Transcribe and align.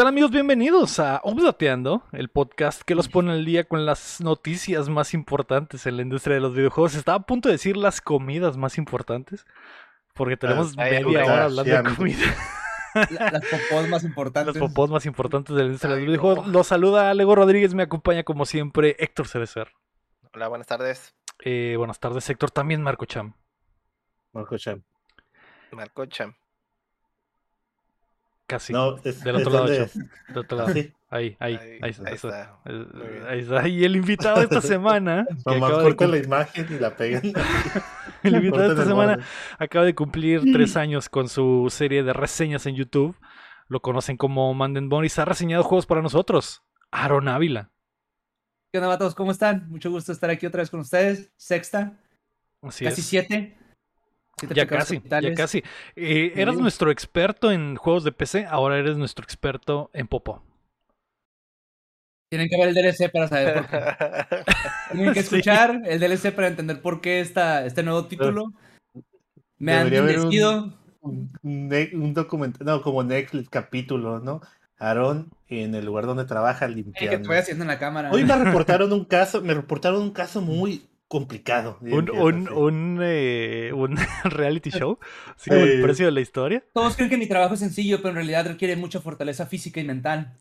¿Qué 0.00 0.02
tal 0.04 0.08
amigos? 0.14 0.30
Bienvenidos 0.30 0.98
a 0.98 1.20
Updateando, 1.24 2.04
el 2.12 2.30
podcast 2.30 2.80
que 2.84 2.94
los 2.94 3.10
pone 3.10 3.32
al 3.32 3.44
día 3.44 3.64
con 3.64 3.84
las 3.84 4.22
noticias 4.22 4.88
más 4.88 5.12
importantes 5.12 5.84
en 5.84 5.96
la 5.98 6.02
industria 6.02 6.36
de 6.36 6.40
los 6.40 6.54
videojuegos. 6.54 6.94
Estaba 6.94 7.18
a 7.18 7.26
punto 7.26 7.50
de 7.50 7.56
decir 7.56 7.76
las 7.76 8.00
comidas 8.00 8.56
más 8.56 8.78
importantes, 8.78 9.44
porque 10.14 10.38
tenemos 10.38 10.72
Ah, 10.78 10.84
media 10.84 11.22
hora 11.26 11.44
hablando 11.44 11.64
de 11.64 11.94
comida. 11.96 12.34
La- 13.10 13.30
las 13.30 13.44
popós 13.44 13.88
más 13.90 14.02
importantes. 14.04 14.56
Los 14.56 14.70
popós 14.70 14.88
más 14.90 15.04
importantes 15.04 15.54
de 15.54 15.60
la 15.60 15.66
industria 15.66 15.90
de 15.92 16.00
los 16.00 16.06
videojuegos. 16.06 16.46
no. 16.46 16.52
Los 16.54 16.66
saluda 16.68 17.10
Alego 17.10 17.34
Rodríguez, 17.34 17.74
me 17.74 17.82
acompaña 17.82 18.22
como 18.24 18.46
siempre 18.46 18.96
Héctor 19.00 19.28
Cerecer. 19.28 19.68
Hola, 20.32 20.48
buenas 20.48 20.66
tardes. 20.66 21.14
Eh, 21.44 21.74
buenas 21.76 22.00
tardes 22.00 22.26
Héctor, 22.30 22.50
también 22.50 22.82
Marco 22.82 23.04
Cham. 23.04 23.34
Marco 24.32 24.56
Chan. 24.56 24.82
Marco 25.72 26.06
Cham. 26.06 26.34
Casi. 28.50 28.72
No, 28.72 28.96
es, 29.04 29.22
Del 29.22 29.36
es 29.36 29.46
otro 29.46 29.64
lado, 29.64 29.86
Cham. 29.86 30.08
Del 30.26 30.38
otro 30.38 30.58
lado. 30.58 30.72
Sí, 30.72 30.92
Ahí, 31.08 31.36
ahí, 31.38 31.54
Ahí, 31.56 31.78
ahí, 31.82 31.90
está, 31.90 32.08
ahí 32.08 32.14
está. 32.14 32.60
ahí 33.28 33.38
está. 33.38 33.68
Y 33.68 33.84
el 33.84 33.94
invitado 33.94 34.38
de 34.38 34.44
esta 34.44 34.60
semana, 34.60 35.24
que 35.46 35.54
nomás 35.54 35.70
acaba 35.72 35.92
de 35.94 36.08
la 36.08 36.24
imagen 36.24 36.66
y 36.68 36.78
la 36.80 36.96
pegan. 36.96 37.22
el 38.24 38.34
invitado 38.34 38.62
de 38.64 38.68
esta 38.70 38.84
semana 38.86 39.24
acaba 39.56 39.84
de 39.84 39.94
cumplir 39.94 40.42
tres 40.52 40.76
años 40.76 41.08
con 41.08 41.28
su 41.28 41.68
serie 41.70 42.02
de 42.02 42.12
reseñas 42.12 42.66
en 42.66 42.74
YouTube. 42.74 43.16
Lo 43.68 43.80
conocen 43.80 44.16
como 44.16 44.52
Manden 44.52 44.88
Bonis. 44.88 45.16
Ha 45.20 45.24
reseñado 45.24 45.62
juegos 45.62 45.86
para 45.86 46.02
nosotros. 46.02 46.64
Aaron 46.90 47.28
Ávila. 47.28 47.70
¿Qué 48.72 48.78
onda, 48.78 48.88
vatos? 48.88 49.14
¿Cómo 49.14 49.30
están? 49.30 49.68
Mucho 49.68 49.92
gusto 49.92 50.10
estar 50.10 50.28
aquí 50.28 50.44
otra 50.44 50.62
vez 50.62 50.70
con 50.70 50.80
ustedes. 50.80 51.32
Sexta, 51.36 52.00
Así 52.62 52.84
casi 52.84 53.00
es. 53.00 53.06
siete. 53.06 53.59
Siete 54.40 54.54
Ya 54.54 54.66
casi, 54.66 55.02
ya 55.08 55.34
casi. 55.34 55.62
Eh, 55.96 56.32
eras 56.36 56.56
Sí. 56.56 56.62
nuestro 56.62 56.90
experto 56.90 57.52
en 57.52 57.76
juegos 57.76 58.04
de 58.04 58.12
PC, 58.12 58.46
ahora 58.46 58.78
eres 58.78 58.96
nuestro 58.96 59.22
experto 59.22 59.90
en 59.92 60.08
Popo. 60.08 60.42
Tienen 62.30 62.48
que 62.48 62.56
ver 62.58 62.68
el 62.68 62.74
DLC 62.74 63.08
para 63.10 63.28
saber 63.28 63.54
por 63.54 63.66
qué. 63.66 63.78
Tienen 64.92 65.14
que 65.14 65.22
Sí. 65.22 65.36
escuchar 65.36 65.82
el 65.84 65.98
DLC 66.00 66.32
para 66.32 66.48
entender 66.48 66.80
por 66.80 67.00
qué 67.00 67.20
esta, 67.20 67.64
este 67.66 67.82
nuevo 67.82 68.06
título. 68.06 68.52
Me 69.58 69.74
han 69.74 69.86
haber 69.88 70.20
un-. 70.20 70.78
Un, 71.42 72.14
documental, 72.14 72.66
no, 72.66 72.82
como 72.82 73.02
Netflix 73.02 73.48
capítulo, 73.48 74.20
¿no? 74.20 74.40
Aarón 74.78 75.30
en 75.48 75.74
el 75.74 75.84
lugar 75.84 76.06
donde 76.06 76.24
trabaja 76.24 76.66
Eh, 76.66 76.68
que 76.68 76.74
limpiando. 76.74 77.16
estoy 77.16 77.36
haciendo 77.36 77.64
en 77.64 77.68
la 77.68 77.78
cámara. 77.78 78.10
Hoy 78.12 78.24
me 78.24 78.36
reportaron 78.36 78.92
un 78.92 79.04
caso, 79.04 79.40
me 79.42 79.52
reportaron 79.54 80.00
un 80.02 80.10
caso 80.12 80.40
muy 80.40 80.86
complicado. 81.10 81.76
Un, 81.80 82.08
un, 82.08 82.48
un, 82.52 83.00
eh, 83.02 83.72
un 83.74 83.96
reality 84.24 84.70
show, 84.70 84.96
así 85.34 85.50
como 85.50 85.62
el 85.62 85.82
precio 85.82 86.06
de 86.06 86.12
la 86.12 86.20
historia. 86.20 86.62
Todos 86.72 86.94
creen 86.94 87.10
que 87.10 87.16
mi 87.16 87.26
trabajo 87.26 87.54
es 87.54 87.60
sencillo, 87.60 87.96
pero 87.96 88.10
en 88.10 88.14
realidad 88.14 88.46
requiere 88.46 88.76
mucha 88.76 89.00
fortaleza 89.00 89.44
física 89.46 89.80
y 89.80 89.84
mental. 89.84 90.36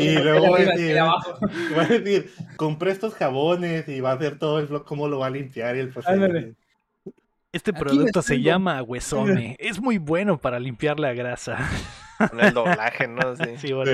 Y 0.00 0.18
luego 0.18 0.54
decir. 0.54 0.98
Va 1.00 1.82
a 1.82 1.86
decir, 1.86 2.30
compré 2.56 2.90
estos 2.90 3.14
jabones 3.14 3.88
y 3.88 4.02
va 4.02 4.12
a 4.12 4.16
ver 4.16 4.38
todo 4.38 4.58
el 4.58 4.66
blog 4.66 4.84
cómo 4.84 5.08
lo 5.08 5.20
va 5.20 5.28
a 5.28 5.30
limpiar 5.30 5.76
y 5.76 5.80
el 5.80 5.94
Ándale. 6.04 6.54
Este 7.50 7.72
producto 7.72 8.20
se 8.20 8.42
llama 8.42 8.82
Huesome. 8.82 9.56
Es 9.58 9.80
muy 9.80 9.96
bueno 9.96 10.38
para 10.38 10.60
limpiar 10.60 11.00
la 11.00 11.14
grasa. 11.14 11.56
Con 12.30 12.40
el 12.40 12.52
doblaje, 12.54 13.08
¿no? 13.08 13.36
Sí. 13.36 13.42
Sí, 13.58 13.72
bueno, 13.72 13.92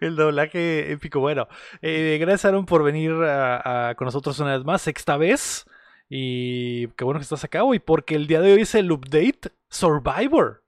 el 0.00 0.16
doblaje 0.16 0.92
épico. 0.92 1.20
Bueno, 1.20 1.48
eh, 1.82 2.18
gracias 2.20 2.46
Aaron 2.46 2.66
por 2.66 2.82
venir 2.82 3.12
a- 3.12 3.90
a- 3.90 3.94
con 3.94 4.06
nosotros 4.06 4.38
una 4.40 4.56
vez 4.56 4.64
más, 4.64 4.82
sexta 4.82 5.16
vez. 5.16 5.64
Y 6.08 6.88
qué 6.88 7.04
bueno 7.04 7.20
que 7.20 7.24
estás 7.24 7.44
acá 7.44 7.64
hoy, 7.64 7.78
porque 7.80 8.14
el 8.14 8.26
día 8.26 8.40
de 8.40 8.52
hoy 8.54 8.62
es 8.62 8.74
el 8.74 8.90
update 8.90 9.50
Survivor. 9.68 10.62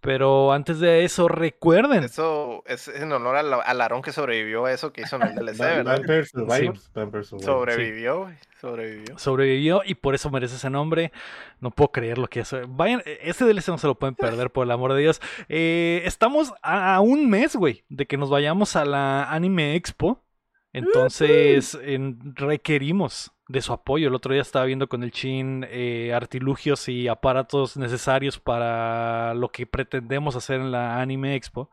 Pero 0.00 0.52
antes 0.52 0.80
de 0.80 1.04
eso, 1.04 1.28
recuerden. 1.28 2.04
Eso 2.04 2.62
es 2.66 2.88
en 2.88 3.12
honor 3.12 3.36
al, 3.36 3.52
al 3.52 3.80
Aarón 3.80 4.00
que 4.00 4.12
sobrevivió 4.12 4.64
a 4.64 4.72
eso 4.72 4.92
que 4.92 5.02
hizo 5.02 5.16
en 5.16 5.22
el 5.22 5.34
DLC, 5.34 5.58
¿verdad? 5.58 5.96
Vampire 5.98 6.24
Survivors, 6.24 6.90
Vampire 6.94 7.24
Survivors. 7.24 7.44
Sobrevivió, 7.44 8.20
güey, 8.22 8.34
sobrevivió. 8.60 9.18
sobrevivió 9.18 9.82
y 9.84 9.94
por 9.94 10.14
eso 10.14 10.30
merece 10.30 10.56
ese 10.56 10.70
nombre. 10.70 11.12
No 11.60 11.70
puedo 11.70 11.92
creer 11.92 12.16
lo 12.18 12.28
que 12.28 12.40
es. 12.40 12.54
Vayan, 12.68 13.02
ese 13.04 13.44
DLC 13.44 13.68
no 13.68 13.78
se 13.78 13.86
lo 13.86 13.94
pueden 13.94 14.14
perder, 14.14 14.50
por 14.50 14.64
el 14.64 14.70
amor 14.70 14.94
de 14.94 15.00
Dios. 15.00 15.20
Eh, 15.48 16.02
estamos 16.04 16.54
a, 16.62 16.94
a 16.94 17.00
un 17.00 17.28
mes, 17.28 17.54
güey, 17.54 17.84
de 17.90 18.06
que 18.06 18.16
nos 18.16 18.30
vayamos 18.30 18.76
a 18.76 18.84
la 18.84 19.30
Anime 19.30 19.74
Expo. 19.76 20.22
Entonces, 20.72 21.78
en- 21.82 22.34
requerimos 22.36 23.32
de 23.48 23.60
su 23.60 23.72
apoyo. 23.72 24.08
El 24.08 24.14
otro 24.14 24.32
día 24.32 24.42
estaba 24.42 24.64
viendo 24.66 24.88
con 24.88 25.02
el 25.02 25.10
Chin 25.10 25.66
eh, 25.68 26.12
artilugios 26.14 26.88
y 26.88 27.08
aparatos 27.08 27.76
necesarios 27.76 28.38
para 28.38 29.34
lo 29.34 29.48
que 29.50 29.66
pretendemos 29.66 30.36
hacer 30.36 30.60
en 30.60 30.70
la 30.70 31.00
Anime 31.00 31.34
Expo. 31.34 31.70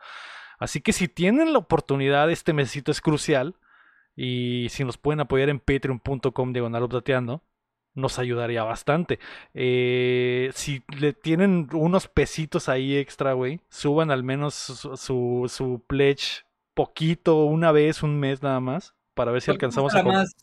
Así 0.60 0.82
que 0.82 0.94
si 0.94 1.08
tienen 1.08 1.54
la 1.54 1.60
oportunidad, 1.60 2.32
este 2.32 2.54
mesito 2.54 2.92
es 2.92 3.02
crucial. 3.02 3.56
Y 4.16 4.68
si 4.70 4.84
nos 4.84 4.98
pueden 4.98 5.20
apoyar 5.20 5.50
en 5.50 5.60
patreon.com 5.60 6.52
diagonal 6.52 6.90
nos 7.94 8.20
ayudaría 8.20 8.64
bastante. 8.64 9.20
Eh, 9.54 10.50
si 10.54 10.84
le 11.00 11.14
tienen 11.14 11.68
unos 11.74 12.08
pesitos 12.08 12.70
ahí 12.70 12.98
extra, 12.98 13.34
güey, 13.34 13.60
suban 13.70 14.10
al 14.10 14.24
menos 14.24 14.56
su, 14.56 14.98
su, 14.98 15.46
su 15.48 15.84
pledge 15.88 16.47
poquito, 16.78 17.44
una 17.46 17.72
vez, 17.72 18.04
un 18.04 18.20
mes 18.20 18.44
nada 18.44 18.60
más, 18.60 18.94
para 19.16 19.32
ver 19.32 19.42
si 19.42 19.50
alcanzamos 19.50 19.94
a 19.94 19.98
la 19.98 20.04
comprar. 20.04 20.24
más, 20.24 20.36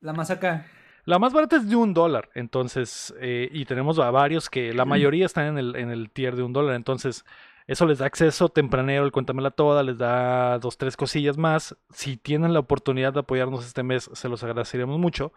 la 0.00 0.12
más 0.12 0.30
acá. 0.30 0.66
La 1.04 1.18
más 1.18 1.32
barata 1.32 1.56
es 1.56 1.68
de 1.68 1.74
un 1.74 1.94
dólar, 1.94 2.28
entonces, 2.34 3.14
eh, 3.18 3.48
y 3.50 3.64
tenemos 3.64 3.98
a 3.98 4.10
varios 4.10 4.50
que 4.50 4.74
la 4.74 4.84
mayoría 4.84 5.24
están 5.24 5.46
en 5.46 5.58
el, 5.58 5.76
en 5.76 5.90
el 5.90 6.10
tier 6.10 6.36
de 6.36 6.42
un 6.42 6.52
dólar, 6.52 6.76
entonces 6.76 7.24
eso 7.68 7.84
les 7.84 7.98
da 7.98 8.06
acceso 8.06 8.48
tempranero, 8.48 9.04
el 9.04 9.12
cuéntamela 9.12 9.50
toda, 9.50 9.82
les 9.82 9.98
da 9.98 10.58
dos, 10.58 10.78
tres 10.78 10.96
cosillas 10.96 11.36
más. 11.36 11.76
Si 11.90 12.16
tienen 12.16 12.54
la 12.54 12.60
oportunidad 12.60 13.12
de 13.12 13.20
apoyarnos 13.20 13.66
este 13.66 13.82
mes, 13.82 14.08
se 14.14 14.30
los 14.30 14.42
agradeceríamos 14.42 14.98
mucho. 14.98 15.34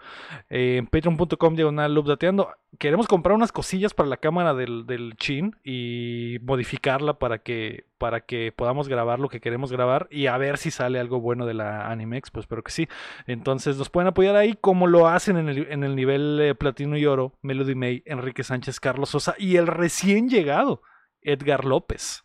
Eh, 0.49 0.77
en 0.77 0.87
patreon.com 0.87 1.55
diagonal 1.55 1.97
updateando. 1.97 2.49
Queremos 2.79 3.07
comprar 3.07 3.35
unas 3.35 3.51
cosillas 3.51 3.93
para 3.93 4.07
la 4.07 4.15
cámara 4.15 4.53
del, 4.53 4.85
del 4.85 5.17
Chin 5.17 5.57
y 5.65 6.37
modificarla 6.41 7.19
para 7.19 7.39
que, 7.39 7.83
para 7.97 8.21
que 8.21 8.53
podamos 8.55 8.87
grabar 8.87 9.19
lo 9.19 9.27
que 9.27 9.41
queremos 9.41 9.73
grabar 9.73 10.07
y 10.09 10.27
a 10.27 10.37
ver 10.37 10.57
si 10.57 10.71
sale 10.71 11.01
algo 11.01 11.19
bueno 11.19 11.45
de 11.45 11.53
la 11.53 11.91
Animex, 11.91 12.31
pues 12.31 12.45
espero 12.45 12.63
que 12.63 12.71
sí. 12.71 12.87
Entonces 13.27 13.75
nos 13.75 13.89
pueden 13.89 14.07
apoyar 14.07 14.37
ahí 14.37 14.53
como 14.53 14.87
lo 14.87 15.09
hacen 15.09 15.35
en 15.35 15.49
el, 15.49 15.67
en 15.69 15.83
el 15.83 15.97
nivel 15.97 16.39
eh, 16.39 16.55
platino 16.55 16.95
y 16.95 17.05
oro, 17.05 17.33
Melody 17.41 17.75
May, 17.75 18.03
Enrique 18.05 18.45
Sánchez, 18.45 18.79
Carlos 18.79 19.09
Sosa 19.09 19.35
y 19.37 19.57
el 19.57 19.67
recién 19.67 20.29
llegado 20.29 20.81
Edgar 21.21 21.65
López. 21.65 22.23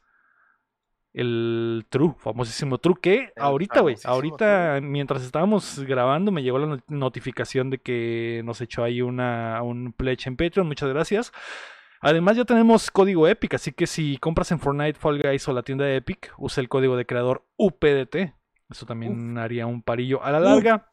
El 1.12 1.86
True, 1.88 2.14
famosísimo 2.18 2.76
True, 2.76 2.96
que 3.00 3.32
ahorita, 3.36 3.80
güey, 3.80 3.96
ahorita 4.04 4.80
mientras 4.82 5.22
estábamos 5.22 5.78
grabando 5.84 6.30
me 6.30 6.42
llegó 6.42 6.58
la 6.58 6.66
not- 6.66 6.84
notificación 6.88 7.70
de 7.70 7.78
que 7.78 8.42
nos 8.44 8.60
echó 8.60 8.84
ahí 8.84 9.00
una, 9.00 9.62
un 9.62 9.94
pledge 9.94 10.26
en 10.26 10.36
Patreon, 10.36 10.66
muchas 10.66 10.90
gracias. 10.90 11.32
Además 12.02 12.36
ya 12.36 12.44
tenemos 12.44 12.90
código 12.90 13.26
Epic, 13.26 13.54
así 13.54 13.72
que 13.72 13.86
si 13.86 14.18
compras 14.18 14.52
en 14.52 14.58
Fortnite, 14.60 14.98
Fall 14.98 15.22
Guys 15.22 15.48
o 15.48 15.54
la 15.54 15.62
tienda 15.62 15.86
de 15.86 15.96
Epic, 15.96 16.34
usa 16.36 16.60
el 16.60 16.68
código 16.68 16.96
de 16.98 17.06
creador 17.06 17.46
UPDT. 17.56 18.34
Eso 18.68 18.84
también 18.84 19.38
haría 19.38 19.66
un 19.66 19.80
parillo 19.80 20.22
a 20.22 20.30
la 20.30 20.40
larga. 20.40 20.90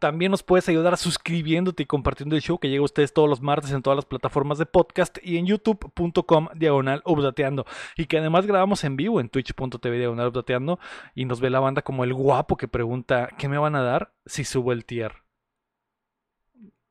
También 0.00 0.30
nos 0.30 0.42
puedes 0.42 0.68
ayudar 0.68 0.96
suscribiéndote 0.98 1.82
y 1.82 1.86
compartiendo 1.86 2.36
el 2.36 2.42
show 2.42 2.58
que 2.58 2.68
llega 2.68 2.82
a 2.82 2.84
ustedes 2.84 3.12
todos 3.14 3.28
los 3.28 3.40
martes 3.40 3.72
en 3.72 3.82
todas 3.82 3.96
las 3.96 4.04
plataformas 4.04 4.58
de 4.58 4.66
podcast 4.66 5.16
y 5.22 5.38
en 5.38 5.46
youtube.com 5.46 6.48
diagonal 6.54 7.02
updateando. 7.06 7.64
Y 7.96 8.04
que 8.04 8.18
además 8.18 8.46
grabamos 8.46 8.84
en 8.84 8.96
vivo 8.96 9.18
en 9.18 9.30
twitch.tv 9.30 9.96
diagonal 9.98 10.28
updateando 10.28 10.78
y 11.14 11.24
nos 11.24 11.40
ve 11.40 11.48
la 11.50 11.60
banda 11.60 11.80
como 11.82 12.04
el 12.04 12.12
guapo 12.12 12.56
que 12.58 12.68
pregunta 12.68 13.30
¿qué 13.38 13.48
me 13.48 13.56
van 13.58 13.74
a 13.76 13.82
dar 13.82 14.12
si 14.26 14.44
subo 14.44 14.72
el 14.72 14.84
tier? 14.84 15.12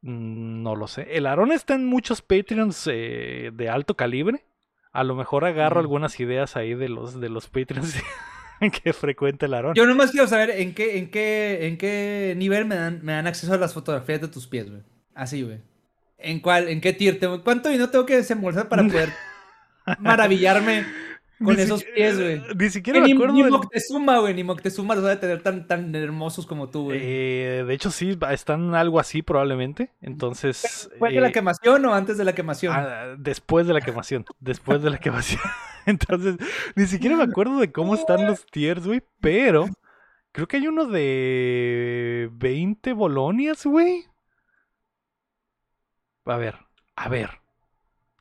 Mm, 0.02 0.64
No 0.64 0.76
lo 0.76 0.88
sé. 0.88 1.08
El 1.16 1.28
Aarón 1.28 1.52
está 1.52 1.76
en 1.76 1.86
muchos 1.86 2.22
Patreons 2.22 2.90
eh, 2.92 3.52
de 3.54 3.70
alto 3.70 3.96
calibre. 3.96 4.44
A 4.92 5.04
lo 5.04 5.16
mejor 5.16 5.46
agarro 5.46 5.76
Mm. 5.76 5.84
algunas 5.84 6.20
ideas 6.20 6.56
ahí 6.58 6.74
de 6.74 6.90
los, 6.90 7.20
de 7.20 7.30
los 7.30 7.48
Patreons 7.48 7.96
que 8.84 8.94
frecuenta 8.94 9.46
el 9.46 9.54
Aarón. 9.54 9.76
Yo 9.76 9.86
nomás 9.86 10.12
quiero 10.12 10.28
saber 10.28 10.50
en 10.52 10.74
qué, 10.74 10.98
en 10.98 11.10
qué, 11.10 11.68
en 11.68 11.78
qué 11.78 12.34
nivel 12.38 12.66
me 12.66 12.76
dan, 12.76 13.00
me 13.04 13.14
dan 13.14 13.28
acceso 13.28 13.54
a 13.54 13.58
las 13.58 13.74
fotografías 13.74 14.22
de 14.22 14.28
tus 14.28 14.48
pies, 14.48 14.70
güey. 14.70 14.82
Así, 15.16 15.42
güey. 15.44 15.60
¿En 16.20 16.40
cuál, 16.40 16.68
en 16.68 16.82
qué 16.82 16.94
tier? 16.94 17.20
tengo- 17.20 17.44
¿Cuánto 17.44 17.70
dinero 17.70 17.90
tengo 17.90 18.06
que 18.06 18.16
desembolsar 18.18 18.68
para 18.70 18.84
poder 18.84 19.10
maravillarme 20.00 20.86
con 21.44 21.56
Ni 21.56 21.62
esos 21.62 21.82
si- 21.82 21.86
pies, 21.94 22.20
güey? 22.20 22.42
Ni 22.58 22.70
siquiera 22.70 23.00
Que 23.00 23.08
me 23.08 23.14
acuerdo 23.14 23.34
ni 23.34 23.44
Moctezuma, 23.44 24.20
güey, 24.20 24.34
ni 24.34 24.44
Moctezuma 24.44 24.96
los 24.96 25.06
va 25.06 25.12
a 25.12 25.20
tener 25.20 25.44
tan, 25.44 25.68
tan 25.68 25.94
hermosos 25.96 26.46
como 26.48 26.70
tú, 26.70 26.86
güey. 26.86 27.00
Eh, 27.02 27.64
de 27.68 27.74
hecho, 27.74 27.92
sí, 27.92 28.18
están 28.32 28.74
algo 28.76 29.00
así 29.00 29.22
probablemente. 29.22 29.92
Entonces. 30.02 30.90
¿Fue 30.98 31.12
de 31.12 31.22
la 31.22 31.30
eh, 31.30 31.32
quemación 31.32 31.86
o 31.86 31.94
antes 31.94 32.18
de 32.18 32.26
la 32.26 32.34
quemación? 32.34 32.74
ah, 32.76 33.16
después 33.18 33.68
de 33.68 33.74
la 33.74 33.82
quemación. 33.82 34.26
Después 34.40 34.82
de 34.82 34.90
la 34.90 34.98
quemación. 34.98 35.42
Entonces, 35.86 36.36
ni 36.76 36.86
siquiera 36.86 37.16
me 37.16 37.24
acuerdo 37.24 37.60
de 37.60 37.72
cómo 37.72 37.96
están 37.96 38.26
los 38.26 38.46
tiers, 38.48 38.86
güey. 38.86 39.02
Pero 39.22 39.68
creo 40.32 40.48
que 40.48 40.58
hay 40.58 40.68
uno 40.68 40.86
de 40.86 42.30
20 42.34 42.94
bolonias, 42.94 43.66
güey. 43.66 44.06
A 46.26 46.36
ver, 46.38 46.56
a 46.96 47.08
ver. 47.10 47.30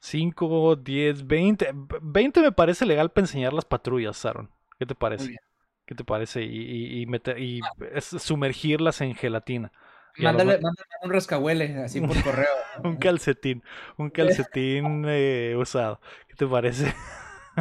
5, 0.07 0.77
10, 0.77 1.27
20. 1.27 1.71
20 2.01 2.41
me 2.41 2.53
parece 2.53 2.87
legal 2.87 3.11
para 3.11 3.25
enseñar 3.25 3.53
las 3.53 3.65
patrullas, 3.65 4.25
Aaron. 4.25 4.51
¿Qué 4.79 4.87
te 4.87 4.95
parece? 4.95 5.37
¿Qué 5.85 5.95
te 5.95 6.05
parece? 6.05 6.43
Y, 6.43 6.59
y, 6.63 7.03
y 7.03 7.07
meter- 7.07 7.39
y 7.39 7.61
sumergirlas 8.01 9.01
en 9.01 9.15
gelatina. 9.15 9.73
Lo 10.19 10.25
Mándale, 10.25 10.53
mándale 10.53 10.89
un 11.03 11.13
rascahuele 11.13 11.83
así 11.83 12.01
por 12.01 12.17
correo. 12.25 12.47
un 12.85 12.97
calcetín, 12.97 13.63
un 13.97 14.11
calcetín 14.11 15.05
eh, 15.09 15.55
usado. 15.59 16.01
¿Qué 16.29 16.35
te 16.37 16.47
parece? 16.47 16.95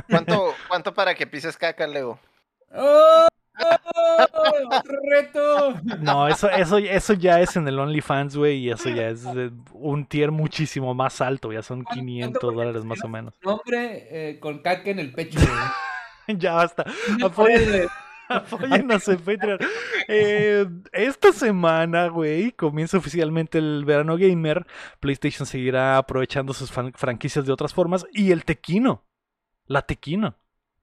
¿Cuánto, 0.10 0.54
¿Cuánto 0.68 0.94
para 0.94 1.16
que 1.16 1.26
pises 1.28 1.58
caca, 1.58 1.88
Leo? 1.88 2.20
¡Oh! 2.72 3.28
¡Oh! 3.64 4.78
¡Otro 4.78 4.98
reto! 5.10 5.74
No, 6.02 6.28
eso, 6.28 6.50
eso, 6.50 6.78
eso 6.78 7.14
ya 7.14 7.40
es 7.40 7.56
en 7.56 7.68
el 7.68 7.80
OnlyFans, 7.80 8.36
güey, 8.36 8.58
y 8.60 8.70
eso 8.72 8.90
ya 8.90 9.08
es 9.10 9.26
un 9.74 10.06
tier 10.06 10.32
muchísimo 10.32 10.94
más 10.94 11.22
alto, 11.22 11.52
ya 11.54 11.62
son 11.62 11.84
¿Cuánto- 11.84 12.00
500 12.02 12.40
cuánto 12.42 12.58
dólares 12.60 12.86
más 12.86 13.04
o 13.04 13.08
menos. 13.08 13.34
Nombre 13.44 14.08
eh, 14.32 14.40
con 14.40 14.60
caca 14.60 14.90
en 14.90 15.00
el 15.00 15.12
pecho. 15.14 15.40
güey. 15.40 15.50
Ya 16.40 16.54
basta. 16.54 16.84
Una 17.16 17.28
Apoyen, 17.28 17.88
apóyennos 18.30 19.08
en 19.08 19.18
Patreon. 19.20 19.60
Eh, 20.08 20.66
esta 20.92 21.32
semana, 21.32 22.08
güey, 22.08 22.52
comienza 22.52 22.98
oficialmente 22.98 23.60
el 23.60 23.86
verano 23.86 24.18
gamer. 24.18 24.66
PlayStation 25.00 25.46
seguirá 25.46 25.98
aprovechando 26.00 26.52
sus 26.54 26.72
franquicias 26.72 27.46
de 27.46 27.52
otras 27.54 27.76
formas 27.76 28.08
y 28.12 28.32
el 28.32 28.44
Tequino, 28.44 29.06
la 29.68 29.84
Tequino, 29.84 30.36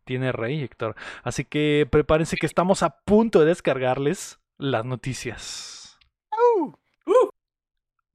tiene 0.04 0.32
rey, 0.32 0.62
Héctor. 0.62 0.94
Así 1.22 1.44
que 1.44 1.86
prepárense 1.90 2.36
que 2.36 2.46
estamos 2.46 2.82
a 2.82 2.98
punto 3.04 3.40
de 3.40 3.46
descargarles 3.46 4.40
las 4.58 4.84
noticias. 4.84 5.98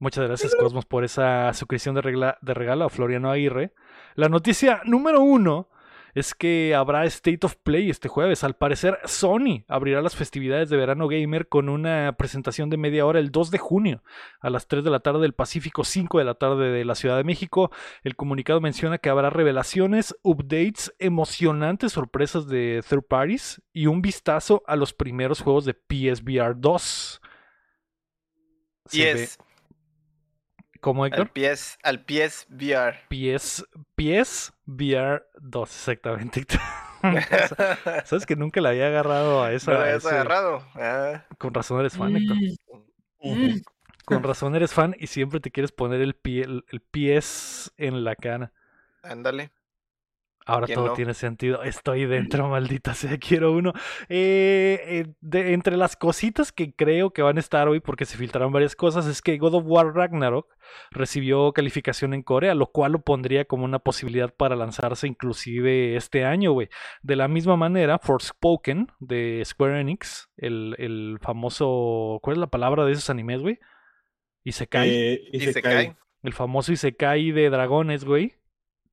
Muchas 0.00 0.28
gracias, 0.28 0.54
Cosmos, 0.54 0.86
por 0.86 1.02
esa 1.02 1.52
suscripción 1.54 1.96
de, 1.96 2.02
regla- 2.02 2.38
de 2.40 2.54
regalo 2.54 2.84
a 2.84 2.88
Floriano 2.88 3.30
Aguirre. 3.32 3.74
La 4.14 4.28
noticia 4.28 4.80
número 4.84 5.20
uno 5.20 5.68
es 6.14 6.34
que 6.34 6.74
habrá 6.74 7.04
State 7.06 7.40
of 7.44 7.56
Play 7.56 7.90
este 7.90 8.08
jueves. 8.08 8.44
Al 8.44 8.54
parecer, 8.56 8.98
Sony 9.04 9.64
abrirá 9.68 10.00
las 10.02 10.16
festividades 10.16 10.68
de 10.70 10.76
verano 10.76 11.08
gamer 11.08 11.48
con 11.48 11.68
una 11.68 12.14
presentación 12.18 12.70
de 12.70 12.76
media 12.76 13.06
hora 13.06 13.18
el 13.18 13.30
2 13.30 13.50
de 13.50 13.58
junio 13.58 14.02
a 14.40 14.50
las 14.50 14.66
3 14.68 14.84
de 14.84 14.90
la 14.90 15.00
tarde 15.00 15.20
del 15.20 15.34
Pacífico, 15.34 15.84
5 15.84 16.18
de 16.18 16.24
la 16.24 16.34
tarde 16.34 16.70
de 16.70 16.84
la 16.84 16.94
Ciudad 16.94 17.16
de 17.16 17.24
México. 17.24 17.70
El 18.02 18.16
comunicado 18.16 18.60
menciona 18.60 18.98
que 18.98 19.08
habrá 19.10 19.30
revelaciones, 19.30 20.16
updates, 20.22 20.94
emocionantes 20.98 21.92
sorpresas 21.92 22.46
de 22.48 22.82
third 22.88 23.02
parties 23.02 23.62
y 23.72 23.86
un 23.86 24.02
vistazo 24.02 24.62
a 24.66 24.76
los 24.76 24.92
primeros 24.92 25.40
juegos 25.40 25.64
de 25.64 25.74
PSVR 25.74 26.54
2. 26.56 27.20
Y 28.92 28.96
Se 28.98 29.14
ve- 29.14 29.22
es 29.24 29.38
¿Cómo, 30.80 31.04
Héctor? 31.06 31.20
al 31.22 31.30
pies, 31.30 31.78
al 31.82 32.04
pies 32.04 32.46
VR. 32.50 32.98
PS, 33.08 33.64
PS 33.96 34.52
VR 34.66 35.24
2, 35.40 35.70
exactamente. 35.70 36.46
Sabes 38.04 38.26
que 38.26 38.34
nunca 38.36 38.60
le 38.60 38.70
había 38.70 38.88
agarrado 38.88 39.42
a 39.42 39.52
esa. 39.52 39.70
¿No 39.72 39.76
lo 39.78 39.82
a 39.84 39.86
habías 39.86 40.04
ese- 40.04 40.14
agarrado? 40.14 40.62
Ah, 40.74 41.24
Con 41.38 41.54
razón 41.54 41.78
eres 41.80 41.96
fan, 41.96 42.16
Héctor. 42.16 42.36
Mm. 43.22 43.58
Con 44.04 44.22
razón 44.22 44.56
eres 44.56 44.72
fan 44.72 44.96
y 44.98 45.06
siempre 45.08 45.38
te 45.40 45.50
quieres 45.50 45.70
poner 45.70 46.00
el 46.00 46.14
pie, 46.14 46.44
el, 46.44 46.64
el 46.70 46.80
pies 46.80 47.72
en 47.76 48.04
la 48.04 48.16
cara. 48.16 48.52
ándale. 49.02 49.50
Ahora 50.48 50.66
¿Quién 50.66 50.76
todo 50.76 50.86
no? 50.88 50.92
tiene 50.94 51.12
sentido. 51.14 51.62
Estoy 51.62 52.06
dentro, 52.06 52.48
maldita 52.48 52.94
sea, 52.94 53.18
quiero 53.18 53.52
uno. 53.52 53.72
Eh, 54.08 54.80
eh, 54.86 55.06
de- 55.20 55.52
entre 55.52 55.76
las 55.76 55.94
cositas 55.94 56.52
que 56.52 56.72
creo 56.74 57.10
que 57.12 57.20
van 57.22 57.36
a 57.36 57.40
estar 57.40 57.68
hoy, 57.68 57.80
porque 57.80 58.06
se 58.06 58.16
filtraron 58.16 58.50
varias 58.52 58.74
cosas, 58.74 59.06
es 59.06 59.20
que 59.20 59.36
God 59.38 59.54
of 59.56 59.64
War 59.66 59.94
Ragnarok 59.94 60.46
recibió 60.90 61.52
calificación 61.52 62.14
en 62.14 62.22
Corea, 62.22 62.54
lo 62.54 62.66
cual 62.72 62.92
lo 62.92 63.00
pondría 63.02 63.44
como 63.44 63.64
una 63.64 63.78
posibilidad 63.78 64.34
para 64.34 64.56
lanzarse 64.56 65.06
inclusive 65.06 65.96
este 65.96 66.24
año, 66.24 66.52
güey. 66.52 66.68
De 67.02 67.16
la 67.16 67.28
misma 67.28 67.56
manera, 67.56 67.98
Forspoken 67.98 68.88
de 69.00 69.42
Square 69.44 69.80
Enix, 69.80 70.30
el, 70.38 70.74
el 70.78 71.18
famoso... 71.20 72.18
¿Cuál 72.22 72.36
es 72.36 72.40
la 72.40 72.46
palabra 72.46 72.84
de 72.86 72.92
esos 72.92 73.10
animes, 73.10 73.40
güey? 73.40 73.58
Isekai. 74.44 74.88
Eh, 74.90 75.20
Y 75.32 75.40
se 75.40 75.60
cae. 75.60 75.96
El 76.22 76.32
famoso 76.32 76.72
Isekai 76.72 77.32
de 77.32 77.50
dragones, 77.50 78.04
güey. 78.04 78.34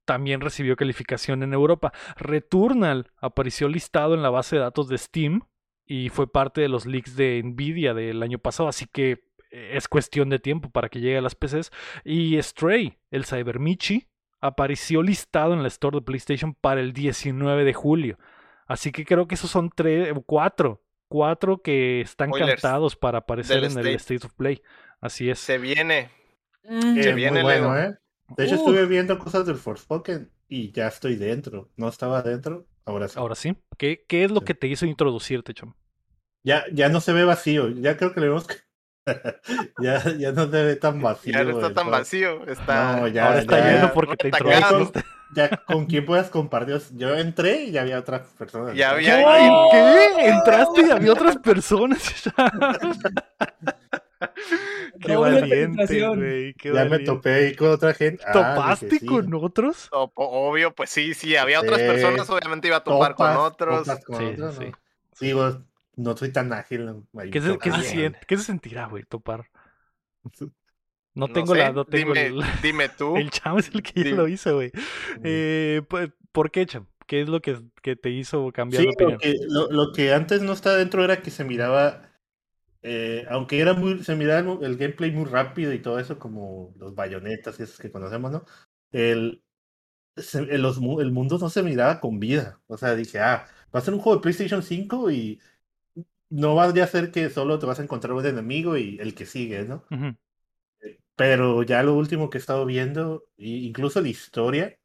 También 0.06 0.42
recibió 0.42 0.76
calificación 0.76 1.44
en 1.44 1.54
Europa. 1.54 1.92
Returnal 2.16 3.12
apareció 3.18 3.68
listado 3.68 4.14
en 4.14 4.22
la 4.22 4.30
base 4.30 4.56
de 4.56 4.62
datos 4.62 4.88
de 4.88 4.98
Steam 4.98 5.42
y 5.86 6.10
fue 6.10 6.32
parte 6.32 6.62
de 6.62 6.70
los 6.70 6.86
leaks 6.86 7.16
de 7.16 7.42
Nvidia 7.44 7.94
del 7.94 8.24
año 8.24 8.40
pasado, 8.40 8.70
así 8.70 8.88
que 8.92 9.24
eh, 9.52 9.72
es 9.74 9.88
cuestión 9.88 10.30
de 10.30 10.40
tiempo 10.40 10.70
para 10.70 10.90
que 10.90 11.00
llegue 11.00 11.18
a 11.18 11.22
las 11.22 11.36
PCs. 11.36 11.72
Y 12.04 12.42
Stray, 12.42 12.98
el 13.12 13.26
Cybermichi, 13.26 14.08
apareció 14.42 15.02
listado 15.02 15.54
en 15.54 15.62
la 15.62 15.68
store 15.70 15.98
de 15.98 16.06
PlayStation 16.06 16.54
para 16.54 16.82
el 16.82 16.94
19 16.94 17.64
de 17.64 17.74
julio. 17.74 18.20
Así 18.68 18.92
que 18.92 19.06
creo 19.06 19.28
que 19.28 19.36
esos 19.36 19.50
son 19.52 19.70
tres, 19.70 20.14
cuatro, 20.26 20.84
cuatro 21.08 21.62
que 21.62 22.02
están 22.02 22.30
Spoilers 22.30 22.62
cantados 22.62 22.96
para 22.96 23.20
aparecer 23.20 23.64
en 23.64 23.78
el 23.78 23.88
State. 23.96 24.26
Of 24.26 24.34
Play. 24.34 24.62
Así 25.00 25.30
es. 25.30 25.40
Se 25.40 25.58
viene. 25.58 26.10
Mm. 26.64 26.98
Eh, 26.98 27.04
Se 27.04 27.12
muy 27.12 27.22
viene, 27.22 27.44
bueno, 27.44 27.76
Leo. 27.76 27.90
¿eh? 27.90 27.98
De 28.38 28.46
hecho, 28.46 28.56
Uh. 28.56 28.58
estuve 28.60 28.86
viendo 28.86 29.18
cosas 29.20 29.46
del 29.46 29.56
Forspoken 29.56 30.32
y 30.48 30.72
ya 30.72 30.88
estoy 30.88 31.16
dentro. 31.16 31.70
No 31.78 31.88
estaba 31.90 32.22
dentro, 32.22 32.66
ahora 32.86 33.08
sí. 33.08 33.20
Ahora 33.20 33.36
sí. 33.36 33.56
¿Qué, 33.78 34.06
qué 34.08 34.24
es 34.26 34.32
lo 34.32 34.40
Sí. 34.40 34.46
que 34.46 34.54
te 34.56 34.68
hizo 34.68 34.86
introducirte, 34.86 35.54
Chom? 35.54 35.74
Ya, 36.44 36.64
ya 36.72 36.90
no 36.90 37.02
se 37.02 37.14
ve 37.14 37.24
vacío. 37.26 37.70
Ya 37.70 37.98
creo 37.98 38.14
que 38.14 38.20
le 38.22 38.28
vemos 38.30 38.48
que. 38.48 38.56
ya, 39.82 40.04
ya 40.18 40.32
no 40.32 40.44
se 40.50 40.64
ve 40.64 40.76
tan 40.76 41.02
vacío. 41.02 41.34
Ya 41.38 41.44
no 41.44 41.52
está 41.52 41.74
tan 41.74 41.92
vacío. 41.92 42.46
Está. 42.48 42.98
No, 43.02 43.08
ya, 43.08 43.28
Ahora 43.28 43.40
está 43.40 43.60
ya, 43.60 43.72
lleno 43.74 43.94
porque 43.94 44.16
te 44.16 44.24
retacado. 44.32 44.54
introduciste. 44.82 45.04
Ya 45.36 45.50
con 45.66 45.86
quién 45.88 46.06
puedas 46.06 46.30
compartir. 46.30 46.82
Yo 46.94 47.16
entré 47.16 47.64
y 47.66 47.72
ya 47.72 47.82
había 47.82 48.00
otras 48.00 48.22
personas. 48.38 48.74
Ya 48.76 48.92
había- 48.92 49.18
¡Ay, 49.28 49.48
no. 49.50 49.68
¿Qué? 49.72 50.28
Entraste 50.30 50.82
y 50.88 50.92
había 50.92 51.12
otras 51.14 51.38
personas. 51.38 52.00
Qué 55.00 55.16
valiente, 55.16 56.08
güey. 56.08 56.54
Qué 56.56 56.74
Ya 56.74 56.86
me 56.86 57.00
topé 57.00 57.34
ahí 57.34 57.56
con 57.56 57.70
otra 57.70 57.94
gente. 57.94 58.24
Ah, 58.28 58.32
¿Topaste 58.34 59.00
sí. 59.00 59.06
con 59.06 59.34
otros? 59.34 59.90
Obvio, 59.92 60.74
pues 60.74 60.90
sí, 60.90 61.14
sí. 61.14 61.36
Había 61.36 61.60
otras 61.62 61.80
Sí. 61.82 61.88
personas, 61.88 62.30
obviamente 62.30 62.68
iba 62.68 62.78
a 62.78 62.84
topar 62.84 63.16
Topas, 63.16 63.36
con 63.36 63.46
otros. 63.46 63.86
topas 63.86 64.06
con 64.06 64.18
Sí, 64.18 64.24
otros, 64.26 64.56
sí, 64.56 64.66
¿no? 64.66 64.72
sí. 65.14 65.26
Digo, 65.26 65.66
no 65.96 66.18
soy 66.18 66.32
tan 66.32 66.52
ágil. 66.54 67.04
¿Qué 67.32 67.42
se, 67.42 67.58
qué 67.60 67.72
se 67.72 67.82
topando. 67.82 67.84
siente- 67.84 68.20
qué 68.28 68.38
se 68.38 68.44
sentirá, 68.44 68.88
güey, 68.88 69.04
topar? 69.04 69.50
No 71.16 71.28
No 71.28 71.34
tengo 71.34 71.54
sé, 71.54 71.60
la, 71.60 71.72
no 71.72 71.86
tengo 71.86 72.14
dime, 72.14 72.28
el, 72.28 72.42
dime 72.62 72.90
tú. 72.90 73.16
el 73.18 73.32
cham 73.32 73.58
es 73.58 73.70
el 73.74 73.82
que 73.84 74.04
ya 74.04 74.12
lo 74.16 74.28
hizo, 74.28 74.56
güey. 74.56 74.72
Eh, 75.24 75.82
¿Por 76.32 76.52
qué, 76.52 76.66
cham? 76.66 76.88
¿Qué 77.08 77.22
es 77.22 77.30
lo 77.30 77.42
que, 77.42 77.62
que 77.82 77.96
te 77.96 78.10
hizo 78.10 78.52
cambiar 78.52 78.82
Sí, 78.84 78.88
de 78.88 78.92
opinión? 78.92 79.14
lo 79.14 79.20
que, 79.20 79.36
lo, 79.48 79.72
lo 79.72 79.94
que 79.94 80.14
antes 80.14 80.42
no 80.42 80.52
estaba 80.54 80.76
dentro 80.76 81.04
era 81.06 81.22
que 81.22 81.32
se 81.32 81.44
miraba, 81.46 82.05
eh, 82.86 83.26
aunque 83.30 83.60
era 83.62 83.74
muy, 83.74 84.04
se 84.04 84.16
miraba 84.16 84.40
el, 84.42 84.64
el 84.66 84.78
gameplay 84.78 85.12
muy 85.12 85.26
rápido 85.26 85.74
y 85.74 85.82
todo 85.82 86.00
eso, 86.00 86.20
como 86.20 86.74
los 86.78 86.96
bayonetas 86.96 87.60
y 87.60 87.64
esos 87.64 87.80
que 87.80 87.92
conocemos, 87.92 88.32
¿no? 88.32 88.46
El, 88.92 89.44
se- 90.18 90.40
el, 90.42 90.62
los 90.64 90.78
el 90.78 91.12
mundo 91.12 91.38
no 91.40 91.50
se 91.50 91.64
miraba 91.64 92.00
con 92.02 92.20
vida. 92.20 92.62
O 92.68 92.78
sea, 92.78 92.96
dije, 92.96 93.20
ah, 93.22 93.48
va 93.76 93.80
a 93.80 93.84
ser 93.84 93.94
un 93.96 94.02
juego 94.02 94.18
de 94.18 94.24
PlayStation 94.24 94.64
5 94.64 95.12
y 95.12 95.42
no 96.30 96.56
va 96.56 96.66
a 96.66 96.88
ser 96.88 97.12
que 97.12 97.30
solo 97.32 97.60
te 97.60 97.66
vas 97.68 97.80
a 97.80 97.84
encontrar 97.84 98.14
un 98.14 98.26
enemigo 98.26 98.78
y 98.78 99.00
el 99.00 99.16
que 99.16 99.26
sigue, 99.28 99.66
¿no? 99.66 99.86
Ujú. 99.92 100.16
Pero 101.16 101.64
ya 101.64 101.82
lo 101.84 101.96
último 101.96 102.30
que 102.30 102.38
he 102.38 102.42
estado 102.42 102.66
viendo, 102.66 103.26
incluso 103.38 104.02
la 104.02 104.10
historia, 104.10 104.78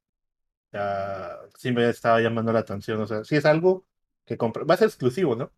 ya 0.72 1.38
sí 1.58 1.72
me 1.72 1.88
estaba 1.90 2.20
llamando 2.20 2.52
la 2.52 2.60
atención. 2.60 3.00
O 3.02 3.06
sea, 3.06 3.24
sí 3.24 3.36
es 3.36 3.46
algo 3.46 3.86
que 4.26 4.38
compra. 4.38 4.64
Va 4.64 4.74
a 4.74 4.78
ser 4.78 4.88
exclusivo, 4.88 5.36
¿no? 5.36 5.52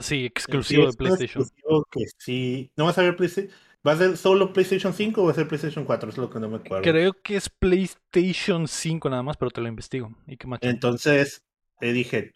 Sí, 0.00 0.24
Sí, 0.66 0.82
exclusivo 0.82 0.86
de 0.86 0.94
PlayStation. 0.94 1.50
exclusivo 1.52 1.84
que 1.90 2.04
sí. 2.18 2.72
No 2.76 2.86
vas 2.86 2.98
a 2.98 3.02
ver 3.02 3.16
PlayStation. 3.16 3.52
¿Va 3.86 3.92
a 3.92 3.96
ser 3.96 4.16
solo 4.16 4.52
PlayStation 4.52 4.92
5 4.94 5.22
o 5.22 5.26
va 5.26 5.32
a 5.32 5.34
ser 5.34 5.46
PlayStation 5.48 5.84
4? 5.84 6.10
Es 6.10 6.18
lo 6.18 6.30
que 6.30 6.40
no 6.40 6.48
me 6.48 6.56
acuerdo. 6.56 6.86
Creo 6.90 7.12
que 7.22 7.36
es 7.36 7.48
PlayStation 7.48 8.66
5 8.68 9.08
nada 9.10 9.22
más, 9.22 9.36
pero 9.36 9.50
te 9.50 9.60
lo 9.60 9.68
investigo. 9.68 10.10
¿Y 10.26 10.36
qué 10.36 10.46
macho? 10.46 10.70
Entonces, 10.70 11.44
eh, 11.80 11.92
dije, 11.92 12.32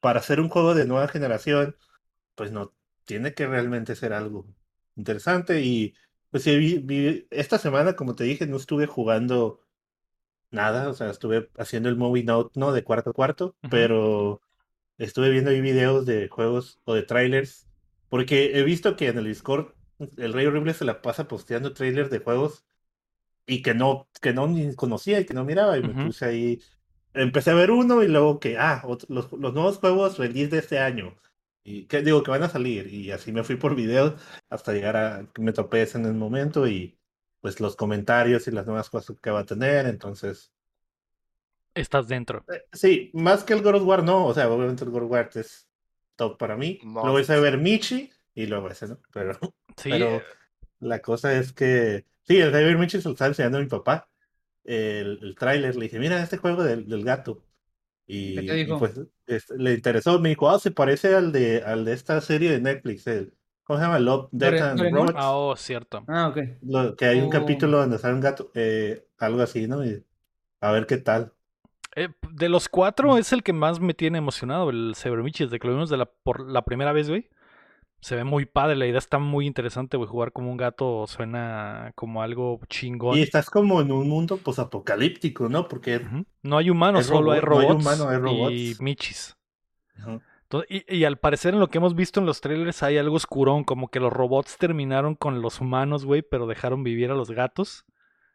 para 0.00 0.20
hacer 0.20 0.40
un 0.40 0.48
juego 0.48 0.74
de 0.74 0.86
nueva 0.86 1.08
generación, 1.08 1.76
pues 2.36 2.52
no, 2.52 2.74
tiene 3.06 3.34
que 3.34 3.46
realmente 3.46 3.96
ser 3.96 4.12
algo 4.12 4.46
interesante. 4.96 5.62
Y 5.62 5.94
pues 6.30 6.44
sí, 6.44 6.56
vi- 6.58 6.78
vi- 6.80 7.28
esta 7.30 7.58
semana, 7.58 7.96
como 7.96 8.14
te 8.14 8.24
dije, 8.24 8.46
no 8.46 8.56
estuve 8.58 8.86
jugando 8.86 9.60
nada, 10.50 10.88
o 10.90 10.94
sea, 10.94 11.10
estuve 11.10 11.50
haciendo 11.58 11.88
el 11.88 11.96
movie 11.96 12.24
note, 12.24 12.58
¿no? 12.60 12.72
De 12.72 12.84
cuarto 12.84 13.10
a 13.10 13.12
cuarto, 13.14 13.56
pero 13.68 14.42
estuve 14.98 15.30
viendo 15.30 15.50
ahí 15.50 15.60
videos 15.60 16.06
de 16.06 16.28
juegos 16.28 16.80
o 16.84 16.94
de 16.94 17.02
trailers, 17.02 17.68
porque 18.08 18.58
he 18.58 18.62
visto 18.62 18.96
que 18.96 19.08
en 19.08 19.18
el 19.18 19.24
Discord 19.24 19.74
el 20.16 20.32
Rey 20.32 20.46
Horrible 20.46 20.74
se 20.74 20.84
la 20.84 21.02
pasa 21.02 21.28
posteando 21.28 21.72
trailers 21.72 22.10
de 22.10 22.18
juegos 22.18 22.64
y 23.46 23.62
que 23.62 23.74
no, 23.74 24.08
que 24.20 24.32
no 24.32 24.46
ni 24.46 24.74
conocía 24.74 25.20
y 25.20 25.24
que 25.24 25.34
no 25.34 25.44
miraba, 25.44 25.76
y 25.78 25.82
me 25.82 26.04
puse 26.04 26.24
ahí, 26.24 26.62
empecé 27.14 27.50
a 27.50 27.54
ver 27.54 27.70
uno 27.70 28.02
y 28.02 28.08
luego 28.08 28.38
que, 28.40 28.58
ah, 28.58 28.82
los, 29.08 29.32
los 29.32 29.54
nuevos 29.54 29.78
juegos 29.78 30.18
release 30.18 30.50
de 30.50 30.58
este 30.58 30.78
año. 30.78 31.16
Y 31.64 31.86
que 31.86 32.02
digo 32.02 32.22
que 32.24 32.30
van 32.32 32.42
a 32.42 32.48
salir, 32.48 32.92
y 32.92 33.12
así 33.12 33.30
me 33.32 33.44
fui 33.44 33.56
por 33.56 33.76
videos 33.76 34.20
hasta 34.50 34.72
llegar 34.72 34.96
a 34.96 35.28
que 35.32 35.42
me 35.42 35.52
topé 35.52 35.88
en 35.94 36.06
el 36.06 36.14
momento 36.14 36.66
y 36.66 36.98
pues 37.40 37.60
los 37.60 37.76
comentarios 37.76 38.48
y 38.48 38.52
las 38.52 38.66
nuevas 38.66 38.90
cosas 38.90 39.16
que 39.20 39.30
va 39.30 39.40
a 39.40 39.46
tener, 39.46 39.86
entonces 39.86 40.52
Estás 41.74 42.08
dentro. 42.08 42.44
Eh, 42.48 42.62
Sí, 42.72 43.10
más 43.14 43.44
que 43.44 43.54
el 43.54 43.62
God 43.62 43.76
of 43.76 43.86
War, 43.86 44.02
no. 44.04 44.26
O 44.26 44.34
sea, 44.34 44.50
obviamente 44.50 44.84
el 44.84 44.90
God 44.90 45.04
of 45.04 45.10
War 45.10 45.30
es 45.34 45.68
top 46.16 46.38
para 46.38 46.56
mí. 46.56 46.78
Must. 46.82 47.04
Luego 47.04 47.18
ese 47.18 47.40
ver 47.40 47.58
Michi 47.58 48.10
y 48.34 48.46
luego 48.46 48.68
ese, 48.70 48.88
¿no? 48.88 48.98
Pero 49.12 49.32
Sí, 49.76 49.90
Pero 49.90 50.06
eh, 50.16 50.22
la 50.80 51.00
cosa 51.00 51.34
es 51.38 51.52
que. 51.52 52.06
Sí, 52.24 52.38
el 52.38 52.50
Cyber 52.52 52.78
Mitchell 52.78 53.02
se 53.02 53.08
lo 53.08 53.12
estaba 53.14 53.28
enseñando 53.28 53.58
a 53.58 53.60
mi 53.62 53.66
papá. 53.66 54.08
El, 54.64 55.18
el 55.22 55.34
tráiler, 55.36 55.74
le 55.76 55.84
dije, 55.86 55.98
mira 55.98 56.22
este 56.22 56.36
juego 56.38 56.62
del, 56.62 56.88
del 56.88 57.04
gato. 57.04 57.44
Y, 58.06 58.34
¿Qué 58.40 58.42
te 58.42 58.58
y 58.60 58.64
dijo? 58.64 58.78
pues 58.78 59.00
le 59.56 59.74
interesó, 59.74 60.18
me 60.20 60.30
dijo, 60.30 60.50
ah, 60.50 60.58
se 60.58 60.70
parece 60.72 61.14
al 61.14 61.32
de, 61.32 61.62
al 61.64 61.84
de 61.84 61.92
esta 61.94 62.20
serie 62.20 62.50
de 62.50 62.60
Netflix, 62.60 63.06
el, 63.06 63.34
¿cómo 63.64 63.78
se 63.78 63.84
llama? 63.86 63.98
Love, 64.00 64.28
Death 64.32 64.60
and 64.60 64.80
Robots. 64.92 65.14
ah, 65.16 65.32
oh, 65.36 65.56
cierto. 65.56 66.04
Ah, 66.08 66.28
ok. 66.28 66.38
Lo- 66.62 66.96
que 66.96 67.06
hay 67.06 67.18
un 67.20 67.26
Oh. 67.26 67.30
capítulo 67.30 67.78
donde 67.78 67.98
sale 67.98 68.14
un 68.14 68.20
gato, 68.20 68.50
eh, 68.54 69.06
algo 69.18 69.42
así, 69.42 69.66
¿no? 69.66 69.84
Y 69.84 70.04
a 70.60 70.72
ver 70.72 70.86
qué 70.86 70.98
tal. 70.98 71.32
Eh, 71.96 72.08
de 72.30 72.48
los 72.48 72.68
cuatro 72.68 73.18
es 73.18 73.32
el 73.32 73.42
que 73.42 73.52
más 73.52 73.80
me 73.80 73.94
tiene 73.94 74.18
emocionado, 74.18 74.70
el 74.70 74.94
Cybermichi, 74.96 75.44
desde 75.44 75.58
que 75.58 75.66
lo 75.68 75.74
vimos 75.74 75.90
de 75.90 75.98
la, 75.98 76.06
por 76.06 76.40
la 76.48 76.62
primera 76.62 76.92
vez, 76.92 77.08
güey. 77.08 77.28
Se 78.00 78.16
ve 78.16 78.24
muy 78.24 78.46
padre, 78.46 78.74
la 78.74 78.86
idea 78.86 78.98
está 78.98 79.18
muy 79.18 79.46
interesante, 79.46 79.96
güey. 79.96 80.08
Jugar 80.08 80.32
como 80.32 80.50
un 80.50 80.56
gato 80.56 81.06
suena 81.06 81.92
como 81.94 82.20
algo 82.22 82.58
chingón. 82.68 83.16
Y 83.16 83.22
estás 83.22 83.48
como 83.48 83.80
en 83.80 83.92
un 83.92 84.08
mundo 84.08 84.38
posapocalíptico, 84.38 85.48
¿no? 85.48 85.68
Porque. 85.68 86.00
No 86.42 86.56
hay 86.58 86.70
humanos, 86.70 87.06
solo 87.06 87.30
hay 87.30 87.40
robot- 87.40 87.50
no 87.54 87.60
hay 87.60 87.68
robots, 87.68 87.84
humano, 87.86 88.08
hay 88.08 88.16
y 88.16 88.20
robots. 88.72 88.80
michis. 88.80 89.36
Ajá. 89.98 90.20
Entonces, 90.44 90.82
y, 90.88 90.96
y 90.96 91.04
al 91.04 91.16
parecer 91.18 91.54
en 91.54 91.60
lo 91.60 91.68
que 91.68 91.78
hemos 91.78 91.94
visto 91.94 92.18
en 92.18 92.26
los 92.26 92.40
trailers 92.40 92.82
hay 92.82 92.98
algo 92.98 93.14
oscurón, 93.16 93.62
como 93.64 93.88
que 93.88 94.00
los 94.00 94.12
robots 94.12 94.58
terminaron 94.58 95.14
con 95.14 95.40
los 95.40 95.60
humanos, 95.60 96.04
güey, 96.04 96.22
pero 96.22 96.46
dejaron 96.48 96.82
vivir 96.82 97.10
a 97.10 97.14
los 97.14 97.30
gatos. 97.30 97.84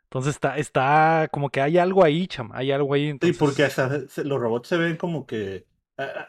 Entonces 0.07 0.35
está, 0.35 0.57
está 0.57 1.27
como 1.31 1.49
que 1.49 1.61
hay 1.61 1.77
algo 1.77 2.03
ahí, 2.03 2.27
cham, 2.27 2.49
hay 2.53 2.71
algo 2.71 2.93
ahí. 2.93 3.03
Sí, 3.03 3.09
Entonces, 3.09 3.37
porque 3.37 3.63
hasta 3.63 3.89
los 4.23 4.39
robots 4.39 4.69
se 4.69 4.77
ven 4.77 4.95
como 4.95 5.27
que 5.27 5.65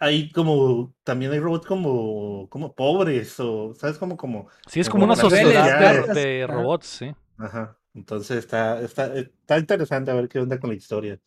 hay 0.00 0.32
como 0.32 0.94
también 1.04 1.30
hay 1.30 1.38
robots 1.38 1.66
como 1.66 2.48
como 2.48 2.74
pobres 2.74 3.38
o 3.38 3.74
sabes 3.74 3.98
como 3.98 4.16
como 4.16 4.48
sí 4.66 4.80
es 4.80 4.88
como 4.88 5.02
como 5.02 5.12
una 5.12 5.20
sociedad 5.20 6.06
de, 6.08 6.46
robots, 6.46 6.86
sí. 6.86 7.14
ajá. 7.36 7.78
Entonces 7.94 8.38
está 8.38 8.80
está 8.80 9.14
está 9.14 9.58
interesante 9.58 10.10
a 10.10 10.14
ver 10.14 10.28
qué 10.28 10.38
onda 10.40 10.58
con 10.58 10.70
la 10.70 10.76
historia. 10.76 11.20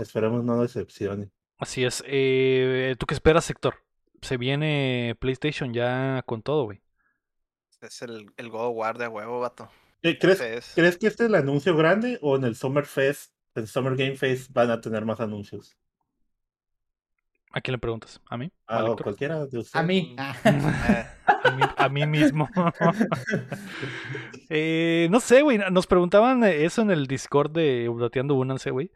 Esperemos 0.00 0.44
no 0.44 0.62
decepcione. 0.62 1.30
Así 1.58 1.84
es. 1.84 2.04
Eh, 2.06 2.94
¿Tú 2.98 3.06
qué 3.06 3.14
esperas, 3.14 3.50
Héctor? 3.50 3.74
Se 4.22 4.36
viene 4.36 5.16
PlayStation 5.18 5.74
ya 5.74 6.22
con 6.24 6.42
todo, 6.42 6.64
güey. 6.64 6.80
Es 7.80 8.02
el, 8.02 8.32
el 8.36 8.48
God 8.48 8.68
of 8.68 8.76
War 8.76 8.98
de 8.98 9.08
huevo, 9.08 9.40
vato. 9.40 9.68
Eh, 10.02 10.18
¿Crees 10.18 10.72
crees 10.74 10.96
que 10.96 11.08
este 11.08 11.24
es 11.24 11.28
el 11.28 11.34
anuncio 11.34 11.76
grande 11.76 12.18
o 12.22 12.36
en 12.36 12.44
el 12.44 12.54
Summer 12.54 12.86
Fest, 12.86 13.32
en 13.54 13.66
Summer 13.66 13.96
Game 13.96 14.16
Fest 14.16 14.52
van 14.52 14.70
a 14.70 14.80
tener 14.80 15.04
más 15.04 15.20
anuncios? 15.20 15.76
¿A 17.50 17.60
quién 17.60 17.72
le 17.72 17.78
preguntas? 17.78 18.20
¿A 18.28 18.36
mí? 18.36 18.52
Ah, 18.66 18.78
¿Al 18.78 18.84
o 18.84 18.86
Héctor? 18.88 19.04
cualquiera 19.04 19.46
de 19.46 19.58
ustedes. 19.58 19.74
A 19.74 19.82
mí. 19.82 20.14
Mm. 20.14 20.20
Ah. 20.20 20.36
Eh, 20.44 21.06
a, 21.26 21.50
mí, 21.50 21.62
a 21.76 21.88
mí 21.88 22.06
mismo. 22.06 22.48
Eh, 24.50 25.08
no 25.10 25.20
sé, 25.20 25.42
güey. 25.42 25.58
Nos 25.70 25.86
preguntaban 25.86 26.42
eso 26.42 26.80
en 26.80 26.90
el 26.90 27.06
Discord 27.06 27.50
de 27.50 27.86
Updateando 27.90 28.34
Únanse, 28.34 28.70
güey. 28.70 28.90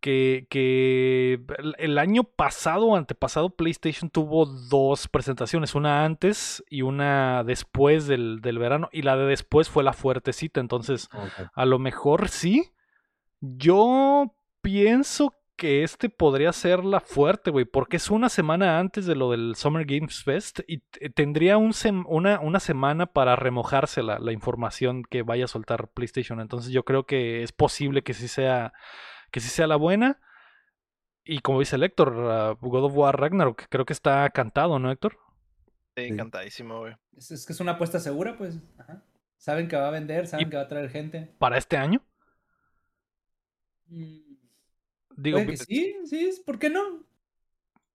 Que, 0.00 0.46
que 0.48 1.40
el- 1.78 1.98
año 1.98 2.22
pasado 2.22 2.94
antepasado 2.94 3.50
PlayStation 3.50 4.10
tuvo 4.10 4.46
dos 4.46 5.08
presentaciones, 5.08 5.74
una 5.74 6.04
antes 6.04 6.62
y 6.70 6.82
una 6.82 7.42
después 7.44 8.06
del, 8.06 8.40
del 8.40 8.58
verano, 8.58 8.88
y 8.92 9.02
la 9.02 9.16
de 9.16 9.26
después 9.26 9.68
fue 9.68 9.82
la 9.82 9.92
fuertecita, 9.92 10.60
entonces 10.60 11.08
a 11.52 11.64
lo 11.66 11.78
mejor 11.80 12.28
sí. 12.28 12.70
Yo 13.40 14.34
pienso 14.62 15.34
que 15.56 15.82
este 15.82 16.08
podría 16.08 16.52
ser 16.52 16.84
la 16.84 17.00
fuerte, 17.00 17.50
güey, 17.50 17.64
porque 17.64 17.96
es 17.96 18.10
una 18.10 18.28
semana 18.28 18.78
antes 18.78 19.06
de 19.06 19.16
lo 19.16 19.32
del 19.32 19.56
Summer 19.56 19.84
Games 19.84 20.22
Fest 20.22 20.60
y 20.68 20.78
tendría 21.10 21.56
un 21.58 21.72
sem- 21.72 22.04
una, 22.06 22.38
una 22.38 22.60
semana 22.60 23.06
para 23.06 23.34
remojarse 23.34 24.02
la, 24.04 24.20
la 24.20 24.30
información 24.32 25.02
que 25.02 25.22
vaya 25.22 25.46
a 25.46 25.48
soltar 25.48 25.88
PlayStation. 25.88 26.40
Entonces 26.40 26.70
yo 26.72 26.84
creo 26.84 27.06
que 27.06 27.42
es 27.42 27.50
posible 27.50 28.02
que 28.02 28.14
sí 28.14 28.28
sea, 28.28 28.72
que 29.30 29.40
sí 29.40 29.48
sea 29.48 29.66
la 29.66 29.76
buena. 29.76 30.20
Y 31.24 31.40
como 31.40 31.60
dice 31.60 31.76
el 31.76 31.82
Héctor, 31.82 32.56
uh, 32.60 32.66
God 32.66 32.84
of 32.84 32.94
War 32.96 33.20
Ragnarok, 33.20 33.64
creo 33.68 33.84
que 33.84 33.92
está 33.92 34.28
cantado, 34.30 34.78
¿no, 34.78 34.90
Héctor? 34.90 35.18
sí, 35.96 36.04
Sí. 36.04 36.08
encantadísimo, 36.12 36.78
güey. 36.80 36.94
Es, 37.16 37.30
es 37.32 37.44
que 37.46 37.52
es 37.52 37.60
una 37.60 37.72
apuesta 37.72 37.98
segura, 37.98 38.36
pues. 38.38 38.58
Ajá. 38.78 39.02
Saben 39.36 39.68
que 39.68 39.76
va 39.76 39.88
a 39.88 39.90
vender, 39.92 40.26
saben 40.26 40.48
que 40.50 40.56
va 40.56 40.62
a 40.62 40.68
traer 40.68 40.90
gente. 40.90 41.34
Para 41.38 41.58
este 41.58 41.76
año. 41.76 42.02
Mm, 43.88 44.18
Digo, 45.16 45.38
que 45.46 45.56
sí, 45.56 45.96
sí, 46.06 46.30
¿por 46.46 46.58
qué 46.58 46.70
no? 46.70 47.04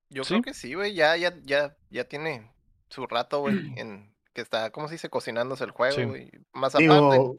Yo 0.09 0.23
Sí. 0.23 0.33
creo 0.33 0.41
que 0.43 0.53
sí, 0.53 0.73
güey. 0.73 0.93
Ya, 0.93 1.15
ya, 1.17 1.33
ya, 1.43 1.75
ya 1.89 2.03
tiene 2.07 2.51
su 2.89 3.07
rato, 3.07 3.39
güey, 3.39 3.55
en 3.79 4.12
que 4.33 4.41
está, 4.41 4.71
¿cómo 4.71 4.87
se 4.87 4.95
dice? 4.95 5.09
Cocinándose 5.09 5.63
el 5.63 5.69
Sí. 5.71 5.75
juego, 5.75 6.09
güey. 6.09 6.29
Más 6.53 6.73
aparte, 6.75 6.83
Digo, 6.93 7.35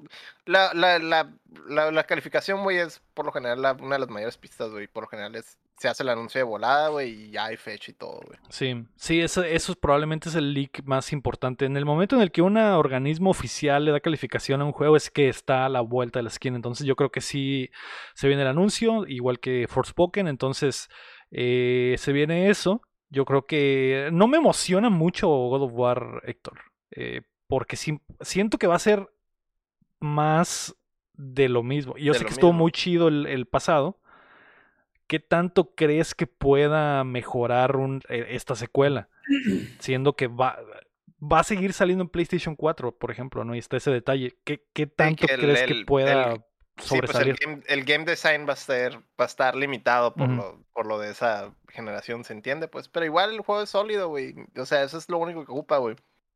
la, 0.46 0.72
la, 0.74 0.98
la, 0.98 1.32
la, 1.66 1.90
la 1.90 2.04
calificación, 2.04 2.62
güey, 2.62 2.78
es 2.78 3.02
por 3.14 3.26
lo 3.26 3.32
general 3.32 3.58
una 3.80 3.96
de 3.96 4.00
las 4.00 4.08
mayores 4.10 4.38
pistas, 4.38 4.70
güey. 4.70 4.86
Por 4.86 5.04
lo 5.04 5.08
general 5.08 5.34
es, 5.34 5.58
se 5.78 5.88
hace 5.88 6.04
el 6.04 6.08
anuncio 6.08 6.38
de 6.38 6.44
volada, 6.44 6.88
güey, 6.88 7.10
y 7.10 7.30
ya 7.32 7.46
hay 7.46 7.56
fecha 7.56 7.90
y 7.90 7.94
todo, 7.94 8.20
güey. 8.24 8.38
Sí, 8.48 8.84
sí, 8.96 9.20
eso, 9.20 9.42
eso 9.42 9.74
probablemente 9.74 10.28
es 10.28 10.36
el 10.36 10.54
leak 10.54 10.82
más 10.84 11.12
importante. 11.12 11.64
En 11.64 11.76
el 11.76 11.84
momento 11.84 12.14
en 12.14 12.22
el 12.22 12.30
que 12.30 12.42
un 12.42 12.56
organismo 12.56 13.30
oficial 13.30 13.84
le 13.84 13.90
da 13.90 13.98
calificación 14.00 14.60
a 14.62 14.64
un 14.64 14.72
juego 14.72 14.96
es 14.96 15.10
que 15.10 15.28
está 15.28 15.66
a 15.66 15.68
la 15.68 15.80
vuelta 15.80 16.20
de 16.20 16.22
la 16.24 16.28
esquina. 16.28 16.54
Entonces 16.56 16.86
yo 16.86 16.94
creo 16.94 17.10
que 17.10 17.20
sí 17.20 17.70
se 18.14 18.28
viene 18.28 18.42
el 18.42 18.48
anuncio, 18.48 19.04
igual 19.08 19.40
que 19.40 19.66
Forspoken. 19.68 20.28
Entonces 20.28 20.88
eh, 21.32 21.96
se 21.98 22.12
viene 22.12 22.50
eso. 22.50 22.80
Yo 23.10 23.24
creo 23.24 23.46
que 23.46 24.08
no 24.12 24.26
me 24.28 24.38
emociona 24.38 24.90
mucho 24.90 25.28
God 25.28 25.62
of 25.62 25.72
War, 25.74 26.22
Héctor. 26.24 26.60
Eh, 26.94 27.22
porque 27.46 27.76
siento 27.76 28.58
que 28.58 28.66
va 28.66 28.76
a 28.76 28.78
ser 28.78 29.08
más 30.00 30.74
de 31.14 31.48
lo 31.48 31.62
mismo. 31.62 31.94
Y 31.96 32.04
yo 32.04 32.12
De 32.12 32.18
sé 32.18 32.24
que 32.24 32.32
estuvo 32.32 32.52
mismo. 32.52 32.64
muy 32.64 32.72
chido 32.72 33.08
el, 33.08 33.26
el 33.26 33.46
pasado. 33.46 33.98
¿Qué 35.06 35.20
tanto 35.20 35.74
crees 35.74 36.14
que 36.14 36.26
pueda 36.26 37.04
mejorar 37.04 37.76
un- 37.76 38.00
eh, 38.08 38.26
esta 38.30 38.54
secuela? 38.54 39.08
Siendo 39.78 40.16
que 40.16 40.26
va, 40.28 40.58
va 41.20 41.40
a 41.40 41.44
seguir 41.44 41.72
saliendo 41.72 42.02
en 42.02 42.08
PlayStation 42.08 42.56
4, 42.56 42.96
por 42.96 43.10
ejemplo, 43.10 43.44
¿no? 43.44 43.54
Y 43.54 43.58
está 43.58 43.76
ese 43.76 43.90
detalle. 43.90 44.36
¿Qué, 44.44 44.64
qué 44.72 44.86
tanto 44.86 45.26
el- 45.28 45.38
crees 45.40 45.62
que 45.64 45.84
pueda 45.84 46.34
Sí, 46.34 46.40
pues 46.76 46.90
el 46.92 46.98
sobresalir? 47.06 47.36
game, 47.40 47.62
el 47.68 47.84
game 47.84 48.04
design 48.04 48.48
va 48.48 48.54
a 48.54 48.56
ser, 48.56 48.96
va 48.98 49.24
a 49.24 49.26
estar 49.26 49.54
limitado 49.54 50.12
por 50.14 50.28
lo, 50.28 50.64
por 50.72 50.86
lo 50.86 50.98
de 50.98 51.12
esa 51.12 51.54
generación, 51.68 52.24
se 52.24 52.32
entiende, 52.32 52.66
pues. 52.66 52.88
Pero 52.88 53.06
igual 53.06 53.32
el 53.32 53.42
juego 53.42 53.62
es 53.62 53.70
sólido, 53.70 54.08
güey. 54.08 54.34
O 54.56 54.66
sea, 54.66 54.82
eso 54.82 54.98
es 54.98 55.08
lo 55.08 55.18
único 55.18 55.44
que 55.46 55.52
ocupa, 55.52 55.76
güey. 55.76 55.94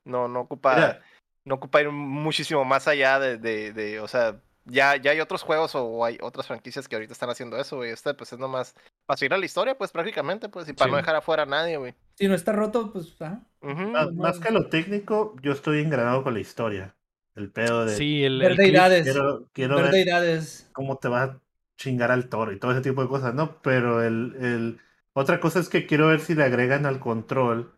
No, 0.09 0.27
no 0.27 0.41
ocupa, 0.41 0.75
Mira. 0.75 1.03
no 1.45 1.57
ocupa 1.57 1.81
ir 1.83 1.91
muchísimo 1.91 2.65
más 2.65 2.89
allá 2.89 3.19
de, 3.21 3.37
de, 3.37 3.73
de, 3.73 4.01
o 4.01 4.09
sea, 4.09 4.41
ya, 4.65 4.97
ya 4.97 5.13
hay 5.13 5.21
otros 5.21 5.43
juegos 5.43 5.75
o 5.75 6.05
hay 6.05 6.19
otras 6.21 6.47
franquicias 6.47 6.89
que 6.89 6.97
ahorita 6.97 7.13
están 7.13 7.31
haciendo 7.31 7.57
eso, 7.59 7.77
güey. 7.77 7.91
Este, 7.91 8.15
pues, 8.15 8.33
es 8.33 8.39
nomás 8.39 8.75
para 9.07 9.17
seguir 9.17 9.35
a 9.35 9.39
la 9.39 9.47
historia, 9.47 9.77
pues, 9.77 9.93
prácticamente, 9.93 10.49
pues, 10.49 10.69
y 10.69 10.73
para 10.73 10.87
Sí. 10.89 10.91
no 10.93 10.97
dejar 10.97 11.17
afuera 11.17 11.45
a 11.45 11.47
nadie, 11.47 11.77
güey. 11.77 11.95
Si 12.15 12.27
no 12.27 12.35
está 12.35 12.53
roto, 12.53 12.93
pues, 12.93 13.15
ajá. 13.21 13.43
Ujú. 13.61 13.89
más, 14.15 14.39
que 14.39 14.51
lo 14.51 14.69
técnico, 14.69 15.37
yo 15.43 15.53
estoy 15.53 15.81
engranado 15.81 16.23
con 16.23 16.35
la 16.35 16.41
historia. 16.41 16.95
El 17.35 17.51
pedo 17.51 17.85
de 17.85 17.97
Sí, 17.97 18.25
el, 18.25 18.43
el 18.43 18.57
deidades. 18.57 19.05
quiero, 19.05 19.49
quiero 19.53 19.77
ver 19.77 19.91
deidades. 19.91 20.69
cómo 20.73 20.97
te 20.99 21.09
va 21.09 21.23
a 21.23 21.41
chingar 21.77 22.11
al 22.11 22.29
toro 22.29 22.51
y 22.53 22.59
todo 22.59 22.73
ese 22.73 22.81
tipo 22.81 23.03
de 23.03 23.09
cosas, 23.09 23.35
¿no? 23.35 23.61
Pero 23.63 24.03
el, 24.03 24.35
el 24.41 24.81
otra 25.13 25.39
cosa 25.39 25.61
es 25.61 25.69
que 25.69 25.87
quiero 25.87 26.09
ver 26.09 26.21
si 26.21 26.35
le 26.35 26.43
agregan 26.45 26.87
al 26.87 26.99
control 26.99 27.78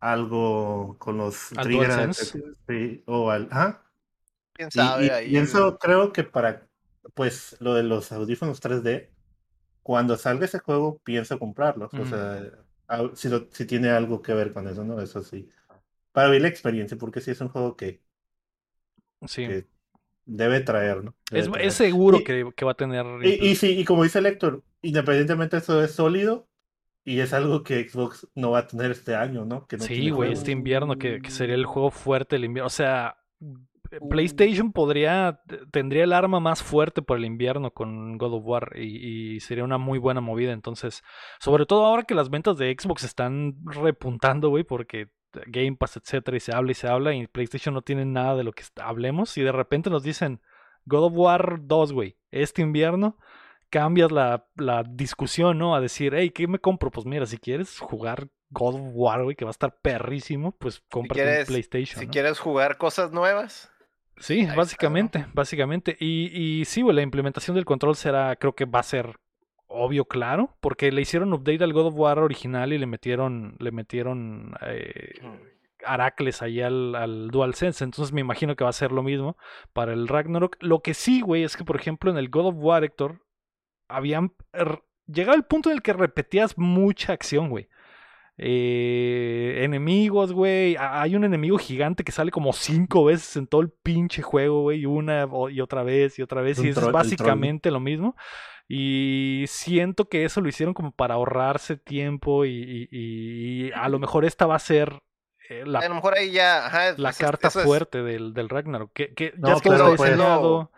algo 0.00 0.96
con 0.98 1.18
los 1.18 1.50
¿Al 1.54 1.68
triggers 1.68 2.36
sí, 2.68 3.02
o 3.06 3.30
al 3.30 3.48
ajá. 3.50 3.84
¿Quién 4.52 4.70
Y, 4.72 4.80
sabe 4.82 5.06
y 5.06 5.10
ahí? 5.10 5.30
pienso, 5.30 5.78
güey? 5.78 5.78
creo 5.78 6.12
que 6.12 6.24
para 6.24 6.68
pues 7.14 7.56
lo 7.60 7.74
de 7.74 7.82
los 7.84 8.12
audífonos 8.12 8.60
3D, 8.60 9.10
cuando 9.82 10.16
salga 10.16 10.46
ese 10.46 10.60
juego, 10.60 11.00
pienso 11.04 11.38
comprarlos. 11.38 11.98
O 11.98 12.06
sea, 12.06 12.40
a- 12.88 13.10
si, 13.14 13.28
lo- 13.28 13.48
si 13.52 13.66
tiene 13.66 13.90
algo 13.90 14.22
que 14.22 14.34
ver 14.34 14.52
con 14.52 14.68
eso, 14.68 14.84
¿no? 14.84 15.00
Eso 15.00 15.22
sí. 15.22 15.50
Para 16.12 16.30
ver 16.30 16.42
la 16.42 16.48
experiencia, 16.48 16.98
porque 16.98 17.20
sí 17.22 17.32
es 17.32 17.40
un 17.42 17.48
juego 17.50 17.76
que, 17.76 18.02
sí. 19.26 19.46
que 19.46 19.68
debe 20.26 20.60
traer, 20.62 21.04
¿no? 21.04 21.16
Debe 21.30 21.42
Es, 21.42 21.50
traer. 21.50 21.68
es 21.68 21.74
seguro 21.74 22.18
Y- 22.18 22.24
que, 22.24 22.52
que 22.56 22.64
va 22.64 22.72
a 22.72 22.76
tener. 22.76 23.06
Y, 23.22 23.50
y 23.50 23.56
sí, 23.56 23.78
y 23.80 23.86
como 23.86 24.04
dice 24.04 24.20
el 24.20 24.26
Héctor, 24.26 24.64
independientemente 24.82 25.58
eso 25.58 25.84
es 25.84 25.92
sólido 25.92 26.48
y 27.10 27.20
es 27.20 27.32
algo 27.32 27.62
que 27.62 27.88
Xbox 27.88 28.28
no 28.34 28.52
va 28.52 28.60
a 28.60 28.66
tener 28.66 28.90
este 28.90 29.14
año, 29.16 29.44
¿no? 29.44 29.66
Que 29.66 29.76
no 29.76 29.84
Sí, 29.84 30.10
güey, 30.10 30.32
este 30.32 30.52
invierno 30.52 30.96
que, 30.96 31.20
que 31.20 31.30
sería 31.30 31.54
el 31.56 31.66
juego 31.66 31.90
fuerte 31.90 32.36
del 32.36 32.44
invierno. 32.44 32.66
O 32.66 32.70
sea, 32.70 33.16
eh, 33.90 33.98
Uh. 34.00 34.08
PlayStation 34.08 34.72
podría, 34.72 35.40
tendría 35.72 36.04
el 36.04 36.12
arma 36.12 36.38
más 36.38 36.62
fuerte 36.62 37.02
por 37.02 37.18
el 37.18 37.24
invierno 37.24 37.72
con 37.72 38.16
God 38.18 38.34
of 38.34 38.44
War 38.46 38.72
y, 38.76 39.34
y 39.34 39.40
sería 39.40 39.64
una 39.64 39.78
muy 39.78 39.98
buena 39.98 40.20
movida. 40.20 40.52
Entonces, 40.52 41.02
sobre 41.40 41.66
todo 41.66 41.84
ahora 41.84 42.04
que 42.04 42.14
las 42.14 42.30
ventas 42.30 42.56
de 42.56 42.74
Xbox 42.78 43.02
están 43.02 43.56
repuntando, 43.64 44.48
güey, 44.48 44.62
porque 44.62 45.08
Game 45.46 45.76
Pass, 45.76 45.96
etcétera, 45.96 46.36
y 46.36 46.40
se 46.40 46.54
habla 46.54 46.70
y 46.70 46.74
se 46.74 46.88
habla 46.88 47.14
y 47.14 47.26
PlayStation 47.26 47.74
no 47.74 47.82
tiene 47.82 48.04
nada 48.04 48.36
de 48.36 48.44
lo 48.44 48.52
que 48.52 48.62
hablemos 48.80 49.36
y 49.36 49.42
de 49.42 49.52
repente 49.52 49.90
nos 49.90 50.02
dicen 50.02 50.40
God 50.86 51.04
of 51.04 51.12
War 51.16 51.58
2, 51.62 51.92
güey, 51.92 52.16
este 52.30 52.62
invierno. 52.62 53.18
Cambias 53.70 54.12
la, 54.12 54.44
la 54.56 54.82
discusión, 54.82 55.58
¿no? 55.58 55.74
A 55.74 55.80
decir, 55.80 56.12
hey, 56.14 56.30
¿qué 56.30 56.46
me 56.46 56.58
compro? 56.58 56.90
Pues 56.90 57.06
mira, 57.06 57.24
si 57.26 57.38
quieres 57.38 57.78
jugar 57.78 58.28
God 58.50 58.74
of 58.74 58.80
War, 58.94 59.22
güey, 59.22 59.36
que 59.36 59.44
va 59.44 59.50
a 59.50 59.52
estar 59.52 59.76
perrísimo, 59.80 60.52
pues 60.52 60.82
cómprate 60.90 61.20
un 61.22 61.26
quieres- 61.28 61.46
PlayStation. 61.46 62.00
Si 62.00 62.06
¿no? 62.06 62.12
quieres 62.12 62.38
jugar 62.38 62.76
cosas 62.78 63.12
nuevas, 63.12 63.70
Sí, 64.18 64.40
está, 64.40 64.52
¿no? 64.52 64.58
básicamente, 64.58 65.26
básicamente. 65.32 65.96
Y, 65.98 66.26
y 66.34 66.64
sí, 66.66 66.82
güey, 66.82 66.94
la 66.94 67.00
implementación 67.02 67.54
del 67.54 67.64
control 67.64 67.96
será, 67.96 68.36
creo 68.36 68.54
que 68.54 68.66
va 68.66 68.80
a 68.80 68.82
ser 68.82 69.16
obvio, 69.66 70.04
claro, 70.04 70.56
porque 70.60 70.90
le 70.92 71.00
hicieron 71.00 71.32
update 71.32 71.62
al 71.64 71.72
God 71.72 71.86
of 71.86 71.94
War 71.96 72.18
original 72.18 72.72
y 72.72 72.78
le 72.78 72.86
metieron, 72.86 73.56
le 73.60 73.70
metieron 73.70 74.52
eh, 74.66 75.14
Aracles 75.86 76.42
ahí 76.42 76.60
al, 76.60 76.94
al 76.96 77.28
DualSense. 77.30 77.82
Entonces 77.84 78.12
me 78.12 78.20
imagino 78.20 78.56
que 78.56 78.64
va 78.64 78.70
a 78.70 78.74
ser 78.74 78.92
lo 78.92 79.02
mismo 79.02 79.36
para 79.72 79.92
el 79.92 80.08
Ragnarok. 80.08 80.56
Lo 80.60 80.80
que 80.80 80.92
sí, 80.92 81.20
güey, 81.22 81.44
es 81.44 81.56
que, 81.56 81.64
por 81.64 81.76
ejemplo, 81.76 82.10
en 82.10 82.18
el 82.18 82.28
God 82.28 82.48
of 82.48 82.54
War, 82.58 82.84
Héctor, 82.84 83.22
habían 83.90 84.32
er, 84.52 84.82
llegado 85.06 85.36
el 85.36 85.44
punto 85.44 85.70
en 85.70 85.76
el 85.76 85.82
que 85.82 85.92
repetías 85.92 86.56
mucha 86.58 87.12
acción, 87.12 87.48
güey. 87.50 87.68
Eh, 88.42 89.60
enemigos, 89.64 90.32
güey. 90.32 90.76
Hay 90.78 91.14
un 91.14 91.24
enemigo 91.24 91.58
gigante 91.58 92.04
que 92.04 92.12
sale 92.12 92.30
como 92.30 92.52
cinco 92.52 93.04
veces 93.04 93.36
en 93.36 93.46
todo 93.46 93.60
el 93.60 93.70
pinche 93.70 94.22
juego, 94.22 94.62
güey. 94.62 94.86
Una 94.86 95.28
y 95.50 95.60
otra 95.60 95.82
vez 95.82 96.18
y 96.18 96.22
otra 96.22 96.40
vez. 96.40 96.58
Y 96.62 96.68
eso 96.68 96.86
es 96.86 96.92
básicamente 96.92 97.70
lo 97.70 97.80
mismo. 97.80 98.16
Y 98.68 99.44
siento 99.48 100.08
que 100.08 100.24
eso 100.24 100.40
lo 100.40 100.48
hicieron 100.48 100.74
como 100.74 100.92
para 100.92 101.14
ahorrarse 101.14 101.76
tiempo 101.76 102.44
y, 102.44 102.88
y- 102.90 103.66
y 103.66 103.72
a 103.72 103.88
lo 103.88 103.98
mejor 103.98 104.24
esta 104.24 104.46
va 104.46 104.54
a 104.54 104.60
ser 104.60 105.02
eh, 105.48 105.64
la 105.66 105.80
a 105.80 105.88
lo 105.88 105.96
mejor 105.96 106.14
ahí 106.16 106.30
ya. 106.30 106.66
Ajá, 106.66 106.90
la 106.90 106.94
pues, 106.96 107.16
es- 107.16 107.18
carta 107.18 107.48
eso 107.48 107.60
es- 107.60 107.66
fuerte 107.66 108.02
del, 108.02 108.32
del 108.32 108.48
Ragnarok. 108.48 108.92
Que, 108.92 109.12
que 109.14 109.34
No, 109.36 109.48
ya 109.48 109.60
todo 109.60 109.74
está 109.74 109.86
pues. 109.96 110.00
diseñado. 110.12 110.70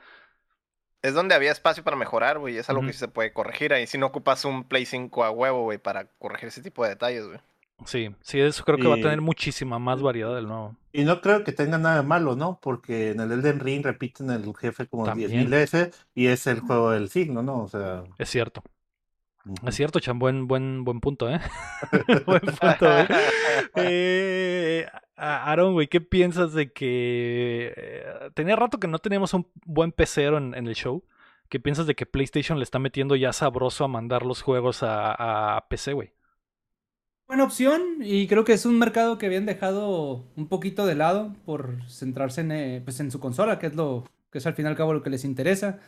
Es 1.02 1.14
donde 1.14 1.34
había 1.34 1.50
espacio 1.52 1.82
para 1.82 1.96
mejorar, 1.96 2.38
güey. 2.38 2.56
Es 2.56 2.68
algo 2.70 2.80
Ujú. 2.80 2.88
que 2.88 2.92
sí 2.92 3.00
se 3.00 3.08
puede 3.08 3.32
corregir 3.32 3.72
ahí. 3.72 3.86
Si 3.86 3.98
no 3.98 4.06
ocupas 4.06 4.44
un 4.44 4.64
Play 4.64 4.86
5 4.86 5.24
a 5.24 5.30
huevo, 5.30 5.62
güey, 5.64 5.78
para 5.78 6.06
corregir 6.18 6.48
ese 6.48 6.62
tipo 6.62 6.84
de 6.84 6.90
detalles, 6.90 7.26
güey. 7.26 7.38
Sí, 7.84 8.14
sí, 8.20 8.40
eso 8.40 8.62
creo 8.64 8.78
que 8.78 8.86
va 8.86 8.94
a 8.94 9.00
tener 9.00 9.20
muchísima 9.20 9.80
más 9.80 10.00
variedad 10.00 10.32
del 10.36 10.46
nuevo. 10.46 10.76
Y 10.92 11.02
no 11.02 11.20
creo 11.20 11.42
que 11.42 11.50
tenga 11.50 11.78
nada 11.78 11.96
de 11.96 12.02
malo, 12.06 12.36
¿no? 12.36 12.60
Porque 12.62 13.10
en 13.10 13.18
el 13.20 13.32
Elden 13.32 13.58
Ring 13.58 13.84
repiten 13.84 14.30
el 14.30 14.54
jefe 14.56 14.86
como 14.86 15.04
También. 15.04 15.30
10.000 15.32 15.48
veces 15.50 16.06
y 16.14 16.28
es 16.28 16.46
el 16.46 16.60
juego 16.60 16.92
del 16.92 17.08
signo, 17.08 17.42
¿no? 17.42 17.62
O 17.62 17.68
sea. 17.68 18.04
Es 18.18 18.30
cierto. 18.30 18.62
Es 19.66 19.74
cierto, 19.74 19.98
Chan, 19.98 20.20
buen, 20.20 20.46
buen, 20.46 20.84
buen 20.84 21.00
punto, 21.00 21.28
¿eh? 21.28 21.40
buen 22.26 22.40
punto, 22.42 22.98
¿eh? 22.98 23.08
Eh, 23.74 24.86
Aaron, 25.16 25.74
güey, 25.74 25.88
¿qué 25.88 26.00
piensas 26.00 26.52
de 26.52 26.72
que 26.72 27.72
eh, 27.76 28.04
tenía 28.34 28.56
rato 28.56 28.80
que 28.80 28.88
no 28.88 28.98
teníamos 28.98 29.34
un 29.34 29.46
buen 29.64 29.92
pecero 29.92 30.38
en, 30.38 30.54
el 30.54 30.74
show? 30.74 31.04
¿Qué 31.48 31.60
piensas 31.60 31.86
de 31.86 31.94
que 31.94 32.06
PlayStation 32.06 32.58
le 32.58 32.64
está 32.64 32.78
metiendo 32.78 33.14
ya 33.14 33.32
sabroso 33.32 33.84
a 33.84 33.88
mandar 33.88 34.24
los 34.24 34.42
juegos 34.42 34.78
a, 34.82 35.66
PC, 35.68 35.92
güey? 35.92 36.12
Buena 37.26 37.44
opción 37.44 37.98
y 38.00 38.26
creo 38.26 38.44
que 38.44 38.52
es 38.52 38.66
un 38.66 38.78
mercado 38.78 39.18
que 39.18 39.26
habían 39.26 39.46
dejado 39.46 40.26
un 40.36 40.48
poquito 40.48 40.86
de 40.86 40.94
lado 40.94 41.34
por 41.44 41.88
centrarse 41.88 42.40
en, 42.40 42.52
eh, 42.52 42.80
pues 42.84 43.00
en 43.00 43.10
su 43.10 43.20
consola, 43.20 43.58
que 43.58 43.66
es 43.66 43.74
lo 43.74 44.04
que 44.30 44.38
es 44.38 44.46
al 44.46 44.54
fin 44.54 44.64
y 44.64 44.68
al 44.68 44.76
cabo 44.76 44.94
lo 44.94 45.02
que 45.02 45.10
les 45.10 45.24
interesa. 45.24 45.78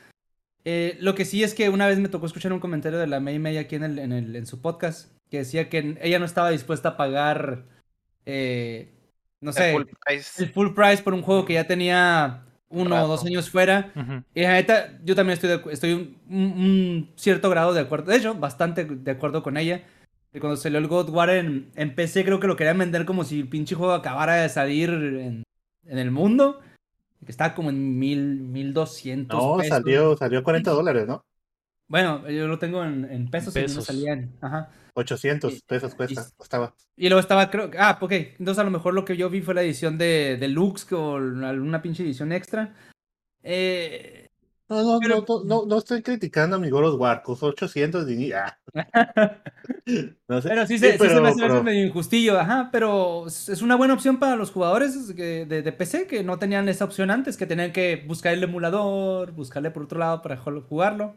Eh, 0.64 0.96
lo 1.00 1.14
que 1.14 1.24
sí 1.24 1.42
es 1.42 1.54
que 1.54 1.68
una 1.68 1.86
vez 1.86 1.98
me 1.98 2.08
tocó 2.08 2.26
escuchar 2.26 2.52
un 2.52 2.60
comentario 2.60 2.98
de 2.98 3.06
la 3.06 3.20
May 3.20 3.38
May 3.38 3.58
aquí 3.58 3.76
en, 3.76 3.84
el, 3.84 3.98
en, 4.36 4.46
su 4.46 4.62
podcast 4.62 5.12
que 5.30 5.38
decía 5.38 5.68
que 5.68 5.98
ella 6.00 6.18
no 6.18 6.24
estaba 6.24 6.50
dispuesta 6.50 6.90
a 6.90 6.96
pagar, 6.96 7.66
no 9.44 9.50
El 9.50 9.54
sé, 9.56 9.72
full 9.72 9.82
price. 10.04 10.42
el 10.42 10.48
full 10.50 10.74
price 10.74 11.02
por 11.02 11.14
un 11.14 11.22
juego 11.22 11.44
que 11.44 11.54
ya 11.54 11.66
tenía 11.66 12.42
uno 12.68 13.04
o 13.04 13.06
dos 13.08 13.24
años 13.24 13.50
fuera. 13.50 13.92
Y 14.34 14.42
la 14.42 14.52
neta, 14.54 14.98
yo 15.04 15.14
también 15.14 15.34
estoy, 15.34 15.50
de 15.50 15.72
estoy 15.72 16.16
un, 16.28 17.12
cierto 17.16 17.48
grado 17.50 17.72
de 17.72 17.80
acuerdo, 17.82 18.10
de 18.10 18.16
hecho, 18.18 18.34
bastante 18.34 18.84
de 18.84 19.10
acuerdo 19.10 19.42
con 19.42 19.56
ella. 19.56 19.84
Que 20.32 20.40
cuando 20.40 20.56
salió 20.56 20.78
el 20.78 20.88
God 20.88 21.10
War 21.10 21.30
en, 21.30 21.70
en 21.76 21.94
PC, 21.94 22.24
creo 22.24 22.40
que 22.40 22.48
lo 22.48 22.56
querían 22.56 22.78
vender 22.78 23.04
como 23.04 23.22
si 23.22 23.38
el 23.40 23.48
pinche 23.48 23.76
juego 23.76 23.92
acabara 23.92 24.34
de 24.34 24.48
salir 24.48 24.90
en, 24.90 25.44
en 25.86 25.98
el 25.98 26.10
mundo. 26.10 26.60
Que 27.24 27.30
estaba 27.30 27.54
como 27.54 27.70
en 27.70 27.98
mil, 27.98 28.40
mil 28.40 28.74
doscientos 28.74 29.40
No, 29.40 29.56
pesos. 29.58 29.76
salió, 29.76 30.16
salió 30.16 30.42
40 30.42 30.70
dólares, 30.72 31.06
¿no? 31.06 31.24
Bueno, 31.88 32.28
yo 32.30 32.46
lo 32.46 32.58
tengo 32.58 32.82
en, 32.84 33.04
en 33.10 33.30
pesos, 33.30 33.54
y 33.56 33.60
no 33.60 33.64
Pesos. 33.66 33.84
salían. 33.84 34.32
Ajá. 34.40 34.70
800 34.94 35.52
Y- 35.54 35.60
pesos 35.66 35.94
cuesta. 35.94 36.22
y- 36.22 36.36
Costaba. 36.36 36.74
Y 36.96 37.08
luego 37.08 37.20
estaba, 37.20 37.50
creo, 37.50 37.70
ah, 37.78 37.98
ok. 38.00 38.12
Entonces 38.12 38.58
a 38.58 38.64
lo 38.64 38.70
mejor 38.70 38.94
lo 38.94 39.04
que 39.04 39.16
yo 39.16 39.28
vi 39.28 39.42
fue 39.42 39.54
la 39.54 39.62
edición 39.62 39.98
de 39.98 40.36
Deluxe 40.38 40.92
o 40.92 41.16
alguna 41.16 41.82
pinche 41.82 42.02
edición 42.04 42.32
extra. 42.32 42.74
Eh, 43.42 44.20
No, 44.66 44.82
no, 44.82 44.98
Pero- 44.98 45.16
no, 45.28 45.38
no, 45.40 45.44
no, 45.44 45.66
no 45.66 45.78
estoy 45.78 46.00
criticando 46.02 46.56
a 46.56 46.58
mi 46.58 46.70
God 46.70 46.94
of 46.94 46.98
War, 47.00 47.22
costó 47.22 47.46
800 47.48 48.08
y 48.10 48.16
ni- 48.16 48.32
ah, 48.32 48.58
no 50.28 50.40
sé. 50.40 50.48
Pero 50.48 50.66
sí 50.66 50.78
se, 50.78 50.92
sí 50.92 50.92
se 50.92 50.98
pero- 50.98 51.20
me 51.22 51.28
hace 51.28 51.40
pero- 51.42 51.62
medio 51.62 51.84
injustillo, 51.86 52.40
ajá, 52.40 52.70
pero 52.72 53.26
es 53.26 53.60
una 53.60 53.76
buena 53.76 53.92
opción 53.92 54.18
para 54.18 54.36
los 54.36 54.50
jugadores 54.50 55.12
que- 55.14 55.44
de, 55.44 55.60
de 55.60 55.72
PC 55.72 56.06
que 56.06 56.24
no 56.24 56.38
tenían 56.38 56.66
esa 56.70 56.86
opción 56.86 57.10
antes, 57.10 57.36
que 57.36 57.46
tenían 57.46 57.72
que 57.72 58.04
buscar 58.08 58.32
el 58.32 58.42
emulador, 58.42 59.32
buscarle 59.32 59.70
por 59.70 59.82
otro 59.82 59.98
lado 59.98 60.22
para 60.22 60.42
ju- 60.42 60.62
jugarlo. 60.66 61.14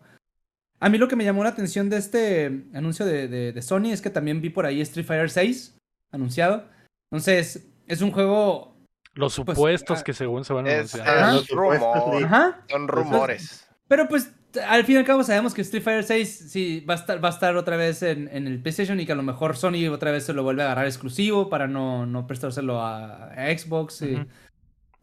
A 0.79 0.89
mí 0.89 0.97
lo 0.97 1.07
que 1.07 1.15
me 1.15 1.23
llamó 1.23 1.43
la 1.43 1.49
atención 1.49 1.89
de 1.89 1.97
este 1.97 2.65
anuncio 2.73 3.05
de, 3.05 3.27
de- 3.27 3.51
de 3.51 3.61
Sony 3.61 3.91
es 3.91 4.01
que 4.01 4.09
también 4.09 4.41
vi 4.41 4.49
por 4.49 4.65
ahí 4.65 4.79
Street 4.81 5.05
Fighter 5.05 5.29
6 5.29 5.77
anunciado. 6.11 6.65
Entonces, 7.11 7.67
es 7.87 8.01
un 8.01 8.11
juego... 8.11 8.75
Los 9.13 9.35
Pues, 9.39 9.55
supuestos 9.57 9.99
ah, 9.99 10.03
que 10.03 10.13
según 10.13 10.45
se 10.45 10.53
van 10.53 10.67
a 10.67 10.71
Es, 10.71 10.93
anunciar. 10.93 11.35
Es 11.35 11.49
rumor. 11.49 12.23
Ajá. 12.23 12.63
Son 12.69 12.87
rumores. 12.87 13.67
Pero 13.87 14.07
pues 14.07 14.31
al 14.67 14.83
fin 14.85 14.95
y 14.95 14.97
al 14.99 15.05
cabo 15.05 15.23
sabemos 15.23 15.53
que 15.55 15.61
Street 15.61 15.81
Fighter 15.83 16.03
6 16.03 16.45
sí, 16.49 16.85
va, 16.87 16.93
a 16.93 16.97
estar, 16.97 17.23
va 17.23 17.29
a 17.29 17.31
estar 17.31 17.55
otra 17.57 17.77
vez 17.77 18.03
en, 18.03 18.27
en 18.31 18.45
el 18.45 18.61
PlayStation 18.61 18.99
y 18.99 19.05
que 19.07 19.11
a 19.13 19.15
lo 19.15 19.23
mejor 19.23 19.57
Sony 19.57 19.87
otra 19.91 20.11
vez 20.11 20.25
se 20.25 20.33
lo 20.33 20.43
vuelve 20.43 20.61
a 20.61 20.65
agarrar 20.65 20.85
exclusivo 20.85 21.49
para 21.49 21.67
no, 21.67 22.05
no 22.05 22.27
prestárselo 22.27 22.79
a, 22.81 23.31
a 23.33 23.57
Xbox. 23.57 24.03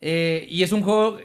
Eh, 0.01 0.47
y 0.49 0.63
es 0.63 0.73
un 0.73 0.83
juego 0.83 1.19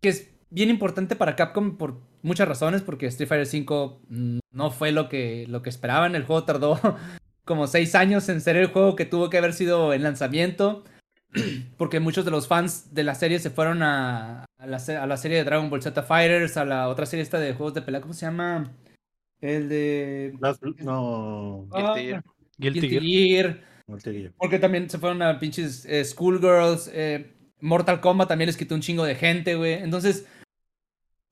que 0.00 0.08
es 0.10 0.30
bien 0.50 0.70
importante 0.70 1.16
para 1.16 1.34
Capcom 1.34 1.76
por 1.76 2.00
muchas 2.22 2.48
razones, 2.48 2.82
porque 2.82 3.06
Street 3.06 3.28
Fighter 3.28 3.46
5 3.46 4.00
mm, 4.08 4.38
no 4.52 4.70
fue 4.70 4.92
lo 4.92 5.08
que, 5.08 5.46
lo 5.48 5.62
que 5.62 5.70
esperaban. 5.70 6.14
El 6.14 6.24
juego 6.24 6.44
tardó 6.44 6.78
como 7.44 7.66
seis 7.66 7.94
años 7.94 8.28
en 8.28 8.40
ser 8.40 8.56
el 8.56 8.66
juego 8.68 8.96
que 8.96 9.04
tuvo 9.06 9.30
que 9.30 9.38
haber 9.38 9.52
sido 9.54 9.92
el 9.92 10.02
lanzamiento. 10.02 10.84
Porque 11.76 12.00
muchos 12.00 12.24
de 12.24 12.30
los 12.30 12.48
fans 12.48 12.94
de 12.94 13.04
la 13.04 13.14
serie 13.14 13.38
se 13.38 13.50
fueron 13.50 13.82
a, 13.82 14.44
a, 14.58 14.66
la, 14.66 14.78
se- 14.78 14.96
a 14.96 15.06
la 15.06 15.16
serie 15.16 15.36
de 15.38 15.44
Dragon 15.44 15.68
Ball 15.70 15.82
Z 15.82 16.02
Fighters, 16.02 16.56
a 16.56 16.64
la 16.64 16.88
otra 16.88 17.06
serie 17.06 17.22
esta 17.22 17.38
de 17.38 17.52
juegos 17.54 17.74
de 17.74 17.82
pelea, 17.82 18.00
¿cómo 18.00 18.14
se 18.14 18.26
llama? 18.26 18.72
El 19.40 19.68
de... 19.68 20.34
Las- 20.40 20.58
no, 20.78 21.68
Ah, 21.72 21.94
Guilty 21.94 22.08
Gear. 22.08 22.24
Guilty 22.58 22.80
Guilty 22.80 22.98
Gear. 23.30 23.46
Gear. 23.86 24.00
te 24.02 24.10
digo. 24.10 24.32
Porque 24.38 24.58
también 24.58 24.88
se 24.90 24.98
fueron 24.98 25.20
a 25.22 25.38
pinches 25.38 25.84
eh, 25.86 26.04
Schoolgirls. 26.04 26.90
eh, 26.92 27.34
Mortal 27.60 28.00
Kombat 28.00 28.28
también 28.28 28.46
les 28.46 28.56
quitó 28.56 28.74
un 28.74 28.80
chingo 28.80 29.04
de 29.04 29.14
gente, 29.14 29.54
güey. 29.54 29.74
Entonces, 29.74 30.26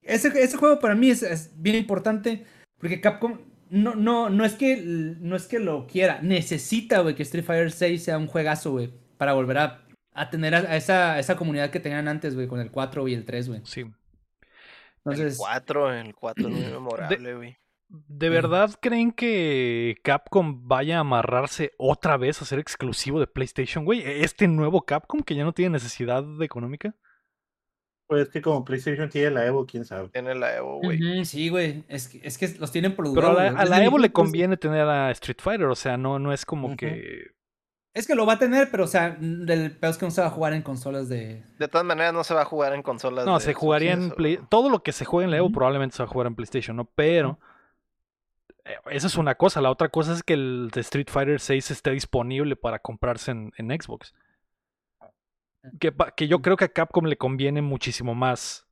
ese, 0.07 0.29
ese 0.43 0.57
juego 0.57 0.79
para 0.79 0.95
mí 0.95 1.11
es, 1.11 1.23
es 1.23 1.53
bien 1.57 1.77
importante. 1.77 2.45
Porque 2.79 3.01
Capcom 3.01 3.39
no, 3.71 3.95
no, 3.95 4.31
no, 4.31 4.45
es 4.45 4.55
que, 4.55 4.77
no 4.77 5.37
es 5.37 5.47
que 5.47 5.59
lo 5.59 5.87
quiera. 5.87 6.21
Necesita, 6.23 7.01
güey, 7.01 7.15
que 7.15 7.23
Street 7.23 7.45
Fighter 7.45 7.73
6 7.73 8.03
sea 8.03 8.19
un 8.19 8.27
juegazo, 8.27 8.73
güey. 8.73 8.93
Para 9.17 9.33
volver 9.33 9.59
a, 9.59 9.87
a 10.13 10.31
tener 10.31 10.55
a, 10.55 10.59
a 10.59 10.77
esa, 10.77 11.15
a 11.15 11.19
esa 11.19 11.37
comunidad 11.37 11.71
que 11.71 11.81
tenían 11.81 12.09
antes, 12.09 12.35
güey, 12.35 12.49
con 12.49 12.61
el 12.61 12.71
4 12.71 13.09
y 13.09 13.15
el 13.15 13.25
3, 13.25 13.49
güey. 13.49 13.61
Sí. 13.65 13.81
El 13.81 13.93
Entonces, 15.13 15.37
4, 15.39 15.95
el 15.95 16.15
4 16.15 16.49
es 16.49 16.55
muy 16.55 16.65
memorable, 16.65 17.35
güey. 17.35 17.57
¿De 17.89 18.29
verdad 18.29 18.73
creen 18.81 19.13
que 19.13 19.97
Capcom 20.03 20.67
vaya 20.67 20.97
a 20.97 21.01
amarrarse 21.01 21.73
otra 21.79 22.17
vez 22.17 22.43
a 22.43 22.45
ser 22.45 22.59
exclusivo 22.59 23.21
de 23.21 23.29
PlayStation, 23.29 23.85
güey? 23.85 24.03
¿Este 24.05 24.49
nuevo 24.49 24.83
Capcom 24.83 25.21
que 25.23 25.37
ya 25.37 25.45
no 25.45 25.53
tiene 25.53 25.75
necesidad 25.75 26.25
económica? 26.43 26.97
Pues 28.09 28.29
que 28.29 28.41
como 28.41 28.65
PlayStation 28.65 29.09
tiene 29.09 29.31
la 29.33 29.47
Evo, 29.47 29.67
quién 29.67 29.85
sabe. 29.85 30.09
Tiene 30.11 30.35
la 30.37 30.57
Evo, 30.57 30.79
güey. 30.81 31.25
sí, 31.25 31.49
güey. 31.49 31.85
Es 31.89 32.09
que, 32.09 32.21
es 32.23 32.39
que 32.39 32.49
los 32.61 32.71
tienen 32.71 32.95
por 32.95 33.13
Pero 33.13 33.31
a 33.31 33.51
la, 33.51 33.61
a 33.77 33.85
Evo 33.85 33.99
le 33.99 34.05
vista- 34.09 34.13
conviene 34.13 34.57
tener 34.57 34.87
a 34.89 35.11
Street 35.11 35.39
Fighter, 35.41 35.67
o 35.67 35.75
sea, 35.75 35.97
no, 35.97 36.19
no 36.21 36.33
es 36.33 36.47
como 36.47 36.77
que... 36.77 37.35
Es 37.95 38.07
que 38.07 38.15
lo 38.15 38.27
va 38.27 38.35
a 38.35 38.39
tener, 38.39 38.71
pero 38.71 38.85
o 38.85 38.87
sea, 38.87 39.17
el 39.21 39.75
peor 39.81 39.91
es 39.91 39.97
que 39.99 40.05
no 40.05 40.11
se 40.11 40.21
va 40.21 40.27
a 40.27 40.31
jugar 40.31 40.53
en 40.53 40.61
consolas 40.61 41.09
de. 41.09 41.43
De 41.59 41.67
todas 41.67 41.87
maneras, 41.87 42.13
no 42.13 42.25
se 42.25 42.35
va 42.35 42.43
a 42.43 42.45
jugar 42.45 42.75
en 42.75 42.83
consolas. 42.83 43.25
No, 43.25 43.39
de 43.39 43.41
se 43.41 43.55
jugaría 43.55 43.93
en 43.95 44.11
Play... 44.11 44.39
Todo 44.51 44.69
lo 44.69 44.83
que 44.83 44.93
se 44.93 45.07
juegue 45.07 45.25
en 45.25 45.31
la 45.31 45.39
Evo 45.39 45.51
probablemente 45.51 45.97
se 45.97 46.03
va 46.03 46.07
a 46.09 46.13
jugar 46.13 46.27
en 46.27 46.35
PlayStation, 46.35 46.77
¿no? 46.77 46.85
Pero... 46.95 47.41
eh, 48.67 48.75
Esa 48.91 49.07
es 49.07 49.17
una 49.17 49.35
cosa. 49.37 49.63
La 49.63 49.71
otra 49.71 49.89
cosa 49.89 50.13
es 50.13 50.23
que 50.23 50.35
el 50.35 50.71
de 50.75 50.83
Street 50.83 51.09
Fighter 51.11 51.41
6 51.41 51.71
esté 51.71 51.91
disponible 51.93 52.55
para 52.55 52.81
comprarse 52.81 53.31
en, 53.31 53.53
en 53.57 53.71
Xbox. 53.71 54.15
Que, 55.81 55.93
que 56.17 56.29
yo 56.29 56.41
creo 56.43 56.57
que 56.57 56.65
a 56.65 56.69
Capcom 56.69 57.05
le 57.07 57.17
conviene 57.17 57.63
muchísimo 57.63 58.15
más 58.15 58.67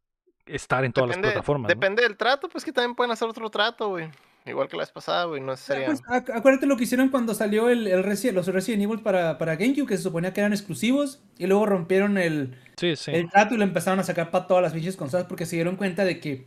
estar 0.47 0.85
en 0.85 0.93
todas 0.93 1.11
las 1.11 1.19
plataformas. 1.19 1.69
¿no? 1.69 1.75
Depende 1.75 2.03
del 2.03 2.17
trato, 2.17 2.49
pues 2.49 2.65
que 2.65 2.73
también 2.73 2.95
pueden 2.95 3.11
hacer 3.11 3.29
otro 3.29 3.49
trato, 3.51 3.89
güey. 3.91 4.09
Igual 4.47 4.69
que 4.69 4.77
la 4.77 4.83
vez 4.83 4.93
pasada, 4.93 5.25
güey. 5.25 5.41
No 5.41 5.57
sería. 5.57 5.87
Pues, 5.87 6.03
ac- 6.03 6.31
acuérdate 6.35 6.67
lo 6.67 6.77
que 6.77 6.85
hicieron 6.85 7.09
cuando 7.09 7.33
salió 7.33 7.71
el, 7.71 7.87
el 7.87 8.03
los 8.35 8.47
Resident 8.49 8.83
Evil 8.83 9.01
para, 9.01 9.39
para 9.39 9.57
GameCube, 9.57 9.87
que 9.87 9.97
se 9.97 10.03
suponía 10.03 10.35
que 10.35 10.41
eran 10.41 10.53
exclusivos, 10.53 11.23
y 11.39 11.47
luego 11.47 11.65
rompieron 11.65 12.19
el, 12.19 12.59
Sí, 12.77 12.95
sí. 12.95 13.11
el 13.13 13.31
trato 13.31 13.55
y 13.55 13.57
lo 13.57 13.65
empezaron 13.65 14.01
a 14.01 14.03
sacar 14.03 14.31
para 14.31 14.47
todas 14.47 14.63
las 14.63 14.75
pinches 14.75 14.97
consolas 14.99 15.27
porque 15.27 15.47
se 15.47 15.57
dieron 15.57 15.77
cuenta 15.77 16.05
de 16.05 16.21
que 16.21 16.47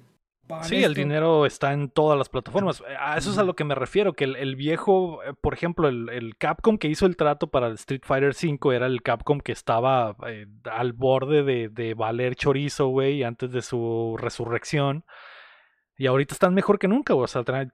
Sí, 0.63 0.83
el 0.83 0.93
dinero 0.93 1.45
está 1.45 1.73
en 1.73 1.89
todas 1.89 2.17
las 2.17 2.29
plataformas. 2.29 2.81
Eh, 2.81 2.95
A 2.99 3.17
eso 3.17 3.31
es 3.31 3.37
a 3.37 3.43
lo 3.43 3.55
que 3.55 3.63
me 3.63 3.75
refiero, 3.75 4.13
que 4.13 4.23
el, 4.23 4.35
el 4.35 4.55
viejo, 4.55 5.23
eh, 5.23 5.33
por 5.39 5.53
ejemplo, 5.53 5.87
el, 5.87 6.09
el 6.09 6.37
Capcom 6.37 6.77
que 6.77 6.87
hizo 6.87 7.05
el 7.05 7.17
trato 7.17 7.47
para 7.47 7.67
el 7.67 7.73
Street 7.73 8.01
Fighter 8.03 8.29
V 8.33 8.75
era 8.75 8.85
el 8.85 9.01
Capcom 9.01 9.39
que 9.39 9.51
estaba 9.51 10.15
eh, 10.27 10.45
al 10.71 10.93
borde 10.93 11.43
de, 11.43 11.69
de 11.69 11.93
valer 11.93 12.35
chorizo, 12.35 12.87
güey, 12.87 13.23
antes 13.23 13.51
de 13.51 13.61
su 13.61 14.15
resurrección. 14.19 15.03
Y 15.99 16.05
ahorita 16.07 16.33
están 16.35 16.53
mejor 16.53 16.77
que 16.77 16.87
nunca, 16.87 17.13
güey. 17.13 17.23
O 17.25 17.27
sea, 17.27 17.43
traen- 17.43 17.73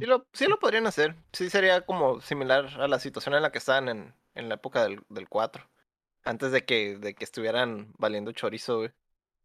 Sí 0.00 0.06
lo, 0.06 0.26
sí 0.32 0.46
lo 0.48 0.58
podrían 0.58 0.86
hacer. 0.86 1.14
Sí 1.32 1.48
sería 1.48 1.82
como 1.82 2.20
similar 2.20 2.66
a 2.80 2.88
la 2.88 2.98
situación 2.98 3.34
en 3.36 3.42
la 3.42 3.52
que 3.52 3.58
estaban 3.58 3.88
en, 3.88 4.14
en 4.34 4.48
la 4.48 4.56
época 4.56 4.82
del, 4.82 5.00
del 5.08 5.28
4. 5.28 5.64
Antes 6.24 6.50
de 6.52 6.64
que, 6.64 6.98
de 6.98 7.14
que 7.14 7.24
estuvieran 7.24 7.92
valiendo 7.98 8.32
chorizo, 8.32 8.78
güey. 8.78 8.90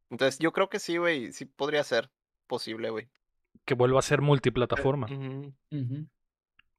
Entonces 0.09 0.39
yo 0.39 0.51
creo 0.51 0.67
que 0.69 0.79
sí, 0.79 0.97
güey. 0.97 1.31
Sí 1.31 1.45
podría 1.45 1.83
ser 1.83 2.09
posible, 2.47 2.89
güey. 2.89 3.07
que 3.65 3.73
vuelva 3.73 3.99
a 3.99 4.01
ser 4.01 4.21
multiplataforma. 4.21 5.07
Ujú. 5.07 5.53
Ujú. 5.71 6.07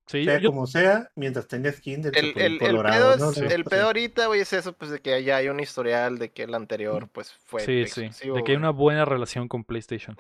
Sí, 0.06 0.24
sea 0.24 0.38
yo- 0.38 0.48
como 0.50 0.66
sea, 0.66 1.10
mientras 1.16 1.46
tenga 1.46 1.70
skin 1.70 2.00
del 2.00 2.16
El, 2.16 2.26
el, 2.38 2.52
el 2.54 2.58
Colorado, 2.58 3.12
pedo, 3.14 3.24
¿no? 3.26 3.30
es- 3.30 3.36
Sí, 3.36 3.44
el 3.54 3.64
pedo 3.64 3.86
ahorita, 3.88 4.26
güey, 4.26 4.40
es 4.40 4.52
eso, 4.54 4.72
pues 4.72 4.90
de 4.90 5.00
que 5.00 5.22
ya 5.22 5.36
hay 5.36 5.48
un 5.50 5.60
historial 5.60 6.18
de 6.18 6.30
que 6.32 6.44
el 6.44 6.54
anterior, 6.54 7.08
pues 7.12 7.34
fue 7.44 7.60
sí, 7.60 7.84
sí. 7.86 8.08
De 8.30 8.42
que 8.42 8.52
hay 8.52 8.56
una 8.56 8.70
buena 8.70 9.04
relación 9.04 9.48
con 9.48 9.64
PlayStation. 9.64 10.16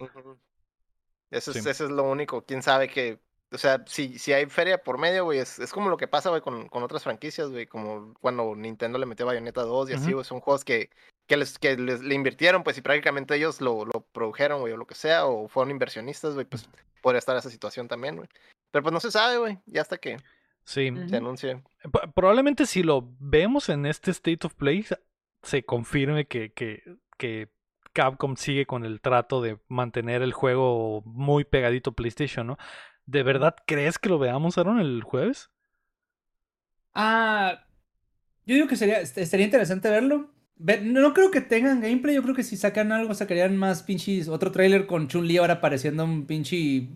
Eso, 1.30 1.50
es, 1.52 1.62
Sí. 1.62 1.68
eso 1.70 1.84
es 1.86 1.90
lo 1.90 2.04
único. 2.04 2.42
Quién 2.44 2.62
sabe 2.62 2.88
que. 2.88 3.18
O 3.50 3.56
sea, 3.58 3.82
si, 3.86 4.18
si 4.18 4.32
hay 4.32 4.46
feria 4.46 4.78
por 4.82 4.98
medio, 4.98 5.24
güey, 5.24 5.38
es, 5.38 5.58
es 5.58 5.72
como 5.72 5.88
lo 5.88 5.96
que 5.96 6.06
pasa, 6.08 6.28
güey, 6.28 6.42
con, 6.42 6.68
con 6.68 6.82
otras 6.82 7.02
franquicias, 7.02 7.48
güey. 7.50 7.66
Como 7.66 8.14
cuando 8.20 8.54
Nintendo 8.54 8.98
le 8.98 9.06
metió 9.06 9.24
Bayonetta 9.26 9.62
2 9.62 9.90
y 9.90 9.92
así, 9.94 10.12
güey. 10.12 10.24
Son 10.24 10.40
juegos 10.40 10.64
que, 10.64 10.90
que, 11.26 11.36
les, 11.38 11.58
que 11.58 11.76
les, 11.76 12.02
le 12.02 12.14
invirtieron, 12.14 12.62
pues, 12.62 12.76
y 12.76 12.82
prácticamente 12.82 13.34
ellos 13.36 13.60
lo, 13.62 13.84
lo 13.86 14.02
produjeron, 14.12 14.60
güey, 14.60 14.72
o 14.74 14.76
lo 14.76 14.86
que 14.86 14.94
sea, 14.94 15.26
o 15.26 15.48
fueron 15.48 15.70
inversionistas, 15.70 16.34
güey, 16.34 16.44
pues 16.46 16.68
podría 17.00 17.18
estar 17.20 17.36
esa 17.36 17.48
situación 17.50 17.88
también, 17.88 18.16
güey. 18.16 18.28
Pero 18.70 18.82
pues 18.82 18.92
no 18.92 19.00
se 19.00 19.10
sabe, 19.10 19.38
güey, 19.38 19.58
ya 19.66 19.80
hasta 19.82 19.96
que 19.98 20.18
Sí. 20.64 20.92
Se 21.08 21.16
anuncie. 21.16 21.62
P- 21.90 22.08
Probablemente 22.14 22.66
si 22.66 22.82
lo 22.82 23.08
vemos 23.18 23.70
en 23.70 23.86
este 23.86 24.10
State 24.10 24.46
of 24.46 24.52
Play, 24.54 24.82
se- 24.82 24.98
se 25.42 25.62
confirme 25.64 26.26
que, 26.26 26.52
que, 26.52 26.82
que 27.16 27.48
Capcom 27.94 28.36
sigue 28.36 28.66
con 28.66 28.84
el 28.84 29.00
trato 29.00 29.40
de 29.40 29.58
mantener 29.68 30.20
el 30.20 30.34
juego 30.34 31.00
muy 31.06 31.44
pegadito 31.44 31.90
a 31.90 31.92
PlayStation, 31.94 32.46
¿no? 32.46 32.58
¿De 33.08 33.22
verdad 33.22 33.56
crees 33.66 33.98
que 33.98 34.10
lo 34.10 34.18
veamos, 34.18 34.58
Aaron, 34.58 34.80
el 34.80 35.02
jueves? 35.02 35.48
Ah, 36.94 37.64
yo 38.44 38.54
digo 38.54 38.68
que 38.68 38.76
sería, 38.76 39.00
estaría 39.00 39.46
interesante 39.46 39.88
verlo. 39.88 40.30
Ve- 40.56 40.82
No, 40.82 41.14
creo 41.14 41.30
que 41.30 41.40
tengan 41.40 41.80
gameplay, 41.80 42.14
yo 42.16 42.22
creo 42.22 42.34
que 42.34 42.42
si 42.42 42.58
sacan 42.58 42.92
algo 42.92 43.14
sacarían 43.14 43.56
más 43.56 43.82
pinches, 43.82 44.28
otro 44.28 44.52
trailer 44.52 44.86
con 44.86 45.08
Chun-Li 45.08 45.38
ahora 45.38 45.54
apareciendo 45.54 46.04
un 46.04 46.26
pinche 46.26 46.88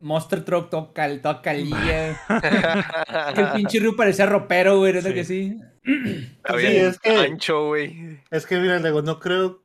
Monster 0.00 0.44
Truck 0.44 0.70
todo, 0.70 0.92
cal, 0.92 1.20
todo 1.20 1.40
calilla. 1.40 2.18
que 3.34 3.40
el 3.40 3.52
pinche 3.52 3.78
Ryu 3.78 3.94
parecía 3.94 4.26
ropero, 4.26 4.78
güey, 4.78 4.94
¿no 4.94 5.02
Sí. 5.02 5.14
que 5.14 5.24
sí? 5.24 5.56
Sí, 5.84 6.66
es 6.66 6.98
que- 6.98 7.10
ancho, 7.10 7.66
güey. 7.68 8.18
Es 8.32 8.44
que 8.44 8.58
mira, 8.58 8.78
Lego, 8.80 9.02
no 9.02 9.20
creo. 9.20 9.64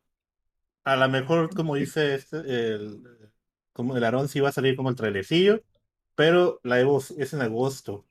A 0.84 0.96
lo 0.98 1.10
mejor, 1.10 1.50
como 1.56 1.74
dice 1.76 2.14
este, 2.14 2.38
el, 2.38 3.02
como 3.74 3.98
el 3.98 4.04
Aarón 4.04 4.28
sí 4.28 4.40
va 4.40 4.50
a 4.50 4.52
salir 4.52 4.76
como 4.76 4.90
el 4.90 4.96
trailercillo, 4.96 5.64
pero 6.16 6.60
la 6.64 6.80
Evo 6.80 6.98
es 7.18 7.34
en 7.34 7.42
agosto. 7.42 8.06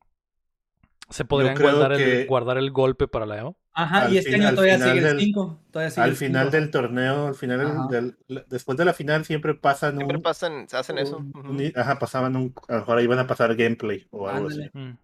¿Se 1.11 1.25
podrían 1.25 1.55
guardar, 1.61 1.93
el, 1.93 1.99
que- 1.99 2.25
guardar 2.27 2.57
el 2.59 2.71
golpe 2.71 3.07
para 3.09 3.27
la 3.27 3.39
EO? 3.39 3.57
Ajá, 3.77 4.03
Al 4.05 4.15
y 4.15 4.19
este 4.19 4.33
fin- 4.33 4.43
año 4.45 4.55
todavía 4.55 4.79
sigue 4.79 4.91
el 4.99 5.03
del- 5.05 5.21
5. 5.21 5.61
Todavía 5.73 5.91
sigue 5.91 6.03
Al 6.05 6.11
el 6.11 6.17
final 6.17 6.43
cinco. 6.47 6.57
del 6.57 6.71
torneo, 6.71 7.27
al 7.27 7.35
final 7.35 7.89
del- 7.91 8.17
del- 8.29 8.45
después 8.49 8.79
de 8.79 8.85
la 8.85 8.95
final 8.95 9.25
siempre 9.25 9.55
pasan 9.55 9.97
Siempre 9.97 10.17
un, 10.19 10.23
pasan, 10.23 10.67
hacen 10.73 10.99
eso. 10.99 11.17
un- 11.19 11.33
ujú. 11.37 11.51
un- 11.51 11.73
ajá, 11.75 11.99
pasaban 11.99 12.37
un, 12.37 12.55
a 12.69 12.73
lo 12.75 12.79
mejor 12.81 12.99
ahí 12.99 13.07
van 13.09 13.19
a 13.19 13.27
pasar 13.27 13.55
gameplay 13.57 14.07
o 14.13 14.29
algo 14.29 14.47
Ándale. 14.49 14.67
así. 14.73 14.79
Mm. 14.79 14.99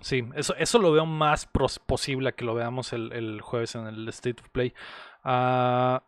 Sí, 0.00 0.24
eso, 0.34 0.54
eso 0.56 0.78
lo 0.78 0.92
veo 0.92 1.04
más 1.04 1.46
pros- 1.46 1.78
posible 1.78 2.30
a 2.30 2.32
que 2.32 2.46
lo 2.46 2.54
veamos 2.54 2.92
el, 2.94 3.12
el 3.12 3.42
jueves 3.42 3.74
en 3.74 3.86
el 3.86 4.08
State 4.08 4.40
of 4.42 4.48
Play. 4.48 4.72
Ah, 5.22 6.02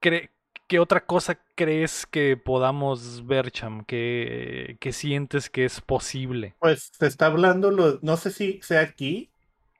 cre- 0.00 0.30
¿Qué 0.66 0.78
otra 0.78 1.04
cosa 1.04 1.38
crees 1.54 2.06
que 2.06 2.36
podamos 2.36 3.26
ver, 3.26 3.50
Cham? 3.50 3.84
¿Qué, 3.84 4.76
qué 4.80 4.92
sientes 4.92 5.50
que 5.50 5.64
es 5.66 5.80
posible? 5.80 6.54
Pues 6.58 6.90
se 6.98 7.06
está 7.06 7.26
hablando, 7.26 7.70
lo, 7.70 7.98
no 8.02 8.16
sé 8.16 8.30
si 8.30 8.60
sea 8.62 8.80
aquí, 8.80 9.30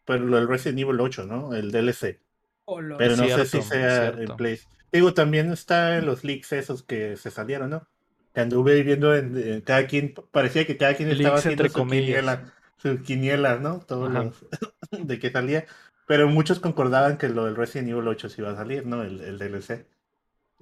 pero 0.05 0.25
lo 0.25 0.37
del 0.37 0.49
Resident 0.49 0.81
Evil 0.81 1.01
8, 1.01 1.25
¿no? 1.25 1.55
El 1.55 1.71
DLC. 1.73 2.21
Oh, 2.67 2.81
lo- 2.81 2.97
Pero 2.99 3.17
no 3.17 3.29
sé 3.29 3.47
si 3.47 3.63
sea 3.63 4.09
en 4.09 4.37
Play. 4.37 4.61
Digo, 4.93 5.15
también 5.15 5.51
está 5.53 5.97
en 5.99 6.07
los 6.07 6.23
leaks 6.25 6.53
esos 6.53 6.83
que 6.83 7.17
se 7.17 7.31
salieron, 7.31 7.71
¿no? 7.71 7.89
Que 8.35 8.41
anduve 8.41 8.83
viendo 8.83 9.15
en, 9.15 9.37
en 9.37 9.61
cada 9.63 9.87
quien, 9.87 10.15
parecía 10.31 10.67
que 10.67 10.77
cada 10.77 10.95
quien 10.95 11.09
estaba 11.11 11.39
haciendo 11.39 11.63
entre 11.65 11.69
su 11.71 11.87
quiniela, 11.87 12.53
su 12.77 13.03
quiniela, 13.03 13.57
¿no? 13.59 13.81
Todos 13.81 14.11
Ajá. 14.11 14.23
los 14.25 14.47
de 14.91 15.19
que 15.19 15.31
salía. 15.31 15.67
Pero 16.07 16.29
muchos 16.29 16.61
concordaban 16.61 17.17
que 17.17 17.29
lo 17.29 17.47
del 17.47 17.57
Resident 17.57 17.89
Evil 17.89 18.09
8 18.09 18.29
sí 18.29 18.43
iba 18.43 18.51
a 18.51 18.57
salir, 18.57 18.87
¿no? 18.87 19.03
El, 19.03 19.21
el 19.21 19.39
DLC. 19.39 19.87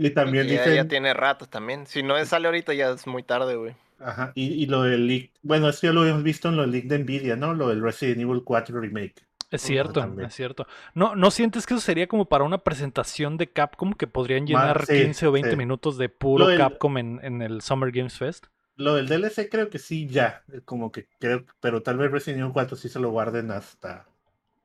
Y 0.03 0.11
también 0.11 0.49
Y 0.49 0.53
ya, 0.53 0.65
dicen, 0.65 0.75
ya 0.75 0.88
tiene 0.88 1.15
rato 1.15 1.47
también. 1.47 1.87
Si 1.87 2.03
no 2.03 2.23
sale 2.25 2.47
ahorita, 2.49 2.75
ya 2.75 2.91
es 2.91 3.07
muy 3.07 3.23
tarde, 3.23 3.57
güey. 3.57 3.75
ajá, 3.99 4.33
y, 4.35 4.47
y 4.62 4.67
lo 4.67 4.83
del 4.83 5.07
leak, 5.07 5.31
bueno, 5.43 5.69
esto 5.69 5.87
ya 5.87 5.93
lo 5.93 6.01
habíamos 6.03 6.23
visto 6.25 6.49
en 6.49 6.57
los 6.57 6.69
leaks 6.69 6.88
de 6.88 6.99
Nvidia, 6.99 7.37
¿no? 7.37 7.55
Lo 7.55 7.69
del 7.69 7.83
Resident 7.83 8.21
Evil 8.21 8.43
4 8.45 8.81
Remake. 8.81 9.15
Es 9.51 9.62
cierto, 9.62 10.01
también. 10.01 10.29
es 10.29 10.35
cierto. 10.35 10.67
¿No, 10.95 11.15
¿No 11.15 11.31
sientes 11.31 11.67
que 11.67 11.75
eso 11.75 11.83
sería 11.83 12.07
como 12.07 12.25
para 12.27 12.45
una 12.45 12.59
presentación 12.65 13.37
de 13.37 13.51
Capcom 13.53 13.93
que 13.93 14.07
podrían 14.07 14.47
llenar 14.47 14.87
sí, 14.87 14.95
15 15.03 15.27
o 15.27 15.33
20 15.33 15.51
sí. 15.51 15.57
minutos 15.57 15.99
de 15.99 16.09
puro 16.09 16.45
Lo 16.45 16.49
del- 16.49 16.59
Capcom 16.59 16.97
en, 16.99 17.21
en 17.23 17.43
el 17.43 17.61
Summer 17.61 17.91
Games 17.93 18.17
Fest? 18.19 18.47
Lo 18.77 18.95
del 18.95 19.07
DLC 19.09 19.49
creo 19.51 19.71
que 19.71 19.79
sí, 19.79 20.09
ya, 20.09 20.43
eh, 20.53 20.61
como 20.65 20.91
que 20.93 21.07
creo, 21.19 21.45
pero 21.61 21.83
tal 21.83 21.97
vez 21.99 22.11
Resident 22.11 22.41
Evil 22.41 22.53
4 22.53 22.77
sí 22.77 22.88
se 22.88 23.01
lo 23.01 23.11
guarden 23.11 23.51
hasta 23.51 24.07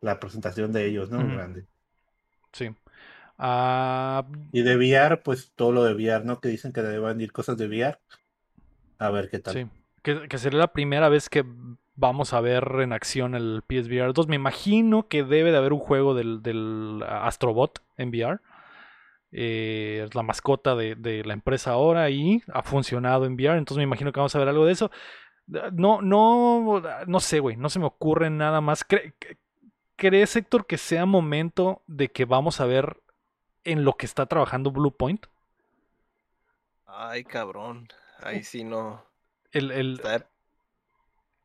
la 0.02 0.20
presentación 0.20 0.72
de 0.74 0.86
ellos, 0.86 1.10
¿no? 1.12 1.20
Grande. 1.20 1.66
Sí. 2.54 2.70
Ah, 3.38 4.26
Y 4.52 4.62
de 4.62 4.76
VR, 4.76 5.18
pues 5.18 5.52
todo 5.56 5.72
lo 5.72 5.84
de 5.84 5.94
VR, 5.94 6.26
¿no? 6.26 6.40
Que 6.40 6.50
dicen 6.50 6.74
que 6.74 6.82
deben 6.82 7.22
ir 7.22 7.32
cosas 7.32 7.58
de 7.58 7.68
VR. 7.68 7.98
A 9.00 9.10
ver 9.12 9.30
qué 9.30 9.40
tal. 9.40 9.54
Sí, 9.54 9.68
que, 10.04 10.28
que 10.28 10.38
sería 10.38 10.60
la 10.60 10.74
primera 10.74 11.10
vez 11.10 11.30
que 11.30 11.46
vamos 11.96 12.34
a 12.34 12.42
ver 12.42 12.64
en 12.80 12.94
acción 12.94 13.36
el 13.36 13.62
PSVR 13.68 14.14
2. 14.14 14.28
Me 14.28 14.36
imagino 14.36 15.08
que 15.08 15.24
debe 15.24 15.52
de 15.52 15.58
haber 15.58 15.74
un 15.74 15.80
juego 15.80 16.16
del, 16.16 16.42
del 16.42 17.04
Astrobot 17.08 17.82
en 17.98 18.10
VR. 18.10 18.40
Eh, 19.32 20.04
es 20.06 20.16
la 20.16 20.24
mascota 20.24 20.76
de, 20.76 20.96
de 20.96 21.24
la 21.26 21.34
empresa 21.34 21.72
ahora 21.72 22.10
y 22.10 22.42
ha 22.54 22.64
funcionado 22.64 23.26
en 23.26 23.34
VR. 23.36 23.58
Entonces 23.58 23.78
me 23.78 23.84
imagino 23.84 24.12
que 24.12 24.20
vamos 24.20 24.36
a 24.36 24.40
ver 24.40 24.48
algo 24.48 24.66
de 24.66 24.74
eso. 24.74 24.90
No, 25.74 26.02
no, 26.02 26.82
no 27.06 27.20
sé, 27.20 27.40
güey. 27.40 27.56
No 27.56 27.70
se 27.70 27.80
me 27.80 27.86
ocurre 27.86 28.30
nada 28.30 28.62
más. 28.62 28.88
¿Cre- 28.88 29.14
¿Crees, 29.96 30.36
Héctor, 30.36 30.66
que 30.68 30.78
sea 30.78 31.06
momento 31.06 31.82
de 31.88 32.10
que 32.10 32.26
vamos 32.26 32.62
a 32.62 32.66
ver 32.66 32.98
en 33.72 33.84
lo 33.86 33.94
que 33.94 34.06
está 34.06 34.26
trabajando 34.26 34.72
Blue 34.72 34.96
Point? 34.96 35.26
Ay, 36.86 37.24
cabrón. 37.24 37.88
Ahí 38.24 38.44
sí 38.44 38.64
no. 38.64 39.04
El, 39.52 39.72
el, 39.72 39.96
Está 39.96 40.28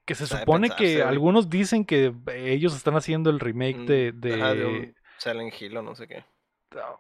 Que 0.05 0.15
se 0.15 0.27
supone 0.27 0.69
pensarse, 0.69 0.97
que 0.97 1.03
algunos 1.03 1.49
dicen 1.49 1.85
que 1.85 2.13
ellos 2.35 2.75
están 2.75 2.97
haciendo 2.97 3.31
el 3.31 3.41
remake 3.41 3.79
mm, 3.79 3.87
de. 3.87 4.13
de- 4.13 4.35
ajá, 4.35 4.55
de 4.55 4.67
un 4.67 4.95
Silent 5.19 5.55
Hill 5.61 5.77
o 5.77 5.83
no 5.83 5.95
sé 5.95 6.09
qué. 6.09 6.25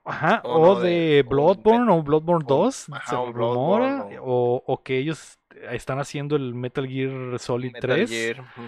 ajá, 0.04 0.42
o 0.44 0.54
o 0.54 0.74
no, 0.74 0.80
de, 0.80 0.90
de- 0.90 1.24
o 1.26 1.28
Bloodborne 1.30 1.90
o 1.92 2.02
Bloodborne 2.02 2.44
o- 2.44 2.48
2, 2.48 2.88
ajá, 2.90 3.10
se 3.10 3.16
rumora, 3.32 4.06
o, 4.20 4.62
o 4.66 4.82
que 4.82 4.98
ellos 4.98 5.38
están 5.70 5.98
haciendo 5.98 6.36
el 6.36 6.54
Metal 6.54 6.86
Gear 6.86 7.38
Solid 7.38 7.72
Metal 7.72 7.90
3. 7.90 8.10
Gear, 8.10 8.40
ujú. 8.40 8.62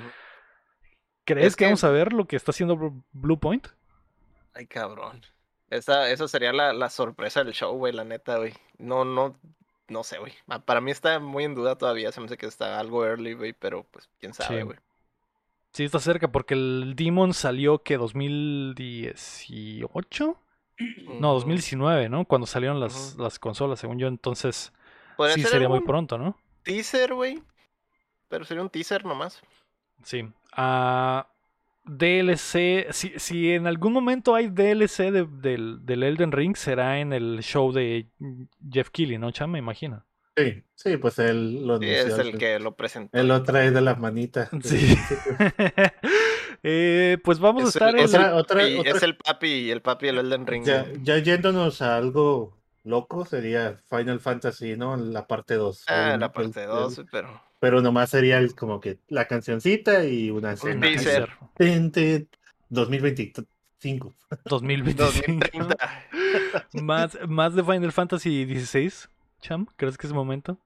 ¿Crees 1.24 1.46
Es 1.48 1.56
que 1.56 1.64
que- 1.64 1.64
vamos 1.66 1.84
a 1.84 1.90
ver 1.90 2.12
lo 2.12 2.26
que 2.26 2.36
está 2.36 2.50
haciendo 2.50 2.76
Blu- 2.76 3.02
Blue 3.12 3.38
Point? 3.38 3.68
Ay, 4.54 4.66
cabrón. 4.66 5.22
Esa, 5.70 6.10
esa 6.10 6.28
sería 6.28 6.52
la, 6.52 6.72
la 6.72 6.90
sorpresa 6.90 7.42
del 7.42 7.54
show, 7.54 7.76
güey, 7.76 7.92
la 7.92 8.04
neta, 8.04 8.38
güey. 8.38 8.52
No, 8.78 9.04
no, 9.04 9.36
no 9.88 10.04
sé, 10.04 10.18
güey. 10.18 10.32
Ah, 10.48 10.60
Para 10.60 10.80
mí 10.80 10.90
está 10.90 11.18
muy 11.18 11.44
en 11.44 11.54
duda 11.54 11.76
todavía. 11.76 12.12
Se 12.12 12.20
me 12.20 12.26
hace 12.26 12.36
que 12.36 12.46
está 12.46 12.78
algo 12.78 13.04
early, 13.04 13.34
güey, 13.34 13.52
pero 13.52 13.84
pues 13.84 14.08
quién 14.20 14.34
sabe, 14.34 14.62
güey. 14.62 14.78
Sí, 15.72 15.84
está 15.84 15.98
cerca 15.98 16.28
porque 16.28 16.54
el 16.54 16.94
Demon 16.96 17.34
salió 17.34 17.82
que 17.82 17.96
2018. 17.96 20.38
No, 21.06 21.30
Ujú. 21.30 21.34
2019, 21.34 22.08
¿no? 22.08 22.24
Cuando 22.24 22.46
salieron 22.46 22.80
las, 22.80 23.16
las 23.16 23.38
consolas, 23.38 23.80
según 23.80 23.98
yo. 23.98 24.06
Entonces, 24.06 24.72
sí 25.34 25.42
ser 25.42 25.50
sería 25.50 25.68
muy 25.68 25.80
pronto, 25.80 26.18
¿no? 26.18 26.36
Teaser, 26.62 27.14
güey. 27.14 27.42
Pero 28.28 28.44
sería 28.44 28.62
un 28.62 28.70
teaser 28.70 29.04
nomás. 29.04 29.40
Sí. 30.02 30.28
Ah, 30.52 31.26
DLC. 31.84 32.86
Si, 32.92 33.12
si 33.18 33.52
en 33.52 33.66
algún 33.66 33.92
momento 33.92 34.34
hay 34.34 34.48
DLC 34.48 35.10
de- 35.10 35.26
del, 35.30 35.84
del 35.84 36.02
Elden 36.02 36.32
Ring, 36.32 36.56
será 36.56 36.98
en 37.00 37.12
el 37.12 37.40
show 37.42 37.72
de 37.72 38.08
Jeff 38.70 38.90
Keighley, 38.90 39.18
¿no, 39.18 39.30
Cham? 39.30 39.50
Me 39.50 39.58
imagino. 39.58 40.04
Sí, 40.36 40.64
sí, 40.74 40.96
pues 40.96 41.18
él 41.20 41.64
lo 41.64 41.78
Sí, 41.78 41.86
es 41.88 42.18
el 42.18 42.36
que 42.38 42.58
lo 42.58 42.74
presentó. 42.74 43.16
Él 43.16 43.28
lo 43.28 43.42
trae 43.44 43.70
de 43.70 43.80
las 43.80 43.98
manitas. 43.98 44.48
Sí. 44.62 44.96
Eh, 46.66 47.18
pues 47.22 47.38
vamos 47.40 47.64
a 47.64 47.68
Es 47.68 47.74
estar 47.76 47.90
el, 47.90 47.98
en. 47.98 48.04
es 48.06 48.14
el 48.14 48.20
Otra- 48.22 48.36
otra- 48.36 48.62
es 48.66 49.02
el 49.02 49.16
papi, 49.18 49.70
el 49.70 49.82
papi 49.82 50.06
del 50.06 50.18
Elden 50.18 50.46
Ring. 50.46 50.64
Ya, 50.64 50.86
ya 51.02 51.18
yéndonos 51.18 51.82
a 51.82 51.96
algo 51.96 52.56
loco 52.84 53.26
sería 53.26 53.82
Final 53.90 54.18
Fantasy, 54.18 54.74
¿no? 54.76 54.96
La 54.96 55.26
parte 55.26 55.54
2. 55.56 55.84
Ah, 55.88 56.16
la 56.18 56.32
parte 56.32 56.62
el- 56.62 56.68
2, 56.70 57.02
pero. 57.12 57.38
Pero 57.60 57.80
nomás 57.80 58.10
sería 58.10 58.38
el- 58.38 58.54
como 58.54 58.80
que 58.80 58.98
la 59.08 59.26
cancioncita 59.26 60.04
y 60.04 60.30
una 60.30 60.48
Un 60.48 60.54
escena. 60.54 60.80
teaser. 60.86 61.30
Tin, 61.56 61.90
tin, 61.92 62.28
2025. 62.68 64.14
2025. 64.44 65.46
2030. 65.50 65.76
más, 66.82 67.18
más 67.28 67.54
de 67.54 67.62
Final 67.62 67.92
Fantasy 67.92 68.44
XVI, 68.44 68.92
Cham, 69.40 69.66
¿crees 69.76 69.96
que 69.96 70.06
es 70.06 70.12
momento? 70.12 70.58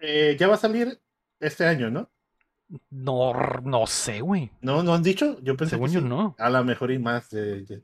Eh, 0.00 0.36
ya 0.38 0.48
va 0.48 0.54
a 0.54 0.58
salir 0.58 1.00
este 1.40 1.66
año, 1.66 1.90
¿no? 1.90 2.08
No, 2.90 3.32
no 3.64 3.86
sé, 3.86 4.20
güey. 4.20 4.50
¿No, 4.60 4.82
no 4.82 4.94
han 4.94 5.02
dicho? 5.02 5.38
Yo 5.42 5.56
pensé 5.56 5.70
Según 5.74 5.88
que 5.88 5.94
yo 5.94 6.00
sí. 6.00 6.06
no. 6.06 6.36
A 6.38 6.48
lo 6.50 6.62
mejor 6.64 6.90
y 6.92 6.98
más 6.98 7.28
de, 7.30 7.62
de- 7.64 7.82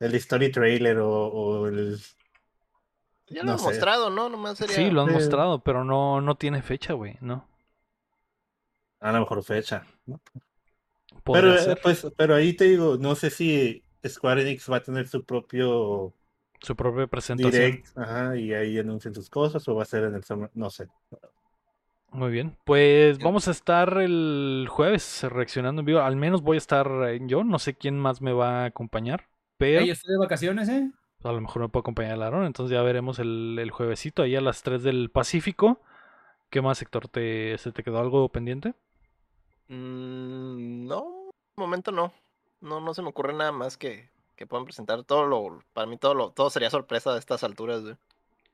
el 0.00 0.14
story 0.16 0.50
trailer 0.52 0.98
o, 0.98 1.10
o 1.10 1.66
el... 1.66 1.98
Ya 3.28 3.40
No 3.40 3.46
lo 3.46 3.52
han 3.52 3.58
sé. 3.58 3.64
mostrado, 3.64 4.10
¿no? 4.10 4.28
Nomás 4.28 4.58
sería. 4.58 4.76
Sí, 4.76 4.90
lo 4.90 5.02
han 5.02 5.12
mostrado, 5.12 5.60
pero 5.60 5.82
no, 5.84 6.20
no 6.20 6.34
tiene 6.36 6.60
fecha, 6.62 6.92
güey, 6.92 7.16
¿no? 7.20 7.48
A 9.00 9.12
lo 9.12 9.20
mejor 9.20 9.42
fecha. 9.42 9.84
¿no? 10.06 10.20
Pero, 11.24 11.54
eh, 11.54 11.58
ser 11.58 11.80
pues, 11.82 12.06
pero 12.16 12.34
ahí 12.34 12.52
te 12.54 12.64
digo, 12.64 12.96
no 12.98 13.14
sé 13.14 13.30
si 13.30 13.82
Square 14.06 14.42
Enix 14.42 14.70
va 14.70 14.78
a 14.78 14.82
tener 14.82 15.08
su 15.08 15.24
propio 15.24 16.14
su 16.60 16.74
propia 16.74 17.06
presentación. 17.06 17.52
direct 17.52 17.98
ajá, 17.98 18.36
y 18.36 18.54
ahí 18.54 18.78
anuncian 18.78 19.14
sus 19.14 19.28
cosas 19.28 19.66
o 19.68 19.74
va 19.74 19.82
a 19.82 19.86
ser 19.86 20.04
en 20.04 20.14
el 20.14 20.24
summer, 20.24 20.50
no 20.54 20.70
sé. 20.70 20.88
Muy 22.10 22.30
bien, 22.30 22.56
pues 22.64 23.18
vamos 23.18 23.46
a 23.48 23.50
estar 23.50 23.98
el 23.98 24.66
jueves 24.70 25.22
reaccionando 25.24 25.80
en 25.80 25.86
vivo. 25.86 26.00
Al 26.00 26.16
menos 26.16 26.42
voy 26.42 26.56
a 26.56 26.58
estar 26.58 26.88
eh, 27.08 27.20
yo, 27.22 27.44
no 27.44 27.58
sé 27.58 27.74
quién 27.74 27.98
más 27.98 28.22
me 28.22 28.32
va 28.32 28.62
a 28.62 28.64
acompañar, 28.66 29.26
pero 29.58 29.80
Ey, 29.80 29.88
yo 29.88 29.92
estoy 29.92 30.12
de 30.12 30.18
vacaciones, 30.18 30.68
¿eh? 30.68 30.90
a 31.28 31.32
lo 31.32 31.40
mejor 31.40 31.62
me 31.62 31.68
puede 31.68 31.80
acompañar 31.80 32.14
el 32.14 32.22
Aaron. 32.22 32.46
Entonces 32.46 32.72
ya 32.72 32.82
veremos 32.82 33.18
el, 33.18 33.58
el 33.60 33.70
juevesito 33.70 34.22
ahí 34.22 34.36
a 34.36 34.40
las 34.40 34.62
3 34.62 34.82
del 34.82 35.10
Pacífico. 35.10 35.80
¿Qué 36.50 36.62
más, 36.62 36.80
Héctor? 36.82 37.08
¿Te, 37.08 37.56
¿Se 37.58 37.72
te 37.72 37.82
quedó 37.82 37.98
algo 37.98 38.28
pendiente? 38.28 38.74
Mm, 39.68 40.86
no, 40.86 41.30
de 41.56 41.60
momento 41.60 41.92
no. 41.92 42.12
No, 42.60 42.80
no 42.80 42.94
se 42.94 43.02
me 43.02 43.08
ocurre 43.08 43.34
nada 43.34 43.52
más 43.52 43.76
que, 43.76 44.08
que 44.36 44.46
puedan 44.46 44.64
presentar. 44.64 45.04
Todo 45.04 45.26
lo, 45.26 45.60
para 45.72 45.86
mí 45.86 45.98
todo 45.98 46.14
lo, 46.14 46.30
todo 46.30 46.50
sería 46.50 46.70
sorpresa 46.70 47.14
a 47.14 47.18
estas 47.18 47.44
alturas, 47.44 47.82
güey. 47.82 47.96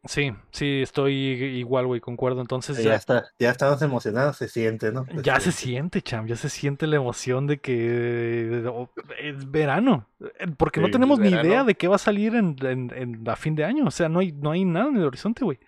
Sí, 0.04 0.32
sí, 0.50 0.82
estoy 0.82 1.14
igual, 1.14 1.86
güey, 1.86 2.00
concuerdo. 2.00 2.40
Entonces 2.40 2.76
Ya 2.78 2.82
ya, 2.90 2.94
está, 2.96 3.26
ya 3.38 3.50
estamos 3.50 3.80
emocionados, 3.82 4.36
se 4.36 4.48
siente, 4.48 4.90
¿no? 4.90 5.06
ya 5.22 5.38
se 5.38 5.52
siente, 5.52 6.02
cham, 6.02 6.26
ya 6.26 6.34
se 6.34 6.48
siente 6.48 6.88
la 6.88 6.96
emoción 6.96 7.46
de 7.46 7.58
que 7.60 8.64
oh, 8.68 8.90
es 9.20 9.48
verano. 9.48 10.08
Eh, 10.40 10.48
Porque 10.56 10.80
no 10.80 10.90
tenemos 10.90 11.20
ni 11.20 11.28
idea 11.28 11.62
de 11.62 11.76
qué 11.76 11.86
va 11.86 11.94
a 11.96 11.98
salir 12.00 12.34
en, 12.34 12.56
en- 12.62 12.92
en- 12.92 13.28
a 13.28 13.36
fin 13.36 13.54
de 13.54 13.64
año. 13.64 13.84
O 13.86 13.92
sea, 13.92 14.08
no 14.08 14.18
hay, 14.18 14.32
no 14.32 14.50
hay 14.50 14.64
nada 14.64 14.88
en 14.88 14.96
el 14.96 15.04
horizonte, 15.04 15.44
güey. 15.44 15.60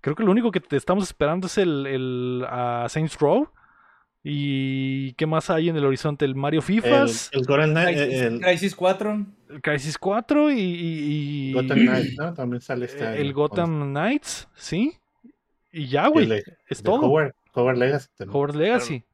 Creo 0.00 0.16
que 0.16 0.22
lo 0.24 0.30
único 0.30 0.50
que 0.50 0.60
te 0.60 0.76
estamos 0.76 1.04
esperando 1.04 1.46
es 1.46 1.58
el, 1.58 1.86
el 1.86 2.46
ah, 2.48 2.86
Saints 2.88 3.18
Row. 3.18 3.50
¿Y 4.28 5.12
qué 5.12 5.24
más 5.24 5.50
hay 5.50 5.68
en 5.68 5.76
el 5.76 5.84
horizonte? 5.84 6.24
El 6.24 6.34
Mario 6.34 6.58
El, 6.58 6.64
Fifas, 6.66 7.30
el 7.32 7.44
Gotham 7.44 7.70
Knight, 7.70 7.96
Crisis, 7.96 8.14
eh, 8.14 8.26
el, 8.26 8.40
Crisis 8.40 8.74
4. 8.74 9.26
el 9.50 9.62
Crisis 9.62 9.98
4 9.98 10.50
y, 10.50 10.58
y- 10.58 10.60
y- 11.50 11.52
Gotham 11.52 11.78
Knight, 11.78 12.18
¿no? 12.18 12.34
También 12.34 12.60
sale 12.60 12.86
este 12.86 13.04
el 13.04 13.26
año. 13.28 13.34
Gotham 13.34 13.92
Knights, 13.92 14.48
¿sí? 14.56 14.94
Y 15.70 15.86
ya, 15.86 16.06
El 16.06 16.10
güey. 16.10 16.42
Es 16.68 16.82
todo. 16.82 17.02
Howard, 17.02 17.34
Howard 17.54 17.76
Legacy 17.78 18.08
también. 18.16 18.36
Hogwarts 18.36 18.56
Legacy. 18.56 19.04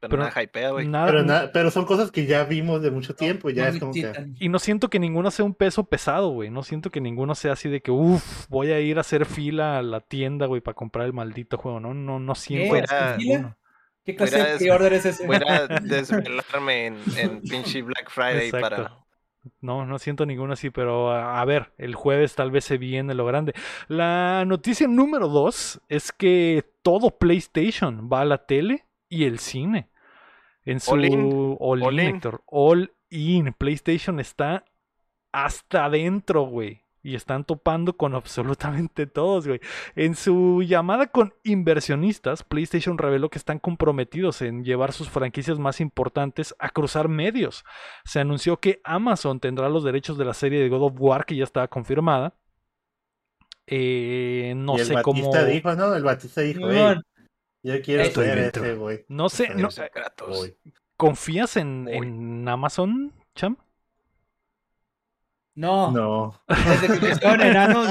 Pero, 0.00 0.10
Pero 0.10 0.22
nada 0.24 0.42
hypea, 0.42 0.70
güey. 0.70 0.88
Nada, 0.88 1.50
Pero, 1.52 1.70
son 1.70 1.84
cosas 1.84 2.10
que 2.10 2.24
ya 2.24 2.44
vimos 2.44 2.80
de 2.80 2.90
mucho 2.90 3.14
tiempo, 3.14 3.50
ya 3.50 3.64
No 3.64 3.68
es 3.68 3.78
como 3.80 3.92
que... 3.92 4.12
Y 4.38 4.48
no 4.48 4.58
siento 4.58 4.88
que 4.88 4.98
ninguno 4.98 5.30
sea 5.30 5.44
un 5.44 5.54
peso 5.54 5.84
pesado, 5.84 6.30
güey. 6.30 6.48
No 6.48 6.62
siento 6.62 6.90
que 6.90 7.00
ninguno 7.02 7.34
sea 7.34 7.52
así 7.52 7.68
de 7.68 7.82
que, 7.82 7.90
uff, 7.90 8.46
voy 8.48 8.70
a 8.72 8.80
ir 8.80 8.96
a 8.96 9.00
hacer 9.02 9.26
fila 9.26 9.78
a 9.78 9.82
la 9.82 10.00
tienda, 10.00 10.46
güey, 10.46 10.60
para 10.62 10.74
comprar 10.74 11.06
el 11.06 11.12
maldito 11.12 11.58
juego. 11.58 11.80
No, 11.80 11.92
no, 11.92 12.18
no 12.18 12.34
siento 12.34 12.74
¿Qué? 12.74 13.16
ninguno. 13.18 13.56
¿Qué 14.06 14.14
clase 14.16 14.38
de 14.42 14.52
de- 14.52 14.58
pre-order 14.58 14.92
es 14.94 15.04
ese? 15.04 15.26
Voy 15.26 15.36
a 15.36 15.66
desvelarme 15.82 16.86
en, 16.86 16.98
en 17.16 17.42
pinche 17.42 17.82
Black 17.82 18.08
Friday 18.10 18.46
Exacto. 18.46 18.60
para. 18.70 18.98
No, 19.60 19.86
no 19.86 19.98
siento 20.00 20.26
ninguno 20.26 20.54
así, 20.54 20.70
pero 20.70 21.10
a, 21.12 21.40
a 21.40 21.44
ver, 21.44 21.72
el 21.78 21.94
jueves 21.94 22.34
tal 22.34 22.50
vez 22.50 22.64
se 22.64 22.78
viene 22.78 23.14
lo 23.14 23.24
grande. 23.26 23.52
La 23.86 24.44
noticia 24.44 24.88
número 24.88 25.28
dos 25.28 25.80
es 25.88 26.10
que 26.10 26.64
todo 26.82 27.10
PlayStation 27.18 28.08
va 28.12 28.22
a 28.22 28.24
la 28.24 28.46
tele 28.46 28.86
y 29.08 29.24
el 29.24 29.38
cine. 29.38 29.88
En 30.64 30.80
su 30.80 30.92
All 30.94 31.04
in. 31.04 31.56
all 31.60 31.82
All 31.84 31.94
in, 32.00 32.00
in. 32.08 32.14
Héctor. 32.16 32.42
All 32.46 32.92
in. 33.10 33.52
PlayStation 33.52 34.18
está 34.18 34.64
hasta 35.30 35.84
adentro, 35.84 36.42
güey. 36.42 36.82
Y 37.06 37.14
están 37.14 37.44
topando 37.44 37.96
con 37.96 38.16
absolutamente 38.16 39.06
todos, 39.06 39.46
güey. 39.46 39.60
En 39.94 40.16
su 40.16 40.62
llamada 40.66 41.06
con 41.06 41.34
inversionistas, 41.44 42.42
PlayStation 42.42 42.98
reveló 42.98 43.28
que 43.30 43.38
están 43.38 43.60
comprometidos 43.60 44.42
en 44.42 44.64
llevar 44.64 44.92
sus 44.92 45.08
franquicias 45.08 45.60
más 45.60 45.80
importantes 45.80 46.56
a 46.58 46.68
cruzar 46.70 47.06
medios. 47.08 47.64
Se 48.04 48.18
anunció 48.18 48.58
que 48.58 48.80
Amazon 48.82 49.38
tendrá 49.38 49.68
los 49.68 49.84
derechos 49.84 50.18
de 50.18 50.24
la 50.24 50.34
serie 50.34 50.60
de 50.60 50.68
God 50.68 50.82
of 50.82 50.94
War, 50.98 51.24
que 51.26 51.36
ya 51.36 51.44
estaba 51.44 51.68
confirmada. 51.68 52.34
Eh, 53.68 54.54
no 54.56 54.76
y 54.76 54.80
el 54.80 54.86
sé 54.86 55.02
cómo. 55.02 55.30
Batista 55.30 55.44
dijo, 55.46 55.74
¿no? 55.76 55.94
El 55.94 56.02
Batista 56.02 56.40
dijo. 56.40 56.68
"Ey, 56.70 56.96
yo 57.62 57.82
quiero 57.82 58.02
Estoy 58.02 58.26
ser 58.26 58.40
dentro". 58.40 58.64
ese, 58.64 58.74
güey. 58.74 59.04
No 59.08 59.28
sé, 59.28 59.54
no, 59.54 59.68
eh. 59.68 60.56
¿confías 60.96 61.56
en, 61.56 61.86
en 61.88 62.48
Amazon, 62.48 63.12
Cham? 63.36 63.58
No, 65.56 65.90
No. 65.90 66.40
desde 66.48 66.86
que 67.00 67.06
pusieron 67.08 67.40
enanos, 67.40 67.90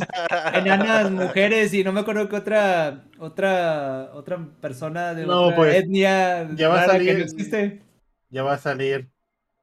enanas 0.54 1.12
mujeres 1.12 1.74
y 1.74 1.84
no 1.84 1.92
me 1.92 2.02
acuerdo 2.02 2.30
que 2.30 2.36
otra 2.38 3.06
otra 3.20 4.12
otra 4.14 4.40
persona 4.62 5.14
de 5.16 5.26
No, 5.26 5.42
otra 5.46 5.56
pues, 5.58 5.76
etnia 5.76 6.48
ya 6.56 6.70
va 6.70 6.84
a 6.84 6.88
rara 6.88 7.00
que 7.00 7.06
salir- 7.06 7.18
no 7.18 7.24
existe. 7.24 7.82
Ya 8.30 8.44
va 8.44 8.54
a 8.54 8.58
salir. 8.60 9.10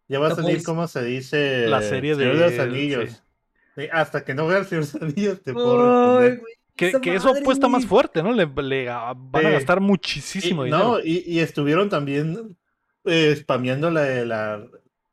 Ya 0.09 0.19
va 0.19 0.29
a 0.29 0.35
salir, 0.35 0.57
pues, 0.57 0.65
¿cómo 0.67 0.89
se 0.89 1.03
dice? 1.05 1.67
La 1.69 1.81
serie 1.81 2.17
de- 2.17 2.35
los 2.35 2.59
Anillos. 2.59 3.11
sí. 3.11 3.17
Sí, 3.77 3.89
hasta 3.91 4.23
que 4.25 4.35
no 4.35 4.47
vea 4.49 4.59
el 4.59 4.67
Señor 4.67 4.85
de 4.85 4.93
los 4.93 5.03
Anillos 5.03 5.43
te 5.43 5.53
puedo 5.55 6.21
Que, 6.77 6.89
eso 7.15 7.31
apuesta 7.31 7.69
más 7.69 7.87
fuerte, 7.87 8.23
¿no? 8.23 8.33
Le, 8.33 8.47
le, 8.47 8.87
van 8.87 9.47
a 9.47 9.51
gastar 9.51 9.79
Y- 9.79 9.83
muchísimo 9.83 10.65
dinero. 10.65 10.83
no, 10.85 11.01
y, 11.01 11.23
y 11.27 11.39
estuvieron 11.39 11.89
también 11.89 12.57
eh, 13.05 13.35
spameando 13.37 13.91
la 13.91 14.01
de 14.03 14.27
la 14.27 14.61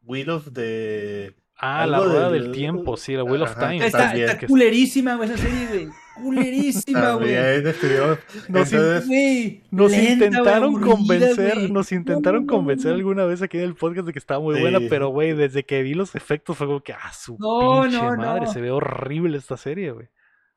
Wheel 0.03 0.29
of 0.31 0.47
de... 0.47 1.35
ah, 1.59 1.85
la 1.87 1.99
rueda 1.99 2.29
del- 2.29 2.43
del 2.43 2.51
tiempo, 2.51 2.97
sí, 2.97 3.13
la 3.13 3.23
Wheel 3.23 3.43
of 3.43 3.55
Time. 3.57 3.85
Está, 3.85 4.13
está 4.15 4.47
culerísima, 4.47 5.15
güey, 5.15 5.29
esa 5.29 5.37
serie, 5.37 5.67
güey. 5.67 5.87
Culerísima, 6.21 7.13
güey. 7.13 7.33
Nos 7.33 8.71
entonces, 8.73 9.07
Güey, 9.07 9.61
Nos 9.71 9.91
lenta, 9.91 10.05
güey, 10.05 10.13
intentaron 10.27 10.81
convencer, 10.81 11.69
nos 11.71 11.91
No, 11.91 11.97
intentaron 11.97 12.45
no, 12.45 12.51
convencer 12.53 12.93
alguna 12.93 13.25
vez 13.25 13.41
aquí 13.41 13.57
en 13.57 13.63
el 13.63 13.75
podcast 13.75 14.05
de 14.07 14.13
que 14.13 14.19
estaba 14.19 14.39
muy 14.41 14.55
Sí. 14.55 14.61
buena, 14.61 14.79
pero 14.89 15.09
güey, 15.09 15.33
desde 15.33 15.63
que 15.63 15.81
vi 15.81 15.93
los 15.93 16.15
efectos 16.15 16.57
fue 16.57 16.67
como 16.67 16.81
que, 16.81 16.93
ah, 16.93 17.13
su 17.13 17.37
No, 17.39 17.81
pinche 17.83 17.97
no, 18.01 18.15
madre, 18.17 18.45
no. 18.45 18.51
se 18.53 18.59
ve 18.61 18.71
horrible 18.71 19.37
esta 19.37 19.55
serie, 19.57 19.91
güey. 19.91 20.07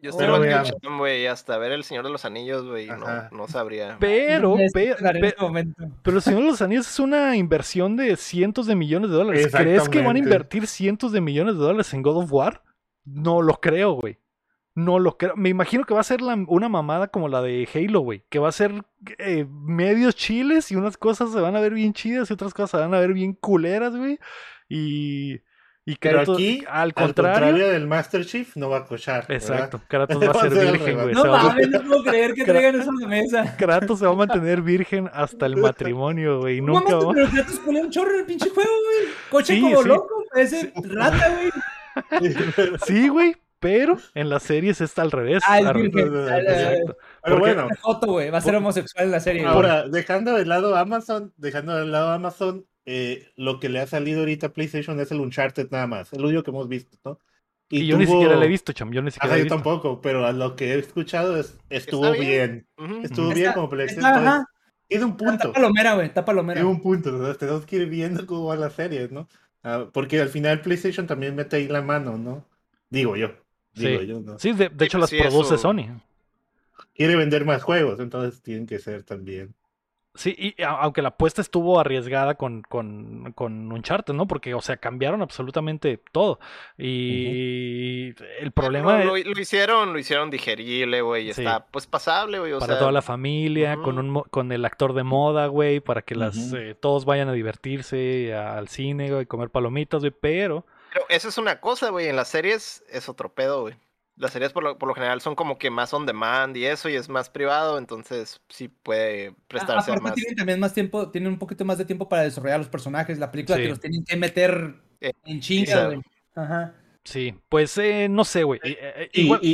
Yo 0.03 0.11
estoy 0.11 0.27
Pero 0.27 0.41
que 0.41 0.49
el 0.49 0.55
vean. 0.55 0.65
Cham, 0.65 0.99
güey. 0.99 1.27
Hasta 1.29 1.57
ver 1.59 1.71
El 1.73 1.85
Señor 1.85 2.05
de 2.05 2.11
los 2.11 2.25
Anillos, 2.25 2.67
güey. 2.67 2.89
No, 2.89 3.31
no 3.31 3.47
sabría. 3.49 3.97
Pero, 4.01 4.51
No 4.51 4.57
me 4.57 4.69
pe- 4.69 4.89
descargaré 4.89 5.19
en 5.21 5.31
pe- 5.31 5.37
momento. 5.41 5.85
pero 6.03 6.17
el 6.17 6.23
Señor 6.23 6.41
de 6.43 6.47
los 6.49 6.61
Anillos 6.61 6.89
es 6.91 6.99
una 6.99 7.37
inversión 7.37 7.97
de 7.97 8.17
cientos 8.17 8.67
de 8.67 8.75
millones 8.75 9.11
de 9.11 9.17
dólares. 9.17 9.49
¿Crees 9.55 9.89
que 9.89 10.03
van 10.03 10.17
a 10.17 10.19
invertir 10.19 10.67
cientos 10.67 11.13
de 11.13 11.21
millones 11.21 11.55
de 11.55 11.61
dólares 11.61 11.95
en 11.95 12.03
God 12.03 12.25
of 12.25 12.33
War? 12.33 12.63
No 13.05 13.43
lo 13.43 13.61
creo, 13.61 13.93
güey. 13.93 14.19
No 14.75 14.99
lo 14.99 15.19
creo. 15.19 15.37
Me 15.37 15.51
imagino 15.51 15.85
que 15.85 15.95
va 15.95 16.01
a 16.01 16.05
ser 16.05 16.21
la- 16.21 16.43
una 16.49 16.69
mamada 16.69 17.09
como 17.09 17.29
la 17.29 17.41
de 17.43 17.69
Halo, 17.73 18.01
güey. 18.01 18.25
Que 18.29 18.39
va 18.41 18.49
a 18.49 18.53
ser 18.53 18.73
eh, 19.19 19.47
medios 19.49 20.17
chiles 20.17 20.73
y 20.73 20.77
unas 20.77 20.97
cosas 20.97 21.31
se 21.31 21.41
van 21.41 21.55
a 21.55 21.61
ver 21.61 21.75
bien 21.75 21.93
chidas 21.93 22.29
y 22.29 22.33
otras 22.33 22.55
cosas 22.55 22.71
se 22.73 22.77
van 22.79 22.93
a 22.95 22.99
ver 22.99 23.13
bien 23.13 23.35
culeras, 23.35 23.95
güey. 23.95 24.19
Y, 24.69 25.41
y 25.85 25.97
Pero 25.97 26.19
Kratos, 26.19 26.37
aquí, 26.37 26.65
al 26.69 26.81
al 26.83 26.95
contrario. 26.95 27.33
contrario 27.41 27.69
del 27.71 27.87
Master 27.89 28.25
Chief, 28.25 28.57
no 28.57 28.69
va 28.71 28.79
a 28.79 28.85
cochar. 28.85 29.27
¿verdad? 29.27 29.35
Exacto. 29.51 29.81
Kratos 29.89 30.23
va 30.29 30.31
a 30.31 30.41
ser 30.49 30.51
virgen, 30.73 31.01
güey. 31.03 31.15
No 31.15 31.25
mames, 31.25 31.71
no 31.71 31.81
puedo 31.83 32.05
creer 32.05 32.35
que 32.35 32.45
traigan 32.45 32.81
eso 32.81 32.91
a 32.91 33.01
la 33.01 33.09
mesa. 33.09 33.57
Kratos 33.59 33.99
se 33.99 34.07
va 34.07 34.13
a 34.13 34.17
mantener 34.17 34.63
virgen 34.63 35.11
hasta 35.13 35.47
el 35.47 35.57
matrimonio, 35.59 36.41
güey. 36.41 36.61
Nunca 36.61 36.91
mames, 36.97 37.07
va... 37.07 37.13
pero 37.15 37.29
Kratos 37.31 37.59
culea 37.61 37.83
un 37.83 37.91
chorro 37.91 38.13
en 38.15 38.21
el 38.21 38.27
pinche 38.27 38.49
juego, 38.51 38.71
güey. 38.71 39.13
Coche 39.31 39.55
Sí, 39.55 39.61
como 39.61 39.83
sí. 39.83 39.89
loco, 39.89 40.25
parece 40.33 40.73
rata, 40.85 41.37
güey. 41.37 42.31
Sí, 42.87 43.09
güey. 43.09 43.37
Pero 43.59 43.97
en 44.15 44.29
las 44.29 44.43
series 44.43 44.81
está 44.81 45.03
al 45.03 45.13
revés. 45.13 45.41
Ah, 45.47 45.61
es 45.61 45.73
virgen. 45.73 46.13
Ah, 46.29 46.39
Exacto. 46.41 46.97
Pero 47.23 47.37
Porque- 47.39 47.55
bueno, 47.55 47.69
Joto, 47.81 48.07
güey. 48.09 48.29
Va 48.31 48.39
a 48.39 48.41
ser 48.41 48.57
homosexual 48.57 49.05
en 49.05 49.11
la 49.13 49.21
serie. 49.21 49.43
güey. 49.43 49.55
ahora, 49.55 49.87
dejando 49.89 50.33
de 50.35 50.45
lado 50.47 50.75
Amazon, 50.75 51.33
dejando 51.37 51.77
de 51.77 51.87
lado 51.87 52.11
Amazon, 52.11 52.67
eh, 52.87 53.29
lo 53.37 53.61
que 53.61 53.69
le 53.69 53.81
ha 53.81 53.87
salido 53.87 54.21
ahorita 54.21 54.49
a 54.49 54.53
PlayStation 54.53 54.99
es 55.01 55.11
el 55.13 55.21
Uncharted 55.21 55.69
nada 55.71 55.87
más, 55.87 56.13
el 56.13 56.25
único 56.25 56.43
que 56.43 56.51
hemos 56.51 56.69
visto, 56.69 56.97
¿no? 57.05 57.19
Y, 57.69 57.87
yo 57.87 57.97
ni 57.97 58.05
tuvo- 58.05 58.15
siquiera 58.21 58.37
la 58.37 58.45
he 58.45 58.49
visto, 58.49 58.73
cham. 58.75 58.93
Yo 58.93 59.01
ni 59.01 59.11
siquiera 59.11 59.35
he 59.35 59.39
yo 59.39 59.45
visto. 59.45 59.55
tampoco, 59.57 60.01
pero 60.03 60.27
a 60.27 60.33
lo 60.33 60.57
que 60.57 60.75
he 60.75 60.79
escuchado 60.79 61.39
es, 61.39 61.57
estuvo 61.71 62.05
Está 62.07 62.21
bien. 62.21 62.67
bien. 62.77 62.91
Ujú. 62.93 63.03
Estuvo 63.07 63.27
Ujú. 63.27 63.35
bien 63.35 63.47
Está- 63.49 63.55
como 63.55 63.65
Está, 63.67 63.77
PlayStation. 63.77 64.19
entonces, 64.19 64.47
Tiene 64.89 65.05
un 65.07 65.17
punto. 65.17 65.33
Está 65.49 65.53
palomera, 65.55 65.95
güey. 65.95 66.07
Está 66.07 66.25
palomera. 66.25 66.61
Tiene 66.61 66.71
un 66.71 66.83
punto, 66.83 67.11
¿no? 67.13 67.35
tenemos 67.35 67.65
que 67.65 67.77
ir 67.77 67.87
viendo 67.89 68.27
cómo 68.27 68.45
van 68.47 68.61
las 68.61 68.75
series, 68.75 69.11
¿no? 69.11 69.27
Ah, 69.63 69.87
porque 69.91 70.21
al 70.21 70.29
final 70.29 70.61
PlayStation 70.61 71.07
también 71.07 71.35
mete 71.35 71.57
ahí 71.57 71.67
la 71.69 71.81
mano, 71.81 72.19
¿no? 72.19 72.45
Digo 72.91 73.17
yo. 73.17 73.29
digo 73.75 74.01
Sí. 74.01 74.07
yo, 74.07 74.21
¿no? 74.21 74.39
Sí, 74.39 74.53
de, 74.53 74.69
de 74.69 74.85
hecho 74.85 74.99
las 74.99 75.09
pues 75.09 75.23
sí, 75.23 75.29
produce 75.31 75.55
eso- 75.55 75.63
Sony. 75.63 75.99
Quiere 76.95 77.17
vender 77.17 77.47
más 77.47 77.63
juegos, 77.63 78.01
entonces 78.01 78.43
tienen 78.43 78.67
que 78.67 78.79
ser 78.79 79.03
también. 79.03 79.55
Sí, 80.15 80.35
y 80.39 80.63
a- 80.63 80.73
aunque 80.73 81.01
la 81.01 81.09
apuesta 81.09 81.41
estuvo 81.41 81.81
arriesgada 81.81 82.35
con, 82.35 82.61
con, 82.63 83.33
con 83.35 83.73
Uncharted, 83.73 84.13
¿no? 84.13 84.27
Porque, 84.27 84.53
o 84.53 84.61
sea, 84.61 84.77
cambiaron 84.77 85.23
absolutamente 85.23 85.99
todo. 86.13 86.39
Y 86.77 88.15
el 88.41 88.53
problema 88.53 89.03
Lo, 89.05 89.17
es 89.17 89.25
lo- 89.27 89.33
lo 89.35 89.41
hicieron, 89.41 89.93
lo 89.93 89.99
hicieron 89.99 90.31
digerible, 90.31 91.01
güey. 91.01 91.31
y 91.31 91.33
Sí. 91.33 91.41
Está 91.43 91.67
pues 91.67 91.87
pasable, 91.87 92.39
güey. 92.39 92.53
O 92.53 92.59
para 92.59 92.75
sea, 92.75 92.79
toda 92.79 92.93
la 92.93 93.03
familia, 93.03 93.77
con, 93.77 93.99
un, 93.99 94.11
mo- 94.11 94.27
con 94.31 94.53
el 94.53 94.65
actor 94.65 94.93
de 94.93 95.03
moda, 95.03 95.47
güey, 95.47 95.81
para 95.81 96.03
que 96.03 96.15
las, 96.15 96.53
eh, 96.53 96.77
todos 96.79 97.05
vayan 97.05 97.29
a 97.29 97.33
divertirse 97.33 98.35
al 98.35 98.69
cine, 98.69 99.11
güey, 99.11 99.27
comer 99.27 99.51
palomitas, 99.51 100.01
güey, 100.03 100.13
pero... 100.19 100.67
Pero 100.93 101.07
eso 101.09 101.31
es 101.31 101.39
una 101.39 101.59
cosa, 101.59 101.89
güey. 101.89 102.09
En 102.09 102.17
las 102.17 102.29
series 102.29 102.85
es 102.91 103.09
otro 103.09 103.33
pedo, 103.33 103.63
güey. 103.63 103.75
Las 104.23 104.33
series 104.33 104.53
por 104.53 104.63
lo, 104.63 104.79
por 104.79 104.89
lo 104.89 104.95
general 104.95 105.21
son 105.21 105.35
como 105.35 105.59
que 105.59 105.69
más 105.71 105.93
on 105.93 106.07
demand 106.07 106.57
y 106.57 106.65
eso, 106.65 106.89
y 106.89 106.95
es 106.95 107.09
más 107.09 107.29
privado, 107.29 107.77
entonces 107.77 108.41
sí 108.49 108.69
puede 108.69 109.29
A- 109.29 109.35
prestarse 109.49 109.91
a 109.91 109.95
Aparte 109.95 110.03
más. 110.03 110.15
tienen 110.15 110.37
también 110.37 110.61
más 110.61 110.73
tiempo, 110.73 111.11
tienen 111.11 111.33
un 111.33 111.39
poquito 111.39 111.65
más 111.65 111.77
de 111.77 111.85
tiempo 111.85 112.09
para 112.09 112.23
desarrollar 112.23 112.59
los 112.59 112.69
personajes. 112.69 113.19
La 113.19 113.31
película 113.31 113.57
Sí. 113.57 113.65
que 113.65 113.69
los 113.69 113.81
tienen 113.81 114.05
que 114.05 114.17
meter 114.17 114.75
Eh, 115.01 115.13
en 115.25 115.41
chinga, 115.41 115.87
güey. 115.87 116.01
Ajá. 116.37 116.75
Sí, 117.05 117.35
pues 117.49 117.77
eh, 117.79 118.07
no 118.09 118.25
sé, 118.25 118.45
güey. 118.45 118.61
eh, 118.63 118.79
eh, 118.81 119.11
Y, 119.13 119.21
igual- 119.23 119.41
y, 119.43 119.51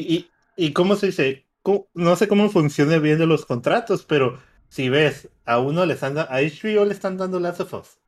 y, 0.57 0.67
y 0.67 0.73
cómo 0.73 0.95
se 0.97 1.07
dice, 1.07 1.47
¿Cómo- 1.63 1.89
no 1.95 2.15
sé 2.17 2.29
cómo 2.29 2.49
funciona 2.51 2.99
bien 2.99 3.19
de 3.19 3.27
los 3.27 3.45
contratos, 3.45 4.05
pero 4.05 4.39
si 4.69 4.89
ves, 4.91 5.29
a 5.45 5.59
uno 5.59 5.85
le 5.87 5.95
están 5.95 6.17
a 6.19 6.29
HBO 6.41 6.85
le 6.85 6.93
están 6.93 7.17
dando 7.17 7.41
Last 7.41 7.61
of 7.61 7.75
Us. 7.75 7.99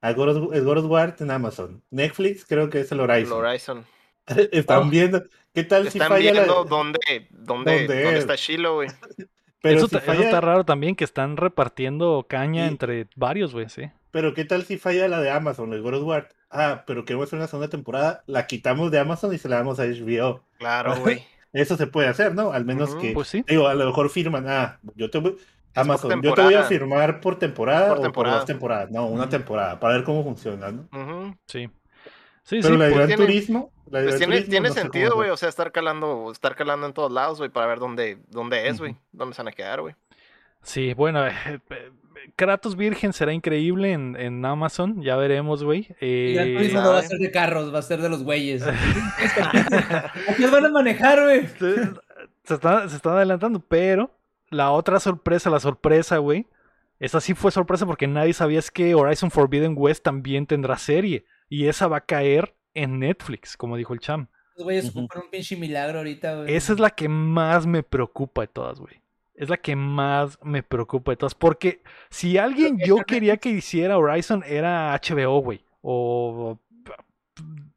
A 0.00 0.12
God 0.12 0.36
of, 0.36 0.54
el 0.54 0.64
God 0.64 0.78
of 0.78 0.84
War 0.90 1.16
en 1.18 1.30
Amazon. 1.30 1.82
Netflix 1.90 2.44
creo 2.44 2.70
que 2.70 2.80
es 2.80 2.92
el 2.92 3.00
El 3.00 3.32
Horizon. 3.32 3.84
Están 4.52 4.82
Oh. 4.84 4.90
viendo. 4.90 5.22
¿Qué 5.54 5.64
tal 5.64 5.82
si 5.90 5.98
Están 5.98 6.08
falla 6.08 6.32
la- 6.32 6.40
viendo 6.42 6.64
dónde, 6.64 6.98
dónde, 7.30 7.72
dónde 7.72 7.86
dónde 7.86 8.08
es. 8.12 8.18
está 8.18 8.34
Shiloh, 8.36 8.74
güey. 8.74 8.88
Pero 9.62 9.78
eso, 9.78 9.88
si 9.88 9.96
eso 9.96 10.04
falla- 10.04 10.24
está 10.24 10.40
raro 10.40 10.64
también, 10.64 10.94
que 10.94 11.04
están 11.04 11.36
repartiendo 11.36 12.26
caña 12.28 12.66
entre 12.66 13.08
varios, 13.16 13.52
güey, 13.52 13.68
sí. 13.68 13.90
Pero 14.10 14.32
qué 14.34 14.44
tal 14.44 14.64
si 14.64 14.76
falla 14.78 15.08
la 15.08 15.20
de 15.20 15.30
Amazon, 15.30 15.72
el 15.72 15.82
God 15.82 15.94
of 15.94 16.02
War. 16.04 16.28
Ah, 16.50 16.84
pero 16.86 17.04
queremos 17.04 17.26
hacer 17.26 17.38
una 17.38 17.48
segunda 17.48 17.68
temporada, 17.68 18.22
la 18.26 18.46
quitamos 18.46 18.90
de 18.92 19.00
Amazon 19.00 19.34
y 19.34 19.38
se 19.38 19.48
la 19.48 19.56
damos 19.56 19.80
a 19.80 19.84
HBO. 19.84 20.44
Claro, 20.58 20.94
güey. 21.00 21.24
Eso 21.52 21.76
se 21.76 21.86
puede 21.86 22.08
hacer, 22.08 22.34
¿no? 22.34 22.52
Al 22.52 22.64
menos 22.64 22.94
que, 22.96 23.12
Pues 23.12 23.28
sí. 23.28 23.44
digo, 23.48 23.66
a 23.66 23.74
lo 23.74 23.86
mejor 23.86 24.08
firman, 24.10 24.44
ah, 24.46 24.78
yo 24.94 25.10
te 25.10 25.18
voy, 25.18 25.36
Amazon, 25.74 26.22
yo 26.22 26.34
te 26.34 26.42
voy 26.42 26.54
a 26.54 26.62
firmar 26.64 27.20
por 27.20 27.38
temporada 27.38 27.94
Por 27.96 28.06
o 28.08 28.12
por 28.12 28.26
dos 28.30 28.44
temporadas. 28.44 28.90
No, 28.90 29.06
una 29.06 29.28
temporada, 29.28 29.80
para 29.80 29.94
ver 29.94 30.04
cómo 30.04 30.22
funciona, 30.22 30.70
¿no? 30.70 31.36
Sí. 31.48 31.68
Sí, 32.48 32.60
Pero 32.62 32.74
sí. 32.74 32.78
la 32.78 32.84
pues 32.86 32.94
Gran 32.94 33.06
tiene- 33.08 33.24
Turismo, 33.26 33.72
la 33.90 33.98
de 34.00 34.04
Pues 34.06 34.18
tiene, 34.18 34.32
Turismo 34.36 34.50
tiene 34.50 34.68
no 34.68 34.74
sentido, 34.74 35.12
a 35.12 35.14
güey. 35.16 35.30
O 35.30 35.36
sea, 35.36 35.48
estar 35.48 35.72
calando, 35.72 36.30
estar 36.30 36.54
calando 36.54 36.86
en 36.86 36.92
todos 36.92 37.10
lados, 37.10 37.38
güey, 37.38 37.50
para 37.50 37.66
ver 37.66 37.80
dónde, 37.80 38.18
dónde 38.28 38.68
es, 38.68 38.78
güey. 38.78 38.94
Dónde 39.12 39.34
se 39.34 39.42
van 39.42 39.48
a 39.48 39.52
quedar, 39.52 39.80
güey. 39.80 39.94
Sí, 40.62 40.94
bueno, 40.94 41.26
eh, 41.26 41.32
eh, 41.70 41.90
Kratos 42.36 42.76
Virgen 42.76 43.12
será 43.12 43.32
increíble 43.32 43.92
en, 43.92 44.16
en 44.16 44.44
Amazon, 44.44 45.02
ya 45.02 45.16
veremos, 45.16 45.62
güey. 45.64 45.88
Y 46.00 46.36
Eh, 46.38 46.54
Turismo 46.56 46.80
no 46.82 46.88
va 46.90 46.98
a 46.98 47.02
¿sabe? 47.02 47.08
ser 47.08 47.18
de 47.18 47.30
carros, 47.32 47.74
va 47.74 47.78
a 47.80 47.82
ser 47.82 48.00
de 48.00 48.08
los 48.08 48.22
güeyes. 48.22 48.62
Aquí 50.28 50.42
los 50.42 50.50
van 50.50 50.66
a 50.66 50.70
manejar, 50.70 51.22
güey. 51.22 51.46
se, 51.46 51.74
se 52.44 52.54
está, 52.54 52.88
se 52.88 52.96
está 52.96 53.12
adelantando, 53.12 53.60
pero 53.60 54.10
la 54.50 54.70
otra 54.70 55.00
sorpresa, 55.00 55.50
la 55.50 55.60
sorpresa, 55.60 56.18
güey, 56.18 56.46
esa 57.00 57.20
sí 57.20 57.34
fue 57.34 57.50
sorpresa 57.50 57.86
porque 57.86 58.06
nadie 58.06 58.32
sabía 58.32 58.58
es 58.58 58.70
que 58.70 58.94
Horizon 58.94 59.30
Forbidden 59.30 59.74
West 59.76 60.02
también 60.04 60.46
tendrá 60.46 60.78
serie 60.78 61.24
y 61.48 61.66
esa 61.68 61.88
va 61.88 61.98
a 61.98 62.04
caer 62.06 62.54
en 62.74 62.98
Netflix, 62.98 63.56
como 63.56 63.76
dijo 63.76 63.94
el 63.94 64.00
cham. 64.00 64.28
Los 64.56 64.64
güeyes 64.64 64.88
Ujú. 64.90 65.00
ocupan 65.00 65.22
un 65.24 65.30
pinche 65.30 65.56
milagro 65.56 65.98
ahorita, 65.98 66.34
güey. 66.36 66.54
Esa 66.54 66.72
es 66.72 66.78
la 66.80 66.90
que 66.90 67.08
más 67.08 67.66
me 67.66 67.82
preocupa 67.82 68.42
de 68.42 68.48
todas, 68.48 68.80
güey. 68.80 69.00
Es 69.34 69.50
la 69.50 69.58
que 69.58 69.76
más 69.76 70.38
me 70.42 70.62
preocupa 70.62 71.12
de 71.12 71.16
todas. 71.16 71.34
Porque 71.34 71.82
si 72.08 72.38
alguien 72.38 72.78
yo 72.78 72.96
quería 73.06 73.36
que 73.36 73.50
hiciera 73.50 73.98
Horizon 73.98 74.42
era 74.46 74.94
HBO, 74.94 75.40
güey. 75.42 75.62
O. 75.82 76.58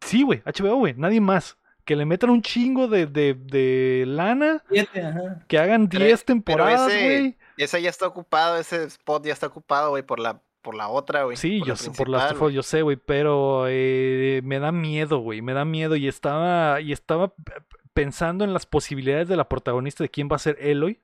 Sí, 0.02 0.24
güey, 0.24 0.42
HBO, 0.46 0.76
güey. 0.78 0.94
Nadie 0.96 1.20
más. 1.22 1.58
Que 1.84 1.96
le 1.96 2.06
metan 2.06 2.30
un 2.30 2.42
chingo 2.42 2.88
de, 2.88 3.08
de, 3.08 3.34
de 3.34 4.06
lana. 4.08 4.64
Siete, 4.70 5.02
ajá. 5.04 5.44
Que 5.48 5.58
hagan 5.58 5.88
Pero- 5.90 6.06
10 6.06 6.24
pero 6.24 6.26
temporadas, 6.36 6.86
güey. 6.94 7.36
Ese 7.58 7.82
ya 7.82 7.90
está 7.90 8.08
ocupado, 8.08 8.58
ese 8.58 8.86
spot 8.86 9.26
ya 9.26 9.34
está 9.34 9.48
ocupado, 9.48 9.90
güey, 9.90 10.04
por 10.04 10.20
la, 10.20 10.42
por 10.62 10.76
la 10.76 10.90
otra, 10.90 11.24
güey. 11.24 11.38
Sí, 11.38 11.60
por 11.60 11.68
yo 11.68 11.74
la 11.74 12.30
sé, 12.30 12.36
por 12.36 12.52
yo 12.52 12.64
sé, 12.64 12.82
güey, 12.82 12.98
pero 12.98 13.66
eh, 13.68 14.42
me 14.44 14.60
da 14.60 14.72
miedo, 14.72 15.20
güey, 15.20 15.42
me 15.42 15.54
da 15.54 15.66
miedo 15.66 15.96
y 15.96 16.08
estaba 16.08 16.82
y 16.82 16.92
estaba 16.92 17.34
pensando 17.94 18.44
en 18.44 18.54
las 18.54 18.66
posibilidades 18.66 19.28
de 19.28 19.36
la 19.36 19.50
protagonista 19.50 20.04
de 20.04 20.10
quién 20.10 20.30
va 20.32 20.36
a 20.36 20.40
ser 20.40 20.58
Eloy 20.60 21.02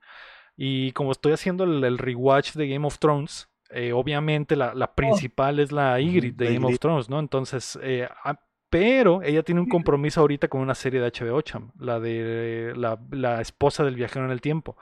y 0.56 0.92
como 0.92 1.12
estoy 1.12 1.32
haciendo 1.32 1.64
el, 1.64 1.84
el 1.84 1.98
rewatch 1.98 2.54
de 2.54 2.68
Game 2.68 2.86
of 2.86 2.98
Thrones, 2.98 3.48
eh, 3.70 3.92
obviamente 3.92 4.56
la, 4.56 4.74
la 4.74 4.94
principal 4.94 5.58
es 5.58 5.72
la 5.72 6.00
Ygritte 6.00 6.36
de 6.36 6.54
Game 6.54 6.66
of. 6.66 6.78
Thrones, 6.78 7.10
¿no? 7.10 7.18
Entonces, 7.18 7.78
eh, 7.82 8.08
ah, 8.24 8.40
pero 8.70 9.22
ella 9.22 9.42
tiene 9.42 9.60
un 9.60 9.68
compromiso 9.68 10.20
ahorita 10.20 10.48
con 10.48 10.60
una 10.60 10.74
serie 10.74 11.00
de 11.00 11.10
HBO, 11.10 11.40
cham, 11.42 11.72
la 11.78 12.00
de 12.00 12.72
la, 12.76 12.98
la 13.10 13.40
esposa 13.40 13.84
del 13.84 13.96
viajero 13.96 14.24
en 14.24 14.30
el 14.30 14.40
tiempo. 14.40 14.76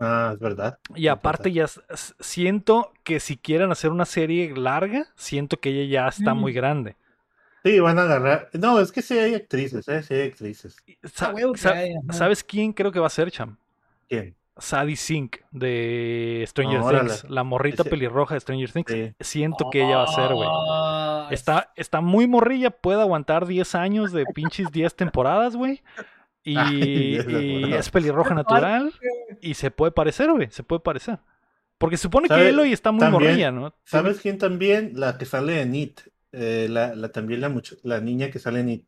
Ah, 0.00 0.30
es 0.34 0.38
verdad. 0.40 0.78
Y 0.94 1.06
aparte 1.08 1.52
ya 1.52 1.66
siento 2.20 2.92
que 3.04 3.20
si 3.20 3.36
quieren 3.36 3.70
hacer 3.70 3.90
una 3.90 4.04
serie 4.04 4.54
larga, 4.56 5.06
siento 5.14 5.58
que 5.58 5.70
ella 5.70 6.02
ya 6.02 6.08
está 6.08 6.34
muy 6.34 6.52
Mm. 6.52 6.56
grande. 6.56 6.96
Sí, 7.64 7.80
van 7.80 7.98
a 7.98 8.02
agarrar. 8.02 8.50
No, 8.52 8.78
es 8.80 8.92
que 8.92 9.00
sí 9.00 9.16
hay 9.18 9.34
actrices, 9.34 9.88
¿eh? 9.88 10.02
Sí 10.02 10.14
hay 10.14 10.28
actrices. 10.28 10.76
Sa- 11.04 11.32
sa- 11.56 11.70
hay. 11.72 11.94
¿Sabes 12.10 12.44
quién 12.44 12.72
creo 12.72 12.92
que 12.92 12.98
va 13.00 13.06
a 13.06 13.10
ser, 13.10 13.30
Cham? 13.30 13.56
¿Quién? 14.08 14.34
Sadie 14.58 14.96
Sink 14.96 15.38
de 15.50 16.44
Stranger. 16.46 16.80
Things. 17.00 17.24
La 17.30 17.42
morrita 17.42 17.82
Ese- 17.82 17.90
pelirroja 17.90 18.34
de 18.34 18.40
Stranger 18.40 18.70
Things. 18.70 18.90
Sí. 18.92 19.14
Siento 19.18 19.70
que 19.70 19.82
ella 19.84 19.96
va 19.98 20.04
a 20.04 20.08
ser, 20.08 20.32
güey. 20.34 20.48
Ah, 20.52 21.28
Está, 21.30 21.72
está 21.74 22.00
muy 22.02 22.26
morrilla, 22.28 22.70
puede 22.70 23.00
aguantar 23.00 23.46
10 23.46 23.74
años 23.74 24.12
de 24.12 24.26
pinches 24.26 24.70
10 24.70 24.94
temporadas, 24.94 25.56
güey. 25.56 25.82
Y, 26.44 26.56
Ay, 26.58 27.16
es 27.74 27.90
pelirroja 27.90 28.34
natural. 28.34 28.92
Y 29.40 29.54
se 29.54 29.70
puede 29.70 29.92
parecer, 29.92 30.30
güey. 30.30 30.48
Se 30.50 30.62
puede 30.62 30.80
parecer. 30.80 31.18
Porque 31.78 31.96
se 31.96 32.02
supone 32.02 32.28
que. 32.28 32.48
Eloy 32.50 32.72
está 32.72 32.92
muy 32.92 33.00
También- 33.00 33.22
morrilla, 33.30 33.50
¿no? 33.50 33.74
¿Sabes 33.84 34.20
quién 34.20 34.38
también? 34.38 34.92
La 34.94 35.18
que 35.18 35.24
sale 35.24 35.60
en 35.62 35.74
It. 35.74 36.00
Eh, 36.32 36.66
la, 36.70 36.94
la, 36.94 37.08
también 37.10 37.40
la, 37.40 37.48
much- 37.48 37.78
la 37.82 38.00
niña 38.00 38.30
que 38.30 38.38
sale 38.38 38.60
en 38.60 38.68
It. 38.68 38.84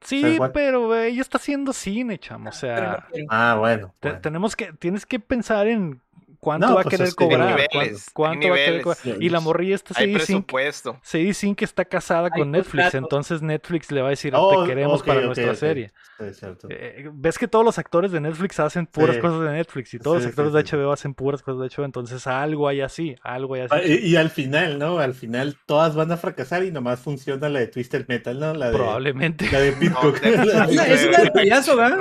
Sí, 0.00 0.38
pero 0.54 0.86
güey, 0.86 1.12
ella 1.12 1.22
está 1.22 1.38
haciendo 1.38 1.72
cine, 1.72 2.18
chamo. 2.18 2.50
O 2.50 2.52
sea. 2.52 3.06
Ah, 3.28 3.56
bueno. 3.58 3.94
te- 4.00 4.08
bueno. 4.10 4.20
tenemos 4.22 4.54
que, 4.54 4.72
tienes 4.74 5.04
que 5.06 5.18
pensar 5.18 5.66
en 5.66 6.00
cuánto 6.40 6.66
No, 6.68 6.74
va 6.74 6.80
a 6.80 6.84
pues 6.84 6.96
querer 6.96 7.08
que- 7.10 7.14
cobrar. 7.14 7.56
niveles, 7.72 8.06
cuánto 8.12 8.48
va 8.48 8.54
a 8.54 8.58
querer 8.58 8.82
cobrar. 8.82 8.98
Y 9.22 9.28
la 9.28 9.40
morrilla 9.40 9.74
esta 9.74 9.94
Hay 9.98 10.12
presupuesto. 10.14 10.98
Sadie 11.02 11.34
Sink 11.34 11.62
está 11.62 11.84
casada 11.84 12.28
Hay 12.32 12.40
con 12.40 12.50
Netflix, 12.50 12.84
contrato. 12.84 12.98
entonces 12.98 13.42
Netflix 13.42 13.90
le 13.90 14.00
va 14.02 14.08
a 14.08 14.10
decir, 14.10 14.32
Oh, 14.36 14.62
te 14.62 14.68
queremos 14.68 15.02
para 15.02 15.20
nuestra 15.22 15.54
serie. 15.54 15.92
Sí, 16.18 16.24
es 16.24 16.38
cierto. 16.38 16.68
Eh, 16.70 17.08
Ves 17.12 17.38
que 17.38 17.46
todos 17.48 17.64
los 17.64 17.78
actores 17.78 18.10
de 18.12 18.20
Netflix 18.20 18.58
hacen 18.60 18.86
puras 18.86 19.16
Sí. 19.16 19.20
cosas 19.22 19.40
de 19.40 19.50
Netflix 19.52 19.94
y 19.94 19.98
todos 19.98 20.18
Sí, 20.18 20.22
los 20.24 20.30
actores 20.30 20.52
sí, 20.52 20.56
de 20.58 20.64
sí. 20.66 20.76
HBO 20.76 20.92
hacen 20.92 21.14
puras 21.14 21.42
cosas 21.42 21.60
de 21.60 21.66
HBO, 21.68 21.84
entonces 21.84 22.26
algo 22.26 22.66
hay 22.68 22.80
así, 22.80 23.14
algo 23.22 23.54
hay 23.54 23.62
así. 23.62 23.74
Ah, 23.76 23.82
Y, 23.84 23.94
y 24.08 24.16
al 24.16 24.30
final, 24.30 24.78
¿no? 24.78 24.98
Al 24.98 25.14
final 25.14 25.56
todas 25.66 25.94
van 25.94 26.10
a 26.12 26.16
fracasar 26.16 26.64
y 26.64 26.70
nomás 26.72 27.00
funciona 27.00 27.48
la 27.48 27.60
de 27.60 27.68
Twisted 27.68 28.06
Metal, 28.08 28.38
¿no? 28.38 28.54
La 28.54 28.70
de, 28.70 28.76
Probablemente. 28.76 29.48
la 29.50 29.60
de 29.60 29.72
Pitcock. 29.72 30.20
una- 30.24 30.64
es 30.86 31.06
una 31.06 31.18
del 31.18 31.32
payaso, 31.32 31.76
¿verdad? 31.76 31.98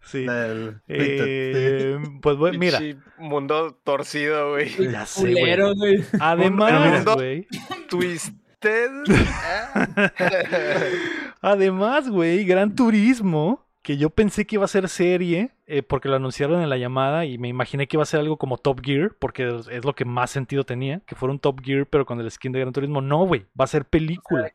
Sí. 0.00 0.24
Del. 0.24 0.80
Sí. 0.86 0.94
Eh, 0.94 1.98
pues 2.22 2.36
bueno, 2.36 2.58
mira, 2.58 2.80
Mundo 3.18 3.78
torcido, 3.84 4.52
güey. 4.52 4.70
ya 4.90 5.06
sé, 5.06 5.32
güey. 5.32 6.04
Además, 6.20 7.04
güey. 7.04 7.46
Twisted. 7.88 8.34
Además, 11.40 12.08
güey, 12.08 12.44
Gran 12.44 12.74
Turismo, 12.74 13.66
que 13.82 13.96
yo 13.96 14.10
pensé 14.10 14.46
que 14.46 14.56
iba 14.56 14.64
a 14.64 14.68
ser 14.68 14.88
serie, 14.88 15.52
eh, 15.66 15.82
porque 15.82 16.08
lo 16.08 16.16
anunciaron 16.16 16.62
en 16.62 16.68
la 16.68 16.76
llamada 16.76 17.24
y 17.24 17.38
me 17.38 17.48
imaginé 17.48 17.86
que 17.86 17.96
iba 17.96 18.02
a 18.02 18.06
ser 18.06 18.20
algo 18.20 18.36
como 18.36 18.58
Top 18.58 18.80
Gear, 18.84 19.12
porque 19.18 19.60
es 19.70 19.84
lo 19.84 19.94
que 19.94 20.04
más 20.04 20.30
sentido 20.30 20.64
tenía, 20.64 21.00
que 21.06 21.14
fuera 21.14 21.32
un 21.32 21.38
Top 21.38 21.60
Gear, 21.62 21.86
pero 21.86 22.04
con 22.04 22.20
el 22.20 22.30
skin 22.30 22.52
de 22.52 22.60
Gran 22.60 22.72
Turismo. 22.72 23.00
No, 23.00 23.24
güey, 23.26 23.46
va 23.58 23.64
a 23.64 23.68
ser 23.68 23.84
película. 23.84 24.50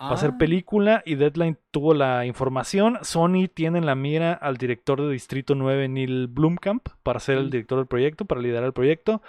Va 0.00 0.12
a 0.12 0.16
ser 0.16 0.30
Ah. 0.30 0.38
película 0.38 1.02
y 1.04 1.16
Deadline 1.16 1.58
tuvo 1.70 1.92
la 1.92 2.24
información. 2.24 2.98
Sony 3.02 3.48
tiene 3.52 3.78
en 3.78 3.86
la 3.86 3.94
mira 3.94 4.32
al 4.32 4.56
director 4.56 5.00
de 5.02 5.12
Distrito 5.12 5.54
9, 5.54 5.88
Neil 5.88 6.26
Blumkamp, 6.26 6.88
para 7.02 7.20
ser 7.20 7.36
el 7.36 7.50
director 7.50 7.78
del 7.78 7.86
proyecto, 7.86 8.24
para 8.24 8.40
liderar 8.40 8.64
el 8.64 8.72
proyecto. 8.72 9.20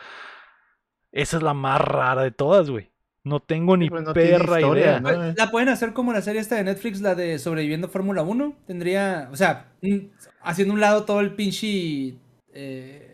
Esa 1.12 1.38
es 1.38 1.44
la 1.44 1.54
más 1.54 1.82
rara 1.82 2.24
de 2.24 2.32
todas, 2.32 2.70
güey. 2.70 2.90
No 3.24 3.40
tengo 3.42 3.78
ni 3.78 3.90
no 3.90 4.14
perra 4.14 4.62
historia, 4.62 4.84
idea. 4.84 5.00
¿no? 5.02 5.34
La 5.38 5.52
pueden 5.52 5.70
hacer 5.70 5.94
como 5.94 6.14
la 6.14 6.22
serie 6.22 6.42
esta 6.42 6.56
de 6.56 6.64
Netflix, 6.64 7.02
la 7.02 7.14
de 7.16 7.38
Sobreviviendo 7.38 7.88
Fórmula 7.88 8.24
1. 8.24 8.56
Tendría, 8.66 9.28
o 9.32 9.36
sea, 9.36 9.68
mm, 9.82 9.98
haciendo 10.42 10.74
un 10.74 10.80
lado 10.80 11.04
todo 11.04 11.20
el 11.20 11.36
pinche 11.36 12.16
eh, 12.54 13.11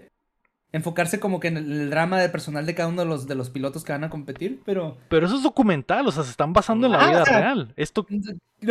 enfocarse 0.71 1.19
como 1.19 1.39
que 1.39 1.47
en 1.47 1.57
el, 1.57 1.89
drama 1.89 2.19
de 2.19 2.29
personal 2.29 2.65
de 2.65 2.75
cada 2.75 2.89
uno 2.89 3.01
de 3.03 3.07
los, 3.07 3.27
de 3.27 3.35
los 3.35 3.49
pilotos 3.49 3.83
que 3.83 3.93
van 3.93 4.03
a 4.03 4.09
competir, 4.09 4.61
pero 4.65 4.97
Pero 5.09 5.25
eso 5.25 5.35
es 5.37 5.43
documental, 5.43 6.05
o 6.07 6.11
sea, 6.11 6.23
se 6.23 6.31
están 6.31 6.53
basando 6.53 6.87
en 6.87 6.93
la 6.93 7.01
Ah, 7.05 7.09
vida 7.09 7.21
o 7.21 7.25
sea, 7.25 7.39
real. 7.39 7.73
Esto, 7.77 8.05
no 8.09 8.19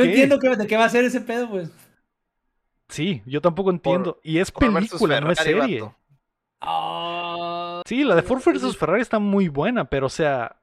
¿Qué? 0.03 0.05
entiendo 0.09 0.38
qué- 0.38 0.57
de 0.57 0.66
qué 0.66 0.76
va 0.76 0.84
a 0.84 0.88
ser 0.90 1.05
ese 1.05 1.20
pedo, 1.20 1.49
pues. 1.51 1.70
sí, 2.88 3.22
yo 3.26 3.40
tampoco 3.40 3.70
entiendo. 3.70 4.20
Y 4.22 4.38
es 4.38 4.53
versus 4.53 4.74
película, 4.90 5.20
no 5.20 5.30
es 5.32 5.38
serie. 5.38 5.82
Ah, 6.61 7.82
Sí, 7.86 8.05
la 8.05 8.14
de 8.14 8.22
Ford 8.22 8.42
vs 8.44 8.76
Ferrari 8.76 9.03
está 9.03 9.18
muy 9.18 9.49
buena, 9.49 9.84
pero 9.86 10.07
o 10.07 10.11
sea, 10.11 10.57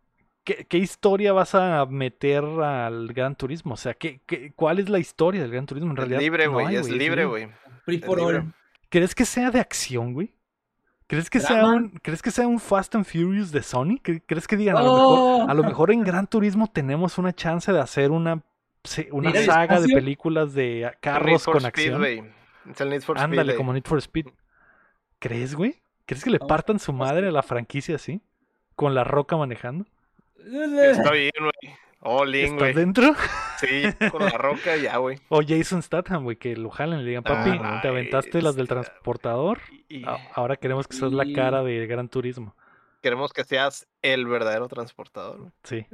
¿qué, 0.44 0.66
qué 0.68 0.78
historia 0.78 1.34
vas 1.34 1.56
a 1.56 1.86
meter 1.86 2.44
al 2.44 3.14
Gran 3.14 3.36
Turismo? 3.36 3.74
O 3.76 3.78
sea, 3.78 3.94
¿qué, 3.94 4.22
qué- 4.26 4.52
cuál 4.56 4.80
es 4.80 4.90
la 4.90 5.00
historia 5.00 5.42
del 5.42 5.52
Gran 5.52 5.66
Turismo 5.66 5.92
en 5.92 5.98
Es 5.98 6.08
realidad? 6.10 6.48
güey, 6.50 6.76
es 6.76 6.90
libre, 6.90 7.26
güey. 7.26 7.48
free 7.86 7.98
Es 7.98 8.06
for 8.06 8.20
libre. 8.20 8.38
all. 8.40 8.54
¿Crees 8.90 9.16
que 9.16 9.26
sea 9.26 9.52
de 9.52 9.60
acción, 9.60 10.14
güey? 10.14 10.34
¿Crees 11.14 11.30
que, 11.30 11.40
sea 11.40 11.66
un, 11.66 11.90
¿Crees 12.02 12.22
que 12.22 12.32
sea 12.32 12.48
un 12.48 12.60
Fast 12.60 12.96
and 12.96 13.06
Furious 13.06 13.52
de 13.52 13.62
Sony? 13.64 14.00
¿Cre- 14.04 14.22
¿Crees 14.26 14.48
que 14.48 14.58
digan, 14.58 14.78
a, 14.78 14.82
lo 14.82 14.94
mejor, 14.94 15.20
Oh. 15.20 15.50
a 15.50 15.54
lo 15.54 15.64
mejor 15.64 15.92
en 15.92 16.04
Gran 16.04 16.28
Turismo 16.28 16.68
tenemos 16.72 17.18
una 17.18 17.34
chance 17.34 17.72
de 17.72 17.80
hacer 17.80 18.12
una, 18.12 18.42
una 19.12 19.30
¿Ir 19.30 19.38
al 19.38 19.46
saga 19.46 19.80
de 19.80 19.94
películas 19.94 20.54
de 20.54 20.82
Need 20.82 20.94
carros 21.00 21.44
for 21.44 21.54
con 21.54 21.66
Speed, 21.66 21.68
acción? 21.68 22.00
güey. 22.00 22.24
Es 22.72 22.82
el 22.82 22.90
Need 22.90 23.02
for 23.02 23.18
Speed. 23.18 23.24
Ándale, 23.32 23.56
como 23.56 23.74
Need 23.74 23.84
for 23.86 23.98
Speed. 24.00 24.28
¿Crees, 25.20 25.56
güey? 25.56 25.82
¿Crees 26.06 26.24
que 26.24 26.30
le 26.32 26.40
No, 26.40 26.48
partan 26.48 26.80
su 26.80 26.92
no 26.92 26.98
madre 27.00 27.28
a 27.28 27.32
la 27.32 27.44
franquicia 27.44 27.96
así? 27.96 28.22
¿Con 28.76 28.94
la 28.96 29.04
roca 29.04 29.38
manejando? 29.38 29.86
Está 30.38 31.12
bien, 31.12 31.32
güey. 31.40 31.76
All 32.06 32.36
in, 32.36 32.46
¿Estás 32.46 32.60
güey. 32.60 32.74
dentro? 32.74 33.16
Sí, 33.60 33.84
con 34.12 34.24
la 34.26 34.32
roca 34.38 34.76
ya, 34.76 34.98
güey. 34.98 35.20
O 35.30 35.42
Jason 35.42 35.82
Statham, 35.82 36.24
güey, 36.24 36.36
que 36.36 36.56
lo 36.58 36.70
jalen 36.70 37.00
y 37.00 37.04
le 37.04 37.10
digan, 37.10 37.24
papi, 37.24 37.52
Ah, 37.62 37.80
te 37.82 37.88
aventaste 37.88 38.42
las 38.42 38.56
del 38.56 38.64
está- 38.66 38.82
transportador. 38.82 39.60
Y 39.88 40.04
Ahora 40.36 40.58
queremos 40.58 40.88
que 40.88 40.98
seas 40.98 41.14
la 41.14 41.24
cara 41.34 41.64
de 41.64 41.88
Gran 41.88 42.10
Turismo. 42.10 42.56
queremos 43.02 43.32
que 43.34 43.44
seas 43.44 43.88
el 44.02 44.26
verdadero 44.28 44.68
transportador, 44.68 45.40
güey. 45.40 45.52
Sí, 45.64 45.86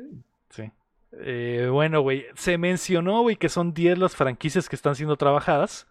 sí. 0.49 0.72
Eh, 1.12 1.68
bueno, 1.72 2.01
güey, 2.01 2.26
se 2.36 2.57
mencionó, 2.60 3.22
güey, 3.22 3.36
que 3.36 3.49
son 3.49 3.74
10 3.74 3.97
las 3.97 4.16
franquicias 4.16 4.70
que 4.70 4.76
están 4.76 4.95
siendo 4.95 5.16
trabajadas. 5.18 5.88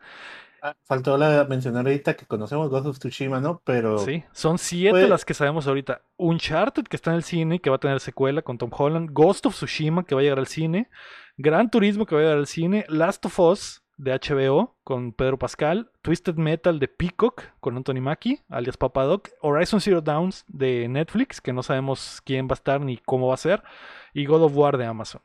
Ah, 0.62 0.74
Faltó 0.84 1.16
la 1.16 1.44
mencionar 1.44 1.86
ahorita 1.86 2.14
que 2.16 2.26
conocemos 2.26 2.68
Ghost 2.68 2.86
of 2.86 2.98
Tsushima, 2.98 3.40
¿no? 3.40 3.60
Pero 3.64 3.98
Sí, 3.98 4.24
son 4.32 4.58
7 4.58 4.90
Fue- 4.90 5.08
las 5.08 5.24
que 5.24 5.34
sabemos 5.34 5.66
ahorita. 5.66 6.02
Uncharted, 6.16 6.84
que 6.84 6.96
está 6.96 7.10
en 7.10 7.16
el 7.16 7.22
cine 7.22 7.56
y 7.56 7.58
que 7.60 7.70
va 7.70 7.76
a 7.76 7.80
tener 7.80 8.00
secuela 8.00 8.42
con 8.42 8.58
Tom 8.58 8.70
Holland. 8.76 9.10
Ghost 9.12 9.46
of 9.46 9.54
Tsushima, 9.54 10.04
que 10.04 10.14
va 10.14 10.20
a 10.20 10.24
llegar 10.24 10.38
al 10.38 10.46
cine. 10.48 10.90
Gran 11.36 11.70
Turismo, 11.70 12.06
que 12.06 12.14
va 12.14 12.20
a 12.20 12.24
llegar 12.24 12.38
al 12.38 12.46
cine. 12.48 12.84
Last 12.88 13.24
of 13.26 13.38
Us, 13.38 13.82
de 13.96 14.12
HBO, 14.12 14.76
con 14.84 15.12
Pedro 15.12 15.38
Pascal. 15.38 15.90
Twisted 16.02 16.34
Metal, 16.34 16.78
de 16.80 16.88
Peacock, 16.88 17.42
con 17.60 17.76
Anthony 17.76 18.00
Mackie, 18.00 18.42
alias 18.48 18.76
Papadoc. 18.76 19.28
Horizon 19.40 19.80
Zero 19.80 20.00
Downs, 20.00 20.44
de 20.48 20.88
Netflix, 20.88 21.40
que 21.40 21.52
no 21.52 21.62
sabemos 21.62 22.20
quién 22.24 22.46
va 22.48 22.52
a 22.52 22.54
estar 22.54 22.80
ni 22.80 22.96
cómo 22.98 23.28
va 23.28 23.34
a 23.34 23.38
ser. 23.38 23.62
Y 24.14 24.26
God 24.26 24.42
of 24.42 24.56
War, 24.56 24.76
de 24.76 24.86
Amazon. 24.86 25.20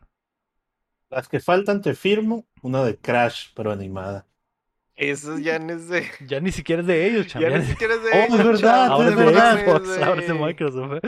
las 1.10 1.28
que 1.30 1.40
faltan 1.40 1.82
te 1.82 1.94
firmo, 1.94 2.46
una 2.64 2.84
de 2.84 2.98
Crash, 2.98 3.50
pero 3.56 3.72
animada. 3.72 4.26
Eso 4.96 5.40
ya 5.40 5.58
no 5.60 5.74
es 5.74 5.88
de. 5.90 6.06
Ya 6.28 6.40
ni 6.40 6.52
siquiera 6.52 6.82
es 6.82 6.88
de 6.88 7.08
ellos, 7.08 7.28
cham, 7.28 7.42
Ya 7.42 7.50
ya 7.50 7.58
ni 7.58 7.66
siquiera 7.66 7.96
es 7.96 8.04
de. 8.04 8.10
Oh, 8.10 8.14
es 8.14 8.30
ellos, 8.34 8.46
verdad, 8.62 8.86
Ahora 8.88 9.10
es 9.10 9.16
de. 9.16 9.24
Xbox, 9.66 9.98
ahora 10.04 10.22
es 10.22 10.28
de. 10.28 10.34
Microsoft. 10.34 10.92
¿eh? 10.94 11.00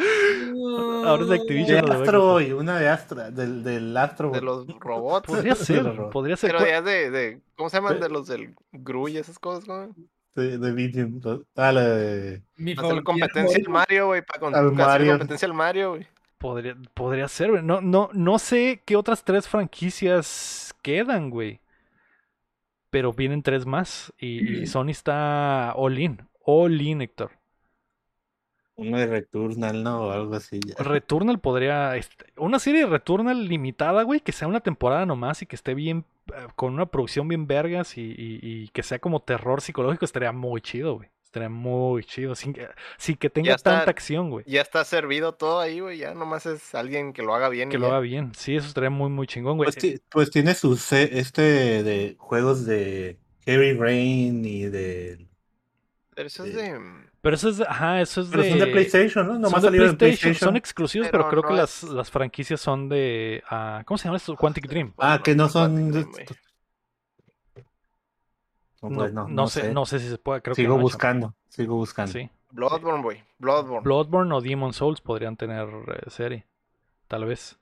Ahora 1.06 1.24
es 1.24 1.30
de 1.30 1.36
De 1.36 1.42
Activision. 1.42 1.86
de 1.86 1.92
Astro. 1.94 2.22
Boy, 2.22 2.52
una 2.54 2.80
de 2.80 2.90
Astra, 2.90 3.30
del, 3.32 3.64
del 3.64 3.96
Astro 3.96 4.32
De 4.32 4.40
Boy. 4.40 4.46
los 4.68 4.80
robots. 4.80 5.28
Podría 5.28 5.56
ser, 5.56 5.86
podría 6.12 6.36
ser. 6.36 6.50
Pero 6.52 6.60
¿Cuál- 6.60 6.70
ya 6.72 6.78
es 6.80 6.86
de, 6.86 7.12
de. 7.12 7.42
¿Cómo 7.56 7.70
se 7.70 7.78
llaman? 7.78 8.00
De 8.00 8.10
los 8.10 8.28
del 8.28 8.56
Gru 8.72 9.08
y 9.08 9.18
esas 9.18 9.38
cosas, 9.40 9.66
güey. 9.66 9.90
De, 10.36 10.58
de 10.58 10.72
Medium. 10.74 11.22
Ah, 11.56 11.72
la 11.72 11.82
de. 11.88 12.42
Mi 12.58 12.76
favorito. 12.76 13.04
competencia 13.04 13.58
al 13.58 13.70
Mario, 13.70 14.08
güey. 14.08 14.22
Para 14.24 14.40
con... 14.40 14.56
Al 14.56 14.66
hacerle 14.66 14.84
Mario. 14.84 15.12
competencia 15.14 15.46
al 15.48 15.54
Mario, 15.54 15.90
güey. 15.92 16.08
Podría, 16.40 16.76
podría 16.94 17.28
ser, 17.28 17.52
güey. 17.52 17.64
No, 17.64 17.80
no, 17.82 18.10
no 18.14 18.40
sé 18.40 18.82
qué 18.86 18.96
otras 18.98 19.24
tres 19.24 19.48
franquicias 19.48 20.74
quedan, 20.82 21.30
güey. 21.30 21.62
Pero 22.96 23.12
vienen 23.12 23.44
tres 23.44 23.66
más. 23.66 24.14
Y, 24.18 24.62
y 24.62 24.68
Sony 24.68 24.92
está 24.92 25.74
all 25.76 26.00
in. 26.00 26.22
All 26.46 26.80
in, 26.82 27.02
Héctor. 27.02 27.32
Una 28.78 29.00
de 29.00 29.08
Returnal, 29.08 29.84
¿no? 29.84 30.06
O 30.08 30.12
algo 30.12 30.34
así. 30.36 30.62
ya. 30.66 30.82
Returnal 30.82 31.40
podría. 31.40 31.98
este, 31.98 32.26
Una 32.38 32.58
serie 32.58 32.82
de 32.82 32.88
Returnal 32.88 33.50
limitada, 33.50 34.04
güey. 34.04 34.22
Que 34.22 34.32
sea 34.32 34.48
una 34.48 34.62
temporada 34.62 35.06
nomás 35.06 35.42
y 35.42 35.46
que 35.46 35.58
esté 35.58 35.74
bien. 35.74 36.06
eh, 36.28 36.48
Con 36.56 36.74
una 36.74 36.86
producción 36.86 37.28
bien 37.28 37.48
vergas 37.48 37.98
y, 37.98 38.02
y- 38.02 38.40
y 38.42 38.68
que 38.70 38.82
sea 38.82 39.00
como 39.00 39.20
terror 39.22 39.60
psicológico. 39.60 40.06
Estaría 40.06 40.32
muy 40.32 40.62
chido, 40.62 40.96
güey. 40.96 41.10
Estaría 41.36 41.50
muy 41.50 42.06
chido. 42.06 42.34
Sin, 42.34 42.54
que- 42.54 42.70
sin 42.98 43.18
que 43.18 43.30
tenga 43.30 43.56
está- 43.56 43.72
tanta 43.80 43.92
acción, 43.92 44.30
güey. 44.30 44.46
Ya 44.48 44.62
está 44.62 44.86
servido 44.86 45.34
todo 45.34 45.60
ahí, 45.60 45.82
güey. 45.82 45.98
Ya 45.98 46.14
nomás 46.14 46.46
es 46.46 46.74
alguien 46.74 47.12
que 47.12 47.24
lo 47.24 47.36
haga 47.36 47.50
bien. 47.50 47.68
Que 47.70 47.76
y 47.76 47.80
lo 47.80 47.88
ya. 47.88 47.92
haga 47.92 48.00
bien. 48.00 48.32
Sí, 48.38 48.56
eso 48.56 48.68
estaría 48.68 48.90
muy, 48.90 49.10
muy 49.10 49.28
chingón, 49.28 49.58
güey. 49.58 49.70
Pues, 49.70 50.02
pues 50.10 50.32
tiene 50.32 50.56
sus 50.56 50.80
se- 50.80 51.20
este 51.20 51.42
de 51.84 52.16
juegos 52.18 52.66
de 52.66 53.20
Heavy 53.46 53.74
Rain 53.74 54.46
y 54.46 54.64
de. 54.68 55.28
Pero 56.16 56.28
eso 56.28 56.46
es 56.46 56.56
de. 56.56 56.80
Pero 57.20 57.36
eso 57.36 57.50
es, 57.50 57.60
ajá, 57.60 58.00
eso 58.00 58.22
es 58.22 58.28
Pero 58.30 58.44
son 58.46 58.60
de 58.60 58.68
PlayStation, 58.68 59.28
¿no? 59.28 59.34
Son 59.34 59.42
Nomás 59.42 59.62
de 59.62 59.68
salieron 59.68 59.90
en 59.90 59.98
PlayStation, 59.98 60.30
PlayStation. 60.30 60.48
son 60.52 60.56
exclusivos, 60.56 61.08
pero, 61.12 61.24
Pero 61.24 61.30
creo 61.32 61.42
no 61.42 61.50
que 61.50 61.56
las, 61.62 61.84
es- 61.84 61.90
las 61.90 62.10
franquicias 62.10 62.62
son 62.62 62.88
de. 62.88 63.44
ah, 63.50 63.84
¿Cómo 63.86 63.98
se 63.98 64.06
llama 64.06 64.16
esto? 64.16 64.38
Quantic 64.38 64.68
Dream. 64.70 64.94
Ah, 64.98 65.20
que 65.22 65.36
no 65.36 65.50
son. 65.50 65.74
Quantic 65.74 65.86
de- 65.94 66.00
Dream, 66.00 66.12
güey. 66.12 66.26
No, 68.90 68.96
No, 68.96 68.98
pues 69.02 69.14
no, 69.14 69.24
no 69.28 69.34
no 69.34 69.48
sé, 69.48 69.62
sé. 69.62 69.74
no 69.74 69.86
sé 69.86 70.00
si 70.00 70.10
se 70.10 70.18
puede. 70.18 70.42
Creo 70.42 70.56
que 70.56 70.62
sigo 70.62 70.70
no, 70.70 70.76
chamo. 70.78 70.84
buscando, 70.84 71.36
sigo 71.50 71.76
buscando. 71.76 72.12
Sí. 72.12 72.30
Bloodborne, 72.52 73.04
güey. 73.04 73.24
Bloodborne. 73.40 73.84
Bloodborne 73.84 74.34
o 74.34 74.42
Demon 74.42 74.74
Souls 74.74 75.02
podrían 75.02 75.36
tener 75.36 75.68
eh, 75.68 76.10
serie. 76.10 76.46
Tal 77.08 77.26
vez. 77.26 77.58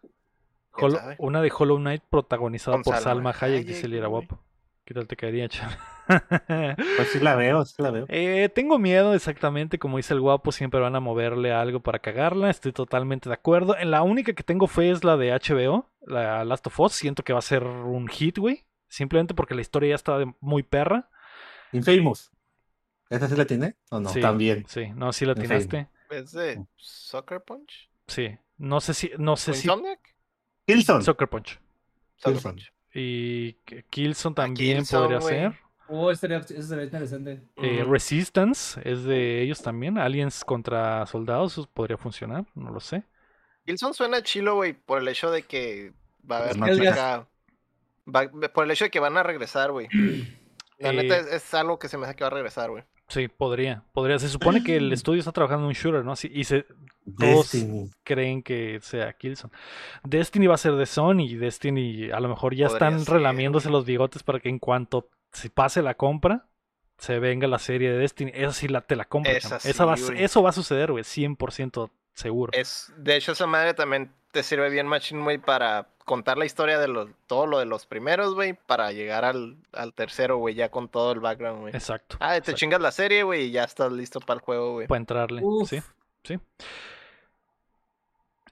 Una 1.19 1.41
de 1.41 1.51
Hollow 1.55 1.77
Knight 1.77 2.03
protagonizada 2.09 2.77
por 2.77 2.95
Salma 2.95 3.31
Salma 3.33 3.35
Hayek, 3.39 3.65
dice 3.67 3.87
Lira. 3.87 4.07
Guapo. 4.07 4.39
¿Qué 4.85 4.93
tal 4.93 5.07
te 5.07 5.15
caería, 5.15 5.47
chaval? 5.47 5.77
Pues 6.97 7.07
sí 7.13 7.19
la 7.21 7.35
veo, 7.35 7.63
sí 7.63 7.81
la 7.81 7.91
veo. 7.91 8.05
Eh, 8.09 8.49
tengo 8.53 8.77
miedo, 8.77 9.13
exactamente, 9.13 9.79
como 9.79 9.95
dice 9.97 10.13
el 10.13 10.19
guapo, 10.19 10.51
siempre 10.51 10.81
van 10.81 10.95
a 10.97 10.99
moverle 10.99 11.53
algo 11.53 11.79
para 11.79 11.99
cagarla, 11.99 12.49
estoy 12.49 12.73
totalmente 12.73 13.29
de 13.29 13.35
acuerdo. 13.35 13.77
En 13.77 13.89
la 13.91 14.03
única 14.03 14.33
que 14.33 14.43
tengo 14.43 14.67
fe 14.67 14.91
es 14.91 15.05
la 15.05 15.15
de 15.15 15.31
HBO, 15.31 15.87
la 16.05 16.43
Last 16.43 16.67
of 16.67 16.77
Us, 16.81 16.91
siento 16.93 17.23
que 17.23 17.31
va 17.31 17.39
a 17.39 17.43
ser 17.43 17.63
un 17.63 18.09
hit, 18.09 18.37
güey, 18.37 18.65
simplemente 18.93 19.33
porque 19.33 19.55
la 19.55 19.61
historia 19.61 19.89
ya 19.89 19.95
está 19.95 20.17
de- 20.19 20.33
muy 20.39 20.63
perra. 20.63 21.09
Infamous. 21.71 22.31
¿Esa 23.09 23.27
sí 23.27 23.35
la 23.35 23.45
tiene? 23.45 23.75
¿O 23.89 23.99
no? 23.99 24.09
Sí, 24.09 24.21
También. 24.21 24.65
Sí, 24.67 24.89
no, 24.95 25.11
sí 25.11 25.25
la 25.25 25.31
atinaste. 25.33 25.87
¿Es 26.09 26.31
de 26.31 26.63
Sucker 26.77 27.41
Punch? 27.41 27.89
Sí, 28.07 28.37
no 28.57 28.79
sé 28.81 28.93
si, 28.93 29.11
no 29.17 29.35
sé 29.35 29.51
¿O 29.51 29.53
si? 29.55 29.67
Killzone. 30.67 31.03
Sucker 31.03 31.27
Punch. 31.27 31.59
Sucker 32.17 32.33
Killzone. 32.33 32.53
Punch. 32.55 32.73
Y 32.93 33.53
Killzone 33.89 34.35
también 34.35 34.77
Killzone, 34.77 35.17
podría 35.17 35.21
ser. 35.21 35.59
Oh, 35.87 36.11
estaría, 36.11 36.37
eso 36.37 36.61
sería 36.61 36.83
interesante. 36.85 37.41
Eh. 37.57 37.83
Resistance 37.87 38.79
es 38.85 39.03
de 39.03 39.41
ellos 39.41 39.61
también. 39.61 39.97
Aliens 39.97 40.45
contra 40.45 41.05
soldados, 41.07 41.53
eso 41.53 41.67
podría 41.73 41.97
funcionar, 41.97 42.45
no 42.55 42.69
lo 42.71 42.79
sé. 42.79 43.03
Killzone 43.65 43.93
suena 43.93 44.21
chilo, 44.21 44.55
güey, 44.55 44.73
por 44.73 44.99
el 45.01 45.07
hecho 45.07 45.31
de 45.31 45.43
que 45.43 45.93
va 46.29 46.37
a 46.37 46.49
haber 46.49 46.89
acá- 46.89 47.27
va- 48.07 48.29
por 48.53 48.65
el 48.65 48.71
hecho 48.71 48.85
de 48.85 48.91
que 48.91 48.99
van 48.99 49.17
a 49.17 49.23
regresar, 49.23 49.71
güey. 49.71 49.87
La 50.79 50.89
Eh, 50.89 50.93
neta 50.93 51.17
es, 51.17 51.27
es 51.27 51.53
algo 51.53 51.77
que 51.79 51.87
se 51.87 51.97
me 51.97 52.05
hace 52.05 52.15
que 52.15 52.23
va 52.23 52.27
a 52.29 52.33
regresar, 52.33 52.69
güey. 52.71 52.83
Sí, 53.07 53.27
podría, 53.27 53.83
podría. 53.93 54.17
Se 54.17 54.27
supone 54.27 54.63
que 54.63 54.75
el 54.77 54.91
estudio 54.93 55.19
está 55.19 55.31
trabajando 55.31 55.63
en 55.65 55.67
un 55.67 55.73
shooter, 55.73 56.03
¿no? 56.03 56.13
Así- 56.13 56.31
y 56.33 56.43
se 56.45 56.63
Todos- 57.17 57.51
Destiny. 57.51 57.91
creen 58.03 58.41
que 58.43 58.79
sea 58.81 59.13
Killzone. 59.13 59.53
Destiny 60.03 60.47
va 60.47 60.55
a 60.55 60.57
ser 60.57 60.73
de 60.73 60.85
Sony 60.85 61.21
y 61.27 61.35
Destiny 61.35 62.11
a 62.11 62.19
lo 62.19 62.29
mejor 62.29 62.55
ya 62.55 62.67
Podría 62.67 62.87
están 62.87 63.05
ser, 63.05 63.13
relamiéndose 63.15 63.67
güey. 63.69 63.73
los 63.79 63.85
bigotes 63.85 64.23
para 64.23 64.39
que 64.39 64.49
en 64.49 64.59
cuanto 64.59 65.09
se 65.31 65.49
pase 65.49 65.81
la 65.81 65.95
compra 65.95 66.47
se 66.97 67.19
venga 67.19 67.47
la 67.47 67.59
serie 67.59 67.91
de 67.91 67.97
Destiny. 67.97 68.31
Esa 68.33 68.53
sí 68.53 68.67
la, 68.67 68.81
te 68.81 68.95
la 68.95 69.05
compro. 69.05 69.31
Esa 69.31 69.85
va 69.85 69.95
eso 69.95 70.41
va 70.43 70.49
a 70.49 70.53
suceder, 70.53 70.91
güey, 70.91 71.03
100% 71.03 71.89
seguro. 72.13 72.51
Es, 72.53 72.93
de 72.97 73.15
hecho, 73.17 73.33
esa 73.33 73.47
madre 73.47 73.73
también 73.73 74.11
te 74.33 74.43
sirve 74.43 74.69
bien, 74.69 74.87
Machine, 74.87 75.23
güey, 75.23 75.37
para 75.37 75.87
contar 76.05 76.37
la 76.37 76.45
historia 76.45 76.77
de 76.79 76.87
los, 76.89 77.09
todo 77.27 77.45
lo 77.47 77.59
de 77.59 77.65
los 77.65 77.85
primeros, 77.85 78.33
güey, 78.33 78.53
para 78.53 78.91
llegar 78.91 79.23
al, 79.23 79.55
al 79.71 79.93
tercero, 79.93 80.37
güey, 80.37 80.55
ya 80.55 80.69
con 80.69 80.89
todo 80.89 81.11
el 81.13 81.19
background, 81.21 81.61
güey. 81.61 81.73
Exacto. 81.75 82.17
Ah, 82.19 82.31
te 82.31 82.37
exacto. 82.39 82.57
chingas 82.57 82.81
la 82.81 82.91
serie, 82.91 83.23
güey, 83.23 83.43
y 83.45 83.51
ya 83.51 83.63
estás 83.63 83.91
listo 83.93 84.19
para 84.19 84.39
el 84.39 84.41
juego, 84.41 84.73
güey. 84.73 84.87
Para 84.87 84.97
entrarle. 84.97 85.41
Uf. 85.43 85.69
Sí, 85.69 85.79
sí. 86.23 86.39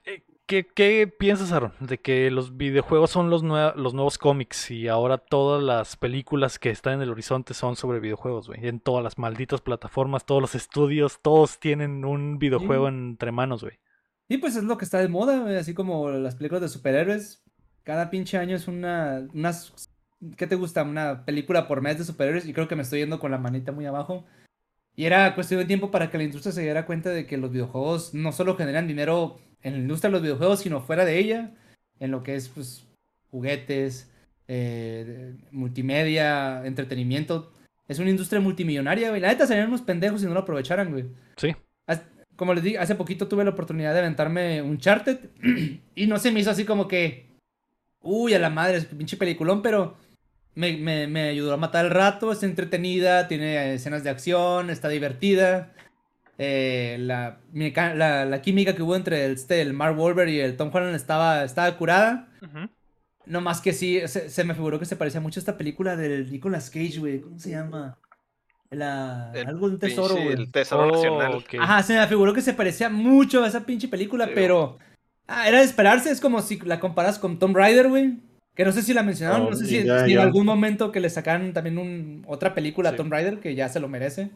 Eh, 0.04 0.22
¿Qué, 0.46 0.66
qué 0.66 1.06
piensas, 1.06 1.52
Aaron? 1.52 1.72
De 1.80 1.98
que 1.98 2.30
los 2.30 2.56
videojuegos 2.56 3.10
son 3.10 3.28
los, 3.30 3.42
nue- 3.44 3.74
los 3.74 3.94
nuevos 3.94 4.18
cómics 4.18 4.70
y 4.70 4.88
ahora 4.88 5.18
todas 5.18 5.62
las 5.62 5.96
películas 5.96 6.58
que 6.58 6.70
están 6.70 6.94
en 6.94 7.02
el 7.02 7.10
horizonte 7.10 7.54
son 7.54 7.76
sobre 7.76 8.00
videojuegos, 8.00 8.48
güey. 8.48 8.66
En 8.66 8.80
todas 8.80 9.02
las 9.04 9.18
malditas 9.18 9.60
plataformas, 9.60 10.26
todos 10.26 10.40
los 10.40 10.54
estudios, 10.54 11.20
todos 11.22 11.58
tienen 11.58 12.04
un 12.04 12.38
videojuego 12.38 12.88
entre 12.88 13.32
manos, 13.32 13.62
güey. 13.62 13.78
Sí, 14.32 14.38
pues 14.38 14.56
es 14.56 14.64
lo 14.64 14.78
que 14.78 14.86
está 14.86 14.98
de 14.98 15.08
moda, 15.08 15.58
así 15.58 15.74
como 15.74 16.10
las 16.10 16.36
películas 16.36 16.62
de 16.62 16.70
superhéroes. 16.70 17.42
Cada 17.82 18.08
pinche 18.08 18.38
año 18.38 18.56
es 18.56 18.66
una, 18.66 19.28
unas, 19.34 19.90
¿qué 20.38 20.46
te 20.46 20.54
gusta? 20.54 20.84
Una 20.84 21.26
película 21.26 21.68
por 21.68 21.82
mes 21.82 21.98
de 21.98 22.04
superhéroes 22.04 22.46
y 22.46 22.54
creo 22.54 22.66
que 22.66 22.74
me 22.74 22.80
estoy 22.80 23.00
yendo 23.00 23.20
con 23.20 23.30
la 23.30 23.36
manita 23.36 23.72
muy 23.72 23.84
abajo. 23.84 24.24
Y 24.96 25.04
era 25.04 25.34
cuestión 25.34 25.60
de 25.60 25.66
tiempo 25.66 25.90
para 25.90 26.10
que 26.10 26.16
la 26.16 26.24
industria 26.24 26.50
se 26.50 26.62
diera 26.62 26.86
cuenta 26.86 27.10
de 27.10 27.26
que 27.26 27.36
los 27.36 27.52
videojuegos 27.52 28.14
no 28.14 28.32
solo 28.32 28.56
generan 28.56 28.86
dinero 28.86 29.38
en 29.60 29.74
la 29.74 29.80
industria 29.80 30.08
de 30.08 30.12
los 30.12 30.22
videojuegos, 30.22 30.60
sino 30.60 30.80
fuera 30.80 31.04
de 31.04 31.18
ella, 31.18 31.54
en 32.00 32.10
lo 32.10 32.22
que 32.22 32.34
es 32.34 32.48
pues 32.48 32.86
juguetes, 33.30 34.10
eh, 34.48 35.36
multimedia, 35.50 36.64
entretenimiento. 36.64 37.52
Es 37.86 37.98
una 37.98 38.08
industria 38.08 38.40
multimillonaria, 38.40 39.10
güey. 39.10 39.20
La 39.20 39.28
neta 39.28 39.46
serían 39.46 39.68
unos 39.68 39.82
pendejos 39.82 40.22
si 40.22 40.26
no 40.26 40.32
lo 40.32 40.40
aprovecharan, 40.40 40.90
güey. 40.90 41.04
Sí. 41.36 41.54
Como 42.36 42.54
les 42.54 42.64
dije, 42.64 42.78
hace 42.78 42.94
poquito 42.94 43.28
tuve 43.28 43.44
la 43.44 43.50
oportunidad 43.50 43.92
de 43.92 44.00
aventarme 44.00 44.62
un 44.62 44.78
Charted 44.78 45.18
y 45.94 46.06
no 46.06 46.18
se 46.18 46.32
me 46.32 46.40
hizo 46.40 46.50
así 46.50 46.64
como 46.64 46.88
que, 46.88 47.26
uy, 48.00 48.34
a 48.34 48.38
la 48.38 48.50
madre, 48.50 48.78
es 48.78 48.86
pinche 48.86 49.16
peliculón, 49.16 49.62
pero 49.62 49.96
me, 50.54 50.76
me- 50.76 51.06
me 51.06 51.28
ayudó 51.28 51.52
a 51.54 51.56
matar 51.58 51.84
el 51.84 51.90
rato, 51.90 52.32
está 52.32 52.46
entretenida, 52.46 53.28
tiene 53.28 53.74
escenas 53.74 54.02
de 54.04 54.10
acción, 54.10 54.70
está 54.70 54.88
divertida. 54.88 55.72
Eh, 56.38 56.96
la, 57.00 57.38
la 57.54 58.42
química 58.42 58.74
que 58.74 58.82
hubo 58.82 58.96
entre 58.96 59.26
el, 59.26 59.32
este, 59.32 59.60
el 59.60 59.74
Mark 59.74 59.98
Wahlberg 59.98 60.30
y 60.30 60.40
el 60.40 60.56
Tom 60.56 60.70
Holland 60.72 60.96
estaba, 60.96 61.44
estaba 61.44 61.76
curada. 61.76 62.28
No 63.26 63.40
más 63.40 63.60
que 63.60 63.72
sí, 63.72 64.00
se, 64.06 64.28
se 64.30 64.42
me 64.44 64.54
figuró 64.54 64.80
que 64.80 64.84
se 64.86 64.96
parecía 64.96 65.20
mucho 65.20 65.38
a 65.38 65.42
esta 65.42 65.56
película 65.56 65.94
del 65.94 66.30
Nicolas 66.32 66.70
Cage, 66.70 66.98
güey. 66.98 67.20
¿Cómo 67.20 67.38
se 67.38 67.50
llama? 67.50 67.96
La, 68.72 69.30
El 69.34 69.46
algo 69.48 69.68
de 69.68 69.74
un 69.74 69.78
tesoro, 69.80 70.14
Pinche, 70.14 70.24
güey. 70.30 70.36
El 70.46 70.50
tesoro 70.50 70.88
Oh, 70.88 70.92
nacional. 70.92 71.44
Ajá, 71.60 71.82
se 71.82 71.96
me 71.98 72.06
figuró 72.06 72.32
que 72.32 72.40
se 72.40 72.54
parecía 72.54 72.88
mucho 72.88 73.44
a 73.44 73.48
esa 73.48 73.64
pinche 73.66 73.88
película, 73.88 74.26
Sí, 74.26 74.32
pero. 74.34 74.78
Ah, 75.28 75.48
era 75.48 75.58
de 75.58 75.64
esperarse, 75.64 76.10
es 76.10 76.20
como 76.20 76.42
si 76.42 76.58
la 76.60 76.80
comparas 76.80 77.18
con 77.18 77.38
Tomb 77.38 77.56
Raider, 77.56 77.88
güey. 77.88 78.16
Que 78.54 78.64
no 78.64 78.72
sé 78.72 78.82
si 78.82 78.92
la 78.92 79.02
mencionaron, 79.02 79.46
Oh, 79.46 79.50
no 79.50 79.56
sé 79.56 79.66
si, 79.66 79.82
ya, 79.84 80.04
si 80.04 80.12
en 80.12 80.18
algún 80.18 80.44
momento 80.44 80.90
que 80.92 81.00
le 81.00 81.08
sacaran 81.08 81.52
también 81.52 81.78
un, 81.78 82.24
otra 82.26 82.54
película 82.54 82.90
Sí. 82.90 82.94
a 82.94 82.96
Tomb 82.96 83.12
Raider, 83.12 83.38
que 83.40 83.54
ya 83.54 83.68
se 83.68 83.80
lo 83.80 83.88
merece. 83.88 84.30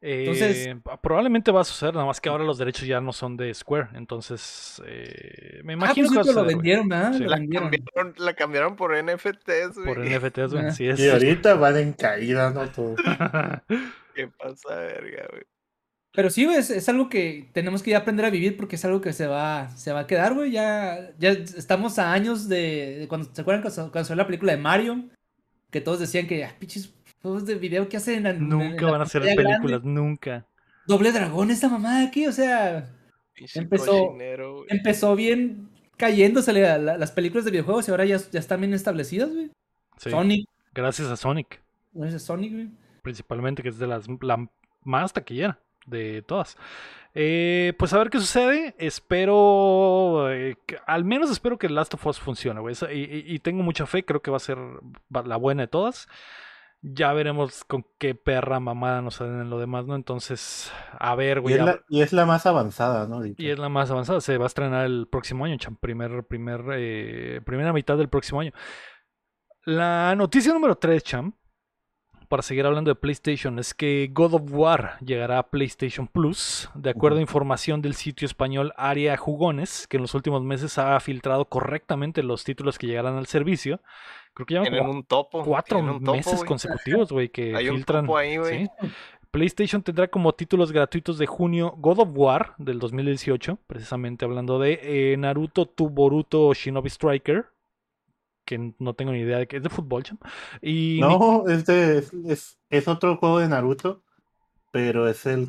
Eh, 0.00 0.20
Entonces- 0.20 0.76
probablemente 1.02 1.50
va 1.50 1.62
a 1.62 1.64
suceder, 1.64 1.92
nada 1.94 2.06
más 2.06 2.20
que 2.20 2.28
ahora 2.28 2.44
los 2.44 2.56
derechos 2.58 2.86
ya 2.86 3.00
no 3.00 3.12
son 3.12 3.36
de 3.36 3.52
Square. 3.52 3.88
Entonces, 3.94 4.80
eh, 4.86 5.60
me 5.64 5.72
Ah, 5.72 5.76
imagino 5.76 6.08
pues 6.12 6.26
que 6.28 6.32
lo 6.32 6.44
vendieron, 6.44 6.88
¿verdad? 6.88 7.12
Sí. 7.14 7.24
La 7.24 7.36
vendieron. 7.36 7.70
cambiaron, 7.70 8.14
la 8.18 8.34
cambiaron 8.34 8.76
por 8.76 8.94
NFTs, 8.96 9.74
güey. 9.74 9.86
Por 9.86 9.98
NFTs, 10.06 10.52
güey. 10.52 10.70
Sí, 10.72 10.86
es. 10.88 11.00
Y 11.00 11.08
ahorita 11.08 11.54
van 11.54 11.76
en 11.78 11.92
caída, 11.94 12.50
¿no? 12.50 12.68
Todo. 12.68 12.94
¿Qué 14.14 14.28
pasa, 14.28 14.76
verga, 14.76 15.26
güey? 15.30 15.42
Pero 16.12 16.30
sí, 16.30 16.44
güey, 16.46 16.56
es, 16.56 16.70
es 16.70 16.88
algo 16.88 17.08
que 17.08 17.48
tenemos 17.52 17.82
que 17.82 17.90
ya 17.90 17.98
aprender 17.98 18.24
a 18.26 18.30
vivir 18.30 18.56
porque 18.56 18.76
es 18.76 18.84
algo 18.84 19.00
que 19.00 19.12
se 19.12 19.26
va, 19.26 19.70
se 19.70 19.92
va 19.92 20.00
a 20.00 20.06
quedar, 20.06 20.34
güey. 20.34 20.50
Ya, 20.50 21.10
ya 21.18 21.30
estamos 21.30 21.98
a 21.98 22.12
años 22.12 22.48
de, 22.48 22.98
de 23.00 23.08
cuando, 23.08 23.32
¿se 23.32 23.40
acuerdan 23.40 23.62
cuando, 23.62 23.92
cuando 23.92 24.04
salió 24.06 24.22
la 24.22 24.26
película 24.26 24.52
de 24.52 24.58
Mario? 24.58 25.04
Que 25.70 25.80
todos 25.80 26.00
decían 26.00 26.26
que, 26.26 26.44
ah, 26.44 26.54
juegos 27.22 27.46
de 27.46 27.54
video 27.56 27.88
que 27.88 27.96
hacen 27.96 28.16
en 28.16 28.22
la- 28.24 28.30
en 28.30 28.48
nunca 28.48 28.86
van 28.90 29.00
a 29.02 29.04
grande? 29.34 29.36
películas, 29.36 29.84
nunca. 29.84 30.46
Doble 30.86 31.12
dragón 31.12 31.50
esta 31.50 31.68
mamada 31.68 32.04
aquí, 32.06 32.26
o 32.26 32.32
sea, 32.32 32.90
Empezó- 33.54 34.14
empezó 34.68 35.14
bien 35.14 35.68
cayéndosele 35.96 36.66
a 36.68 36.78
la- 36.78 36.98
las 36.98 37.12
películas 37.12 37.44
de 37.44 37.50
videojuegos 37.52 37.86
y 37.88 37.90
ahora 37.90 38.04
ya, 38.04 38.16
ya 38.16 38.40
están 38.40 38.60
bien 38.60 38.74
establecidas, 38.74 39.30
güey. 39.32 39.50
Sí, 39.98 40.10
Sonic, 40.10 40.48
Gracias 40.74 41.08
a 41.08 41.16
Sonic, 41.16 41.60
¿no 41.92 42.04
es 42.04 42.22
Sonic, 42.22 42.52
güey? 42.52 42.68
principalmente, 43.02 43.62
que 43.62 43.68
es 43.70 43.78
de 43.78 43.86
las 43.86 44.06
la 44.20 44.48
más 44.84 45.12
taquillera 45.12 45.58
de 45.86 46.22
todas. 46.22 46.56
Eh, 47.14 47.72
pues 47.78 47.92
a 47.92 47.98
ver 47.98 48.10
qué 48.10 48.18
sucede. 48.18 48.74
Espero, 48.78 50.30
eh, 50.32 50.56
que- 50.66 50.78
al 50.86 51.04
menos 51.04 51.30
espero 51.30 51.58
que 51.58 51.68
Last 51.68 51.94
of 51.94 52.06
Us 52.06 52.18
funcione, 52.20 52.60
güey. 52.60 52.74
Y, 52.92 52.96
y- 52.98 53.24
y 53.34 53.38
tengo 53.40 53.62
mucha 53.62 53.86
fe, 53.86 54.04
creo 54.04 54.20
que 54.22 54.30
va 54.30 54.36
a 54.36 54.40
ser 54.40 54.58
la 55.24 55.36
buena 55.36 55.62
de 55.62 55.68
todas. 55.68 56.08
Ya 56.80 57.12
veremos 57.12 57.64
con 57.64 57.84
qué 57.98 58.14
perra 58.14 58.60
mamada 58.60 59.02
nos 59.02 59.16
salen 59.16 59.40
en 59.40 59.50
lo 59.50 59.58
demás, 59.58 59.86
¿no? 59.86 59.96
Entonces, 59.96 60.72
a 60.98 61.16
ver, 61.16 61.38
Y 61.38 61.40
güey. 61.40 61.54
es, 61.56 61.60
a- 61.60 61.64
la, 61.64 61.80
y 61.88 62.02
es 62.02 62.12
la 62.12 62.24
más 62.24 62.46
avanzada, 62.46 63.08
¿no? 63.08 63.16
Ahorita. 63.16 63.42
Y 63.42 63.50
es 63.50 63.58
la 63.58 63.68
más 63.68 63.90
avanzada. 63.90 64.20
Se 64.20 64.38
va 64.38 64.44
a 64.44 64.46
estrenar 64.46 64.86
el 64.86 65.08
próximo 65.10 65.44
año, 65.44 65.56
cham. 65.56 65.76
Primer, 65.76 66.24
primer, 66.24 66.62
eh, 66.74 67.40
primera 67.44 67.72
mitad 67.72 67.98
del 67.98 68.08
próximo 68.08 68.40
año. 68.40 68.52
La 69.64 70.14
noticia 70.16 70.52
número 70.52 70.76
3, 70.76 71.02
cham. 71.02 71.32
Para 72.28 72.42
seguir 72.42 72.66
hablando 72.66 72.90
de 72.90 72.94
PlayStation, 72.94 73.58
es 73.58 73.72
que 73.72 74.10
God 74.12 74.34
of 74.34 74.42
War 74.52 74.98
llegará 75.00 75.38
a 75.38 75.48
PlayStation 75.50 76.06
Plus. 76.06 76.68
De 76.74 76.90
acuerdo 76.90 77.16
a 77.16 77.20
Ujú. 77.20 77.22
información 77.22 77.80
del 77.80 77.94
sitio 77.94 78.26
español 78.26 78.74
Aria 78.76 79.16
Jugones, 79.16 79.86
que 79.88 79.96
en 79.96 80.02
los 80.02 80.14
últimos 80.14 80.42
meses 80.44 80.76
ha 80.76 81.00
filtrado 81.00 81.46
correctamente 81.46 82.22
los 82.22 82.44
títulos 82.44 82.76
que 82.78 82.86
llegarán 82.86 83.16
al 83.16 83.26
servicio. 83.26 83.80
Creo 84.38 84.46
que 84.46 84.54
llevan 84.54 84.64
Tienen 84.66 84.80
como 84.86 84.92
un 84.98 85.04
topo. 85.04 85.42
cuatro 85.44 85.80
un 85.80 85.98
topo, 86.04 86.12
meses 86.16 86.44
consecutivos, 86.44 87.10
güey, 87.10 87.28
que 87.28 87.56
Hay 87.56 87.68
un 87.68 87.76
filtran. 87.76 88.04
topo 88.06 88.16
ahí, 88.18 88.36
güey. 88.36 88.66
¿sí? 88.66 88.70
PlayStation 89.32 89.82
tendrá 89.82 90.06
como 90.08 90.32
títulos 90.32 90.70
gratuitos 90.70 91.18
de 91.18 91.26
junio 91.26 91.74
God 91.76 91.98
of 91.98 92.08
War 92.12 92.54
del 92.58 92.78
2018, 92.78 93.58
precisamente 93.66 94.24
hablando 94.24 94.58
de 94.60 94.78
eh, 95.12 95.16
Naruto 95.16 95.66
to 95.66 95.88
Boruto 95.88 96.54
Shinobi 96.54 96.88
Striker, 96.88 97.46
que 98.44 98.72
no 98.78 98.94
tengo 98.94 99.10
ni 99.12 99.18
idea 99.20 99.38
de 99.38 99.46
qué 99.48 99.56
es 99.58 99.62
de 99.62 99.68
fútbol, 99.70 100.04
cham. 100.04 100.18
Y 100.62 100.98
No, 101.00 101.46
es, 101.48 101.66
de- 101.66 101.98
es, 101.98 102.12
es, 102.26 102.58
es 102.70 102.88
otro 102.88 103.16
juego 103.16 103.40
de 103.40 103.48
Naruto, 103.48 104.02
pero 104.70 105.08
es 105.08 105.26
el, 105.26 105.48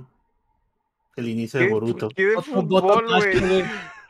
el 1.16 1.30
inicio 1.30 1.60
de 1.60 1.68
¿Qué- 1.68 1.72
Boruto. 1.74 2.10
¿Qué 2.10 2.26
de 2.26 2.36
Otro 2.38 2.54
fútbol, 2.56 2.82
botón 2.82 3.06
más, 3.06 3.24
güey? 3.24 3.64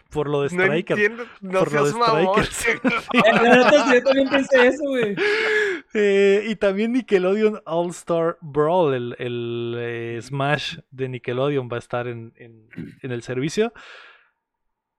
Por 0.10 0.28
lo 0.30 0.42
de 0.42 0.56
No 0.56 0.64
Striker. 0.64 0.98
entiendo. 1.00 1.24
No 1.42 1.60
por 1.60 1.72
lo 1.74 1.86
de 1.86 1.92
seas 1.92 2.08
mamón. 2.08 2.44
Strikers. 2.44 3.08
Yo 3.94 4.04
también 4.04 4.30
pensé 4.30 4.68
eso, 4.68 4.84
güey. 4.86 5.16
Eh, 5.94 6.46
y 6.48 6.56
también 6.56 6.92
Nickelodeon 6.94 7.62
All 7.66 7.90
Star 7.90 8.38
Brawl, 8.42 8.94
el, 8.94 9.16
el, 9.20 9.76
eh, 9.78 10.20
Smash 10.22 10.78
de 10.92 11.10
Nickelodeon 11.10 11.68
va 11.72 11.78
a 11.78 11.80
estar 11.80 12.08
en, 12.08 12.34
en- 12.38 12.70
en 13.02 13.12
el 13.12 13.22
servicio. 13.24 13.74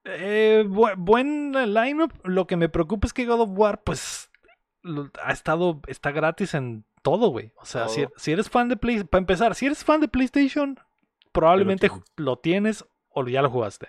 Eh, 0.04 0.64
bu- 0.66 0.94
buen 0.96 1.52
lineup. 1.74 2.12
Lo 2.24 2.46
que 2.46 2.56
me 2.56 2.68
preocupa 2.68 3.06
es 3.06 3.12
que 3.12 3.26
God 3.26 3.40
of 3.42 3.50
War, 3.52 3.82
pues, 3.84 4.30
lo- 4.82 5.10
ha 5.22 5.32
estado, 5.32 5.80
está 5.86 6.10
gratis 6.10 6.54
en 6.54 6.84
todo, 7.02 7.28
güey. 7.28 7.52
O 7.56 7.64
sea, 7.64 7.86
si, 7.88 8.32
eres 8.32 8.48
fan 8.50 8.68
de 8.68 8.76
Play, 8.76 9.04
para 9.04 9.20
empezar, 9.20 9.54
si 9.54 9.66
eres 9.66 9.84
fan 9.84 10.00
de 10.00 10.08
PlayStation, 10.08 10.78
probablemente 11.32 11.90
lo 12.16 12.38
tienes 12.38 12.84
o 13.12 13.26
ya 13.26 13.42
lo 13.42 13.50
jugaste 13.50 13.88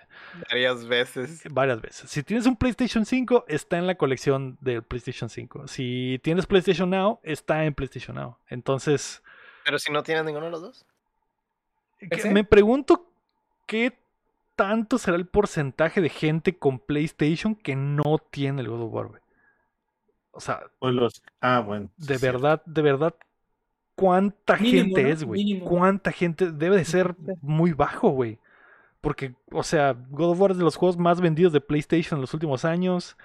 Varias 0.50 0.84
veces. 0.86 1.42
varias 1.50 1.80
veces. 1.80 2.10
Si 2.10 2.22
tienes 2.22 2.46
un 2.46 2.56
PlayStation 2.56 3.06
5, 3.06 3.44
está 3.48 3.78
en 3.78 3.86
la 3.86 3.94
colección 3.94 4.58
del 4.60 4.82
PlayStation 4.82 5.28
5. 5.30 5.68
Si 5.68 6.20
tienes 6.22 6.46
PlayStation 6.46 6.90
Now, 6.90 7.20
está 7.22 7.64
en 7.64 7.74
PlayStation 7.74 8.16
Now. 8.16 8.36
Entonces, 8.48 9.22
Pero 9.64 9.78
si 9.78 9.92
no 9.92 10.02
tienes 10.02 10.24
ninguno 10.24 10.46
de 10.46 10.50
los 10.52 10.60
dos. 10.62 10.86
me 12.30 12.44
pregunto 12.44 13.12
qué 13.66 13.96
tanto 14.56 14.98
será 14.98 15.16
el 15.16 15.26
porcentaje 15.26 16.00
de 16.00 16.08
gente 16.08 16.56
con 16.58 16.78
PlayStation 16.78 17.54
que 17.54 17.74
no 17.76 18.18
tiene 18.30 18.60
el 18.62 18.68
God 18.68 18.82
of 18.82 18.92
War, 18.92 19.06
güey. 19.08 19.22
O 20.32 20.40
sea, 20.40 20.62
Pues 20.78 20.94
los, 20.94 21.22
ah, 21.40 21.60
bueno. 21.60 21.90
de 21.96 22.18
verdad, 22.18 22.62
de 22.66 22.82
verdad, 22.82 23.14
¿cuánta 23.94 24.56
Mínimo, 24.56 24.84
gente 24.96 25.02
¿no? 25.04 25.08
es, 25.10 25.24
güey? 25.24 25.60
¿Cuánta 25.60 26.10
gente? 26.12 26.50
Debe 26.52 26.76
de 26.76 26.84
ser 26.84 27.14
muy 27.40 27.72
bajo, 27.72 28.08
güey. 28.10 28.38
Porque, 29.02 29.34
o 29.50 29.62
sea, 29.62 29.92
God 29.92 30.30
of 30.30 30.40
War 30.40 30.50
es 30.52 30.56
de 30.58 30.64
los 30.64 30.76
juegos 30.76 30.96
más 30.96 31.20
vendidos 31.20 31.52
de 31.52 31.60
PlayStation 31.60 32.16
en 32.16 32.22
los 32.22 32.32
últimos 32.32 32.64
años. 32.64 33.18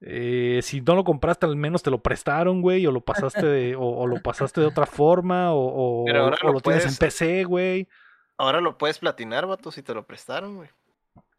Eh, 0.00 0.60
si 0.62 0.80
no 0.80 0.94
lo 0.94 1.02
compraste, 1.04 1.46
al 1.46 1.56
menos 1.56 1.82
te 1.82 1.90
lo 1.90 2.02
prestaron, 2.02 2.60
güey, 2.62 2.86
o 2.86 2.92
lo 2.92 3.00
pasaste 3.00 3.44
de, 3.46 3.74
o, 3.76 3.82
o 3.82 4.06
lo 4.06 4.20
pasaste 4.22 4.60
de 4.60 4.66
otra 4.66 4.86
forma, 4.86 5.52
o, 5.54 6.02
o- 6.02 6.04
Pero 6.04 6.24
ahora 6.24 6.36
o 6.42 6.46
lo 6.48 6.52
lo 6.54 6.60
tienes 6.60 6.84
en 6.84 6.88
puedes- 6.96 6.98
PC, 6.98 7.44
güey. 7.44 7.88
Ahora 8.36 8.60
lo 8.60 8.78
puedes 8.78 8.98
platinar, 8.98 9.46
vato, 9.46 9.72
si 9.72 9.82
te 9.82 9.94
lo 9.94 10.06
prestaron, 10.06 10.56
güey. 10.56 10.68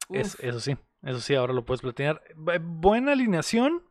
Es- 0.10 0.38
eso 0.42 0.60
sí, 0.60 0.76
eso 1.04 1.20
sí, 1.22 1.36
ahora 1.36 1.54
lo 1.54 1.64
puedes 1.64 1.82
platinar. 1.82 2.22
Bu- 2.36 2.60
Buena 2.62 3.12
alineación, 3.14 3.84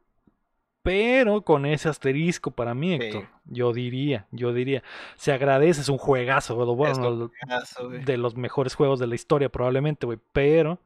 pero 0.83 1.43
con 1.43 1.67
ese 1.67 1.89
asterisco 1.89 2.51
para 2.51 2.75
mí, 2.75 2.97
Sí. 2.99 3.05
Héctor. 3.07 3.29
Yo 3.45 3.73
diría, 3.73 4.27
yo 4.31 4.53
diría. 4.53 4.83
Se 5.17 5.33
agradece, 5.33 5.81
es 5.81 5.89
un 5.89 5.99
juegazo, 5.99 6.57
uno 6.57 6.73
un 6.73 6.79
de 7.03 7.11
los- 7.11 7.31
juegazo, 7.41 7.89
güey. 7.89 8.05
de 8.05 8.17
los 8.17 8.37
mejores 8.37 8.75
juegos 8.75 8.99
de 8.99 9.07
la 9.07 9.15
historia, 9.15 9.49
probablemente, 9.49 10.07
güey. 10.07 10.19
Pero 10.33 10.79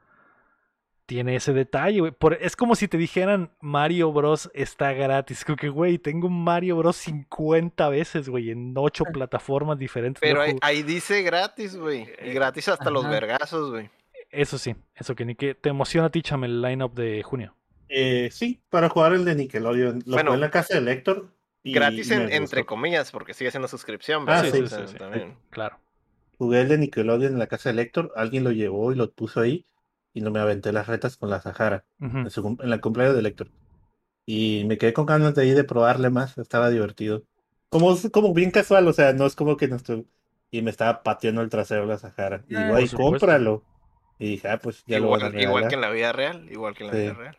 tiene 1.07 1.37
ese 1.37 1.53
detalle, 1.53 2.01
güey. 2.01 2.13
Por- 2.13 2.35
Es 2.41 2.57
como 2.57 2.75
si 2.75 2.89
te 2.89 2.97
dijeran 2.97 3.51
Mario 3.61 4.13
Bros. 4.13 4.51
está 4.55 4.93
gratis. 4.93 5.45
Creo 5.45 5.57
que, 5.57 5.69
güey, 5.69 5.99
tengo 5.99 6.29
un 6.29 6.43
Mario 6.45 6.77
Bros. 6.77 6.97
50 6.97 7.89
veces, 7.89 8.29
güey, 8.29 8.51
en 8.51 8.73
ocho 8.77 9.05
plataformas 9.13 9.79
diferentes. 9.79 10.21
Pero 10.21 10.43
ahí, 10.63 10.83
dice 10.83 11.23
gratis, 11.23 11.77
güey. 11.77 12.03
Y 12.25 12.31
Eh, 12.31 12.33
gratis 12.35 12.69
hasta 12.69 12.91
los 12.91 13.07
vergazos, 13.09 13.71
güey. 13.71 13.91
Eso 14.31 14.57
sí, 14.57 14.75
eso 14.95 15.15
que 15.15 15.27
ni 15.27 15.35
que 15.35 15.55
te 15.55 15.69
emociona 15.69 16.07
a 16.07 16.11
ti, 16.11 16.23
chame, 16.23 16.47
el 16.47 16.63
lineup 16.63 16.95
de 16.95 17.23
junio. 17.23 17.55
Eh, 17.95 18.31
sí, 18.33 18.63
para 18.71 18.89
jugar 18.89 19.13
el 19.13 19.25
de 19.25 19.35
Nickelodeon. 19.35 20.03
Lo 20.07 20.13
Bueno, 20.15 20.31
jugué 20.31 20.35
en 20.37 20.41
la 20.41 20.51
casa 20.51 20.75
de 20.75 20.81
Lector. 20.81 21.29
y 21.63 21.75
Gratis 21.75 22.11
en- 22.11 22.33
entre 22.33 22.65
comillas, 22.65 23.13
porque 23.13 23.35
sigue 23.35 23.51
siendo 23.51 23.69
suscripción, 23.69 24.23
Ah, 24.27 24.43
¿verdad? 24.43 24.59
sí, 24.59 24.67
sí, 24.67 24.83
sí. 24.93 24.97
también. 24.99 25.37
Claro. 25.51 25.79
Jugué 26.39 26.63
el 26.63 26.69
de 26.69 26.79
Nickelodeon 26.79 27.35
en 27.35 27.39
la 27.39 27.47
casa 27.47 27.69
de 27.69 27.75
Lector. 27.77 28.13
Alguien 28.17 28.43
lo 28.45 28.51
llevó 28.51 28.91
y 28.93 28.97
lo 28.97 29.13
puso 29.13 29.41
ahí. 29.41 29.65
Y 30.15 30.23
no 30.23 30.31
me 30.31 30.41
aventé 30.41 30.73
las 30.73 30.87
retas 30.89 31.17
con 31.17 31.31
la 31.31 31.41
Sahara. 31.41 31.85
En, 32.01 32.29
su 32.31 32.57
en 32.61 32.69
la 32.71 32.79
cumpleaños 32.81 33.15
de 33.15 33.23
Lector. 33.23 33.49
Y 34.27 34.65
me 34.67 34.79
quedé 34.79 34.93
con 34.93 35.07
ganas 35.07 35.35
de 35.35 35.47
ir 35.47 35.55
de 35.55 35.65
probarle 35.65 36.11
más, 36.11 36.37
estaba 36.39 36.71
divertido. 36.71 37.23
Como, 37.69 37.97
como 38.11 38.35
bien 38.35 38.51
casual, 38.51 38.87
o 38.89 38.93
sea, 38.93 39.13
no 39.13 39.27
es 39.27 39.35
como 39.37 39.57
que 39.57 39.69
nuestro 39.69 40.05
y 40.51 40.63
me 40.63 40.71
estaba 40.71 41.03
pateando 41.03 41.41
el 41.43 41.49
trasero 41.49 41.87
la 41.87 41.97
Sahara. 41.99 42.45
Y 42.49 42.55
Ah, 42.57 42.59
digo, 42.59 42.75
ay, 42.75 42.89
cómpralo. 42.89 43.63
Y 44.19 44.31
dije, 44.33 44.49
ah, 44.49 44.59
pues 44.59 44.85
ya 44.87 44.99
lo 44.99 45.07
voy 45.09 45.23
a 45.23 45.29
Igual, 45.41 45.69
que 45.69 45.75
en 45.77 45.81
la 45.81 45.91
vida 45.91 46.13
real, 46.13 46.47
igual 46.51 46.75
que 46.75 46.85
en 46.85 46.91
la 46.91 46.93
Sí. 46.97 47.03
vida 47.03 47.15
real. 47.15 47.39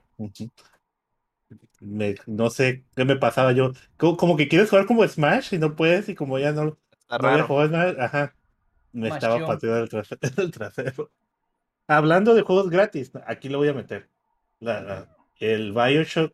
Me- 1.80 2.16
no 2.26 2.50
sé 2.50 2.86
qué 2.96 3.06
me 3.06 3.16
pasaba 3.16 3.52
yo. 3.52 3.72
Como, 3.98 4.18
como 4.18 4.38
que 4.38 4.48
quieres 4.48 4.70
jugar 4.70 4.86
como 4.86 5.08
Smash 5.08 5.54
y 5.54 5.58
no 5.60 5.76
puedes, 5.76 6.10
y 6.10 6.16
como 6.16 6.40
ya 6.40 6.52
no, 6.52 6.78
Está 6.92 7.18
no 7.18 7.24
voy 7.24 7.28
a 7.28 7.34
raro. 7.38 7.48
jugar 7.48 7.68
Smash, 7.68 7.96
ajá. 8.00 8.36
Me 8.92 9.08
Smash 9.08 9.18
estaba 9.24 9.46
pateando 9.48 9.80
el 9.84 9.90
trasero, 9.90 10.20
el 10.38 10.52
trasero. 10.52 11.12
Hablando 11.88 12.34
de 12.34 12.42
juegos 12.42 12.70
gratis, 12.70 13.12
aquí 13.28 13.50
lo 13.50 13.58
voy 13.58 13.68
a 13.68 13.74
meter. 13.74 14.08
La- 14.60 14.82
la- 14.82 15.18
el 15.40 15.74
Bioshock 15.74 16.34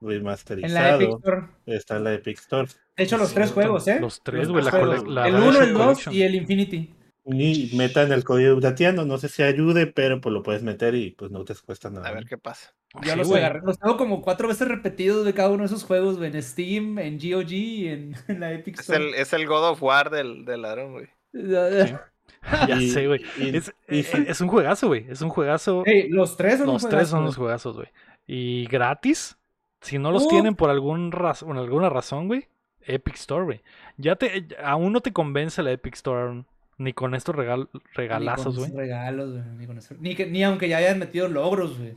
En 0.00 0.08
remasterizado 0.08 0.72
la 0.98 1.04
Epic 1.04 1.16
Store. 1.16 1.46
está 1.66 1.96
en 1.96 2.04
la 2.04 2.14
Epic 2.14 2.38
Store. 2.38 2.68
De 2.96 3.04
hecho, 3.04 3.18
los 3.18 3.34
tres 3.34 3.52
juegos, 3.52 3.86
¿eh? 3.88 3.98
Los 4.00 4.22
tres, 4.22 4.48
güey, 4.48 4.64
El 4.64 4.70
Bioshock 4.70 5.48
1, 5.48 5.60
el 5.62 5.72
2 5.74 5.82
Collection. 5.82 6.14
y 6.14 6.22
el 6.22 6.34
Infinity. 6.36 6.94
Y 7.28 7.76
metan 7.76 8.12
el 8.12 8.22
código 8.24 8.58
dateando, 8.60 9.04
no 9.04 9.18
sé 9.18 9.28
si 9.28 9.42
ayude, 9.42 9.88
pero 9.88 10.20
pues 10.20 10.32
lo 10.32 10.42
puedes 10.44 10.62
meter 10.62 10.94
y 10.94 11.10
pues 11.10 11.30
no 11.32 11.44
te 11.44 11.54
cuesta 11.56 11.90
nada. 11.90 12.08
A 12.08 12.12
ver 12.12 12.24
qué 12.24 12.38
pasa. 12.38 12.72
Yo 13.02 13.12
Sí, 13.12 13.18
los 13.18 13.28
güey. 13.28 13.42
agarré. 13.44 13.60
Los 13.64 13.78
tengo 13.78 13.96
como 13.96 14.22
cuatro 14.22 14.48
veces 14.48 14.66
repetidos 14.68 15.24
de 15.24 15.34
cada 15.34 15.50
uno 15.50 15.60
de 15.60 15.66
esos 15.66 15.84
juegos, 15.84 16.18
güey. 16.18 16.30
En 16.34 16.42
Steam, 16.42 16.98
en 16.98 17.18
GOG 17.18 17.52
y 17.52 17.88
en, 17.88 18.14
en 18.28 18.40
la 18.40 18.52
Epic 18.52 18.74
Es 18.74 18.80
Store. 18.88 19.08
el, 19.08 19.14
es 19.14 19.32
el 19.32 19.46
God 19.46 19.70
of 19.70 19.82
War 19.82 20.10
del, 20.10 20.44
del 20.44 20.64
Aaron, 20.64 20.92
güey. 20.92 21.06
Sí. 21.32 21.40
ya 22.68 22.80
Y- 22.80 22.90
sé, 22.90 23.06
güey. 23.06 23.22
Es, 23.38 23.72
es 23.88 24.40
un 24.40 24.48
juegazo, 24.48 24.88
güey. 24.88 25.06
Es 25.08 25.20
un 25.22 25.28
juegazo. 25.30 25.84
Los 26.10 26.36
tres 26.36 26.58
son 26.58 26.66
los 26.68 26.82
tres 26.82 26.90
juegazo, 26.92 27.10
son 27.10 27.18
güey. 27.20 27.26
los 27.28 27.36
juegazos, 27.36 27.76
güey. 27.76 27.88
Y 28.26 28.66
gratis. 28.66 29.36
Si 29.80 29.98
no 29.98 30.10
los 30.10 30.24
Uh. 30.24 30.28
tienen 30.28 30.54
por 30.56 30.70
algún 30.70 31.12
raz- 31.12 31.44
por 31.44 31.56
alguna 31.56 31.88
razón, 31.90 32.26
güey. 32.28 32.48
Epic 32.88 33.14
Store, 33.16 33.44
güey. 33.44 33.62
Ya 33.96 34.16
te, 34.16 34.48
aún 34.62 34.92
no 34.92 35.00
te 35.00 35.12
convence 35.12 35.62
la 35.62 35.72
Epic 35.72 35.94
Store 35.94 36.20
Aaron, 36.22 36.46
ni 36.78 36.92
con 36.92 37.14
estos 37.14 37.34
regal- 37.34 37.68
Ni 37.72 37.80
con 37.80 37.82
regalazos, 37.94 38.54
esos 38.54 38.68
güey. 38.70 38.76
regalos, 38.76 39.32
güey. 39.32 39.44
Ni, 39.58 39.66
con 39.66 39.78
eso- 39.78 39.94
ni, 39.98 40.14
ni 40.14 40.42
aunque 40.44 40.68
ya 40.68 40.78
hayan 40.78 40.98
metido 40.98 41.28
logros, 41.28 41.78
güey. 41.78 41.94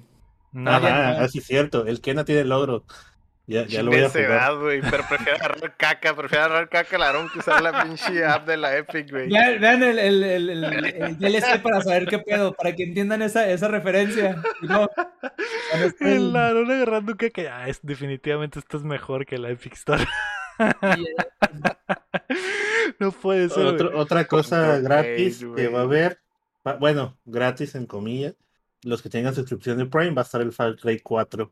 Nada. 0.52 1.14
ya 1.14 1.20
no. 1.20 1.26
así 1.26 1.40
es 1.40 1.46
cierto. 1.46 1.86
El 1.86 2.02
Kena 2.02 2.26
tiene 2.26 2.46
logro. 2.46 2.84
Ya, 3.46 3.66
ya 3.66 3.82
lo 3.82 3.90
voy 3.90 4.02
a 4.02 4.10
jugar. 4.10 4.58
Güey. 4.58 4.80
Pero 4.82 5.04
prefiero 5.10 5.36
agarrar 5.40 5.76
caca, 5.76 6.16
prefiero 6.16 6.46
agarrar 6.46 6.70
caca 6.70 6.96
al 6.98 7.02
Aaron 7.02 7.30
que 7.30 7.40
usar 7.40 7.64
la 7.64 7.84
pinche 7.84 8.24
app 8.24 8.48
de 8.48 8.58
la 8.58 8.78
Epic, 8.78 9.10
güey. 9.10 9.28
Vean, 9.28 9.82
el, 9.82 9.98
el, 9.98 10.24
el, 10.24 10.50
el- 10.50 10.86
el 10.86 11.18
DLC 11.18 11.60
para 11.64 11.82
saber 11.82 12.06
qué 12.06 12.20
pedo, 12.20 12.54
para 12.54 12.76
que 12.76 12.84
entiendan 12.84 13.24
esa, 13.24 13.50
esa 13.50 13.68
referencia. 13.68 14.40
No, 14.62 14.88
el- 15.74 15.96
El 16.08 16.36
Aaron 16.36 16.70
agarrando 16.70 17.18
que, 17.18 17.32
que 17.32 17.50
ah, 17.50 17.68
es, 17.68 17.80
definitivamente 17.82 18.60
esto 18.60 18.78
es 18.78 18.84
mejor 18.84 19.26
que 19.26 19.40
la 19.40 19.50
Epic 19.50 19.74
Store. 19.74 20.06
no 23.00 23.12
puede 23.12 23.50
ser. 23.50 23.66
Otro- 23.66 23.98
otra 23.98 24.26
cosa 24.26 24.80
gratis 24.80 25.46
que 25.56 25.68
va 25.70 25.80
a 25.80 25.84
haber, 25.84 26.20
bueno, 26.80 27.18
gratis 27.26 27.76
en 27.76 27.86
comillas, 27.86 28.36
los 28.84 29.02
que 29.02 29.10
tengan 29.10 29.34
suscripción 29.36 29.78
de 29.78 29.86
Prime 29.86 30.12
va 30.12 30.22
a 30.22 30.26
estar 30.26 30.42
el 30.42 30.52
Far 30.52 30.76
Cry 30.76 31.00
4. 31.00 31.52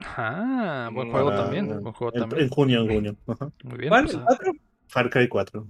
Ah, 0.00 0.90
buen 0.92 1.10
juego 1.10 1.30
para- 1.30 1.42
también. 1.44 1.66
Buen 1.82 1.94
juego 1.94 2.12
en, 2.14 2.20
también. 2.20 2.42
en 2.44 2.48
junio, 2.50 2.80
en 2.82 2.88
junio. 2.88 3.16
Ajá. 3.26 3.50
Muy 3.64 3.78
bien. 3.78 3.90
Pues, 3.90 4.14
¿El 4.14 4.20
ah, 4.20 4.24
cuatro? 4.26 4.52
Far 4.88 5.10
Cry 5.10 5.28
4. 5.28 5.66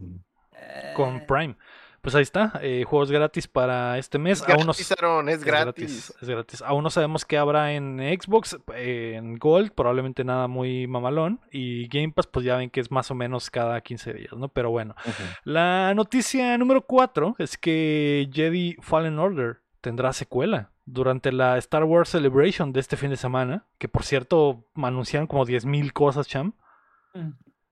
con 0.95 1.16
Eh, 1.16 1.24
Prime. 1.29 1.57
Pues 2.03 2.14
ahí 2.14 2.22
está, 2.22 2.53
eh, 2.62 2.85
juegos 2.87 3.11
gratis 3.11 3.49
para 3.49 3.99
este 3.99 4.16
mes. 4.18 4.41
Es 4.41 4.49
Aún 4.49 4.59
no, 4.61 4.64
gratis, 4.66 4.93
Aaron, 4.93 5.29
es 5.29 5.39
es 5.39 5.45
gratis. 5.45 6.14
Es 6.22 6.29
gratis. 6.29 6.62
Aún 6.62 6.85
no 6.85 6.91
sabemos 6.91 7.24
qué 7.24 7.37
habrá 7.37 7.72
en 7.72 7.99
Xbox, 7.99 8.57
eh, 8.77 9.14
en 9.16 9.37
Gold, 9.39 9.72
probablemente 9.72 10.22
nada 10.22 10.47
muy 10.47 10.87
mamalón. 10.87 11.41
Y 11.51 11.89
Game 11.89 12.12
Pass, 12.12 12.29
pues 12.29 12.47
ya 12.47 12.57
ven 12.59 12.70
que 12.70 12.79
es 12.79 12.93
más 12.93 13.11
o 13.11 13.16
menos 13.16 13.51
cada 13.51 13.81
15 13.81 14.12
días, 14.12 14.33
¿no? 14.37 14.49
Pero 14.49 14.70
bueno. 14.70 14.95
La 15.43 15.95
noticia 15.95 16.57
número 16.59 16.83
4 16.83 17.35
es 17.39 17.59
que 17.59 18.29
Jedi 18.33 18.77
Fallen 18.83 19.18
Order 19.18 19.62
tendrá 19.87 20.12
secuela 20.12 20.72
durante 20.84 21.30
la 21.30 21.57
Star 21.59 21.84
Wars 21.84 22.09
Celebration 22.09 22.72
de 22.72 22.80
este 22.80 22.97
fin 22.97 23.11
de 23.11 23.16
semana. 23.16 23.66
Que 23.78 23.87
por 23.87 24.03
cierto, 24.03 24.64
anunciaron 24.74 25.28
como 25.28 25.47
10.000 25.47 25.93
cosas, 25.93 26.26
Cham. 26.26 26.55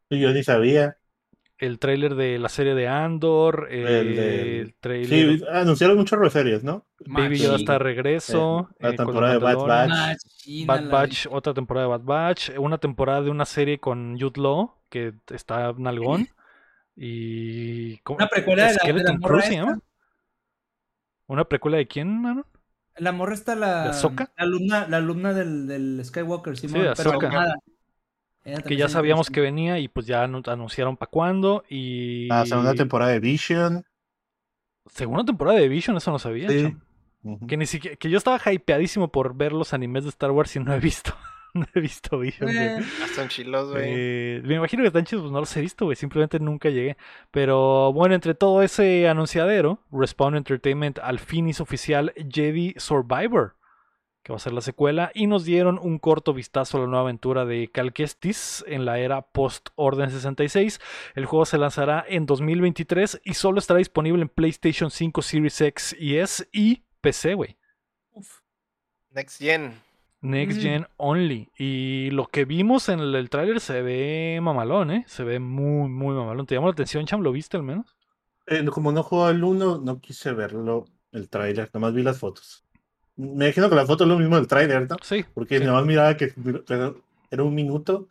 Y 0.08 0.20
yo 0.20 0.30
ni 0.32 0.44
sabía. 0.44 0.96
El 1.58 1.80
tráiler 1.80 2.14
de 2.14 2.38
la 2.38 2.48
serie 2.48 2.76
de 2.76 2.86
Andor, 2.86 3.66
El 3.68 3.86
el 3.88 4.74
tráiler... 4.78 5.38
Sí, 5.40 5.44
anunciaron 5.50 5.96
muchos 5.96 6.16
reseries, 6.20 6.62
¿no? 6.62 6.86
Baby 7.04 7.38
Yoda 7.38 7.56
está 7.56 7.72
de 7.74 7.78
regreso. 7.80 8.68
Eh, 8.74 8.76
la 8.78 8.88
eh, 8.90 8.96
con 8.96 9.06
temporada 9.06 9.32
de 9.32 9.38
Bad. 9.40 9.56
Batch. 9.66 9.88
Machina 9.90 10.72
Bad 10.72 10.82
la- 10.84 10.90
Batch, 10.92 11.26
otra 11.32 11.52
temporada 11.54 11.86
de 11.86 11.90
Bad 11.90 12.02
Batch, 12.04 12.50
una 12.58 12.78
temporada 12.78 13.22
de 13.22 13.30
una 13.30 13.44
serie 13.44 13.80
con 13.80 14.16
Jude 14.20 14.40
Law, 14.40 14.74
que 14.88 15.14
está 15.32 15.72
nalgón. 15.76 16.28
Y. 16.96 17.98
¿cómo- 17.98 18.18
Una 18.18 18.28
precuela 18.28 18.68
de 18.68 18.68
la- 18.68 18.72
de 18.72 18.76
la 18.76 18.82
Skeleton 18.84 19.18
morra 19.20 19.38
esta. 19.40 19.50
llama. 19.52 19.78
¿Una 21.26 21.44
precuela 21.44 21.76
de 21.78 21.86
quién, 21.86 22.24
Aaron? 22.26 22.46
La 22.96 23.12
morra 23.12 23.34
está 23.34 23.54
la. 23.56 23.84
¿De 23.84 23.88
Ahsoka? 23.90 24.30
La 24.36 24.44
alumna, 24.44 24.86
la 24.88 24.98
alumna 24.98 25.32
del, 25.32 25.66
del 25.66 26.00
Skywalker, 26.04 26.56
Simón, 26.56 26.82
de 26.82 26.92
pero 26.96 27.10
Ahsoka. 27.10 27.26
animada. 27.26 27.56
Ella 28.44 28.60
Que 28.62 28.76
ya 28.76 28.88
sabíamos 28.88 29.30
que 29.30 29.40
venía 29.40 29.78
y 29.78 29.88
pues 29.88 30.06
ya 30.06 30.24
anu- 30.26 30.46
anunciaron 30.48 30.96
para 30.96 31.10
cuándo. 31.10 31.64
Y. 31.68 32.26
La 32.28 32.44
segunda 32.46 32.74
temporada 32.74 33.10
de 33.12 33.20
Vision. 33.20 33.84
Segunda 34.86 35.24
temporada 35.24 35.58
de 35.58 35.68
Vision, 35.68 35.96
eso 35.96 36.10
no 36.10 36.18
sabía. 36.18 36.48
Sí. 36.50 36.76
Que 37.48 37.56
ni 37.56 37.64
siquiera. 37.66 37.96
Que 37.96 38.10
yo 38.10 38.18
estaba 38.18 38.38
hypeadísimo 38.52 39.08
por 39.08 39.34
ver 39.34 39.52
los 39.54 39.72
animes 39.72 40.04
de 40.04 40.10
Star 40.10 40.30
Wars 40.30 40.54
y 40.56 40.60
no 40.60 40.74
he 40.74 40.78
visto. 40.80 41.16
No 41.54 41.66
he 41.74 41.80
visto 41.80 42.18
Vision. 42.18 42.50
Eh, 42.50 42.80
Ah, 43.02 43.06
Son 43.14 43.28
chilos, 43.28 43.70
güey. 43.70 43.84
Eh, 43.86 44.42
me 44.44 44.56
imagino 44.56 44.82
que 44.82 44.88
están 44.88 45.04
chidos, 45.04 45.22
pues 45.22 45.32
no 45.32 45.40
los 45.40 45.56
he 45.56 45.60
visto, 45.60 45.84
güey. 45.86 45.96
Simplemente 45.96 46.38
nunca 46.40 46.68
llegué. 46.68 46.96
Pero 47.30 47.92
bueno, 47.92 48.14
entre 48.14 48.34
todo 48.34 48.62
ese 48.62 49.08
anunciadero, 49.08 49.80
Respawn 49.90 50.36
Entertainment 50.36 50.98
al 50.98 51.18
fin 51.18 51.48
hizo 51.48 51.62
oficial 51.62 52.12
Jedi 52.30 52.74
Survivor, 52.76 53.56
que 54.22 54.32
va 54.32 54.36
a 54.36 54.40
ser 54.40 54.52
la 54.52 54.60
secuela, 54.62 55.10
y 55.14 55.26
nos 55.26 55.44
dieron 55.44 55.78
un 55.80 55.98
corto 55.98 56.32
vistazo 56.34 56.78
a 56.78 56.80
la 56.80 56.86
nueva 56.86 57.02
aventura 57.02 57.44
de 57.44 57.68
Cal 57.70 57.92
Kestis 57.92 58.64
en 58.66 58.84
la 58.84 58.98
era 58.98 59.22
post-Orden 59.22 60.10
66. 60.10 60.80
El 61.14 61.26
juego 61.26 61.44
se 61.44 61.58
lanzará 61.58 62.04
en 62.08 62.26
2023 62.26 63.20
y 63.24 63.34
solo 63.34 63.58
estará 63.58 63.78
disponible 63.78 64.22
en 64.22 64.28
PlayStation 64.28 64.90
5, 64.90 65.22
Series 65.22 65.60
X 65.60 65.96
y 65.98 66.16
S 66.16 66.48
y 66.52 66.82
PC, 67.00 67.34
güey. 67.34 67.56
uf. 68.12 68.40
Next 69.10 69.38
Gen. 69.40 69.74
Next 70.24 70.58
Mm. 70.58 70.62
Gen 70.62 70.86
Only. 70.96 71.50
Y 71.58 72.10
lo 72.10 72.26
que 72.26 72.44
vimos 72.46 72.88
en 72.88 73.00
el, 73.00 73.14
el 73.14 73.28
tráiler 73.30 73.60
se 73.60 73.82
ve 73.82 74.38
mamalón, 74.42 74.90
¿eh? 74.90 75.04
Se 75.06 75.22
ve 75.22 75.38
muy, 75.38 75.88
muy 75.88 76.14
mamalón. 76.14 76.46
¿Te 76.46 76.54
llamó 76.54 76.68
la 76.68 76.72
atención, 76.72 77.04
Cham? 77.06 77.20
¿Lo 77.20 77.30
viste 77.30 77.56
al 77.56 77.62
menos? 77.62 77.96
Eh, 78.46 78.64
como 78.66 78.90
no 78.92 79.02
juego 79.02 79.26
al 79.26 79.42
1, 79.42 79.78
no 79.78 80.00
quise 80.00 80.32
verlo, 80.32 80.86
el 81.12 81.28
tráiler, 81.28 81.70
nomás 81.72 81.94
vi 81.94 82.02
las 82.02 82.18
fotos. 82.18 82.64
Me 83.16 83.46
imagino 83.46 83.68
que 83.70 83.76
la 83.76 83.86
foto 83.86 84.04
es 84.04 84.08
lo 84.08 84.18
mismo 84.18 84.36
del 84.36 84.48
tráiler, 84.48 84.88
¿no? 84.88 84.96
Sí. 85.02 85.24
Porque 85.34 85.58
sí. 85.58 85.64
nomás 85.64 85.84
miraba 85.86 86.16
que 86.16 86.34
pero 86.66 87.02
era 87.30 87.42
un 87.42 87.54
minuto, 87.54 88.08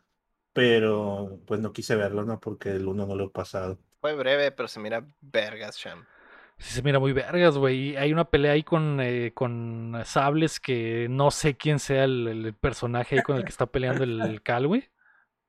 pero 0.53 1.39
pues 1.45 1.59
no 1.59 1.73
quise 1.73 1.95
verlo, 1.95 2.23
¿no? 2.23 2.39
Porque 2.39 2.69
el 2.71 2.87
1 2.87 3.05
no 3.05 3.15
lo 3.15 3.25
he 3.25 3.29
pasado. 3.29 3.79
Fue 4.01 4.15
breve, 4.15 4.51
pero 4.51 4.67
se 4.67 4.79
mira 4.79 5.05
vergas, 5.21 5.77
Cham. 5.77 6.05
Sí, 6.63 6.75
se 6.75 6.81
mira 6.81 6.97
muy 6.99 7.11
vergas, 7.11 7.57
güey. 7.57 7.97
Hay 7.97 8.13
una 8.13 8.23
pelea 8.25 8.53
ahí 8.53 8.63
con, 8.63 8.99
eh, 9.01 9.31
con 9.33 9.93
sables 10.05 10.61
que 10.61 11.07
no 11.09 11.29
sé 11.29 11.57
quién 11.57 11.77
sea 11.77 12.05
el, 12.05 12.25
el 12.27 12.53
personaje 12.53 13.17
ahí 13.17 13.21
con 13.21 13.35
el 13.35 13.43
que 13.43 13.49
está 13.49 13.65
peleando 13.65 14.05
el, 14.05 14.21
el 14.21 14.41
Cal, 14.41 14.67
güey. 14.67 14.89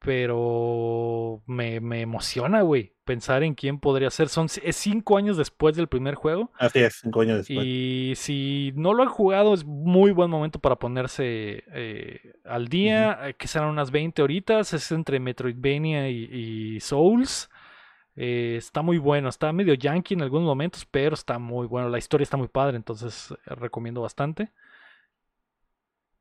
Pero 0.00 1.42
me, 1.46 1.80
me 1.80 2.02
emociona, 2.02 2.62
güey. 2.62 2.94
Pensar 3.04 3.42
en 3.42 3.54
quién 3.54 3.78
podría 3.80 4.10
ser. 4.10 4.28
Son, 4.28 4.46
es 4.62 4.76
cinco 4.76 5.16
años 5.16 5.36
después 5.36 5.76
del 5.76 5.88
primer 5.88 6.14
juego. 6.14 6.50
Así 6.58 6.80
es, 6.80 6.98
cinco 7.02 7.22
años 7.22 7.38
después. 7.38 7.64
Y 7.66 8.12
si 8.16 8.72
no 8.76 8.92
lo 8.92 9.02
han 9.02 9.08
jugado, 9.08 9.54
es 9.54 9.64
muy 9.64 10.10
buen 10.10 10.30
momento 10.30 10.58
para 10.58 10.76
ponerse 10.76 11.64
eh, 11.72 12.34
al 12.44 12.68
día. 12.68 13.18
eh, 13.28 13.34
Que 13.34 13.46
serán 13.48 13.68
unas 13.70 13.90
20 13.90 14.20
horitas. 14.20 14.72
Es 14.74 14.90
entre 14.92 15.20
Metroidvania 15.20 16.10
y, 16.10 16.24
y 16.76 16.80
Souls. 16.80 17.48
Eh, 18.16 18.56
está 18.58 18.82
muy 18.82 18.98
bueno. 18.98 19.28
Está 19.28 19.52
medio 19.52 19.74
yankee 19.74 20.14
en 20.14 20.22
algunos 20.22 20.46
momentos, 20.46 20.86
pero 20.90 21.14
está 21.14 21.38
muy 21.38 21.66
bueno. 21.66 21.88
La 21.88 21.98
historia 21.98 22.22
está 22.24 22.36
muy 22.36 22.48
padre, 22.48 22.76
entonces 22.76 23.30
eh, 23.32 23.54
recomiendo 23.54 24.02
bastante. 24.02 24.50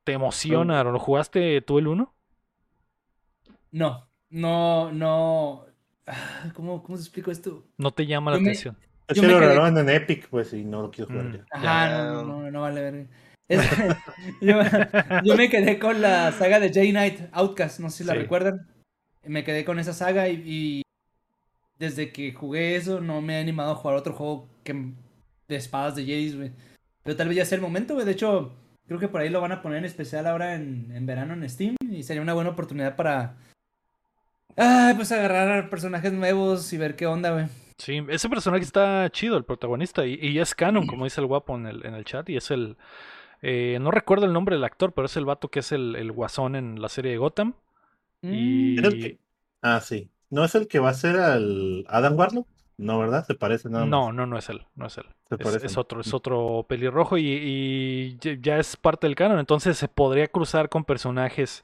¿Te 0.04 0.14
emociona? 0.14 0.84
¿Lo 0.84 1.00
jugaste 1.00 1.62
tú 1.62 1.80
el 1.80 1.88
1? 1.88 2.14
No, 3.72 4.08
no, 4.30 4.92
no. 4.92 5.66
Ah, 6.06 6.52
¿Cómo, 6.54 6.84
¿Cómo 6.84 6.98
se 6.98 7.04
explico 7.04 7.32
esto? 7.32 7.64
¿No 7.78 7.92
te 7.92 8.06
llama 8.06 8.32
la 8.32 8.38
me- 8.38 8.44
atención? 8.44 8.78
Es 9.08 9.16
yo 9.18 9.24
lo 9.24 9.30
quedé- 9.30 9.40
regalaban 9.40 9.78
en 9.78 9.90
Epic, 9.90 10.28
pues, 10.30 10.54
y 10.54 10.64
no 10.66 10.82
lo 10.82 10.92
quiero 10.92 11.10
jugar 11.10 11.26
Mm. 11.28 11.34
ya. 11.34 11.46
Ajá, 11.52 11.64
Ya. 11.90 12.04
no, 12.12 12.24
no, 12.24 12.52
no 12.52 12.62
vale 12.62 12.82
ver. 12.82 13.08
yo, 14.42 14.60
yo 15.24 15.36
me 15.38 15.50
quedé 15.50 15.78
con 15.80 16.02
la 16.02 16.32
saga 16.32 16.60
de 16.60 16.70
J 16.70 16.82
Knight 16.92 17.30
Outcast, 17.34 17.80
no 17.80 17.90
sé 17.90 18.00
si 18.00 18.04
la 18.06 18.14
Sí. 18.14 18.20
recuerdan. 18.20 18.68
Me 19.26 19.44
quedé 19.44 19.64
con 19.64 19.80
esa 19.80 19.94
saga 19.94 20.28
y, 20.30 20.42
y 20.46 20.82
desde 21.84 22.12
que 22.12 22.34
jugué 22.34 22.76
eso 22.76 23.02
no 23.02 23.22
me 23.22 23.36
he 23.38 23.42
animado 23.42 23.72
a 23.74 23.76
jugar 23.76 23.98
otro 23.98 24.14
juego 24.14 24.48
que 24.64 24.74
de 25.48 25.56
espadas 25.56 25.96
de 25.96 26.04
Jays, 26.06 26.36
güey. 26.38 26.52
Pero 27.04 27.16
tal 27.18 27.28
vez 27.28 27.38
ya 27.38 27.46
sea 27.46 27.58
el 27.58 27.62
momento, 27.62 27.94
güey. 27.94 28.06
De 28.06 28.14
hecho, 28.14 28.54
creo 28.88 29.00
que 29.00 29.08
por 29.10 29.22
ahí 29.22 29.30
lo 29.30 29.42
van 29.42 29.52
a 29.52 29.62
poner 29.62 29.80
en 29.80 29.86
especial 29.86 30.26
ahora 30.26 30.56
en, 30.56 30.92
en 30.96 31.06
verano 31.06 31.34
en 31.34 31.48
Steam 31.50 31.76
y 31.90 32.04
sería 32.04 32.22
una 32.22 32.34
buena 32.34 32.52
oportunidad 32.52 32.96
para... 32.96 33.36
Ah, 34.56 34.94
pues 34.96 35.12
agarrar 35.12 35.70
personajes 35.70 36.14
nuevos 36.14 36.72
y 36.74 36.78
ver 36.78 36.96
qué 36.96 37.08
onda, 37.08 37.32
güey. 37.32 37.46
Sí, 37.78 38.02
ese 38.10 38.30
personaje 38.30 38.64
está 38.64 39.10
chido, 39.12 39.36
el 39.36 39.46
protagonista, 39.46 40.06
y, 40.06 40.14
y 40.22 40.40
es 40.40 40.54
canon, 40.54 40.86
como 40.86 41.06
dice 41.06 41.20
el 41.22 41.28
guapo 41.28 41.56
en 41.58 41.66
el, 41.66 41.86
en 41.86 41.96
el 41.96 42.06
chat, 42.06 42.30
y 42.30 42.38
es 42.38 42.52
el... 42.52 42.78
eh, 43.42 43.80
no 43.82 43.90
recuerdo 43.90 44.26
el 44.26 44.32
nombre 44.34 44.56
del 44.56 44.64
actor, 44.64 44.94
pero 44.94 45.08
es 45.08 45.18
el 45.18 45.26
vato 45.26 45.50
que 45.50 45.60
es 45.60 45.72
el, 45.72 45.96
el 45.96 46.12
guasón 46.12 46.56
en 46.56 46.80
la 46.82 46.88
serie 46.88 47.12
de 47.12 47.18
Gotham. 47.18 47.56
Y... 48.22 48.78
¿Era 48.78 48.88
el 48.90 49.00
que- 49.02 49.18
Ah, 49.66 49.80
sí. 49.82 50.10
¿No 50.34 50.44
es 50.44 50.56
el 50.56 50.68
que 50.68 50.80
va 50.80 50.90
a 50.90 50.94
ser 50.94 51.18
al 51.18 51.86
Adam 51.88 52.18
Warlock? 52.18 52.48
No, 52.78 52.98
¿verdad? 53.00 53.24
Se 53.26 53.36
parece 53.36 53.70
nada 53.70 53.86
más. 53.86 53.92
No, 53.92 54.12
no, 54.12 54.26
no 54.26 54.38
es 54.38 54.50
él, 54.50 54.66
no 54.76 54.88
es 54.88 54.98
él. 54.98 55.06
Se 55.30 55.36
Es, 55.36 55.64
es 55.64 55.78
otro, 55.78 56.02
es 56.02 56.14
otro 56.14 56.66
pelirrojo 56.68 57.18
y, 57.18 57.28
y 57.28 58.18
ya- 58.42 58.58
es 58.58 58.76
parte 58.76 59.06
del 59.06 59.16
canon, 59.16 59.38
entonces 59.40 59.78
se 59.78 59.88
podría 59.88 60.28
cruzar 60.28 60.70
con 60.70 60.84
personajes 60.84 61.64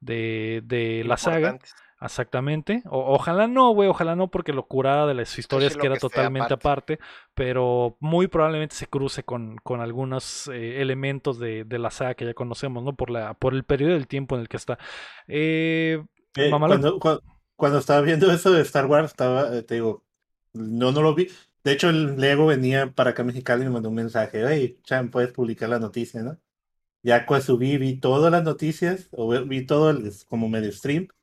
de, 0.00 0.62
de 0.64 1.04
la 1.04 1.16
saga. 1.18 1.58
Exactamente. 2.00 2.82
O- 2.86 3.12
ojalá 3.14 3.46
no, 3.48 3.70
güey, 3.72 3.88
ojalá 3.88 4.14
no, 4.16 4.28
porque 4.28 4.52
lo 4.52 4.66
curada 4.66 5.06
de 5.06 5.14
las 5.14 5.36
historias 5.38 5.76
que 5.76 5.86
era 5.86 5.96
que 5.96 6.00
totalmente 6.00 6.54
aparte. 6.54 6.94
aparte, 6.94 7.04
pero 7.34 7.96
muy 8.00 8.28
probablemente 8.28 8.74
se 8.76 8.86
cruce 8.86 9.24
con, 9.24 9.56
con 9.58 9.80
algunos 9.80 10.48
eh, 10.48 10.80
elementos 10.80 11.38
de, 11.38 11.64
de 11.64 11.78
la 11.78 11.90
saga 11.90 12.14
que 12.14 12.24
ya 12.24 12.34
conocemos, 12.34 12.84
¿no? 12.84 12.94
Por, 12.94 13.10
la, 13.10 13.34
por 13.34 13.52
el 13.52 13.64
periodo 13.64 13.92
del 13.94 14.06
tiempo 14.06 14.34
en 14.36 14.42
el 14.42 14.48
que 14.48 14.56
está. 14.56 14.78
Eh, 15.26 16.02
Eh, 16.36 16.50
Mamalón. 16.50 16.80
cuando, 16.80 16.98
cua- 17.00 17.20
cuando 17.58 17.80
estaba 17.80 18.02
viendo 18.02 18.32
eso 18.32 18.52
de 18.52 18.62
Star 18.62 18.86
Wars, 18.86 19.10
estaba, 19.12 19.54
eh, 19.56 19.64
te 19.64 19.76
digo, 19.76 20.06
no, 20.54 20.92
no 20.92 21.02
lo 21.02 21.14
vi. 21.14 21.28
De 21.64 21.72
hecho, 21.74 21.90
el 21.90 22.16
Lego 22.18 22.46
venía 22.46 22.92
para 22.92 23.10
acá 23.12 23.22
a 23.24 23.26
Mexicali 23.26 23.64
y 23.64 23.66
me 23.66 23.72
mandó 23.72 23.90
un 23.90 23.96
mensaje, 23.96 24.44
hey, 24.48 24.80
Chan, 24.84 25.10
puedes 25.12 25.32
publicar 25.32 25.70
la 25.70 25.80
noticia, 25.80 26.22
¿no? 26.22 26.38
Ya 27.02 27.26
cuando 27.26 27.46
subí, 27.46 27.78
vi 27.78 28.00
todas 28.00 28.32
las 28.32 28.44
noticias, 28.44 29.08
o 29.12 29.30
vi 29.46 29.66
todo 29.66 29.90
el, 29.90 30.12
como 30.28 30.48
medio 30.50 30.72
stream. 30.72 31.08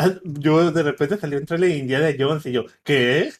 Ah, 0.00 0.12
Yo 0.24 0.72
de 0.72 0.82
repente 0.84 1.18
salió 1.18 1.44
trailer 1.46 1.70
de 1.70 1.76
Indiana 1.78 2.08
Jones 2.18 2.46
y 2.46 2.52
yo, 2.52 2.66
¿qué? 2.84 3.32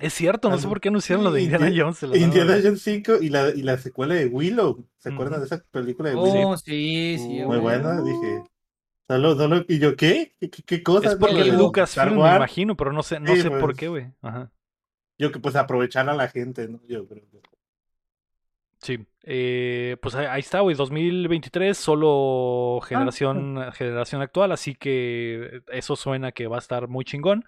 es 0.00 0.14
cierto, 0.14 0.50
no 0.50 0.58
sé 0.58 0.68
por 0.68 0.80
qué 0.80 0.88
anunciaron 0.88 1.24
lo 1.24 1.30
de 1.32 1.42
Indi- 1.42 1.44
Indiana 1.44 1.72
Jones. 1.76 2.02
Indiana 2.16 2.58
Jones 2.62 2.82
5 2.82 3.16
y 3.20 3.28
la, 3.28 3.50
y 3.50 3.62
la 3.62 3.78
secuela 3.78 4.14
de 4.14 4.26
Willow. 4.26 4.86
¿Se 4.98 5.10
acuerdan 5.10 5.40
de 5.40 5.46
esa 5.46 5.62
película 5.70 6.10
de 6.10 6.16
Willow? 6.16 6.50
Oh, 6.52 6.56
sí, 6.56 7.16
sí. 7.18 7.28
Muy 7.28 7.44
Muy 7.46 7.58
buena, 7.58 8.00
dije. 8.00 8.42
Solo, 9.08 9.36
solo, 9.36 9.64
y 9.68 9.78
yo, 9.78 9.96
¿qué? 9.96 10.34
¿Qué, 10.40 10.50
qué, 10.50 10.82
cosa? 10.82 11.10
Es 11.10 11.16
porque 11.16 11.50
No, 11.52 11.58
Lucasfilm, 11.58 12.22
me 12.22 12.36
imagino, 12.36 12.76
pero 12.76 12.92
no 12.92 13.02
sé, 13.02 13.20
no 13.20 13.34
Sí, 13.34 13.42
sé 13.42 13.50
por 13.50 13.60
pues. 13.60 13.78
qué, 13.78 13.88
güey. 13.88 14.12
Yo 15.18 15.30
que 15.30 15.38
pues 15.38 15.56
aprovechar 15.56 16.08
a 16.08 16.14
la 16.14 16.28
gente, 16.28 16.68
¿no? 16.68 16.80
Yo 16.88 17.06
creo 17.06 17.22
que. 17.30 17.40
Sí, 18.80 19.06
eh, 19.22 19.96
pues 20.02 20.16
ahí, 20.16 20.40
está, 20.40 20.60
güey, 20.60 20.74
2023, 20.74 21.78
solo 21.78 22.80
generación, 22.84 23.72
generación 23.74 24.22
actual, 24.22 24.50
así 24.50 24.74
que 24.74 25.62
eso 25.68 25.94
suena 25.94 26.32
que 26.32 26.48
va 26.48 26.56
a 26.56 26.58
estar 26.58 26.88
muy 26.88 27.04
chingón. 27.04 27.44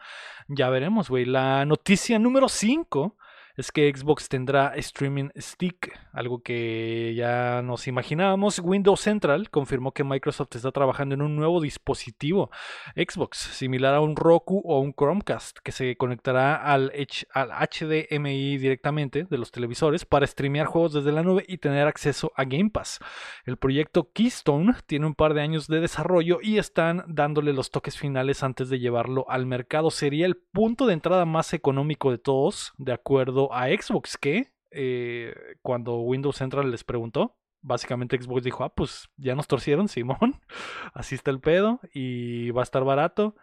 Ya 0.46 0.68
veremos, 0.70 1.08
güey. 1.08 1.24
La 1.24 1.64
noticia 1.64 2.20
número 2.20 2.48
5 2.48 3.16
es 3.56 3.70
que 3.70 3.92
Xbox 3.94 4.28
tendrá 4.28 4.74
Streaming 4.76 5.28
Stick, 5.36 5.96
algo 6.12 6.42
que 6.42 7.14
ya 7.16 7.62
nos 7.62 7.86
imaginábamos. 7.86 8.58
Windows 8.58 9.00
Central 9.00 9.50
confirmó 9.50 9.92
que 9.92 10.02
Microsoft 10.02 10.56
está 10.56 10.72
trabajando 10.72 11.14
en 11.14 11.22
un 11.22 11.36
nuevo 11.36 11.60
dispositivo 11.60 12.50
Xbox, 12.96 13.38
similar 13.38 13.94
a 13.94 14.00
un 14.00 14.16
Roku 14.16 14.60
o 14.64 14.80
un 14.80 14.92
Chromecast, 14.92 15.58
que 15.62 15.72
se 15.72 15.96
conectará 15.96 16.56
al, 16.56 16.90
HDMI 16.90 18.58
directamente 18.58 19.24
de 19.24 19.38
los 19.38 19.52
televisores 19.52 20.04
para 20.04 20.26
streamear 20.26 20.66
juegos 20.66 20.94
desde 20.94 21.12
la 21.12 21.22
nube 21.22 21.44
y 21.46 21.58
tener 21.58 21.86
acceso 21.86 22.32
a 22.36 22.44
Game 22.44 22.70
Pass. 22.70 22.98
El 23.44 23.56
proyecto 23.56 24.10
Keystone 24.12 24.74
tiene 24.86 25.06
un 25.06 25.14
par 25.14 25.34
de 25.34 25.42
años 25.42 25.68
de 25.68 25.80
desarrollo 25.80 26.38
y 26.42 26.58
están 26.58 27.04
dándole 27.06 27.52
los 27.52 27.70
toques 27.70 27.96
finales 27.98 28.42
antes 28.42 28.68
de 28.68 28.80
llevarlo 28.80 29.26
al 29.28 29.46
mercado. 29.46 29.90
Sería 29.90 30.26
el 30.26 30.36
punto 30.36 30.86
de 30.86 30.94
entrada 30.94 31.24
más 31.24 31.52
económico 31.52 32.10
de 32.10 32.18
todos, 32.18 32.72
de 32.78 32.92
acuerdo 32.92 33.43
a 33.52 33.66
Xbox, 33.66 34.16
que 34.16 34.52
eh, 34.70 35.34
cuando 35.62 35.98
Windows 35.98 36.36
Central 36.36 36.70
les 36.70 36.84
preguntó, 36.84 37.36
básicamente 37.60 38.20
Xbox 38.20 38.44
dijo, 38.44 38.64
ah, 38.64 38.74
pues 38.74 39.08
ya 39.16 39.34
nos 39.34 39.48
torcieron, 39.48 39.88
Simón, 39.88 40.40
así 40.94 41.14
está 41.14 41.30
el 41.30 41.40
pedo 41.40 41.80
y 41.92 42.50
va 42.50 42.62
a 42.62 42.64
estar 42.64 42.84
barato. 42.84 43.34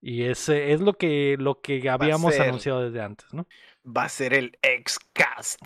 Y 0.00 0.24
ese 0.24 0.72
es 0.72 0.80
lo 0.80 0.94
que, 0.94 1.36
lo 1.38 1.60
que 1.60 1.88
habíamos 1.88 2.34
ser. 2.34 2.48
anunciado 2.48 2.82
desde 2.82 3.02
antes, 3.02 3.32
¿no? 3.32 3.46
Va 3.84 4.04
a 4.04 4.08
ser 4.08 4.34
el 4.34 4.58
Xcast. 4.62 5.60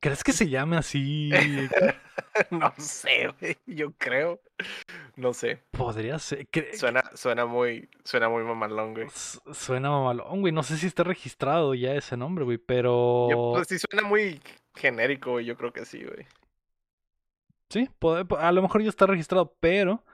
¿Crees 0.00 0.22
que 0.22 0.32
se 0.32 0.48
llame 0.48 0.76
así? 0.76 1.30
no 2.50 2.72
sé, 2.78 3.28
güey. 3.40 3.56
Yo 3.66 3.92
creo. 3.98 4.40
No 5.16 5.32
sé. 5.34 5.60
Podría 5.72 6.18
ser. 6.20 6.46
Suena, 6.74 7.02
suena 7.14 7.46
muy, 7.46 7.88
suena 8.04 8.28
muy 8.28 8.44
mamalón, 8.44 8.94
güey. 8.94 9.08
Su- 9.12 9.40
Suena 9.52 9.90
mamalón, 9.90 10.40
güey. 10.40 10.52
No 10.52 10.62
sé 10.62 10.76
si 10.76 10.86
está 10.86 11.02
registrado 11.02 11.74
ya 11.74 11.94
ese 11.94 12.16
nombre, 12.16 12.44
güey, 12.44 12.58
pero... 12.58 13.28
Yo, 13.30 13.52
pues 13.54 13.66
sí 13.68 13.78
suena 13.78 14.06
muy 14.06 14.40
genérico, 14.76 15.32
güey. 15.32 15.46
Yo 15.46 15.56
creo 15.56 15.72
que 15.72 15.84
sí, 15.84 16.04
güey. 16.04 16.26
Sí, 17.70 17.90
puede- 17.98 18.24
a 18.38 18.52
lo 18.52 18.62
mejor 18.62 18.82
ya 18.82 18.88
está 18.90 19.06
registrado, 19.06 19.56
pero 19.60 20.04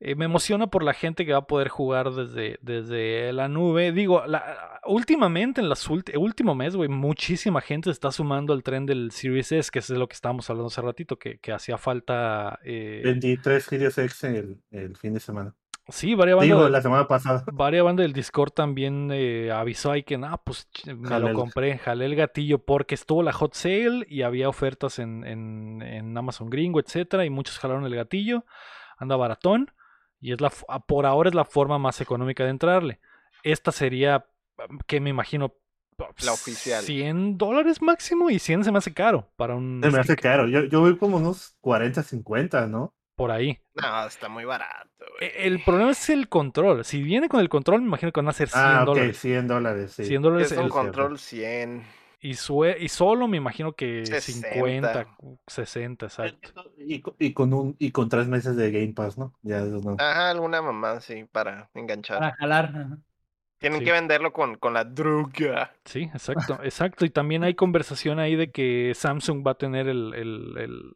eh, 0.00 0.14
me 0.14 0.26
emociona 0.26 0.66
por 0.66 0.82
la 0.82 0.92
gente 0.94 1.24
que 1.24 1.32
va 1.32 1.38
a 1.38 1.46
poder 1.46 1.68
jugar 1.68 2.10
desde, 2.12 2.58
desde 2.62 3.32
la 3.32 3.48
nube. 3.48 3.92
Digo, 3.92 4.24
la- 4.26 4.80
últimamente, 4.86 5.60
en 5.60 5.68
las 5.68 5.88
ulti- 5.88 6.16
último 6.18 6.54
mes, 6.54 6.76
güey, 6.76 6.88
muchísima 6.88 7.60
gente 7.60 7.88
se 7.88 7.92
está 7.92 8.10
sumando 8.12 8.52
al 8.52 8.62
tren 8.62 8.86
del 8.86 9.10
Series 9.10 9.52
S, 9.52 9.70
que 9.70 9.78
es 9.80 9.88
de 9.88 9.98
lo 9.98 10.06
que 10.08 10.14
estábamos 10.14 10.48
hablando 10.50 10.68
hace 10.68 10.82
ratito, 10.82 11.18
que, 11.18 11.38
que 11.38 11.52
hacía 11.52 11.78
falta... 11.78 12.58
eh, 12.64 13.00
23 13.04 13.64
Series 13.64 13.98
X 13.98 14.24
el, 14.24 14.58
el 14.70 14.96
fin 14.96 15.14
de 15.14 15.20
semana. 15.20 15.54
sí, 15.88 16.14
varias 16.14 16.36
bandas, 16.38 16.58
Digo, 16.58 16.68
la 16.68 16.82
semana 16.82 17.08
pasada. 17.08 17.44
varias 17.52 17.84
bandas 17.84 18.04
del 18.04 18.12
Discord 18.12 18.50
también 18.50 19.08
eh, 19.12 19.50
avisó 19.52 19.92
ahí 19.92 20.02
que, 20.02 20.18
nah, 20.18 20.36
pues 20.44 20.68
me 20.84 21.08
Jalé 21.08 21.28
lo 21.32 21.34
compré, 21.38 21.78
jalé 21.78 22.04
el 22.06 22.16
gatillo 22.16 22.58
porque 22.58 22.94
estuvo 22.94 23.22
la 23.22 23.32
hot 23.32 23.54
sale 23.54 24.04
y 24.08 24.22
había 24.22 24.48
ofertas 24.48 24.98
en, 24.98 25.24
en, 25.24 25.80
en 25.82 26.18
Amazon 26.18 26.50
Gringo, 26.50 26.80
etcétera, 26.80 27.24
y 27.24 27.30
muchos 27.30 27.58
jalaron 27.58 27.84
el 27.86 27.94
gatillo, 27.94 28.44
anda 28.98 29.14
baratón, 29.16 29.70
y 30.26 30.32
es 30.32 30.40
la, 30.40 30.50
ah, 30.68 30.80
por 30.80 31.06
ahora 31.06 31.28
es 31.28 31.34
la 31.36 31.44
forma 31.44 31.78
más 31.78 32.00
económica 32.00 32.42
de 32.42 32.50
entrarle. 32.50 32.98
Esta 33.44 33.70
sería, 33.70 34.26
que 34.88 34.98
me 35.00 35.10
imagino, 35.10 35.54
La 36.24 36.32
oficial. 36.32 36.82
100 36.82 37.38
dólares 37.38 37.80
máximo 37.80 38.28
y 38.28 38.38
100 38.40 38.64
se 38.64 38.72
me 38.72 38.78
hace 38.78 38.92
caro 38.92 39.30
para 39.36 39.54
un 39.54 39.80
Se 39.84 39.90
me 39.90 39.98
hace 40.00 40.16
caro. 40.16 40.48
Yo, 40.48 40.64
yo 40.64 40.80
voy 40.80 40.96
como 40.98 41.18
unos 41.18 41.56
40, 41.60 42.02
50, 42.02 42.66
¿no? 42.66 42.92
por 43.14 43.30
ahí. 43.30 43.58
No, 43.74 44.06
está 44.06 44.28
muy 44.28 44.44
barato, 44.44 45.04
güey. 45.18 45.30
E- 45.30 45.46
El 45.46 45.62
problema 45.64 45.92
es 45.92 46.10
el 46.10 46.28
control. 46.28 46.84
Si 46.84 47.02
viene 47.02 47.30
con 47.30 47.40
el 47.40 47.48
control, 47.48 47.80
me 47.80 47.86
imagino 47.86 48.12
que 48.12 48.20
van 48.20 48.28
a 48.28 48.32
ser 48.34 48.48
100 48.50 48.62
Ah, 48.62 48.80
ok, 48.82 48.86
dólares. 48.88 49.18
100 49.18 49.46
dólares, 49.48 49.92
sí. 49.92 50.04
100 50.04 50.20
dólares 50.22 50.52
Es 50.52 50.58
un 50.58 50.64
el- 50.64 50.70
control 50.70 51.18
100. 51.18 51.82
Y, 52.18 52.34
sue- 52.34 52.76
y 52.80 52.88
solo 52.88 53.28
me 53.28 53.36
imagino 53.36 53.74
que 53.74 54.04
60. 54.06 54.48
50, 54.52 55.16
60, 55.46 56.06
exacto. 56.06 56.64
Y, 56.78 57.00
co- 57.00 57.14
y 57.18 57.32
con 57.32 57.52
un 57.52 57.76
y 57.78 57.90
con 57.92 58.08
tres 58.08 58.26
meses 58.26 58.56
de 58.56 58.70
Game 58.70 58.94
Pass, 58.94 59.18
¿no? 59.18 59.34
Ya 59.42 59.58
eso 59.58 59.80
no. 59.84 59.96
Ajá, 59.98 60.30
alguna 60.30 60.62
mamá, 60.62 61.00
sí, 61.00 61.24
para 61.30 61.70
enganchar. 61.74 62.18
Para 62.18 62.34
jalar. 62.36 62.64
ajá. 62.74 62.98
Tienen 63.58 63.78
sí. 63.80 63.84
que 63.86 63.92
venderlo 63.92 64.32
con, 64.32 64.56
con 64.56 64.74
la 64.74 64.84
droga. 64.84 65.72
Sí, 65.84 66.10
exacto, 66.12 66.58
exacto. 66.62 67.04
Y 67.04 67.10
también 67.10 67.42
hay 67.44 67.54
conversación 67.54 68.18
ahí 68.18 68.36
de 68.36 68.50
que 68.50 68.92
Samsung 68.94 69.46
va 69.46 69.52
a 69.52 69.58
tener 69.58 69.88
el, 69.88 70.14
el- 70.14 70.54
el- 70.58 70.94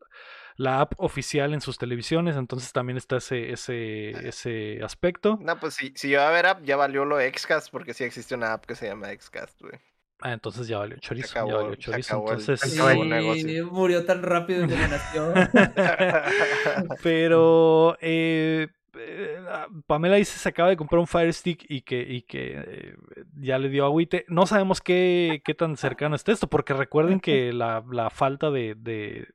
la 0.57 0.81
app 0.83 0.93
oficial 0.99 1.55
en 1.55 1.63
sus 1.63 1.79
televisiones, 1.79 2.37
entonces 2.37 2.71
también 2.73 2.99
está 2.99 3.17
ese, 3.17 3.51
ese, 3.51 4.11
ese 4.29 4.83
aspecto. 4.83 5.39
No, 5.41 5.59
pues 5.59 5.73
si, 5.75 5.95
si 5.97 6.13
va 6.13 6.25
a 6.25 6.29
haber 6.29 6.45
app, 6.47 6.63
ya 6.65 6.77
valió 6.77 7.07
lo 7.07 7.19
Xcast, 7.19 7.71
porque 7.71 7.95
sí 7.95 8.05
existe 8.05 8.35
una 8.35 8.53
app 8.53 8.67
que 8.67 8.75
se 8.75 8.87
llama 8.87 9.09
Xcast, 9.09 9.59
güey. 9.63 9.81
Ah, 10.23 10.33
entonces 10.33 10.69
ya 10.69 10.79
valió 10.79 10.97
chorizo, 10.99 11.29
acabó- 11.31 11.49
ya 11.51 11.55
valió 11.57 11.71
se 11.75 11.79
chorizo. 11.79 12.15
acabó 12.15 12.29
Entonces, 12.31 12.61
se 12.61 12.69
Sí, 12.69 12.79
acabó 12.81 13.03
el 13.03 13.09
negocio. 13.09 13.67
murió 13.73 14.05
tan 14.05 14.23
rápido 14.23 14.65
en 14.65 14.71
generación. 14.71 15.33
Pero 17.03 17.97
eh, 18.01 18.69
eh, 18.99 19.37
ah, 19.49 19.67
Pamela 19.87 20.17
dice 20.17 20.39
se 20.39 20.49
acaba 20.49 20.69
de 20.69 20.77
comprar 20.77 20.99
un 21.01 21.07
Fire 21.07 21.33
Stick 21.33 21.65
y 21.69 21.83
que, 21.83 22.01
y 22.01 22.23
que 22.23 22.55
eh, 22.67 22.95
ya 23.41 23.59
le 23.59 23.69
dio 23.69 23.85
agüite. 23.85 24.25
No 24.29 24.47
sabemos 24.47 24.81
qué, 24.81 25.43
qué 25.45 25.55
tan 25.55 25.77
cercano 25.77 26.15
está 26.17 26.33
esto, 26.33 26.49
porque 26.49 26.75
recuerden 26.75 27.21
que 27.21 27.53
la, 27.53 27.85
la 27.91 28.11
falta 28.11 28.51
de, 28.51 28.75
de, 28.77 29.29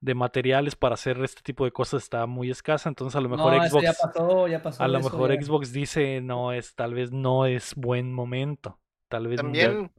de 0.00 0.14
materiales 0.14 0.76
para 0.76 0.94
hacer 0.94 1.22
este 1.22 1.42
tipo 1.42 1.64
de 1.64 1.72
cosas 1.72 2.02
está 2.02 2.26
muy 2.26 2.50
escasa. 2.50 2.88
Entonces 2.88 3.16
a 3.16 3.20
lo 3.20 3.28
mejor 3.28 3.56
no, 3.56 3.68
Xbox. 3.68 3.82
ya 3.84 3.92
pasó, 3.92 4.48
ya 4.48 4.62
pasó. 4.62 4.82
A 4.82 4.88
lo 4.88 4.98
eso 4.98 5.10
mejor 5.10 5.34
ya. 5.34 5.42
Xbox 5.42 5.72
dice 5.72 6.20
no 6.20 6.52
es, 6.52 6.74
tal 6.74 6.94
vez 6.94 7.12
no 7.12 7.46
es 7.46 7.74
buen 7.74 8.12
momento. 8.12 8.78
Tal 9.08 9.28
vez 9.28 9.36
También, 9.36 9.92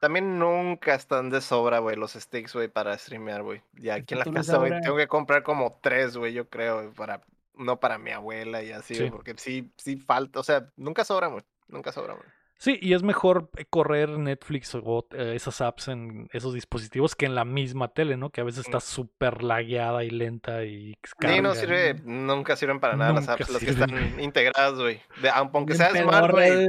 también 0.00 0.38
nunca 0.38 0.94
están 0.94 1.30
de 1.30 1.40
sobra, 1.40 1.78
güey, 1.80 1.96
los 1.96 2.12
sticks, 2.12 2.54
güey, 2.54 2.68
para 2.68 2.96
streamear, 2.98 3.42
güey. 3.42 3.62
Y 3.76 3.88
aquí 3.88 4.14
en 4.14 4.20
la 4.20 4.24
casa, 4.26 4.58
güey, 4.58 4.70
sobra. 4.70 4.80
tengo 4.80 4.96
que 4.96 5.08
comprar 5.08 5.42
como 5.42 5.78
tres, 5.82 6.16
güey, 6.16 6.32
yo 6.32 6.48
creo, 6.48 6.92
para, 6.94 7.20
no 7.54 7.80
para 7.80 7.98
mi 7.98 8.10
abuela 8.12 8.62
y 8.62 8.72
así, 8.72 8.94
Sí. 8.94 9.00
güey, 9.00 9.10
porque 9.10 9.34
sí, 9.36 9.70
sí 9.76 9.96
falta, 9.96 10.40
o 10.40 10.42
sea, 10.42 10.68
nunca 10.76 11.04
sobran, 11.04 11.32
güey, 11.32 11.44
nunca 11.68 11.92
sobran, 11.92 12.16
güey. 12.16 12.28
Sí, 12.60 12.76
y 12.82 12.92
es 12.94 13.04
mejor 13.04 13.50
eh, 13.56 13.64
correr 13.70 14.08
Netflix 14.08 14.74
o 14.74 15.06
eh, 15.12 15.34
esas 15.36 15.60
apps 15.60 15.86
en 15.86 16.28
esos 16.32 16.54
dispositivos 16.54 17.14
que 17.14 17.24
en 17.26 17.36
la 17.36 17.44
misma 17.44 17.86
tele, 17.86 18.16
¿no? 18.16 18.30
Que 18.30 18.40
a 18.40 18.44
veces 18.44 18.66
está 18.66 18.80
súper 18.80 19.44
lagueada 19.44 20.02
y 20.02 20.10
lenta 20.10 20.64
y 20.64 20.94
Sí, 21.20 21.40
no 21.40 21.50
carga. 21.50 21.54
sirve, 21.54 21.94
nunca 22.04 22.56
sirven 22.56 22.80
para 22.80 22.96
nada 22.96 23.12
las 23.12 23.28
apps, 23.28 23.48
las 23.48 23.62
que 23.62 23.70
están 23.70 24.20
integradas, 24.20 24.74
güey. 24.74 25.00
De- 25.22 25.30
Aunque 25.30 25.74
sea 25.76 25.90
smart, 25.90 26.32
güey. 26.32 26.66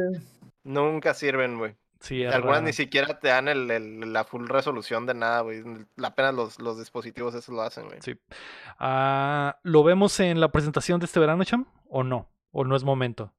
nunca 0.63 1.15
sirven, 1.15 1.57
güey. 1.57 1.75
Sí, 1.99 2.23
Algunas 2.23 2.63
ni 2.63 2.71
siquiera 2.73 3.19
te 3.19 3.27
dan 3.27 3.47
el, 3.49 3.69
el- 3.69 4.13
la 4.13 4.23
full 4.23 4.47
resolución 4.47 5.05
de 5.05 5.13
nada, 5.13 5.41
güey. 5.41 5.63
Apenas 6.01 6.33
los, 6.33 6.59
los 6.59 6.79
dispositivos 6.79 7.35
eso 7.35 7.51
lo 7.51 7.61
hacen, 7.61 7.87
güey. 7.87 7.99
Sí. 8.01 8.15
Ah, 8.79 9.59
¿Lo 9.63 9.83
vemos 9.83 10.19
en 10.21 10.39
la 10.39 10.51
presentación 10.51 10.99
de 10.99 11.05
este 11.07 11.19
verano, 11.19 11.43
Cham? 11.43 11.65
¿O 11.89 12.03
no? 12.03 12.29
¿O 12.51 12.63
no 12.63 12.75
es 12.75 12.83
momento? 12.83 13.33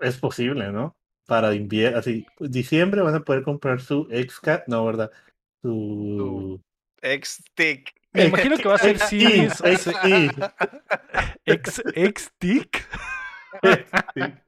Es 0.00 0.16
posible, 0.18 0.72
¿no? 0.72 0.96
Para 1.26 1.54
invierno, 1.54 1.98
así, 1.98 2.26
diciembre 2.40 3.02
van 3.02 3.14
a 3.14 3.20
poder 3.20 3.42
comprar 3.42 3.80
su 3.80 4.08
XCAT, 4.10 4.66
no, 4.68 4.84
¿verdad? 4.84 5.10
Su... 5.60 6.60
X-Stick. 7.02 7.94
Me 8.12 8.24
imagino 8.26 8.56
que 8.56 8.68
va 8.68 8.74
a 8.74 8.78
ser 8.78 8.98
Series 8.98 9.58
XT. 11.46 12.66
X, 13.62 13.92
X-Tick. 13.92 14.42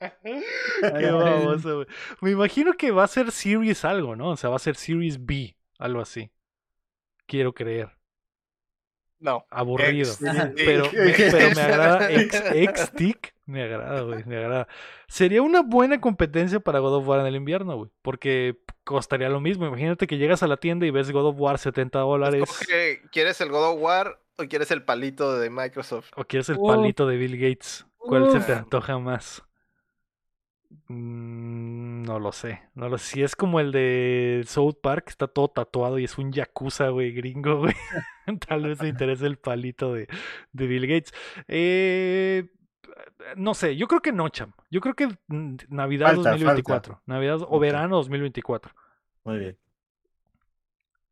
Qué 0.80 1.10
baboso, 1.10 1.74
güey. 1.76 1.86
Me 2.20 2.30
imagino 2.30 2.72
que 2.74 2.90
va 2.90 3.04
a 3.04 3.08
ser 3.08 3.30
Series 3.30 3.84
algo, 3.84 4.16
¿no? 4.16 4.30
O 4.30 4.36
sea, 4.36 4.50
va 4.50 4.56
a 4.56 4.60
ser 4.60 4.76
Series 4.76 5.24
B, 5.24 5.56
algo 5.78 6.00
así. 6.00 6.30
Quiero 7.26 7.52
creer. 7.54 7.90
No. 9.18 9.46
Aburrido. 9.50 10.12
Pero, 10.54 10.84
me- 10.92 11.12
pero 11.12 11.50
me 11.54 11.62
agrada 11.62 12.10
X-Tick. 12.52 13.34
Me 13.46 13.62
agrada, 13.62 14.02
güey. 14.02 14.24
Me 14.24 14.36
agrada. 14.36 14.68
Sería 15.08 15.42
una 15.42 15.62
buena 15.62 16.00
competencia 16.00 16.60
para 16.60 16.78
God 16.78 16.96
of 16.96 17.08
War 17.08 17.20
en 17.20 17.26
el 17.26 17.36
invierno, 17.36 17.76
güey. 17.76 17.90
Porque 18.02 18.58
costaría 18.84 19.28
lo 19.28 19.40
mismo. 19.40 19.66
Imagínate 19.66 20.06
que 20.06 20.18
llegas 20.18 20.42
a 20.42 20.46
la 20.46 20.56
tienda 20.58 20.86
y 20.86 20.90
ves 20.90 21.10
God 21.10 21.26
of 21.28 21.36
War 21.38 21.58
70 21.58 22.00
dólares. 22.00 22.44
¿Quieres 23.12 23.40
el 23.40 23.50
God 23.50 23.74
of 23.74 23.80
War 23.80 24.20
o 24.36 24.44
quieres 24.48 24.70
el 24.70 24.82
palito 24.82 25.38
de 25.38 25.48
Microsoft? 25.48 26.10
O 26.16 26.24
quieres 26.24 26.48
el 26.48 26.58
palito 26.58 27.06
de 27.06 27.16
Bill 27.16 27.38
Gates. 27.38 27.86
¿Cuál 28.06 28.30
se 28.30 28.40
te 28.40 28.52
antoja 28.52 28.98
más? 28.98 29.42
Mm, 30.88 32.02
no 32.02 32.18
lo 32.18 32.32
sé. 32.32 32.60
No 32.74 32.88
lo 32.88 32.98
sé. 32.98 33.14
Si 33.14 33.22
es 33.22 33.36
como 33.36 33.60
el 33.60 33.72
de 33.72 34.44
South 34.46 34.76
Park, 34.82 35.06
está 35.08 35.26
todo 35.28 35.48
tatuado 35.48 35.98
y 35.98 36.04
es 36.04 36.18
un 36.18 36.32
yakuza, 36.32 36.88
güey, 36.88 37.12
gringo, 37.12 37.58
güey. 37.60 37.74
Tal 38.48 38.62
vez 38.62 38.80
me 38.80 38.88
interese 38.88 39.26
el 39.26 39.38
palito 39.38 39.92
de, 39.92 40.08
de 40.52 40.66
Bill 40.66 40.86
Gates. 40.86 41.12
Eh, 41.48 42.50
no 43.36 43.54
sé, 43.54 43.76
yo 43.76 43.86
creo 43.86 44.00
que 44.00 44.12
no, 44.12 44.28
Cham. 44.28 44.52
Yo 44.70 44.80
creo 44.80 44.94
que 44.94 45.08
mm, 45.28 45.56
Navidad 45.68 46.08
Falta, 46.08 46.30
2024. 46.30 47.02
Navidad 47.06 47.42
o 47.42 47.48
Ok. 47.56 47.60
verano 47.62 47.96
2024. 47.96 48.72
Muy 49.24 49.38
bien. 49.38 49.58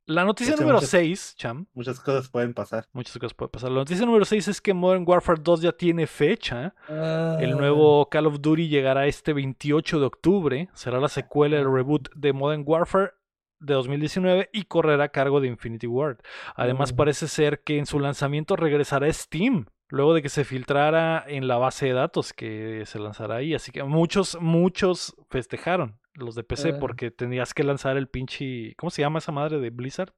La 0.06 0.24
noticia 0.24 0.56
número 0.56 0.74
muchas- 0.74 0.90
6, 0.90 1.34
Cham. 1.36 1.66
Muchas 1.74 2.00
cosas 2.00 2.28
pueden 2.28 2.54
pasar. 2.54 2.86
Muchas 2.92 3.16
cosas 3.18 3.34
pueden 3.34 3.50
pasar. 3.52 3.70
La 3.70 3.78
noticia 3.78 4.04
número 4.04 4.24
6 4.24 4.48
es 4.48 4.60
que 4.60 4.74
Modern 4.74 5.04
Warfare 5.06 5.40
2 5.42 5.60
ya 5.62 5.72
tiene 5.72 6.06
fecha. 6.06 6.74
Ah, 6.88 7.36
El 7.40 7.56
nuevo 7.56 8.08
Call 8.10 8.26
of 8.26 8.40
Duty 8.40 8.68
llegará 8.68 9.06
este 9.06 9.32
28 9.32 10.00
de 10.00 10.06
octubre. 10.06 10.68
Será 10.74 10.98
la 10.98 11.08
secuela 11.08 11.56
del 11.58 11.72
reboot 11.72 12.08
de 12.16 12.32
Modern 12.32 12.64
Warfare 12.66 13.12
de 13.60 13.74
2019 13.74 14.50
y 14.52 14.64
correrá 14.64 15.04
a 15.04 15.08
cargo 15.10 15.40
de 15.40 15.46
Infinity 15.46 15.86
Ward. 15.86 16.18
Además, 16.56 16.92
Mm. 16.92 16.96
parece 16.96 17.28
ser 17.28 17.62
que 17.62 17.78
en 17.78 17.86
su 17.86 18.00
lanzamiento 18.00 18.56
regresará 18.56 19.12
Steam. 19.12 19.66
Luego 19.88 20.14
de 20.14 20.22
que 20.22 20.30
se 20.30 20.44
filtrara 20.44 21.22
en 21.28 21.46
la 21.46 21.58
base 21.58 21.84
de 21.86 21.92
datos 21.92 22.32
que 22.32 22.82
se 22.86 22.98
lanzará 22.98 23.36
ahí. 23.36 23.54
Así 23.54 23.70
que 23.72 23.84
muchos, 23.84 24.38
muchos 24.40 25.14
festejaron 25.28 25.98
los 26.14 26.34
de 26.34 26.44
PC 26.44 26.70
Ah. 26.70 26.78
porque 26.80 27.10
tenías 27.10 27.54
que 27.54 27.64
lanzar 27.64 27.96
el 27.96 28.08
pinche. 28.08 28.74
¿Cómo 28.76 28.90
se 28.90 29.02
llama 29.02 29.18
esa 29.18 29.32
madre 29.32 29.58
de 29.60 29.70
Blizzard? 29.70 30.12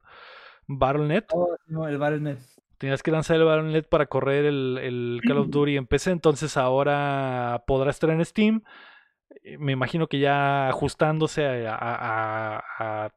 Battle.net. 0.67 1.25
Oh, 1.33 1.55
no, 1.67 1.87
el 1.87 1.97
Battle.net. 1.97 2.37
Tenías 2.77 3.01
que 3.03 3.11
lanzar 3.11 3.37
el 3.37 3.45
Battle.net 3.45 3.85
para 3.89 4.07
correr 4.07 4.45
el, 4.45 4.77
el 4.81 5.21
Call 5.25 5.37
of 5.37 5.47
Duty 5.49 5.77
en 5.77 5.87
PC, 5.87 6.11
entonces 6.11 6.57
ahora 6.57 7.63
podrá 7.67 7.91
estar 7.91 8.09
en 8.09 8.23
Steam. 8.25 8.63
Eh, 9.43 9.57
Me 9.57 9.71
imagino 9.71 10.07
que 10.07 10.19
ya 10.19 10.67
ajustándose 10.69 11.67
a, 11.67 11.77
a- 11.79 13.09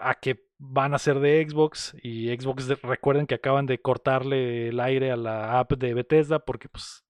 a- 0.00 0.14
que 0.20 0.44
van 0.58 0.94
a 0.94 0.98
ser 0.98 1.20
de 1.20 1.46
Xbox 1.48 1.94
y 2.02 2.28
Xbox 2.36 2.66
de- 2.66 2.74
recuerden 2.76 3.26
que 3.26 3.34
acaban 3.36 3.66
de 3.66 3.80
cortarle 3.80 4.68
el 4.68 4.80
aire 4.80 5.10
a 5.12 5.16
la 5.16 5.58
app 5.60 5.72
de 5.72 5.94
Bethesda 5.94 6.38
porque 6.40 6.68
pues 6.68 7.03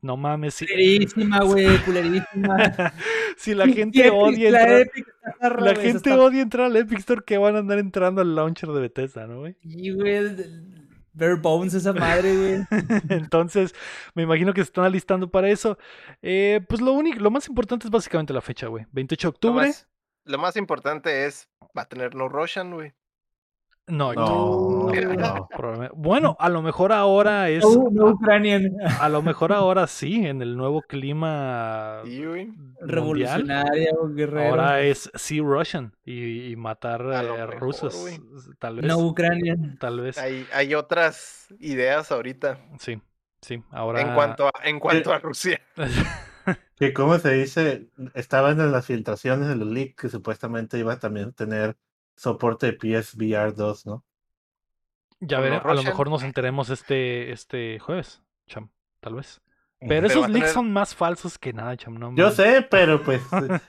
no 0.00 0.16
mames 0.16 0.54
si, 0.54 0.66
Culerísima, 0.66 1.40
güey, 1.44 1.78
culerísima. 1.84 2.56
si 3.36 3.54
la 3.54 3.66
gente 3.66 4.00
Epic, 4.00 4.12
odia 4.14 4.50
la 4.50 4.60
entrar, 4.60 4.80
Epic 4.80 5.06
la 5.60 5.74
gente 5.74 5.96
está- 6.10 6.20
odia 6.20 6.42
entrar 6.42 6.66
al 6.66 6.76
Epic 6.76 6.98
Store 7.00 7.22
que 7.26 7.38
van 7.38 7.56
a 7.56 7.58
andar 7.60 7.78
entrando 7.78 8.20
al 8.20 8.34
launcher 8.34 8.68
de 8.70 8.80
Bethesda, 8.80 9.26
¿no, 9.26 9.40
güey? 9.40 9.56
Sí, 9.62 9.90
güey. 9.90 10.34
Bare 11.14 11.34
Bones 11.34 11.74
esa 11.74 11.92
madre, 11.92 12.34
güey. 12.36 12.62
Entonces, 13.10 13.74
me 14.14 14.22
imagino 14.22 14.54
que 14.54 14.60
se 14.62 14.68
están 14.68 14.84
alistando 14.84 15.30
para 15.30 15.50
eso. 15.50 15.76
Eh, 16.22 16.60
pues 16.68 16.80
lo 16.80 16.92
único, 16.92 17.18
lo 17.20 17.30
más 17.30 17.46
importante 17.48 17.86
es 17.86 17.90
básicamente 17.90 18.32
la 18.32 18.40
fecha, 18.40 18.68
güey. 18.68 18.86
28 18.92 19.20
de 19.20 19.30
Lo 19.30 19.34
octubre. 19.34 19.66
más, 19.66 19.88
lo 20.24 20.38
más 20.38 20.56
importante 20.56 21.26
es, 21.26 21.48
va 21.76 21.82
a 21.82 21.88
tener 21.88 22.14
no 22.14 22.28
Russian, 22.28 22.72
güey. 22.72 22.92
No, 23.92 24.14
No, 24.14 24.90
no, 24.90 25.48
Bueno, 25.94 26.34
a 26.40 26.48
lo 26.48 26.62
mejor 26.62 26.92
ahora 26.92 27.50
es. 27.50 27.62
No, 27.62 27.88
no 27.90 28.06
Ucranian. 28.12 28.70
A, 28.82 29.04
a 29.04 29.08
lo 29.10 29.20
mejor 29.20 29.52
ahora 29.52 29.86
sí, 29.86 30.26
en 30.26 30.40
el 30.40 30.56
nuevo 30.56 30.80
clima 30.80 32.00
Sí, 32.04 32.24
güey. 32.24 32.46
mundial. 32.46 32.88
Revolucionaria, 32.88 33.90
o 34.00 34.08
guerrero. 34.08 34.48
Ahora 34.50 34.80
es 34.80 35.10
sí 35.14 35.40
Russian 35.40 35.94
y, 36.06 36.52
y 36.52 36.56
matar 36.56 37.02
eh, 37.02 37.30
mejor, 37.32 37.60
rusos. 37.60 38.18
Tal 38.58 38.76
vez. 38.76 38.86
No 38.86 38.98
Ucranian. 38.98 39.76
Tal 39.78 40.00
vez. 40.00 40.16
Hay, 40.16 40.46
hay 40.54 40.74
otras 40.74 41.48
ideas 41.60 42.10
ahorita 42.10 42.58
Sí, 42.78 42.98
sí. 43.42 43.62
Ahora. 43.70 44.00
en 44.00 44.14
cuanto 44.14 44.46
a, 44.46 44.52
en 44.64 44.80
cuanto 44.80 45.12
a 45.12 45.18
Rusia. 45.18 45.60
Que 46.76 46.92
como 46.92 47.16
se 47.18 47.32
dice, 47.34 47.90
estaban 48.14 48.58
en 48.58 48.72
las 48.72 48.86
filtraciones 48.86 49.48
de 49.48 49.54
los 49.54 49.68
leaks 49.68 49.94
que 49.94 50.08
supuestamente 50.08 50.78
iba 50.78 50.98
también 50.98 51.28
a 51.28 51.32
tener 51.32 51.76
soporte 52.16 52.66
de 52.72 52.72
PSVR 53.02 53.54
2, 53.54 53.86
¿no? 53.86 54.04
ya 55.20 55.38
los 55.40 55.64
a 55.64 55.74
lo 55.74 55.82
mejor 55.84 56.10
nos 56.10 56.22
enteremos 56.24 56.68
este, 56.70 57.30
este 57.30 57.78
jueves, 57.78 58.22
Cham. 58.48 58.70
Tal 59.00 59.14
vez. 59.14 59.40
Pero 59.78 60.02
va 60.02 60.06
esos 60.12 60.28
leaks 60.28 60.40
tener- 60.46 60.48
son 60.54 60.72
más 60.72 60.94
falsos 60.94 61.38
que 61.38 61.52
nada, 61.52 61.76
Cham. 61.76 61.94
No 61.94 62.14
Yo 62.14 62.30
sé, 62.30 62.66
pero 62.70 63.02
pues 63.04 63.22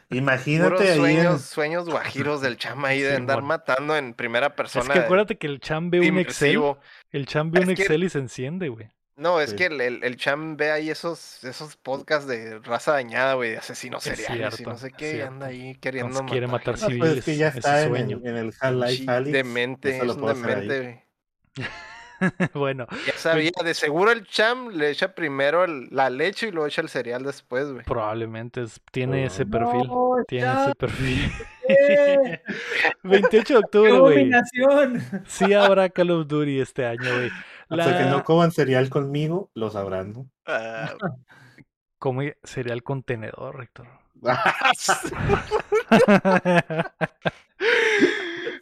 imagínate 0.09 0.69
Puros 0.71 0.81
ahí. 0.81 0.89
en- 0.89 0.97
sueños, 0.97 1.41
sueños 1.41 1.89
guajiros 1.89 2.41
del 2.41 2.57
chama 2.57 2.89
ahí 2.89 3.01
de 3.01 3.11
Sí, 3.11 3.15
andar 3.17 3.41
matando 3.41 3.95
en 3.95 4.13
primera 4.13 4.47
Es 4.47 4.53
persona. 4.53 4.93
que 4.93 4.99
acuérdate 4.99 5.37
que 5.37 5.47
el 5.47 5.59
Cham 5.59 5.89
ve 5.89 5.99
un 6.09 6.17
Excel. 6.19 6.59
El 7.11 7.25
Cham 7.25 7.51
ve 7.51 7.61
un 7.61 7.69
Es 7.71 7.75
que- 7.77 7.81
Excel 7.83 8.03
y 8.03 8.09
se 8.09 8.19
enciende, 8.19 8.69
güey. 8.69 8.89
No, 9.15 9.39
es 9.39 9.51
Sí. 9.51 9.55
que 9.57 9.65
el, 9.67 9.79
el, 9.79 10.03
el 10.03 10.17
cham 10.17 10.57
ve 10.57 10.71
ahí 10.71 10.89
esos, 10.89 11.43
esos 11.43 11.75
podcasts 11.77 12.27
de 12.27 12.57
raza 12.59 12.93
dañada, 12.93 13.35
güey, 13.35 13.51
de 13.51 13.57
asesinos 13.57 14.05
Es 14.07 14.17
seriales 14.17 14.59
y 14.59 14.63
no 14.63 14.75
sé 14.77 14.91
qué, 14.91 15.21
anda 15.21 15.47
ahí 15.47 15.75
queriendo 15.75 16.09
Entonces 16.11 16.31
quiere 16.31 16.47
matar 16.47 16.75
Ah, 16.81 16.87
pues 16.97 17.17
es 17.17 17.25
que 17.25 17.37
ya 17.37 17.49
Ese 17.49 17.59
está 17.59 17.83
en 17.83 17.95
en 17.95 18.37
el 18.37 18.53
Half-Life 18.59 19.05
Alyx, 19.11 19.31
demente, 19.33 19.97
es 19.97 20.03
un 20.15 20.25
demente, 20.25 20.79
güey. 20.81 21.03
bueno, 22.53 22.87
Ya 23.05 23.13
sabía, 23.13 23.51
de 23.63 23.73
seguro 23.73 24.11
el 24.11 24.25
cham 24.25 24.69
le 24.69 24.89
echa 24.89 25.13
primero 25.13 25.63
el- 25.65 25.89
la 25.91 26.09
leche 26.09 26.47
y 26.47 26.51
luego 26.51 26.67
echa 26.67 26.81
el 26.81 26.89
cereal 26.89 27.21
después, 27.23 27.71
güey. 27.71 27.83
probablemente 27.85 28.63
es- 28.63 28.81
tiene 28.91 29.23
Oh. 29.23 29.27
ese 29.27 29.45
perfil. 29.45 29.87
No, 29.87 30.15
Tiene 30.27 30.45
ya, 30.45 30.63
ese 30.65 30.75
perfil. 30.75 31.31
¿qué? 31.67 32.41
28 33.03 33.37
de 33.37 33.43
¡Qué 33.45 33.55
octubre, 33.57 33.99
güey. 33.99 34.31
Sí 35.27 35.53
habrá 35.53 35.89
Call 35.89 36.11
of 36.11 36.27
Duty 36.27 36.59
este 36.61 36.85
año, 36.85 37.13
güey. 37.13 37.29
Hasta 37.81 37.97
que 37.97 38.03
La- 38.05 38.11
no 38.11 38.23
coman 38.23 38.51
cereal 38.51 38.89
conmigo, 38.89 39.49
lo 39.53 39.69
sabrán, 39.69 40.13
¿no? 40.13 40.29
Ah, 40.45 40.93
Como 41.99 42.21
sería 42.43 42.73
el 42.73 42.83
contenedor, 42.83 43.61
Héctor. 43.63 43.87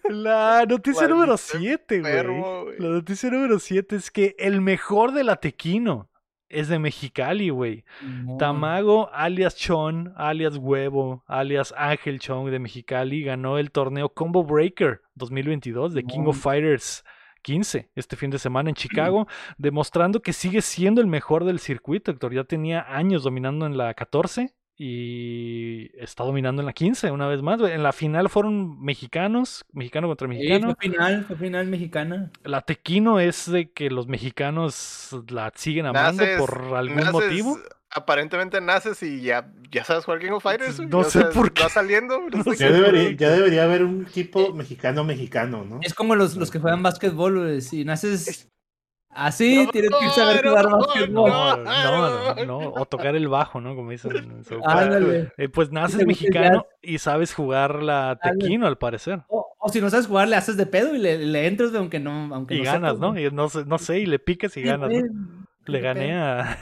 La 0.09 0.66
noticia 0.68 1.07
número 1.07 1.34
Maldito 1.38 1.57
7, 1.59 1.99
güey. 2.01 2.80
La 2.80 2.89
noticia 2.89 3.30
número 3.30 3.59
7 3.59 3.95
es 3.95 4.12
que 4.12 4.36
el 4.38 4.62
mejor 4.62 5.12
del 5.14 5.30
Atequino 5.30 6.09
es 6.49 6.68
de 6.68 6.80
Mexicali, 6.80 7.49
güey. 7.49 7.86
Tamago, 8.38 9.09
alias 9.14 9.55
Chon, 9.55 10.14
alias 10.18 10.57
Huevo, 10.57 11.24
alias 11.28 11.74
Ángel 11.78 12.20
Chon 12.20 12.51
de 12.51 12.59
Mexicali, 12.59 13.24
ganó 13.24 13.57
el 13.57 13.72
torneo 13.72 14.09
Combo 14.09 14.43
Breaker 14.43 15.01
2022 15.16 15.93
de 15.93 16.03
King 16.03 16.26
of. 16.28 16.38
Fighters 16.38 17.03
15 17.42 17.89
este 17.96 18.16
fin 18.16 18.30
de 18.30 18.39
semana 18.39 18.70
en 18.70 18.76
Chicago, 18.76 19.28
demostrando 19.58 20.22
que 20.22 20.34
sigue 20.34 20.62
siendo 20.62 21.02
el 21.02 21.08
mejor 21.08 21.44
del 21.46 21.60
circuito. 21.60 22.12
Héctor 22.12 22.34
ya 22.34 22.44
tenía 22.44 22.86
años 22.96 23.24
dominando 23.24 23.66
en 23.66 23.78
la 23.78 23.94
14 23.94 24.54
y 25.06 25.92
está 26.02 26.24
dominando 26.24 26.62
en 26.62 26.66
la 26.66 26.74
15 26.74 27.12
una 27.12 27.28
vez 27.28 27.42
más. 27.42 27.62
En 27.62 27.84
la 27.84 27.92
final 27.94 28.30
fueron 28.30 28.82
mexicanos, 28.82 29.64
mexicano 29.72 30.08
contra 30.08 30.28
Sí, 30.28 30.34
mexicano. 30.34 30.76
fue 30.76 30.89
final, 30.89 31.26
fue 31.26 31.36
final 31.38 31.68
mexicana. 31.68 32.32
La 32.44 32.62
Tequino 32.62 33.20
es 33.20 33.50
de 33.52 33.72
que 33.72 33.89
los 33.89 34.08
mexicanos 34.08 35.16
la 35.30 35.52
siguen 35.56 35.86
amando 35.86 36.24
Naces- 36.24 36.38
por 36.39 36.76
algún 36.76 36.98
naces- 36.98 37.12
motivo. 37.14 37.58
Aparentemente 37.94 38.62
naces 38.62 39.04
y 39.04 39.22
ya, 39.22 39.52
ya 39.70 39.84
sabes 39.84 40.06
jugar 40.06 40.20
King 40.22 40.32
of 40.32 40.44
Fighters. 40.44 40.80
No 40.80 41.00
o 41.00 41.04
sé 41.04 41.20
sea, 41.22 41.30
por 41.30 41.52
qué. 41.52 41.64
Va 41.64 41.70
saliendo. 41.70 42.20
no 42.30 42.44
sé 42.44 42.56
Ya 42.56 42.68
qué- 42.68 42.74
debería, 42.74 43.12
ya 43.12 43.30
debería 43.30 43.64
haber 43.64 43.84
un 43.84 44.04
equipo 44.04 44.54
mexicano-mexicano, 44.54 45.66
¿no? 45.66 45.80
Es 45.82 45.94
como 45.94 46.16
los, 46.16 46.36
los 46.38 46.50
que 46.52 46.60
juegan 46.60 46.84
básquetbol, 46.84 47.39
güey. 47.39 47.62
Si 47.62 47.84
naces 47.84 48.48
Así 49.14 49.68
tienes 49.74 49.92
que 50.00 50.08
saber 50.12 50.48
jugar 50.48 50.70
no, 50.70 50.78
básquetbol. 50.80 51.30
No, 51.30 51.58
no, 51.58 52.36
no, 52.36 52.46
no, 52.46 52.58
o 52.74 52.86
tocar 52.86 53.14
el 53.18 53.28
bajo, 53.28 53.60
¿no? 53.60 53.76
Como 53.76 53.92
dicen. 53.92 54.42
Ándale. 54.64 55.34
Eh, 55.38 55.50
pues 55.50 55.70
naces 55.70 56.06
mexicano 56.08 56.66
y 56.82 56.98
sabes 57.00 57.34
jugar 57.34 57.84
la 57.84 58.18
tequino, 58.24 58.68
al 58.68 58.78
parecer. 58.78 59.24
O, 59.28 59.46
o 59.60 59.68
si 59.70 59.82
no 59.82 59.89
sabes 59.89 60.08
jugar, 60.08 60.30
le 60.30 60.38
haces 60.38 60.56
de 60.56 60.66
pedo 60.66 60.96
y 60.96 60.98
le, 60.98 61.18
le 61.18 61.46
entras, 61.46 61.76
aunque 61.76 62.00
no. 62.00 62.34
Aunque 62.34 62.56
Y 62.56 62.60
no 62.60 62.64
ganas, 62.64 62.94
sepas, 62.94 63.00
¿no? 63.00 63.20
Y 63.20 63.30
no 63.32 63.50
sé, 63.50 63.66
no 63.66 63.78
sé, 63.80 64.00
y 64.00 64.06
le 64.06 64.18
picas 64.18 64.56
y 64.56 64.62
Sí, 64.62 64.68
ganas. 64.68 64.89
¿no? 64.89 65.46
Le 65.66 65.80
gané 65.82 66.08
pedo. 66.08 66.22
a. 66.24 66.58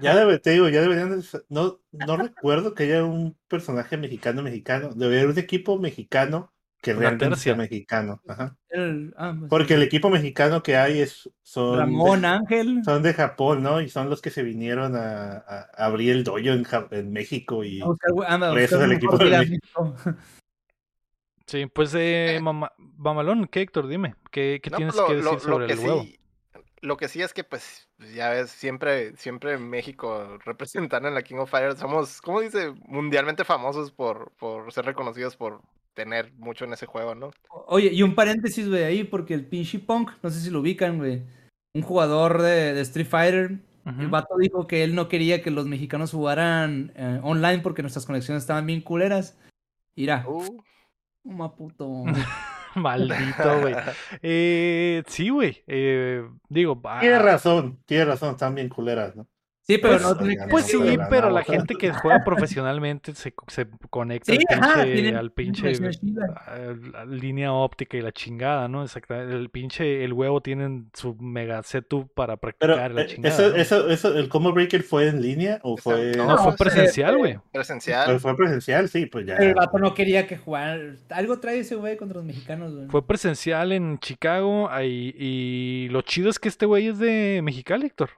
Ya 0.00 0.16
debe, 0.16 0.38
te 0.38 0.50
digo, 0.50 0.68
ya 0.68 0.80
deberían 0.80 1.20
de 1.20 1.26
no, 1.48 1.80
no 1.92 2.16
recuerdo 2.16 2.74
que 2.74 2.84
haya 2.84 3.04
un 3.04 3.36
personaje 3.48 3.96
mexicano 3.96 4.42
mexicano. 4.42 4.90
Debería 4.94 5.22
haber 5.24 5.34
un 5.34 5.38
equipo 5.42 5.78
mexicano 5.78 6.52
que 6.80 6.92
Una 6.92 7.10
realmente 7.10 7.36
sea 7.36 7.54
mexicano. 7.54 8.20
Ajá. 8.26 8.56
El- 8.68 9.14
ah, 9.16 9.34
pues, 9.38 9.48
Porque 9.48 9.74
el 9.74 9.82
equipo 9.82 10.10
mexicano 10.10 10.62
que 10.62 10.76
hay 10.76 11.00
es 11.00 11.30
son 11.42 11.78
Ramón 11.78 12.22
de, 12.22 12.26
Ángel. 12.26 12.80
son 12.84 13.02
de 13.02 13.14
Japón, 13.14 13.62
¿no? 13.62 13.80
Y 13.80 13.88
son 13.88 14.10
los 14.10 14.20
que 14.20 14.30
se 14.30 14.42
vinieron 14.42 14.96
a, 14.96 15.44
a 15.46 15.60
abrir 15.76 16.10
el 16.12 16.24
dojo 16.24 16.38
en, 16.38 16.64
Ja- 16.64 16.88
en 16.90 17.12
México 17.12 17.62
y 17.64 17.80
anda, 18.26 18.50
por 18.50 18.58
eso 18.58 18.78
es 18.78 18.82
el 18.82 18.92
equipo 18.92 19.16
de 19.18 19.30
México. 19.38 19.94
Sí, 21.46 21.66
pues, 21.66 21.92
eh, 21.94 22.38
mama- 22.40 22.72
Mamalón, 22.78 23.46
¿qué, 23.46 23.60
Héctor? 23.62 23.86
Dime, 23.88 24.14
¿qué, 24.30 24.60
qué 24.62 24.70
No, 24.70 24.76
tienes 24.76 24.94
pues, 24.94 25.06
que 25.06 25.14
decir 25.16 25.32
lo- 25.32 25.38
sobre 25.40 25.58
lo 25.60 25.66
que 25.66 25.72
el 25.74 25.78
huevo? 25.80 26.06
Lo 26.82 26.96
que 26.96 27.08
sí 27.08 27.22
es 27.22 27.32
que, 27.32 27.44
pues, 27.44 27.88
ya 28.14 28.28
ves, 28.30 28.50
siempre, 28.50 29.16
siempre 29.16 29.54
en 29.54 29.70
México 29.70 30.38
representando 30.44 31.08
en 31.08 31.14
la 31.14 31.22
King 31.22 31.36
of 31.36 31.50
Fighters 31.50 31.78
somos, 31.78 32.20
¿cómo 32.20 32.40
dice? 32.40 32.72
Mundialmente 32.86 33.44
famosos 33.44 33.92
por, 33.92 34.32
por 34.32 34.72
ser 34.72 34.84
reconocidos 34.84 35.36
por 35.36 35.62
tener 35.94 36.32
mucho 36.34 36.64
en 36.64 36.72
ese 36.72 36.86
juego, 36.86 37.14
¿no? 37.14 37.30
Oye, 37.66 37.90
y 37.92 38.02
un 38.02 38.14
paréntesis, 38.14 38.68
güey, 38.68 38.82
ahí, 38.82 39.04
porque 39.04 39.34
el 39.34 39.46
pinche 39.46 39.78
Punk, 39.78 40.10
no 40.22 40.30
sé 40.30 40.40
si 40.40 40.50
lo 40.50 40.60
ubican, 40.60 40.98
güey. 40.98 41.22
Un 41.74 41.82
jugador 41.82 42.42
de, 42.42 42.74
de 42.74 42.80
Street 42.82 43.06
Fighter. 43.06 43.58
El 43.84 44.08
vato 44.08 44.36
dijo 44.38 44.68
que 44.68 44.84
él 44.84 44.94
no 44.94 45.08
quería 45.08 45.42
que 45.42 45.50
los 45.50 45.66
mexicanos 45.66 46.12
jugaran 46.12 46.92
eh, 46.94 47.18
online 47.24 47.62
porque 47.62 47.82
nuestras 47.82 48.06
conexiones 48.06 48.44
estaban 48.44 48.64
bien 48.64 48.80
culeras. 48.80 49.36
Mira, 49.96 50.24
Uh, 51.24 51.48
puto. 51.56 52.04
Maldito, 52.80 53.60
güey. 53.60 53.74
Eh, 54.22 55.02
sí, 55.06 55.28
güey. 55.28 55.62
eh, 55.66 56.22
digo, 56.48 56.80
ah, 56.84 57.00
Tiene 57.00 57.18
razón, 57.18 57.82
tiene 57.86 58.04
razón, 58.04 58.30
están 58.30 58.54
bien 58.54 58.68
culeras, 58.68 59.16
¿no? 59.16 59.26
Sí, 59.64 59.78
pero 59.78 59.92
Pues- 59.94 60.02
no 60.02 60.16
tiene 60.16 60.36
que 60.36 60.46
Pues 60.50 60.64
sí, 60.66 60.76
pero 60.76 60.96
la- 60.96 61.08
pero 61.08 61.30
la 61.30 61.44
sea. 61.44 61.54
gente 61.54 61.74
que 61.76 61.92
juega 61.92 62.24
profesionalmente 62.24 63.14
se, 63.14 63.32
se 63.46 63.66
conecta 63.90 64.32
Sí, 64.32 64.38
al 64.48 64.58
ajá, 64.58 64.74
pinche, 64.82 64.92
tienen- 64.94 65.16
al 65.16 65.30
pinche 65.32 65.72
la 66.92 67.04
línea 67.04 67.52
óptica 67.52 67.96
y 67.96 68.00
la 68.00 68.12
chingada, 68.12 68.66
¿no? 68.68 68.82
Exactamente. 68.82 69.34
El 69.36 69.50
pinche, 69.50 70.04
el 70.04 70.12
huevo 70.12 70.40
tienen 70.40 70.90
su 70.94 71.14
mega 71.14 71.62
setup 71.62 72.12
para 72.12 72.36
Pero 72.38 72.56
practicar 72.74 72.90
la 72.90 73.02
eh, 73.02 73.06
chingada. 73.06 73.34
eso, 73.34 73.48
¿no? 73.50 73.56
eso, 73.56 73.88
eso, 73.90 74.18
el 74.18 74.28
combo 74.28 74.52
breaker 74.52 74.82
fue 74.82 75.06
en 75.08 75.22
línea 75.22 75.60
o 75.62 75.76
fue, 75.76 76.12
No, 76.16 76.26
no, 76.26 76.38
fue 76.38 76.48
ese- 76.54 76.58
presencial, 76.58 77.18
güey. 77.18 77.38
presencial. 77.52 78.06
fue, 78.06 78.18
fue 78.18 78.36
presencial, 78.36 78.88
sí, 78.88 79.06
pues 79.06 79.26
ya. 79.26 79.36
El 79.36 79.54
vato 79.54 79.78
no 79.78 79.94
quería 79.94 80.26
que 80.26 80.36
jugaran. 80.38 80.98
Algo 81.10 81.38
trae 81.38 81.60
ese 81.60 81.76
güey 81.76 81.96
contra 81.96 82.16
los 82.16 82.24
mexicanos, 82.24 82.74
güey. 82.74 82.88
Fue 82.88 83.06
presencial 83.06 83.72
en 83.72 83.98
Chicago 84.00 84.68
ahí- 84.70 85.14
y 85.16 85.88
lo 85.90 86.02
chido 86.02 86.30
es 86.30 86.38
que 86.38 86.48
este 86.48 86.66
güey 86.66 86.88
es 86.88 86.98
de 86.98 87.40
Mexicali, 87.44 87.86
Héctor. 87.86 88.10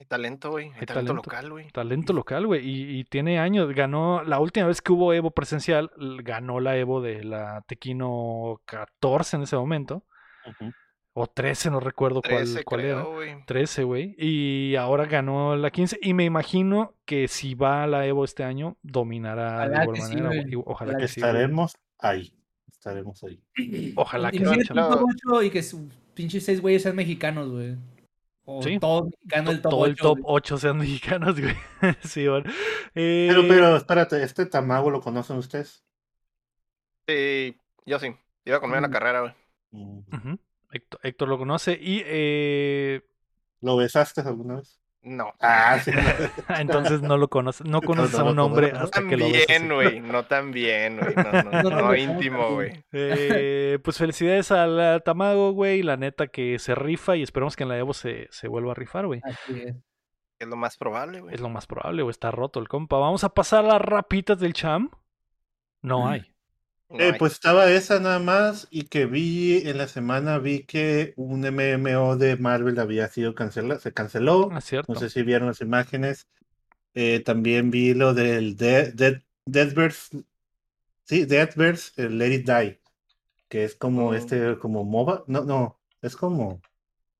Hay 0.00 0.06
talento, 0.06 0.50
güey. 0.50 0.70
Talento, 0.72 0.86
talento. 0.94 1.14
local, 1.14 1.50
güey. 1.50 1.70
Talento 1.70 2.12
local, 2.12 2.46
güey. 2.46 2.66
Y, 2.68 2.98
y 2.98 3.04
tiene 3.04 3.38
años. 3.38 3.72
Ganó, 3.74 4.22
la 4.24 4.40
última 4.40 4.66
vez 4.66 4.82
que 4.82 4.92
hubo 4.92 5.12
Evo 5.14 5.30
presencial, 5.30 5.90
ganó 6.22 6.58
la 6.60 6.76
Evo 6.76 7.00
de 7.00 7.22
la 7.24 7.62
Tequino 7.68 8.60
14 8.64 9.36
en 9.36 9.42
ese 9.44 9.56
momento. 9.56 10.04
Ujú. 10.46 10.72
O 11.16 11.28
13, 11.28 11.70
no 11.70 11.78
recuerdo 11.78 12.20
cuál, 12.22 12.38
13, 12.38 12.64
cuál 12.64 12.80
era. 12.80 13.00
creo, 13.02 13.12
güey. 13.14 13.44
13, 13.46 13.84
güey. 13.84 14.16
Y 14.18 14.74
ahora 14.74 15.06
ganó 15.06 15.54
la 15.54 15.70
15. 15.70 16.00
Y 16.02 16.12
me 16.12 16.24
imagino 16.24 16.94
que 17.04 17.28
si 17.28 17.54
va 17.54 17.84
a 17.84 17.86
la 17.86 18.04
Evo 18.04 18.24
este 18.24 18.42
año, 18.42 18.76
dominará 18.82 19.68
de 19.68 19.76
Ojalá 19.76 19.82
igual 19.84 19.96
que 19.96 20.02
sí, 20.02 20.08
manera. 20.16 20.26
güey. 20.26 20.52
Y 20.52 20.62
Ojalá 20.66 20.96
que 20.96 21.06
sí. 21.08 21.20
güey. 21.20 21.30
Estaremos 21.30 21.76
ahí. 22.00 22.34
Estaremos 22.68 23.22
ahí. 23.22 23.40
Ojalá 23.94 24.30
que 24.32 24.36
Imagínate 24.38 24.64
sí, 24.64 24.72
un 24.72 24.76
chaval. 24.76 24.98
top 24.98 25.08
8 25.34 25.42
y 25.44 25.50
que 25.50 25.62
sus 25.62 25.80
pinches 26.14 26.44
seis 26.44 26.60
güeyes 26.60 26.82
sean 26.82 26.96
mexicanos, 26.96 27.48
güey. 27.48 27.76
O 28.46 28.62
Sí. 28.62 28.78
todos 28.78 29.04
mexicanos 29.10 29.54
el 29.54 29.62
top 29.62 29.70
Todo 29.70 29.80
8. 29.80 29.90
el 29.90 29.96
top 29.96 30.18
8 30.24 30.58
sean 30.58 30.76
mexicanos, 30.78 31.40
güey. 31.40 31.54
sí, 32.02 32.28
bueno. 32.28 32.50
Eh, 32.94 33.26
Pero, 33.30 33.42
pero, 33.48 33.76
espérate, 33.76 34.22
¿este 34.22 34.46
Tamago 34.46 34.90
lo 34.90 35.00
conocen 35.00 35.36
ustedes? 35.38 35.84
Sí, 37.08 37.56
yo 37.86 37.98
sí. 37.98 38.14
Iba 38.44 38.60
conmigo 38.60 38.76
en 38.76 38.82
la 38.82 38.88
Mm. 38.88 38.92
carrera, 38.92 39.20
güey. 39.20 39.32
Mm. 39.72 40.34
Héctor, 40.72 41.00
Héctor 41.02 41.28
lo 41.28 41.38
conoce. 41.38 41.78
Y 41.80 42.02
eh, 42.04 43.02
¿Lo 43.60 43.76
besaste 43.76 44.20
alguna 44.20 44.56
vez? 44.56 44.78
No. 45.04 45.34
Ah, 45.40 45.78
sí. 45.84 45.90
entonces 46.58 47.02
no 47.02 47.18
lo 47.18 47.28
conoces. 47.28 47.66
No 47.66 47.82
conoces 47.82 48.18
no 48.18 48.26
a 48.26 48.30
un 48.30 48.38
hombre 48.38 48.72
hasta 48.72 49.00
tan 49.00 49.08
que 49.08 49.16
lo 49.18 49.26
ves. 49.26 49.46
bien, 49.46 49.68
güey. 49.68 50.00
No 50.00 50.24
tan 50.24 50.50
bien, 50.50 50.98
güey. 50.98 51.14
No, 51.14 51.22
no, 51.24 51.42
No, 51.42 51.62
no, 51.62 51.70
no 51.70 51.82
no, 51.82 51.94
íntimo, 51.94 52.52
güey. 52.54 52.84
Eh, 52.92 53.78
pues 53.84 53.98
felicidades 53.98 54.50
al 54.50 55.02
Tamago, 55.04 55.52
güey. 55.52 55.82
La 55.82 55.96
neta 55.98 56.28
que 56.28 56.58
se 56.58 56.74
rifa 56.74 57.16
y 57.16 57.22
esperemos 57.22 57.54
que 57.54 57.64
en 57.64 57.68
la 57.68 57.78
Evo 57.78 57.92
se, 57.92 58.28
se 58.30 58.48
vuelva 58.48 58.72
a 58.72 58.74
rifar, 58.74 59.06
güey. 59.06 59.20
Así 59.24 59.60
es. 59.60 59.76
Es 60.38 60.48
lo 60.48 60.56
más 60.56 60.76
probable, 60.76 61.20
güey. 61.20 61.34
Es 61.34 61.40
lo 61.40 61.48
más 61.48 61.66
probable, 61.66 62.02
güey. 62.02 62.10
Está 62.10 62.30
roto 62.30 62.58
el 62.58 62.68
compa. 62.68 62.98
Vamos 62.98 63.24
a 63.24 63.28
pasar 63.28 63.64
las 63.64 63.80
rapitas 63.80 64.38
del 64.38 64.52
cham. 64.52 64.90
No 65.82 66.08
hay. 66.08 66.33
Eh, 66.98 67.14
pues 67.18 67.32
estaba 67.32 67.70
esa 67.70 68.00
nada 68.00 68.18
más 68.18 68.68
y 68.70 68.84
que 68.84 69.06
vi 69.06 69.68
en 69.68 69.78
la 69.78 69.88
semana 69.88 70.38
vi 70.38 70.64
que 70.64 71.14
un 71.16 71.44
MMO 71.44 72.16
de 72.16 72.36
Marvel 72.36 72.78
había 72.78 73.08
sido 73.08 73.34
cancelado, 73.34 73.80
se 73.80 73.92
canceló. 73.92 74.50
Cierto. 74.60 74.92
No 74.92 74.98
sé 75.00 75.10
si 75.10 75.22
vieron 75.22 75.48
las 75.48 75.60
imágenes. 75.60 76.26
Eh, 76.94 77.20
también 77.20 77.70
vi 77.70 77.94
lo 77.94 78.14
del 78.14 78.56
Dead, 78.56 78.94
Dead, 78.94 79.22
Deadverse, 79.46 80.24
sí, 81.04 81.24
Deadverse, 81.26 81.92
el 82.02 82.18
Let 82.18 82.34
It 82.34 82.46
Die, 82.46 82.80
que 83.48 83.64
es 83.64 83.76
como 83.76 84.12
Mm. 84.12 84.14
este, 84.14 84.58
como 84.58 84.84
MOBA, 84.84 85.24
no, 85.28 85.44
no, 85.44 85.80
es 86.02 86.16
como, 86.16 86.60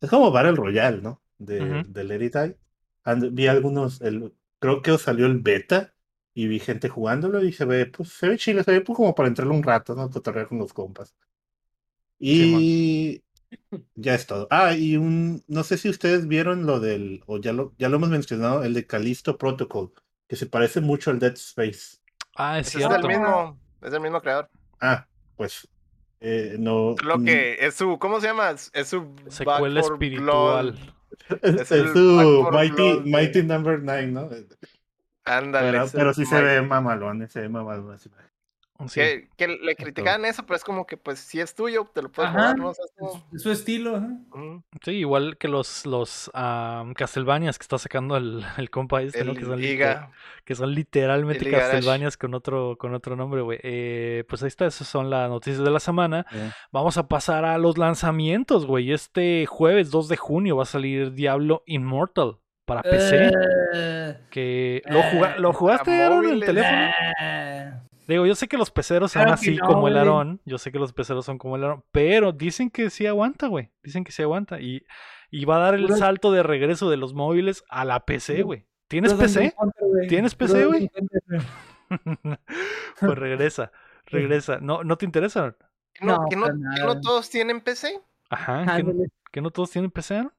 es 0.01 0.11
como 0.11 0.33
Battle 0.33 0.53
Royale, 0.57 1.03
¿no? 1.03 1.23
De, 1.39 1.85
de 1.87 2.05
Let 2.05 2.25
It 2.27 2.35
Die. 2.37 2.57
And- 3.05 3.35
vi 3.35 3.49
algunos, 3.49 4.01
el, 4.03 4.35
creo 4.61 4.83
que 4.83 4.99
salió 4.99 5.27
el 5.27 5.41
beta 5.41 5.94
y 6.35 6.49
vi 6.49 6.59
gente 6.59 6.89
jugándolo 6.89 7.43
y 7.45 7.53
se 7.53 7.65
ve, 7.65 7.87
pues, 7.87 8.11
se 8.11 8.29
ve 8.29 8.37
chile, 8.37 8.65
se 8.65 8.73
ve 8.73 8.81
pues, 8.81 8.97
como 8.97 9.15
para 9.15 9.29
entrarle 9.29 9.55
un 9.55 9.63
rato, 9.63 9.95
¿no? 9.95 10.11
Cotorrear 10.11 10.49
con 10.49 10.59
los 10.59 10.73
compas. 10.73 11.15
Y 12.19 13.23
ya 13.95 14.15
es 14.15 14.27
todo. 14.27 14.49
Ah, 14.51 14.75
y 14.75 14.97
un, 14.97 15.45
no 15.47 15.63
sé 15.63 15.79
si 15.79 15.89
ustedes 15.89 16.27
vieron 16.27 16.67
lo 16.67 16.81
del, 16.81 17.23
o 17.27 17.39
ya 17.39 17.53
lo, 17.53 17.73
ya 17.79 17.89
lo 17.89 17.97
hemos 17.97 18.09
mencionado, 18.09 18.65
el 18.65 18.75
de 18.75 18.87
Callisto 18.87 19.39
Protocol, 19.39 19.93
que 20.27 20.37
se 20.37 20.47
parece 20.47 20.81
mucho 20.81 21.11
al 21.11 21.21
Dead 21.21 21.35
Space. 21.35 21.99
Ah, 22.35 22.59
es 22.59 22.69
Ese 22.69 22.79
es 22.79 22.87
cierto. 22.87 23.07
del 23.07 23.19
mismo, 23.19 23.59
es 23.83 23.93
del 23.93 24.01
mismo 24.01 24.21
creador. 24.21 24.51
Ah, 24.81 25.07
pues, 25.37 25.69
eh, 26.21 26.57
no. 26.59 26.97
Lo 27.05 27.19
mm, 27.19 27.25
que 27.25 27.57
es 27.61 27.75
su, 27.75 27.99
¿cómo 27.99 28.21
se 28.21 28.27
llama? 28.27 28.51
Es 28.51 28.89
su 28.89 29.15
Secuela 29.29 29.81
Back 29.81 29.85
for 29.85 29.95
espiritual. 29.95 30.73
Blood. 30.73 30.95
Es, 31.43 31.71
es 31.71 31.93
su 31.93 32.49
Mighty, 32.51 33.09
Mighty 33.09 33.45
Number 33.45 33.81
9, 33.81 34.07
¿no? 34.09 34.29
Ándale. 35.25 35.71
Pero, 35.73 35.87
pero 35.93 36.15
sí 36.15 36.25
se 36.27 36.41
ve 36.43 36.61
mamalón, 36.63 37.27
se 37.29 37.41
ve 37.41 37.49
mamalón. 37.49 37.93
así. 37.95 38.11
Sí. 38.89 39.01
Que, 39.01 39.29
que 39.37 39.47
le 39.49 39.77
criticaban 39.77 40.25
eso, 40.25 40.45
pero 40.45 40.57
es 40.57 40.65
como 40.65 40.85
que, 40.85 40.97
pues, 40.97 41.21
si 41.21 41.41
es 41.41 41.55
tuyo, 41.55 41.89
te 41.95 42.03
lo 42.03 42.11
puedes 42.11 42.33
sea, 42.33 42.51
es 42.51 42.57
como- 42.99 43.25
Es 43.33 43.41
su 43.43 43.53
estilo. 43.53 43.95
Ujú. 44.33 44.65
Sí, 44.85 44.91
igual 44.91 45.39
que 45.39 45.47
los, 45.47 45.87
los 45.87 46.29
am, 46.35 46.93
Castlevanias 46.93 47.57
que 47.57 47.63
está 47.63 47.79
sacando 47.79 48.17
el, 48.17 48.45
el 48.59 48.71
compa 48.71 49.01
este, 49.03 49.21
Que 49.21 49.25
son, 49.45 49.63
Iga. 49.63 50.09
liter- 50.09 50.09
que 50.45 50.55
son 50.57 50.75
literalmente. 50.75 51.49
Castlevanias 51.53 52.17
con 52.17 52.35
otro, 52.35 52.77
con 52.77 52.93
otro 52.95 53.15
nombre, 53.15 53.43
güey. 53.43 53.61
Eh, 53.63 54.25
pues 54.29 54.43
ahí 54.43 54.49
está, 54.49 54.67
esas 54.67 54.89
son 54.89 55.09
las 55.09 55.31
noticias 55.31 55.63
de 55.65 55.71
la 55.71 55.81
semana. 55.81 56.27
Eh, 56.33 56.51
Vamos 56.73 56.99
a 56.99 57.07
pasar 57.07 57.45
a 57.45 57.57
los 57.59 57.79
lanzamientos, 57.79 58.67
güey. 58.67 58.93
Este 58.93 59.47
jueves 59.47 59.93
2 59.93 60.09
de 60.09 60.17
junio 60.17 60.57
va 60.57 60.65
a 60.65 60.67
salir 60.67 61.13
Diablo 61.13 61.63
Immortal 61.67 62.39
para 62.65 62.83
PC. 62.83 63.31
Eh, 63.75 64.19
Que 64.31 64.83
lo, 64.87 65.03
juga- 65.03 65.37
¿lo 65.39 65.53
jugaste 65.53 66.03
Aaron, 66.03 66.25
en 66.27 66.31
el 66.35 66.41
teléfono. 66.45 66.91
eh, 67.21 67.73
Digo, 68.07 68.27
yo 68.27 68.35
sé 68.35 68.49
que 68.49 68.59
los 68.59 68.71
peceros 68.71 69.13
son 69.13 69.23
Claro 69.23 69.35
así 69.35 69.57
no, 69.57 69.67
como 69.67 69.89
el. 69.89 69.97
Aarón. 69.97 70.41
Yo 70.45 70.59
sé 70.59 70.71
que 70.73 70.79
los 70.79 70.93
peceros 70.93 71.25
son 71.25 71.39
como 71.39 71.57
el 71.57 71.65
Aarón. 71.65 71.85
Pero 71.91 72.33
dicen 72.33 72.71
que 72.71 72.91
sí 72.91 73.07
aguanta, 73.07 73.47
güey. 73.47 73.71
Dicen 73.83 74.05
que 74.05 74.13
sí 74.13 74.23
aguanta. 74.23 74.61
Y, 74.61 74.85
y 75.31 75.45
va 75.47 75.57
a 75.57 75.61
dar 75.61 75.75
el 75.75 75.89
salto 75.97 76.31
de 76.31 76.43
regreso 76.43 76.91
de 76.91 76.97
los 76.99 77.15
móviles 77.15 77.65
a 77.71 77.85
la 77.87 78.05
PC, 78.05 78.43
güey. 78.43 78.67
¿Tienes 78.89 79.15
PC? 79.15 79.55
¿Tienes 80.09 80.35
PC, 80.35 80.67
güey? 80.67 80.91
Pues 83.01 83.19
regresa. 83.19 83.71
Regresa. 84.07 84.59
¿No, 84.61 84.85
¿no 84.85 84.97
te 84.99 85.05
interesa? 85.07 85.57
¿Que 85.93 86.05
no, 86.05 86.17
No, 86.17 86.29
que 86.29 86.37
no, 86.37 86.47
que 86.47 87.01
todos 87.01 87.31
tienen 87.31 87.61
PC? 87.61 88.01
Ajá. 88.31 88.61
¿Que, 88.61 88.83
no- 88.83 88.91
Ándale. 88.91 89.09
que 89.33 89.41
no 89.41 89.51
todos 89.51 89.71
tienen 89.71 89.91
PC, 89.91 90.17
Aaron? 90.17 90.33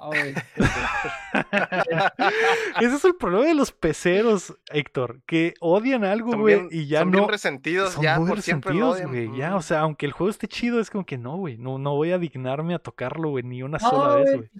Ay, 0.00 0.34
Ese 2.80 2.96
es 2.96 3.04
el 3.04 3.14
problema 3.16 3.46
de 3.46 3.54
los 3.54 3.72
peceros, 3.72 4.56
Héctor, 4.70 5.20
que 5.26 5.54
odian 5.60 6.04
algo, 6.04 6.36
güey, 6.36 6.68
y 6.70 6.86
ya 6.86 7.00
son 7.00 7.10
no. 7.10 7.18
bien 7.18 7.28
resentidos, 7.28 7.92
son 7.92 8.02
ya 8.02 8.18
muy 8.18 8.28
por 8.28 8.36
resentidos, 8.36 8.96
odian. 8.96 9.08
güey. 9.08 9.36
Ya, 9.36 9.56
o 9.56 9.62
sea, 9.62 9.80
aunque 9.80 10.06
el 10.06 10.12
juego 10.12 10.30
esté 10.30 10.48
chido, 10.48 10.80
es 10.80 10.90
como 10.90 11.04
que 11.04 11.18
no, 11.18 11.36
güey. 11.36 11.58
No, 11.58 11.78
no 11.78 11.94
voy 11.94 12.12
a 12.12 12.18
dignarme 12.18 12.74
a 12.74 12.78
tocarlo, 12.78 13.30
güey, 13.30 13.44
ni 13.44 13.62
una 13.62 13.78
sola 13.78 14.16
vez, 14.16 14.36
güey. 14.36 14.50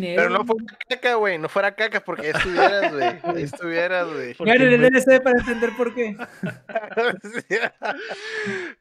Pero 0.00 0.30
no 0.30 0.44
fuera 0.44 0.78
caca, 0.88 1.14
güey, 1.14 1.38
no 1.38 1.48
fuera 1.48 1.74
caca, 1.74 2.00
porque 2.00 2.26
ahí 2.26 2.32
estuvieras, 2.34 2.92
güey. 2.92 3.08
Ahí 3.22 3.42
estuvieras, 3.42 4.12
güey. 4.12 4.36
Vean 4.40 4.62
el 4.62 4.80
DLC 4.80 5.22
para 5.22 5.38
entender 5.38 5.70
por 5.76 5.94
qué. 5.94 6.16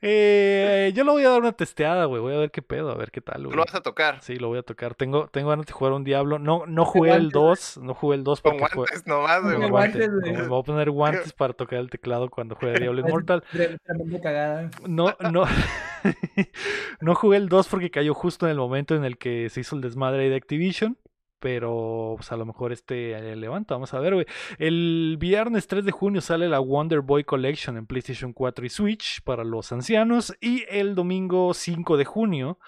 Eh, 0.01 0.91
yo 0.95 1.03
lo 1.03 1.13
voy 1.13 1.23
a 1.23 1.29
dar 1.29 1.41
una 1.41 1.51
testeada, 1.51 2.05
güey. 2.05 2.21
Voy 2.21 2.33
a 2.33 2.37
ver 2.37 2.51
qué 2.51 2.61
pedo, 2.61 2.91
a 2.91 2.95
ver 2.95 3.11
qué 3.11 3.21
tal, 3.21 3.45
güey. 3.45 3.55
lo 3.55 3.63
vas 3.63 3.75
a 3.75 3.81
tocar. 3.81 4.21
Sí, 4.21 4.37
lo 4.37 4.47
voy 4.47 4.59
a 4.59 4.63
tocar. 4.63 4.95
Tengo, 4.95 5.27
tengo 5.27 5.49
ganas 5.49 5.65
de 5.65 5.73
jugar 5.73 5.93
un 5.93 6.03
Diablo. 6.03 6.39
No, 6.39 6.65
no 6.65 6.85
jugué 6.85 7.11
el 7.11 7.28
guantes, 7.31 7.75
2, 7.75 7.83
no 7.83 7.93
jugué 7.93 8.17
el 8.17 8.23
2 8.23 8.41
Con 8.41 8.57
porque 8.57 8.75
guantes 8.75 9.07
nomás, 9.07 9.41
güey. 9.41 9.55
Con 9.55 9.69
guantes, 9.69 10.09
guantes, 10.09 10.21
güey. 10.21 10.43
me 10.43 10.47
voy 10.47 10.59
a 10.59 10.63
poner 10.63 10.91
guantes 10.91 11.33
para 11.37 11.53
tocar 11.53 11.79
el 11.79 11.89
teclado 11.89 12.29
cuando 12.29 12.55
juegue 12.55 12.79
Diablo 12.79 13.01
Immortal. 13.01 13.43
No, 14.87 15.15
no, 15.31 15.45
no 17.01 17.15
jugué 17.15 17.37
el 17.37 17.49
2 17.49 17.67
porque 17.67 17.91
cayó 17.91 18.13
justo 18.13 18.45
en 18.45 18.51
el 18.51 18.57
momento 18.57 18.95
en 18.95 19.03
el 19.03 19.17
que 19.17 19.49
se 19.49 19.61
hizo 19.61 19.75
el 19.75 19.81
desmadre 19.81 20.29
de 20.29 20.35
Activision. 20.35 20.97
Pero 21.41 22.15
pues 22.17 22.33
a 22.33 22.35
lo 22.35 22.45
mejor 22.45 22.73
este 22.73 23.13
eh, 23.13 23.35
levanta, 23.37 23.73
vamos 23.73 23.93
a 23.93 23.99
ver, 24.01 24.13
güey. 24.13 24.25
El 24.57 25.15
viernes 25.17 25.67
3 25.67 25.85
de 25.85 25.91
junio 25.91 26.19
sale 26.19 26.49
la 26.49 26.59
Wonder 26.59 26.99
Boy 26.99 27.23
Collection 27.23 27.77
en 27.77 27.87
PlayStation 27.87 28.33
4 28.33 28.65
y 28.65 28.69
Switch 28.69 29.23
para 29.23 29.45
los 29.45 29.71
ancianos. 29.71 30.35
Y 30.41 30.65
el 30.67 30.95
domingo 30.95 31.53
5 31.53 31.95
de 31.95 32.03
junio 32.03 32.59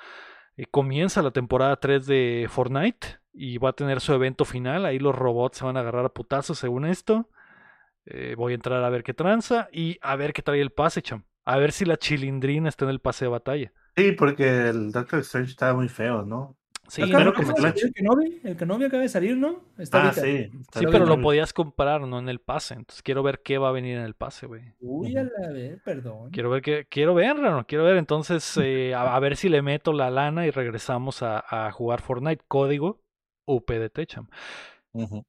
eh, 0.55 0.65
comienza 0.71 1.21
la 1.21 1.31
temporada 1.31 1.75
3 1.81 2.05
de 2.05 2.47
Fortnite 2.49 3.20
y 3.33 3.57
va 3.57 3.69
a 3.69 3.73
tener 3.73 4.01
su 4.01 4.13
evento 4.13 4.45
final. 4.45 4.85
Ahí 4.85 4.99
los 4.99 5.15
robots 5.15 5.59
se 5.59 5.65
van 5.65 5.77
a 5.77 5.81
agarrar 5.81 6.05
a 6.05 6.09
putazos 6.09 6.59
según 6.59 6.85
esto. 6.85 7.29
Eh, 8.05 8.35
voy 8.37 8.53
a 8.53 8.55
entrar 8.55 8.83
a 8.83 8.89
ver 8.89 9.03
qué 9.03 9.13
tranza 9.13 9.69
y 9.71 9.97
a 10.01 10.15
ver 10.15 10.33
qué 10.33 10.41
trae 10.41 10.61
el 10.61 10.71
pase, 10.71 11.01
cham. 11.01 11.23
A 11.45 11.57
ver 11.57 11.71
si 11.71 11.85
la 11.85 11.97
chilindrina 11.97 12.69
está 12.69 12.85
en 12.85 12.91
el 12.91 12.99
pase 12.99 13.25
de 13.25 13.29
batalla. 13.29 13.73
Sí, 13.95 14.13
porque 14.13 14.69
el 14.69 14.91
Doctor 14.91 15.19
Strange 15.19 15.51
estaba 15.51 15.73
muy 15.73 15.89
feo, 15.89 16.23
¿no? 16.23 16.57
Sí, 16.87 17.03
pero 17.09 17.33
como 17.33 17.55
El 17.55 17.93
Kenobi, 17.93 18.41
el 18.43 18.57
Kenobi 18.57 18.83
acaba 18.85 19.03
de 19.03 19.07
salir, 19.07 19.37
¿no? 19.37 19.63
Está 19.77 20.09
Ah, 20.09 20.13
sí. 20.13 20.21
sí, 20.21 20.51
está 20.59 20.81
pero 20.91 21.05
lo 21.05 21.21
podías 21.21 21.53
comprar, 21.53 22.01
no 22.01 22.19
en 22.19 22.27
el 22.27 22.39
pase. 22.39 22.73
Entonces 22.73 23.01
quiero 23.01 23.23
ver 23.23 23.41
qué 23.41 23.57
va 23.57 23.69
a 23.69 23.71
venir 23.71 23.97
en 23.97 24.03
el 24.03 24.13
pase, 24.13 24.45
güey. 24.45 24.73
Uy, 24.81 25.15
a 25.15 25.23
la 25.23 25.51
vez, 25.53 25.79
perdón. 25.85 26.31
Quiero 26.31 26.49
ver 26.49 26.61
qué, 26.61 26.85
quiero 26.89 27.13
ver, 27.13 27.37
Rano, 27.37 27.65
quiero 27.65 27.85
ver. 27.85 27.95
Entonces, 27.95 28.57
eh, 28.61 28.93
a, 28.93 29.15
a 29.15 29.19
ver 29.21 29.37
si 29.37 29.47
le 29.47 29.61
meto 29.61 29.93
la 29.93 30.09
lana 30.09 30.45
y 30.45 30.51
regresamos 30.51 31.23
a, 31.23 31.45
a 31.47 31.71
jugar 31.71 32.01
Fortnite. 32.01 32.43
Código 32.49 32.99
UPDT, 33.45 34.05
cham. 34.05 34.27
Ujú. 34.93 35.25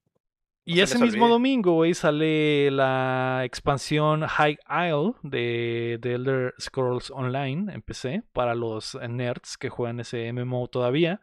Y 0.65 0.75
se 0.77 0.83
ese 0.83 0.99
mismo 0.99 1.27
domingo, 1.27 1.73
güey, 1.73 1.93
sale 1.93 2.71
la 2.71 3.41
expansión 3.43 4.21
High 4.25 4.57
Isle 4.69 5.13
de, 5.21 5.97
de 6.01 6.13
Elder 6.13 6.53
Scrolls 6.59 7.11
Online 7.11 7.73
en 7.73 7.81
PC 7.81 8.23
para 8.31 8.55
los 8.55 8.97
nerds 9.09 9.57
que 9.57 9.67
juegan 9.67 9.99
ese 9.99 10.31
MMO 10.31 10.69
todavía. 10.69 11.19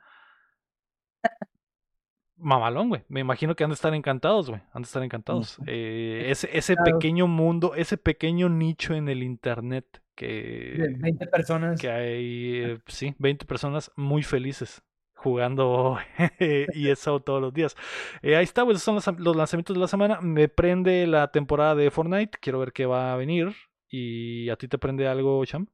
Mamalón, 2.36 2.88
güey. 2.88 3.02
Me 3.08 3.20
imagino 3.20 3.54
que 3.54 3.64
han 3.64 3.70
de 3.70 3.74
estar 3.74 3.94
encantados, 3.94 4.48
güey. 4.48 4.62
Han 4.72 4.82
de 4.82 4.86
estar 4.86 5.02
encantados. 5.02 5.58
Eh, 5.66 6.26
ese 6.28 6.48
ese 6.56 6.74
Claro. 6.74 6.92
pequeño 6.98 7.26
mundo, 7.26 7.74
ese 7.74 7.98
pequeño 7.98 8.48
nicho 8.48 8.94
en 8.94 9.08
el 9.10 9.22
internet 9.22 9.86
De 9.92 10.00
que, 10.16 10.86
20 10.98 11.26
personas. 11.26 11.80
que 11.80 11.90
hay, 11.90 12.56
eh, 12.64 12.78
sí, 12.86 13.14
20 13.18 13.44
personas 13.46 13.90
muy 13.96 14.22
felices 14.22 14.82
jugando 15.22 15.98
ESO 16.38 17.20
todos 17.20 17.40
los 17.42 17.52
días. 17.54 17.76
Eh, 18.22 18.36
ahí 18.36 18.44
está, 18.44 18.64
pues 18.64 18.78
esos 18.78 19.02
son 19.04 19.14
los, 19.16 19.20
los 19.26 19.36
lanzamientos 19.36 19.74
de 19.76 19.80
la 19.80 19.88
semana. 19.88 20.20
Me 20.20 20.48
prende 20.48 21.06
la 21.06 21.30
temporada 21.30 21.74
de 21.74 21.90
Fortnite, 21.90 22.38
quiero 22.40 22.58
ver 22.60 22.72
qué 22.72 22.86
va 22.86 23.12
a 23.12 23.16
venir. 23.16 23.54
¿Y 23.88 24.48
a 24.50 24.56
ti 24.56 24.68
te 24.68 24.78
prende 24.78 25.08
algo, 25.08 25.44
Cham? 25.44 25.66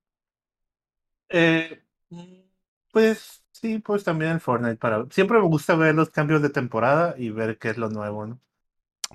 Eh, 1.28 1.82
pues 2.92 3.44
sí, 3.52 3.78
pues 3.80 4.04
también 4.04 4.32
el 4.32 4.40
Fortnite 4.40 4.76
para. 4.76 5.04
Siempre 5.10 5.38
me 5.38 5.46
gusta 5.46 5.76
ver 5.76 5.94
los 5.94 6.10
cambios 6.10 6.42
de 6.42 6.50
temporada 6.50 7.14
y 7.18 7.30
ver 7.30 7.58
qué 7.58 7.70
es 7.70 7.78
lo 7.78 7.88
nuevo, 7.90 8.26
¿no? 8.26 8.40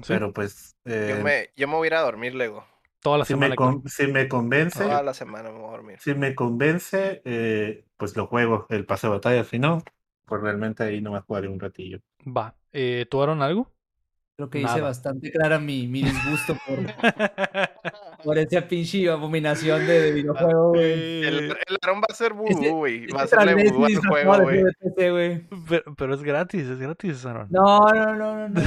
¿Sí? 0.03 0.13
Pero 0.13 0.34
pues 0.34 0.77
eh, 0.86 1.07
Yo 1.07 1.17
me, 1.17 1.51
yo 1.55 1.67
me 1.67 1.75
voy 1.75 1.88
a 1.88 1.89
ir 1.89 1.95
a 1.95 2.01
dormir, 2.01 2.36
Lego. 2.36 2.65
Toda 3.01 3.17
la 3.19 3.25
si, 3.25 3.36
semana. 3.36 3.53
me 3.53 3.55
Héctor. 3.55 3.79
con- 3.79 3.84
si 3.88 4.07
me 4.07 4.27
convence, 4.27 4.84
Toda 4.84 5.03
la 5.03 5.13
semana 5.13 5.51
me 5.51 5.59
voy 5.59 5.67
a 5.69 5.71
dormir. 5.71 5.99
si 5.99 6.15
me 6.15 6.36
convence, 6.36 7.21
eh, 7.25 7.86
pues 7.97 8.15
lo 8.17 8.27
juego, 8.27 8.67
el 8.69 8.86
pase 8.86 9.07
de 9.07 9.13
batalla, 9.13 9.43
si 9.45 9.59
no, 9.59 9.84
pues 10.32 10.41
realmente 10.43 10.82
ahí 10.82 11.01
no 11.01 11.11
me 11.11 11.19
jugaré 11.19 11.49
un 11.49 11.59
ratillo. 11.59 11.99
Va. 12.25 12.55
Eh, 12.71 13.05
¿Tú, 13.09 13.21
Aaron, 13.21 13.41
algo? 13.41 13.69
Creo 14.38 14.49
que 14.49 14.61
Nada. 14.61 14.75
hice 14.75 14.82
bastante 14.82 15.29
clara 15.29 15.59
mi, 15.59 15.88
mi 15.89 16.03
disgusto 16.03 16.55
por, 16.65 16.77
por 18.23 18.38
esa 18.38 18.65
pinche 18.65 19.09
abominación 19.09 19.86
de, 19.86 20.01
de 20.03 20.11
videojuego, 20.13 20.69
güey. 20.69 20.84
El, 21.25 21.51
Eh, 21.51 21.55
el 21.67 21.77
Aarón 21.84 21.99
va 21.99 22.05
a 22.09 22.13
ser 22.13 22.32
vudú, 22.32 22.75
güey. 22.77 23.07
Va 23.07 23.23
a 23.23 23.27
transvesti 23.27 23.71
vudú 23.73 23.86
al 23.88 23.97
juego, 23.97 24.41
güey. 24.43 24.63
pero, 25.67 25.95
pero 25.97 26.13
es 26.13 26.23
gratis, 26.23 26.65
es 26.65 26.79
gratis, 26.79 27.25
Aaron. 27.25 27.47
No, 27.51 27.79
no, 27.91 28.15
no, 28.15 28.36
no, 28.38 28.47
no. 28.47 28.61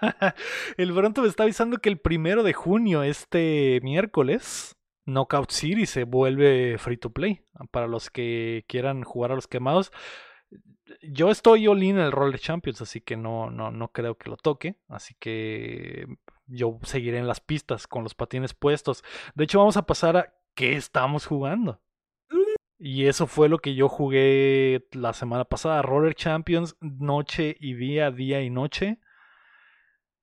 el 0.78 0.92
Bronto 0.92 1.20
me 1.20 1.28
está 1.28 1.42
avisando 1.42 1.76
que 1.76 1.90
el 1.90 1.98
primero 1.98 2.42
de 2.42 2.54
junio, 2.54 3.02
este 3.02 3.80
miércoles, 3.82 4.78
Knockout 5.04 5.50
City 5.50 5.84
se 5.84 6.04
vuelve 6.04 6.78
free 6.78 6.96
to 6.96 7.10
play. 7.10 7.42
Para 7.70 7.86
los 7.86 8.08
que 8.08 8.64
quieran 8.66 9.02
jugar 9.02 9.32
a 9.32 9.34
los 9.34 9.46
quemados. 9.46 9.92
Yo 11.02 11.30
estoy 11.30 11.66
all 11.66 11.82
in 11.82 11.98
en 11.98 12.04
el 12.04 12.12
Roller 12.12 12.38
Champions, 12.40 12.82
así 12.82 13.00
que 13.00 13.16
no, 13.16 13.50
no, 13.50 13.70
no 13.70 13.92
creo 13.92 14.16
que 14.16 14.30
lo 14.30 14.36
toque. 14.36 14.76
Así 14.88 15.14
que 15.18 16.06
yo 16.46 16.78
seguiré 16.82 17.18
en 17.18 17.26
las 17.28 17.40
pistas 17.40 17.86
con 17.86 18.02
los 18.02 18.14
patines 18.14 18.54
puestos. 18.54 19.04
De 19.34 19.44
hecho, 19.44 19.58
vamos 19.58 19.76
a 19.76 19.86
pasar 19.86 20.16
a 20.16 20.34
qué 20.54 20.74
estamos 20.76 21.26
jugando. 21.26 21.80
Y 22.78 23.06
eso 23.06 23.26
fue 23.26 23.48
lo 23.50 23.58
que 23.58 23.74
yo 23.74 23.88
jugué 23.88 24.86
la 24.92 25.12
semana 25.12 25.44
pasada. 25.44 25.82
Roller 25.82 26.14
Champions, 26.14 26.76
noche 26.80 27.54
y 27.60 27.74
día, 27.74 28.10
día 28.10 28.40
y 28.42 28.48
noche. 28.48 28.98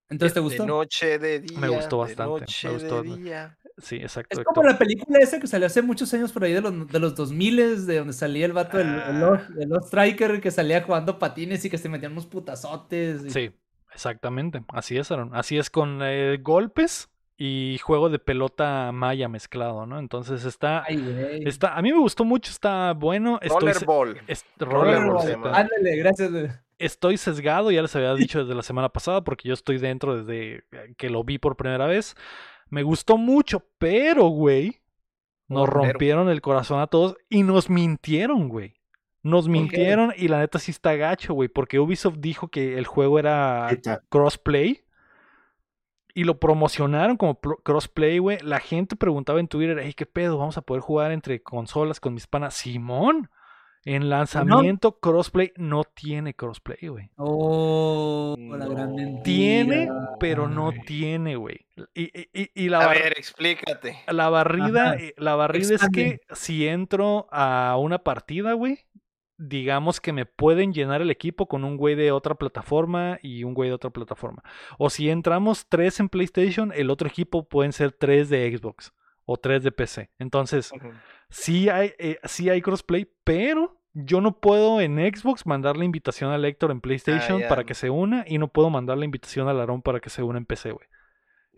Entonces, 0.09 0.33
¿te 0.33 0.39
De 0.39 0.43
gustó? 0.43 0.65
noche, 0.65 1.19
de 1.19 1.39
día. 1.41 1.67
gustó 1.67 1.97
de 1.97 2.15
bastante, 2.15 2.45
me 2.63 2.73
gustó. 2.73 3.03
de 3.03 3.15
día. 3.17 3.57
Sí, 3.79 3.97
exacto. 3.97 4.39
Es 4.39 4.45
como 4.45 4.63
la 4.63 4.77
película 4.77 5.19
esa 5.19 5.39
que 5.39 5.45
salió 5.47 5.67
hace 5.67 5.81
muchos 5.83 6.11
años 6.13 6.31
por 6.31 6.43
ahí 6.43 6.53
de 6.53 6.61
los, 6.61 6.87
de 6.87 6.99
los 6.99 7.15
2000 7.15 7.85
de 7.85 7.97
donde 7.99 8.13
salía 8.13 8.45
el 8.47 8.53
vato 8.53 8.77
del 8.77 8.87
el, 8.87 9.21
Lost- 9.21 9.49
el 9.61 9.69
Lost 9.69 9.85
Striker 9.87 10.41
que 10.41 10.49
salía 10.51 10.81
jugando 10.81 11.19
patines 11.19 11.63
y 11.63 11.69
que 11.69 11.77
se 11.77 11.87
metían 11.87 12.13
unos 12.13 12.25
putazotes. 12.25 13.25
y- 13.25 13.29
Sí, 13.29 13.51
exactamente. 13.93 14.63
Así 14.69 14.97
es, 14.97 15.11
Aaron. 15.11 15.35
Así 15.35 15.57
es 15.57 15.69
con 15.69 15.99
eh, 16.01 16.39
golpes 16.41 17.09
y 17.37 17.77
juego 17.83 18.09
de 18.09 18.17
pelota 18.17 18.91
maya 18.91 19.29
mezclado, 19.29 19.85
¿no? 19.85 19.99
Entonces 19.99 20.43
está, 20.43 20.83
Ay, 20.87 20.97
güey. 20.97 21.47
está, 21.47 21.75
a 21.77 21.81
mí 21.83 21.91
me 21.91 21.99
gustó 21.99 22.25
mucho, 22.25 22.49
está 22.49 22.93
bueno. 22.93 23.39
Rollerball. 23.47 24.19
es- 24.27 24.43
Rollerball 24.57 25.09
rollerball. 25.21 25.53
Ándale, 25.53 25.95
gracias. 25.97 26.31
Estoy 26.79 27.17
sesgado, 27.17 27.69
ya 27.69 27.83
les 27.83 27.95
había 27.95 28.13
dicho 28.15 28.39
desde 28.39 28.55
la 28.55 28.63
semana 28.63 28.89
pasada, 28.89 29.23
porque 29.23 29.47
yo 29.49 29.53
estoy 29.53 29.77
dentro 29.77 30.23
desde 30.23 30.63
que 30.97 31.11
lo 31.11 31.23
vi 31.23 31.37
por 31.37 31.55
primera 31.55 31.85
vez. 31.85 32.15
Me 32.69 32.83
gustó 32.83 33.17
mucho, 33.17 33.65
pero, 33.77 34.27
güey, 34.27 34.81
nos 35.47 35.67
rompieron 35.69 36.29
el 36.29 36.41
corazón 36.41 36.79
a 36.79 36.87
todos 36.87 37.15
y 37.29 37.43
nos 37.43 37.69
mintieron, 37.69 38.49
güey. 38.49 38.75
Nos 39.23 39.47
mintieron 39.47 40.13
y 40.15 40.27
la 40.27 40.39
neta 40.39 40.59
sí 40.59 40.71
está 40.71 40.95
gacho, 40.95 41.33
güey, 41.33 41.49
porque 41.49 41.79
Ubisoft 41.79 42.17
dijo 42.19 42.47
que 42.49 42.77
el 42.77 42.85
juego 42.85 43.19
era 43.19 43.69
crossplay 44.09 44.85
y 46.13 46.23
lo 46.23 46.39
promocionaron 46.39 47.17
como 47.17 47.39
crossplay, 47.39 48.19
güey. 48.19 48.39
La 48.41 48.59
gente 48.59 48.95
preguntaba 48.95 49.39
en 49.39 49.47
Twitter, 49.47 49.79
hey, 49.81 49.93
¿qué 49.93 50.05
pedo? 50.05 50.37
¿Vamos 50.37 50.57
a 50.57 50.61
poder 50.61 50.81
jugar 50.81 51.11
entre 51.11 51.43
consolas 51.43 51.99
con 51.99 52.13
mis 52.13 52.25
panas? 52.25 52.55
Simón, 52.55 53.29
en 53.95 54.09
lanzamiento 54.09 54.99
crossplay 54.99 55.51
no 55.55 55.83
tiene 55.83 56.33
crossplay, 56.33 56.87
güey. 56.89 57.09
Oh, 57.17 58.35
la 58.37 58.65
gran 58.67 58.89
No. 58.89 58.95
mentira. 58.95 59.23
Tiene, 59.23 59.89
pero 60.19 60.47
no 60.47 60.69
Ay. 60.69 60.79
tiene, 60.85 61.35
güey. 61.35 61.65
Y, 61.93 62.03
y- 62.19 62.29
y- 62.33 62.51
y 62.53 62.69
la, 62.69 62.81
A 62.81 62.87
bar- 62.87 62.97
ver, 63.01 63.13
explícate. 63.17 63.99
la 64.07 64.29
barrida, 64.29 64.91
Ajá. 64.93 64.95
eh, 64.97 65.13
la 65.17 65.35
barrida 65.35 65.75
es 65.75 65.87
que 65.93 66.19
si 66.31 66.67
entro 66.67 67.27
a 67.31 67.77
una 67.79 67.99
partida, 67.99 68.53
güey, 68.53 68.79
digamos 69.37 70.01
que 70.01 70.13
me 70.13 70.25
pueden 70.25 70.73
llenar 70.73 71.01
el 71.01 71.11
equipo 71.11 71.47
con 71.47 71.63
un 71.63 71.77
güey 71.77 71.95
de 71.95 72.11
otra 72.11 72.35
plataforma 72.35 73.19
y 73.21 73.43
un 73.43 73.53
güey 73.53 73.69
de 73.69 73.75
otra 73.75 73.91
plataforma. 73.91 74.43
O 74.79 74.89
si 74.89 75.09
entramos 75.09 75.67
tres 75.69 75.99
en 75.99 76.09
PlayStation, 76.09 76.73
el 76.75 76.89
otro 76.89 77.07
equipo 77.07 77.47
pueden 77.47 77.71
ser 77.71 77.91
tres 77.91 78.29
de 78.29 78.51
Xbox 78.57 78.93
o 79.25 79.37
tres 79.37 79.61
de 79.63 79.71
PC. 79.71 80.09
Entonces, 80.17 80.71
sí 81.29 81.69
hay, 81.69 81.93
eh, 81.99 82.17
sí 82.23 82.49
hay 82.49 82.61
crossplay, 82.61 83.07
pero 83.23 83.76
yo 84.05 84.21
no 84.21 84.39
puedo 84.39 84.79
en 84.79 84.97
Xbox 84.97 85.45
mandar 85.45 85.75
la 85.75 85.85
invitación 85.85 86.31
a 86.31 86.47
Héctor 86.47 86.71
en 86.71 86.81
PlayStation 86.81 87.39
ya. 87.39 87.47
para 87.47 87.63
que 87.63 87.73
se 87.73 87.89
una 87.89 88.23
y 88.27 88.37
no 88.37 88.47
puedo 88.47 88.69
mandar 88.69 88.97
la 88.97 89.05
invitación 89.05 89.47
a 89.47 89.53
Larón 89.53 89.81
para 89.81 89.99
que 89.99 90.09
se 90.09 90.21
una 90.21 90.37
en 90.37 90.45
PC, 90.45 90.71
güey. 90.71 90.87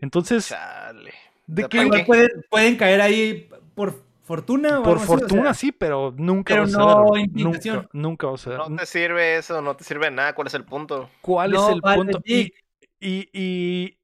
Entonces, 0.00 0.48
Chale. 0.48 1.12
¿de 1.46 1.64
¿De 1.64 1.68
qué, 1.68 2.04
pueden, 2.06 2.28
pueden 2.48 2.76
caer 2.76 3.00
ahí 3.00 3.50
por 3.74 4.02
fortuna 4.22 4.80
o 4.80 4.82
Por 4.82 4.98
algo 4.98 5.02
así, 5.02 5.12
o 5.12 5.18
fortuna 5.18 5.42
sea, 5.42 5.54
sí, 5.54 5.72
pero 5.72 6.14
nunca 6.16 6.54
pero 6.54 6.62
va 6.62 6.92
a 6.92 7.04
no 7.04 7.16
invitación. 7.16 7.76
Nunca, 7.76 7.88
nunca 7.92 8.26
va 8.28 8.34
a. 8.34 8.68
No 8.68 8.76
te 8.76 8.86
sirve 8.86 9.36
eso, 9.36 9.60
no 9.60 9.76
te 9.76 9.84
sirve 9.84 10.10
nada. 10.10 10.34
¿Cuál 10.34 10.46
es 10.46 10.54
el 10.54 10.64
punto? 10.64 11.10
¿Cuál 11.20 11.50
No 11.50 11.68
es 11.68 11.74
el 11.74 11.80
vale 11.80 11.96
punto? 11.96 12.22
Y, 13.02 13.98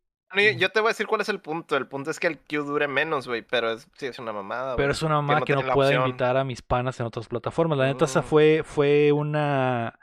yo- 0.59 0.69
te 0.71 0.81
voy 0.81 0.89
a 0.89 0.91
decir 0.91 1.07
cuál 1.07 1.21
es 1.21 1.29
el 1.29 1.41
punto. 1.41 1.77
El 1.77 1.87
punto 1.87 2.11
es 2.11 2.19
que 2.21 2.27
el 2.27 2.39
queue 2.39 2.65
dure 2.65 2.89
menos, 2.89 3.27
güey. 3.29 3.43
Pero 3.43 3.71
es, 3.73 3.89
sí, 3.97 4.07
es 4.07 4.19
una 4.19 4.33
mamada, 4.33 4.77
pero 4.77 4.93
es 4.93 5.03
una 5.03 5.17
mamá 5.17 5.43
que 5.43 5.55
no, 5.55 5.63
la 5.63 5.75
pueda 5.75 5.91
opción. 5.91 6.07
invitar 6.09 6.37
a 6.37 6.45
mis 6.45 6.63
panas 6.63 6.99
en 7.01 7.07
otras 7.07 7.29
plataformas. 7.29 7.79
La 7.79 7.87
neta, 7.87 8.05
esa 8.05 8.21
Mm. 8.21 8.25
fue, 8.25 8.63
fue 8.65 9.13
una. 9.13 9.99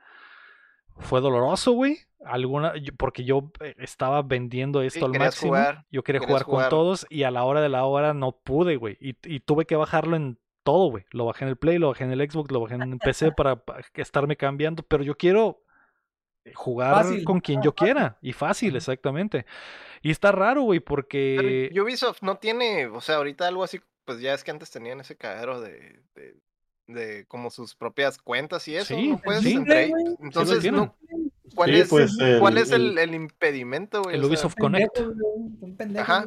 Fue 0.99 1.21
doloroso, 1.21 1.71
güey. 1.73 1.97
Alguna, 2.25 2.73
porque 2.97 3.25
yo 3.25 3.51
eh, 3.59 3.75
estaba 3.79 4.21
vendiendo 4.21 4.81
esto 4.81 5.05
al 5.07 5.11
máximo. 5.11 5.49
jugar, 5.49 5.85
yo 5.91 6.03
quería 6.03 6.21
jugar 6.21 6.45
con 6.45 6.69
todos 6.69 7.05
y 7.09 7.23
a 7.23 7.31
la 7.31 7.43
hora 7.43 7.59
de 7.61 7.67
la 7.67 7.83
hora 7.83 8.13
no 8.13 8.31
pude, 8.31 8.77
güey. 8.77 8.97
Y, 9.01 9.17
y 9.23 9.41
tuve 9.41 9.65
que 9.65 9.75
bajarlo 9.75 10.15
en 10.15 10.39
todo, 10.63 10.89
güey. 10.89 11.03
Lo 11.11 11.25
bajé 11.25 11.43
en 11.43 11.49
el 11.49 11.57
Play, 11.57 11.79
lo 11.79 11.89
bajé 11.89 12.05
en 12.05 12.11
el 12.13 12.31
Xbox, 12.31 12.49
lo 12.51 12.61
bajé 12.61 12.75
en 12.75 12.83
el 12.83 12.97
PC 12.99 13.33
para, 13.33 13.57
para 13.57 13.81
estarme 13.95 14.37
cambiando. 14.37 14.83
Pero 14.83 15.03
yo 15.03 15.15
quiero 15.17 15.63
jugar 16.55 17.03
Fácil. 17.03 17.23
con 17.23 17.39
quien 17.39 17.61
yo 17.61 17.73
quiera. 17.73 18.17
Y 18.21 18.33
fácil, 18.33 18.75
exactamente. 18.75 19.45
Y 20.01 20.11
está 20.11 20.31
raro, 20.31 20.63
güey, 20.63 20.79
Pero 20.79 20.87
porque... 20.89 21.71
Ubisoft 21.81 22.21
no 22.21 22.37
tiene, 22.37 22.87
o 22.87 22.99
sea, 23.01 23.15
ahorita 23.15 23.47
algo 23.47 23.63
así, 23.63 23.79
pues 24.05 24.19
ya 24.19 24.33
es 24.33 24.43
que 24.43 24.51
antes 24.51 24.69
tenían 24.69 24.99
ese 24.99 25.15
cagadero 25.15 25.61
de, 25.61 26.01
de, 26.15 26.35
de 26.87 27.25
como 27.27 27.49
sus 27.49 27.75
propias 27.75 28.17
cuentas 28.17 28.67
y 28.67 28.75
eso, 28.75 28.93
Sí, 28.95 29.09
no 29.11 29.19
puedes 29.19 29.43
sí. 29.43 29.53
entre 29.53 29.87
Sí. 29.87 29.93
Entonces, 30.19 30.71
no, 30.73 30.93
¿cuál, 31.55 31.69
Sí, 31.71 31.79
es, 31.79 31.87
pues, 31.89 32.17
¿cuál 32.39 32.57
el- 32.57 32.63
es 32.63 32.71
el, 32.71 32.97
el 32.97 33.15
impedimento, 33.15 34.01
güey? 34.03 34.15
El 34.15 34.21
O 34.21 34.23
sea, 34.23 34.29
Ubisoft 34.29 34.55
Connect. 34.59 34.99
Pendejos, 35.77 36.09
Ajá. 36.09 36.25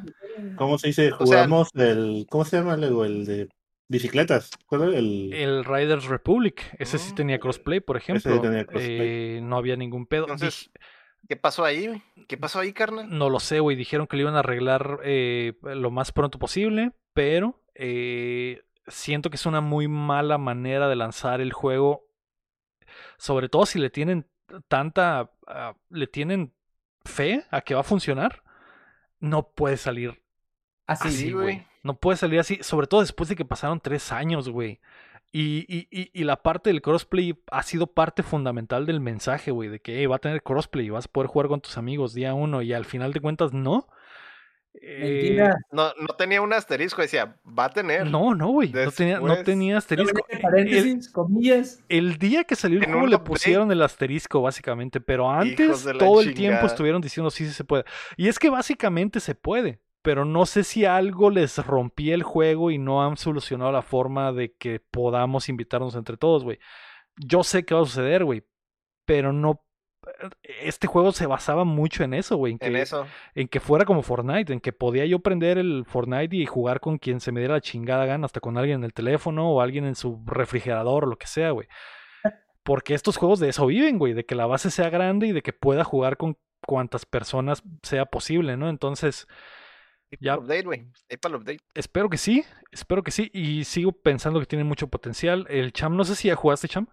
¿Cómo 0.57 0.79
se 0.79 0.87
dice? 0.89 1.09
sea- 1.09 1.17
Jugamos 1.19 1.69
el. 1.75 2.27
¿Cómo 2.31 2.45
se 2.47 2.57
llama 2.57 2.77
luego? 2.79 3.05
El 3.05 3.27
de 3.27 3.49
bicicletas. 3.89 4.51
¿Cuál 4.67 4.89
era 4.89 4.99
el.? 4.99 5.33
El 5.33 5.65
Riders 5.65 6.05
Republic, 6.07 6.63
ese 6.79 6.99
sí 6.99 7.13
Mm. 7.13 7.15
tenía 7.17 7.39
crossplay, 7.41 7.81
por 7.81 7.97
ejemplo. 7.97 8.41
tenía 8.41 8.65
crossplay. 8.67 8.99
Eh, 9.37 9.41
no 9.43 9.57
había 9.57 9.77
ningún 9.77 10.07
pedo. 10.07 10.25
Entonces, 10.25 10.71
¿qué 11.29 11.37
pasó 11.37 11.65
ahí? 11.65 11.87
güey? 11.87 12.03
¿Qué 12.29 12.37
pasó 12.37 12.61
ahí, 12.61 12.73
carnal? 12.73 13.07
no 13.11 13.31
lo 13.31 13.41
sé, 13.41 13.61
güey. 13.61 13.77
Dijeron 13.77 14.07
que 14.07 14.17
lo 14.17 14.23
iban 14.23 14.37
a 14.37 14.41
arreglar 14.41 15.01
eh, 15.05 15.55
lo 15.63 15.91
más 15.91 16.13
pronto 16.13 16.39
posible, 16.39 16.93
pero 17.13 17.63
eh, 17.75 18.63
siento 18.89 19.31
que 19.31 19.37
es 19.37 19.47
una 19.47 19.61
muy 19.61 19.87
mala 19.89 20.39
manera 20.39 20.89
de 20.89 20.97
lanzar 20.97 21.41
el 21.41 21.53
juego. 21.53 22.07
Sobre 23.19 23.49
todo 23.49 23.67
si 23.67 23.79
le 23.79 23.91
tienen 23.91 24.27
tanta. 24.69 25.31
ah, 25.47 25.75
le 25.91 26.07
tienen 26.07 26.53
fe 27.05 27.45
a 27.51 27.61
que 27.61 27.75
va 27.75 27.81
a 27.81 27.85
funcionar. 27.85 28.43
No 29.19 29.51
puede 29.53 29.77
salir 29.79 30.23
Así, 30.87 31.09
así, 31.09 31.17
Sí, 31.17 31.33
güey. 31.33 31.45
güey. 31.45 31.67
No 31.87 31.95
puede 31.95 32.17
salir 32.17 32.41
así, 32.41 32.59
sobre 32.63 32.89
todo 32.89 33.01
después 33.01 33.29
de 33.29 33.37
que 33.37 33.45
pasaron 33.45 33.79
tres 33.79 34.11
años, 34.11 34.49
güey. 34.49 34.81
Y, 35.31 35.65
y, 35.69 35.87
y, 35.91 36.11
y 36.13 36.25
la 36.25 36.43
parte 36.43 36.71
del 36.71 36.83
crossplay 36.83 37.39
ha 37.53 37.63
sido 37.63 37.87
parte 37.87 38.25
fundamental 38.25 38.87
del 38.87 39.01
mensaje, 39.01 39.53
güey, 39.53 39.69
de 39.69 39.79
que 39.79 39.99
"Hey, 39.99 40.07
va 40.07 40.17
a 40.17 40.19
tener 40.19 40.43
crossplay 40.43 40.87
y 40.87 40.91
vas 40.91 41.05
a 41.05 41.09
poder 41.09 41.29
jugar 41.29 41.47
con 41.47 41.61
tus 41.61 41.79
amigos 41.79 42.13
día 42.13 42.35
uno 42.35 42.61
y 42.61 42.73
al 42.73 42.87
final 42.87 43.13
de 43.13 43.21
cuentas 43.21 43.53
no. 43.53 43.87
Eh, 44.83 45.01
Mentira. 45.01 45.57
No, 45.71 45.93
no 46.01 46.09
tenía 46.17 46.43
un 46.43 46.53
asterisco, 46.53 47.03
decía, 47.03 47.37
va 47.47 47.67
a 47.67 47.71
tener. 47.71 48.07
no, 48.07 48.35
no, 48.35 48.49
güey. 48.49 48.71
No 48.73 48.91
tenía, 48.91 49.21
no 49.21 49.43
tenía 49.43 49.79
asterisco. 49.79 50.27
El, 50.29 50.41
paréntesis, 50.41 51.11
comillas. 51.11 51.83
el 51.89 52.19
día 52.19 52.45
que 52.45 52.57
salió 52.57 52.81
el 52.81 52.87
juego 52.87 53.07
le 53.07 53.19
pusieron 53.19 53.71
el 53.71 53.81
asterisco, 53.83 54.43
básicamente, 54.43 55.01
pero 55.01 55.31
antes 55.31 55.87
todo 55.99 56.21
el 56.21 56.35
tiempo 56.35 56.67
estuvieron 56.67 57.01
diciendo 57.01 57.31
sí, 57.31 57.47
sí 57.47 57.53
se 57.53 57.65
puede. 57.65 57.85
Y 58.17 58.29
es 58.29 58.39
que 58.39 58.51
básicamente 58.51 59.21
se 59.21 59.35
puede, 59.35 59.81
pero 60.07 60.25
no 60.25 60.47
sé 60.47 60.63
si 60.63 60.85
algo 60.85 61.31
les 61.31 61.59
rompía 61.67 62.15
el 62.15 62.23
juego 62.23 62.71
y 62.71 62.79
no 62.79 63.05
han 63.05 63.17
solucionado 63.17 63.73
la 63.73 63.83
forma 63.83 64.31
de 64.31 64.55
que 64.55 64.79
podamos 64.79 65.49
invitarnos 65.49 65.97
entre 65.97 66.17
todos, 66.17 66.45
güey. 66.45 66.61
Yo 67.17 67.43
sé 67.43 67.65
que 67.65 67.75
va 67.75 67.81
a 67.81 67.87
suceder, 67.87 68.25
güey, 68.25 68.45
pero 69.05 69.33
no. 69.33 69.65
Este 70.45 70.87
juego 70.87 71.11
se 71.11 71.27
basaba 71.27 71.65
mucho 71.65 72.05
en 72.05 72.15
eso, 72.15 72.37
güey. 72.37 72.53
En 72.53 72.59
que, 72.61 72.67
En 72.69 72.77
eso. 72.77 73.05
en 73.35 73.49
que 73.49 73.59
fuera 73.59 73.85
como 73.85 74.03
Fortnite, 74.03 74.53
en 74.53 74.61
que 74.61 74.73
podía 74.73 75.05
yo 75.07 75.19
prender 75.19 75.59
el 75.59 75.85
Fortnite 75.85 76.37
y 76.37 76.47
jugar 76.47 76.79
con 76.79 76.99
quien 76.99 77.19
se 77.19 77.33
me 77.33 77.41
diera 77.41 77.55
la 77.55 77.61
chingada 77.61 78.07
gana, 78.07 78.27
hasta 78.27 78.39
con 78.39 78.59
alguien 78.59 78.79
en 78.79 78.85
el 78.85 78.93
teléfono 78.93 79.51
o 79.51 79.61
alguien 79.61 79.87
en 79.87 79.97
su 79.97 80.23
refrigerador 80.25 81.03
o 81.03 81.09
lo 81.09 81.19
que 81.19 81.27
sea, 81.27 81.51
güey. 81.51 81.67
Porque 82.63 82.95
estos 82.95 83.17
juegos 83.17 83.41
de 83.41 83.49
eso 83.49 83.67
viven, 83.67 83.99
güey, 83.99 84.13
de 84.13 84.25
que 84.25 84.37
la 84.37 84.47
base 84.47 84.71
sea 84.71 84.89
grande 84.89 85.27
y 85.27 85.33
de 85.33 85.43
que 85.43 85.53
pueda 85.53 85.83
jugar 85.83 86.17
con 86.17 86.39
cuantas 86.65 87.07
personas 87.07 87.65
sea 87.83 88.07
posible, 88.07 88.57
¿no? 88.57 88.69
Entonces, 88.69 89.27
Ya. 90.21 90.33
para 90.35 90.45
update, 90.45 90.63
güey. 90.65 90.87
Y 91.09 91.17
para 91.17 91.35
el 91.35 91.41
update. 91.43 91.59
espero 91.75 92.09
que 92.09 92.19
sí, 92.19 92.45
espero 92.73 93.03
que 93.03 93.11
sí, 93.11 93.31
y 93.35 93.65
sigo 93.65 93.93
pensando 93.93 94.41
que 94.41 94.47
tiene 94.47 94.65
mucho 94.65 94.89
potencial. 94.89 95.47
El 95.49 95.73
Cham, 95.73 95.97
no 95.97 96.05
sé 96.05 96.15
si 96.15 96.29
ya 96.29 96.37
jugaste, 96.37 96.69
Cham. 96.69 96.87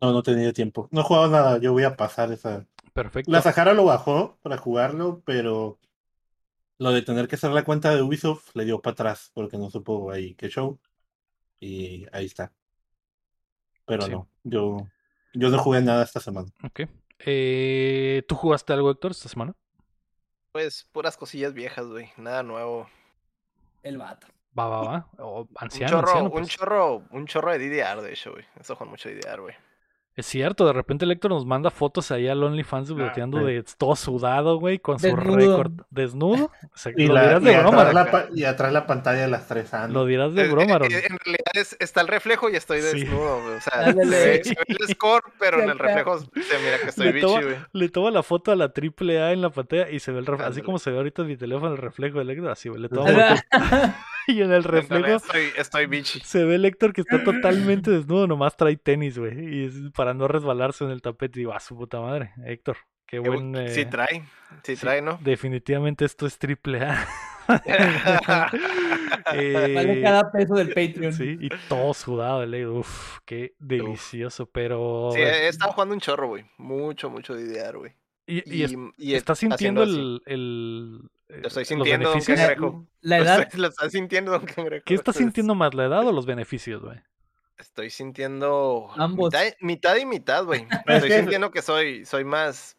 No, 0.00 0.12
no 0.12 0.22
tenía 0.22 0.52
tiempo. 0.52 0.88
No 0.92 1.00
he 1.00 1.04
jugado 1.04 1.28
nada. 1.28 1.58
Yo 1.58 1.72
voy 1.72 1.84
a 1.84 1.96
pasar 1.96 2.30
esa. 2.32 2.66
Perfecto. 2.92 3.30
La 3.30 3.40
Sahara 3.42 3.72
lo 3.74 3.84
bajó 3.84 4.38
para 4.42 4.58
jugarlo, 4.58 5.22
pero 5.24 5.78
lo 6.78 6.92
de 6.92 7.00
tener 7.02 7.28
que 7.28 7.36
hacer 7.36 7.50
la 7.52 7.64
cuenta 7.64 7.94
de 7.94 8.02
Ubisoft 8.02 8.54
le 8.54 8.64
dio 8.66 8.82
para 8.82 8.92
atrás 8.92 9.30
porque 9.32 9.56
no 9.56 9.70
supo 9.70 10.10
ahí 10.10 10.34
qué 10.34 10.48
show. 10.48 10.78
Y 11.60 12.04
ahí 12.12 12.26
está. 12.26 12.52
Pero 13.86 14.02
Sí. 14.02 14.10
no, 14.10 14.28
yo, 14.44 14.76
yo 15.32 15.48
no 15.48 15.58
jugué 15.58 15.80
nada 15.80 16.04
esta 16.04 16.20
semana. 16.20 16.48
Ok. 16.62 16.80
Eh, 17.20 18.22
¿Tú 18.28 18.34
jugaste 18.34 18.72
algo, 18.74 18.90
Héctor, 18.90 19.12
esta 19.12 19.28
semana? 19.30 19.54
Pues 20.56 20.84
puras 20.90 21.18
cosillas 21.18 21.52
viejas, 21.52 21.86
güey. 21.86 22.10
Nada 22.16 22.42
nuevo. 22.42 22.88
El 23.82 23.98
vato. 23.98 24.26
Va, 24.58 24.66
va, 24.66 24.80
va. 24.80 25.06
O 25.18 25.42
Un 25.42 25.48
anciano, 25.54 25.90
chorro, 25.90 26.08
anciano, 26.08 26.24
un 26.24 26.30
pues. 26.30 26.48
chorro, 26.48 27.02
un 27.10 27.26
chorro 27.26 27.52
de 27.52 27.58
DDR, 27.58 28.00
de 28.00 28.12
hecho, 28.14 28.32
güey. 28.32 28.46
Eso 28.58 28.74
juega 28.74 28.90
mucho 28.90 29.10
DDR, 29.10 29.42
güey. 29.42 29.54
Es 30.16 30.24
cierto, 30.24 30.64
de 30.66 30.72
repente 30.72 31.04
el 31.04 31.10
Héctor 31.10 31.30
nos 31.30 31.44
manda 31.44 31.70
fotos 31.70 32.10
ahí 32.10 32.26
al 32.26 32.42
OnlyFans 32.42 32.88
desbloqueando 32.88 33.38
sí. 33.40 33.44
de 33.44 33.64
todo 33.76 33.94
sudado, 33.96 34.58
güey, 34.58 34.78
con 34.78 34.98
su 34.98 35.14
récord 35.14 35.72
desnudo. 35.90 36.46
O 36.64 36.70
sea, 36.74 36.90
Y, 36.96 37.06
lo 37.06 37.12
la- 37.14 37.22
dirás 37.38 37.42
y 37.42 37.44
de 37.44 37.58
broma, 37.58 37.82
atrás 37.82 37.94
la, 38.12 38.26
y 38.34 38.44
atrás 38.44 38.72
la 38.72 38.86
pantalla 38.86 39.20
de 39.20 39.28
las 39.28 39.46
tres 39.46 39.74
años. 39.74 39.92
lo 39.92 40.06
dirás 40.06 40.32
de 40.32 40.46
Eh, 40.46 40.48
broma, 40.48 40.72
eh, 40.76 40.78
Ron. 40.78 40.92
eh, 40.92 41.02
En 41.10 41.18
realidad 41.18 41.44
es- 41.52 41.76
está 41.80 42.00
el 42.00 42.08
reflejo 42.08 42.48
y 42.48 42.56
estoy 42.56 42.80
Sí. 42.80 43.00
desnudo, 43.00 43.42
güey. 43.42 43.56
O 43.56 43.60
sea, 43.60 43.72
se 43.92 43.94
ve, 43.94 44.40
se 44.42 44.50
ve 44.54 44.64
el 44.68 44.88
score, 44.88 45.22
pero 45.38 45.60
en 45.62 45.68
el 45.68 45.78
reflejo 45.78 46.18
se 46.18 46.26
mira 46.64 46.78
que 46.82 46.88
estoy 46.88 47.06
Le 47.06 47.12
bichi, 47.12 47.26
güey. 47.26 47.56
Le 47.74 47.88
toma 47.90 48.10
la 48.10 48.22
foto 48.22 48.52
a 48.52 48.56
la 48.56 48.72
triple 48.72 49.20
A 49.20 49.32
en 49.32 49.42
la 49.42 49.50
pantalla 49.50 49.90
y 49.90 50.00
se 50.00 50.12
ve 50.12 50.20
el 50.20 50.24
reflejo, 50.26 50.50
así 50.50 50.62
como 50.62 50.78
se 50.78 50.90
ve 50.92 50.96
ahorita 50.96 51.22
en 51.22 51.28
mi 51.28 51.36
teléfono 51.36 51.72
el 51.72 51.78
reflejo 51.78 52.20
del 52.20 52.30
Héctor, 52.30 52.50
así, 52.52 52.70
güey, 52.70 52.80
le 52.80 52.88
toma 52.88 53.04
y 54.38 54.42
en 54.42 54.52
el 54.52 54.64
reflejo 54.64 55.16
estoy, 55.16 55.46
estoy 55.56 55.86
bichi. 55.86 56.20
se 56.20 56.44
ve 56.44 56.56
el 56.56 56.64
Héctor 56.64 56.92
que 56.92 57.00
está 57.02 57.22
totalmente 57.24 57.90
desnudo, 57.90 58.26
nomás 58.26 58.56
trae 58.56 58.76
tenis, 58.76 59.18
güey, 59.18 59.54
y 59.62 59.64
es 59.66 59.74
para 59.94 60.14
no 60.14 60.28
resbalarse 60.28 60.84
en 60.84 60.90
el 60.90 61.02
tapete. 61.02 61.38
Y 61.38 61.42
digo, 61.42 61.52
a 61.54 61.60
su 61.60 61.76
puta 61.76 62.00
madre, 62.00 62.32
Héctor, 62.44 62.76
qué 63.06 63.20
Qué 63.22 63.28
buen... 63.28 63.54
bu- 63.54 63.68
Sí 63.68 63.80
eh, 63.82 63.86
trae, 63.86 64.24
sí 64.62 64.76
sí, 64.76 64.80
trae, 64.80 65.00
¿no? 65.02 65.18
Definitivamente 65.22 66.04
esto 66.04 66.26
es 66.26 66.38
triple 66.38 66.80
A. 66.84 67.06
Vale 69.32 69.98
Eh, 69.98 70.00
cada 70.02 70.30
peso 70.32 70.54
del 70.54 70.68
Patreon. 70.68 71.12
Sí, 71.12 71.36
y 71.40 71.48
todo 71.68 71.94
sudado, 71.94 72.42
el. 72.42 72.66
Uf, 72.66 73.18
qué 73.24 73.54
delicioso, 73.58 74.46
pero... 74.46 75.10
Sí, 75.14 75.20
estado 75.22 75.72
jugando 75.72 75.94
un 75.94 76.00
chorro, 76.00 76.28
güey. 76.28 76.44
Mucho, 76.58 77.10
mucho 77.10 77.34
DDR, 77.34 77.76
güey. 77.78 77.92
y, 78.26 78.38
y 78.38 78.60
Y, 78.60 78.62
es- 78.64 78.74
y 78.96 79.14
¿Estás 79.14 79.38
haciendo 79.38 79.56
sintiendo 79.56 79.82
el, 79.84 80.22
el, 80.26 81.00
Lo 81.42 81.48
estoy 81.48 81.64
sintiendo, 81.64 82.08
don 82.08 82.14
beneficios? 82.18 82.38
Cangrejo. 82.38 82.86
La 83.00 83.18
edad, 83.18 83.52
Lo 83.54 83.68
estás 83.68 83.92
sintiendo, 83.92 84.32
don 84.32 84.44
Cangrejo. 84.46 84.84
¿Qué 84.84 84.94
estás 84.94 85.16
sintiendo 85.16 85.54
más, 85.54 85.74
la 85.74 85.86
edad 85.86 86.06
o 86.06 86.12
los 86.12 86.26
beneficios, 86.26 86.82
güey? 86.82 87.00
Estoy 87.58 87.90
sintiendo 87.90 88.90
Ambos. 88.96 89.32
Mitad, 89.32 89.46
mitad 89.60 89.96
y 89.96 90.04
mitad, 90.06 90.44
güey. 90.44 90.66
Es 90.86 90.96
Estoy 91.02 91.12
sintiendo 91.12 91.50
que 91.50 91.62
soy, 91.62 92.04
soy 92.04 92.24
más, 92.24 92.76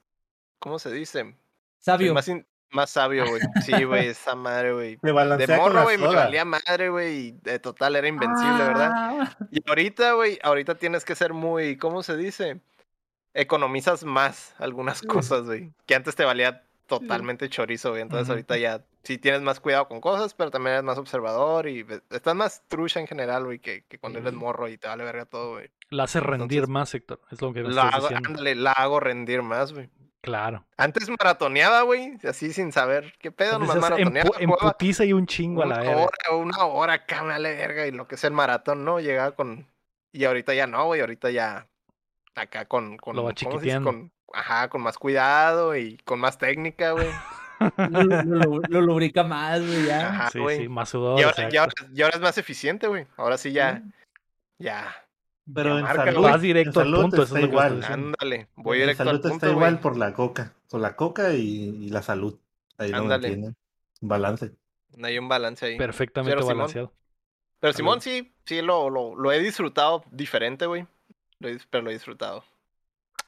¿cómo 0.60 0.78
se 0.80 0.92
dice? 0.92 1.22
Soy 1.24 1.36
sabio. 1.80 2.14
más, 2.14 2.28
in- 2.28 2.46
más 2.70 2.90
sabio, 2.92 3.26
güey. 3.28 3.42
Sí, 3.66 3.84
güey, 3.84 4.08
esa 4.10 4.36
madre, 4.36 4.74
güey. 4.74 5.00
Se 5.02 5.08
De 5.48 5.58
morro, 5.58 5.84
güey, 5.84 5.98
me 5.98 6.08
valía 6.08 6.46
madre, 6.46 6.90
güey. 6.90 7.16
y 7.28 7.32
De 7.42 7.60
total 7.60 7.96
era 7.96 8.08
invencible, 8.08 8.64
¿verdad? 8.64 8.92
Ah, 8.94 9.38
Y 9.52 9.68
ahorita, 9.68 10.14
güey, 10.14 10.38
ahorita 10.44 10.76
tienes 10.76 11.04
que 11.06 11.16
ser 11.16 11.34
muy, 11.34 11.78
¿cómo 11.78 12.04
se 12.04 12.16
dice? 12.16 12.62
Economizas 13.34 14.04
más 14.04 14.54
algunas 14.60 15.02
cosas, 15.02 15.44
güey. 15.46 15.72
Que 15.86 15.96
antes 15.96 16.16
te 16.16 16.24
valía 16.26 16.67
totalmente 16.88 17.50
chorizo, 17.50 17.92
güey. 17.92 18.02
Entonces 18.02 18.30
ahorita 18.30 18.58
ya 18.58 18.84
sí 19.04 19.18
tienes 19.18 19.42
más 19.42 19.60
cuidado 19.60 19.88
con 19.88 20.02
cosas, 20.02 20.34
pero 20.34 20.50
también 20.52 20.74
eres 20.74 20.84
más 20.84 20.98
observador 20.98 21.68
y 21.68 21.86
estás 22.10 22.36
más 22.36 22.64
trucha 22.68 23.00
en 23.00 23.08
general, 23.08 23.46
güey, 23.46 23.60
que, 23.60 23.84
que 23.86 24.00
cuando 24.00 24.20
eres 24.20 24.32
Sí. 24.32 24.38
morro 24.38 24.68
y 24.68 24.78
te 24.78 24.88
vale 24.88 25.04
verga 25.04 25.26
todo, 25.26 25.52
güey. 25.54 25.70
La 25.90 26.04
hace 26.04 26.20
rendir 26.20 26.60
Entonces, 26.64 26.70
más, 26.70 26.94
Héctor. 26.96 27.22
Es 27.32 27.42
lo 27.42 27.54
que 27.54 27.62
me 27.64 27.70
La 27.70 27.84
estás 27.84 27.94
hago, 27.96 28.08
diciendo. 28.08 28.30
ándale, 28.30 28.56
la 28.56 28.72
hago 28.72 29.00
rendir 29.00 29.42
más, 29.44 29.74
güey. 29.74 29.90
Claro. 30.22 30.66
Antes 30.76 31.08
maratoneaba, 31.10 31.84
güey, 31.84 32.18
así 32.28 32.52
sin 32.52 32.74
saber 32.74 33.14
qué 33.20 33.32
pedo, 33.32 33.60
nomás 33.60 33.78
maratoneaba, 33.78 34.32
en 34.40 34.50
jugaba 34.50 34.72
putiza 34.74 35.06
y 35.06 35.14
un 35.14 35.26
chingo 35.28 35.62
a 35.64 35.66
la 35.68 35.76
una 35.76 35.84
verga. 35.84 36.02
hora, 36.02 36.36
una 36.36 36.66
hora 36.66 36.94
acá, 36.94 37.22
me 37.22 37.30
vale 37.30 37.54
verga, 37.56 37.88
y 37.88 37.92
lo 37.92 38.08
que 38.08 38.16
es 38.16 38.24
el 38.26 38.34
maratón, 38.34 38.84
¿no? 38.84 39.00
Llegaba 39.00 39.32
con... 39.32 39.68
Y 40.12 40.26
ahorita 40.26 40.54
ya 40.54 40.68
no, 40.68 40.86
güey, 40.86 41.00
ahorita 41.00 41.30
ya 41.32 41.68
acá 42.36 42.66
con... 42.66 42.98
con 42.98 43.16
Lo 43.16 43.24
va 43.24 43.34
chiquiteando. 43.34 43.90
Con, 43.90 44.12
ajá, 44.34 44.70
con 44.70 44.82
más 44.82 44.98
cuidado 44.98 45.76
y 45.76 45.98
con 46.06 46.20
más 46.20 46.38
técnica, 46.38 46.92
güey. 46.92 47.08
Lo, 47.90 48.04
lo- 48.04 48.24
lo- 48.24 48.62
lo 48.70 48.82
lubrica 48.82 49.24
más, 49.24 49.60
güey, 49.66 49.86
ya. 49.86 50.10
Ajá, 50.10 50.30
sí, 50.30 50.40
güey. 50.40 50.58
sí, 50.60 50.70
más 50.70 50.90
sudor. 50.90 51.20
Y 51.20 51.24
ahora, 51.24 51.36
y, 51.42 51.46
exacto. 51.46 51.60
ahora, 51.84 51.94
y 51.96 52.02
ahora 52.04 52.16
es 52.16 52.22
más 52.22 52.38
eficiente, 52.38 52.88
güey. 52.88 53.08
Ahora 53.18 53.38
sí 53.38 53.52
ya, 53.52 53.82
ya. 54.60 54.94
Pero 55.52 55.70
Ya 55.74 55.76
en 55.78 55.84
marca, 55.84 56.06
salud, 56.06 56.20
güey. 56.20 56.32
Vas 56.32 56.42
directo 56.42 56.82
en 56.82 56.88
al 56.88 56.92
salud 56.94 57.02
punto, 57.04 57.16
eso 57.16 57.24
está 57.24 57.38
es 57.38 57.42
lo 57.44 57.48
que 57.50 57.54
igual. 57.54 57.84
Ándale, 57.86 58.48
voy 58.56 58.78
en 58.78 58.82
directo 58.84 59.02
al 59.04 59.08
salud 59.08 59.22
punto, 59.22 59.36
está 59.36 59.48
güey. 59.48 59.56
igual 59.58 59.80
por 59.80 59.98
la 59.98 60.14
coca. 60.14 60.54
Por 60.70 60.82
la 60.82 60.96
coca 60.96 61.34
y, 61.34 61.86
y 61.86 61.90
la 61.90 62.02
salud. 62.02 62.38
Ahí 62.78 62.92
lo 62.92 62.98
Ándale. 62.98 63.30
mantienen. 63.30 63.56
Balance. 64.02 64.52
No 64.96 65.08
hay 65.08 65.18
un 65.18 65.28
balance 65.30 65.66
ahí. 65.66 65.78
Perfectamente 65.78 66.32
Pero 66.36 66.42
Simón, 66.44 66.58
balanceado. 66.58 66.94
Pero. 67.60 67.74
Simón 67.74 68.02
sí, 68.02 68.34
sí 68.46 68.62
lo, 68.62 68.90
lo, 68.92 69.16
lo 69.16 69.32
he 69.32 69.40
disfrutado 69.40 70.04
diferente, 70.12 70.66
güey. 70.68 70.86
Pero 71.40 71.84
lo 71.84 71.90
he 71.90 71.94
disfrutado. 71.94 72.44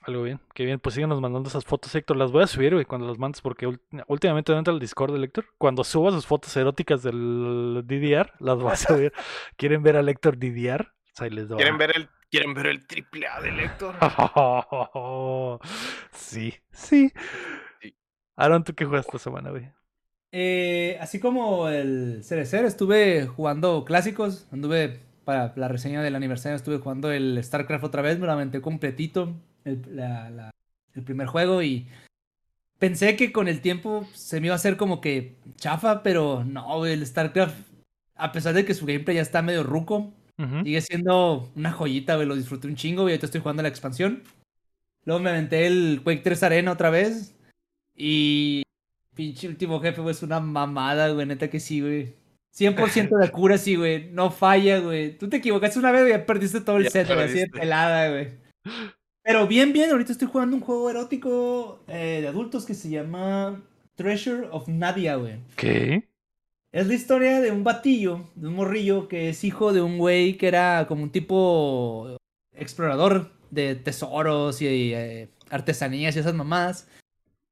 Algo 0.09 0.23
bien, 0.23 0.39
qué 0.55 0.65
bien. 0.65 0.79
Pues 0.79 0.95
síganos 0.95 1.21
mandando 1.21 1.49
esas 1.49 1.65
fotos, 1.65 1.93
Héctor. 1.93 2.17
Las 2.17 2.31
voy 2.31 2.41
a 2.41 2.47
subir, 2.47 2.73
güey, 2.73 2.85
cuando 2.85 3.07
las 3.07 3.19
mandes, 3.19 3.41
porque 3.41 3.67
últimamente 4.07 4.51
no 4.51 4.57
entra 4.57 4.73
al 4.73 4.79
Discord 4.79 5.15
de 5.15 5.23
Héctor. 5.23 5.45
Cuando 5.59 5.83
suba 5.83 6.09
sus 6.09 6.25
fotos 6.25 6.57
eróticas 6.57 7.03
del 7.03 7.83
DDR, 7.85 8.31
las 8.39 8.57
voy 8.57 8.71
a 8.71 8.75
subir. 8.75 9.13
¿Quieren 9.55 9.83
ver 9.83 9.97
al 9.97 10.09
Héctor 10.09 10.39
DDR? 10.39 10.91
Pues 11.03 11.21
ahí 11.21 11.29
les 11.29 11.47
doy. 11.47 11.57
¿Quieren 11.57 11.77
ver 11.77 11.95
el, 11.95 12.09
quieren 12.31 12.55
ver 12.55 12.65
el 12.65 12.87
triple 12.87 13.27
A 13.27 13.39
de 13.39 13.65
Héctor? 13.65 13.93
sí, 16.11 16.55
sí. 16.71 17.13
Sí. 17.79 17.95
Aaron, 18.35 18.63
¿tú 18.63 18.73
qué 18.73 18.85
jugaste 18.85 19.09
esta 19.09 19.19
semana, 19.19 19.51
güey? 19.51 19.71
Eh, 20.31 20.97
así 21.01 21.19
como 21.19 21.69
el 21.69 22.23
Cerecer, 22.23 22.65
estuve 22.65 23.27
jugando 23.27 23.85
clásicos. 23.85 24.47
Anduve 24.51 25.01
para 25.23 25.53
la 25.55 25.67
reseña 25.67 26.01
del 26.01 26.15
aniversario, 26.15 26.55
estuve 26.55 26.79
jugando 26.79 27.11
el 27.11 27.39
StarCraft 27.43 27.83
otra 27.83 28.01
vez. 28.01 28.17
Me 28.17 28.25
lo 28.25 28.31
aventé 28.31 28.59
completito. 28.59 29.35
El, 29.65 29.81
la- 29.95 30.29
la- 30.29 30.51
el 30.95 31.03
primer 31.03 31.27
juego 31.27 31.61
y 31.61 31.87
pensé 32.79 33.15
que 33.15 33.31
con 33.31 33.47
el 33.47 33.61
tiempo 33.61 34.07
se 34.13 34.39
me 34.39 34.47
iba 34.47 34.53
a 34.53 34.57
hacer 34.57 34.77
como 34.77 35.01
que 35.01 35.35
chafa, 35.57 36.01
pero 36.03 36.43
no, 36.45 36.77
güey, 36.77 36.93
el 36.93 37.05
StarCraft, 37.05 37.55
a 38.15 38.31
pesar 38.31 38.53
de 38.53 38.65
que 38.65 38.73
su 38.73 38.85
gameplay 38.85 39.15
ya 39.17 39.21
está 39.21 39.41
medio 39.41 39.63
ruco. 39.63 40.13
Sigue 40.63 40.79
siendo 40.79 41.51
una 41.57 41.73
joyita, 41.73 42.15
güey. 42.15 42.25
Lo 42.25 42.35
disfruté 42.37 42.67
un 42.69 42.75
chingo, 42.77 43.01
güey. 43.01 43.11
Ahorita 43.13 43.25
estoy 43.25 43.41
jugando 43.41 43.61
la 43.61 43.67
expansión. 43.67 44.23
Luego 45.03 45.21
me 45.21 45.31
aventé 45.31 45.67
el 45.67 45.99
Quake 46.01 46.21
3 46.23 46.43
Arena 46.43 46.71
otra 46.71 46.89
vez. 46.89 47.35
Y. 47.97 48.63
Pinche 49.15 49.49
último 49.49 49.81
jefe, 49.81 49.99
güey. 49.99 50.13
Es 50.15 50.23
una 50.23 50.39
mamada, 50.39 51.09
güey. 51.09 51.25
Neta 51.25 51.49
que 51.49 51.59
sí, 51.59 51.81
güey. 51.81 52.13
100% 52.57 53.17
de 53.17 53.29
cura, 53.31 53.57
sí, 53.57 53.75
güey. 53.75 54.09
No 54.11 54.31
falla, 54.31 54.79
güey. 54.79 55.17
Tú 55.17 55.27
te 55.27 55.37
equivocaste 55.37 55.77
una 55.77 55.91
vez 55.91 56.07
y 56.07 56.11
ya 56.11 56.25
perdiste 56.25 56.61
todo 56.61 56.77
el 56.77 56.85
Ya 56.85 56.89
set, 56.91 57.07
güey. 57.07 57.19
Así 57.19 57.39
de 57.39 57.47
pelada, 57.47 58.09
güey. 58.09 58.29
Pero 59.29 59.45
bien, 59.45 59.73
bien. 59.73 59.91
Ahorita 59.91 60.11
estoy 60.11 60.27
jugando 60.27 60.55
un 60.55 60.63
juego 60.63 60.89
erótico 60.89 61.83
eh, 61.87 62.17
de 62.19 62.27
adultos 62.27 62.65
que 62.65 62.73
se 62.73 62.89
llama 62.89 63.61
Treasure 63.93 64.47
of 64.49 64.67
Nadia, 64.67 65.17
güey. 65.17 65.35
¿Qué? 65.55 66.09
Es 66.71 66.87
la 66.87 66.95
historia 66.95 67.39
de 67.39 67.51
un 67.51 67.63
batillo, 67.63 68.27
de 68.33 68.47
un 68.47 68.55
morrillo 68.55 69.07
que 69.07 69.29
es 69.29 69.43
hijo 69.43 69.71
de 69.71 69.83
un 69.83 69.99
güey 69.99 70.35
que 70.35 70.47
era 70.47 70.87
como 70.87 71.03
un 71.03 71.11
tipo 71.11 72.17
explorador 72.53 73.31
de 73.51 73.75
tesoros 73.75 74.63
y 74.63 74.95
eh, 74.95 75.29
artesanías 75.51 76.15
y 76.15 76.19
esas 76.19 76.33
mamadas. 76.33 76.87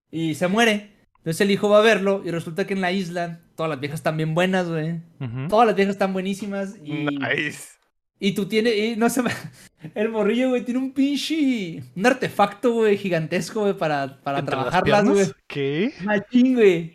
Y 0.09 0.33
se 0.33 0.47
muere. 0.47 0.95
Entonces 1.17 1.41
el 1.41 1.51
hijo 1.51 1.69
va 1.69 1.77
a 1.77 1.81
verlo 1.81 2.23
y 2.25 2.31
resulta 2.31 2.65
que 2.65 2.73
en 2.73 2.81
la 2.81 2.91
isla 2.91 3.41
todas 3.55 3.69
las 3.69 3.79
viejas 3.79 3.99
están 3.99 4.17
bien 4.17 4.33
buenas, 4.33 4.67
güey. 4.67 4.99
Todas 5.47 5.67
las 5.67 5.75
viejas 5.75 5.93
están 5.93 6.13
buenísimas 6.13 6.75
y... 6.83 7.05
Nice. 7.05 7.76
Y 8.19 8.31
tú 8.33 8.47
tienes, 8.47 8.75
y 8.75 8.95
no 8.95 9.09
sé, 9.09 9.21
el 9.95 10.09
morrillo, 10.09 10.49
güey, 10.49 10.63
tiene 10.65 10.79
un 10.79 10.91
pinche, 10.91 11.83
un 11.95 12.05
artefacto, 12.05 12.73
güey, 12.73 12.97
gigantesco, 12.97 13.61
güey, 13.61 13.73
para, 13.77 14.19
para 14.23 14.39
¿Entre 14.39 14.55
las 14.55 14.69
trabajarlas, 14.69 15.05
güey. 15.09 15.25
¿Qué? 15.47 15.93
Machín, 16.03 16.55
güey. 16.55 16.93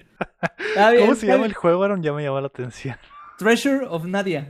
Bien, 0.76 1.00
¿Cómo 1.00 1.14
se 1.14 1.26
llama 1.26 1.38
bien. 1.38 1.50
el 1.50 1.54
juego, 1.54 1.82
Aaron? 1.84 2.02
Ya 2.02 2.12
me 2.12 2.22
llamó 2.22 2.40
la 2.40 2.46
atención. 2.48 2.96
Treasure 3.38 3.86
of 3.86 4.04
Nadia. 4.04 4.48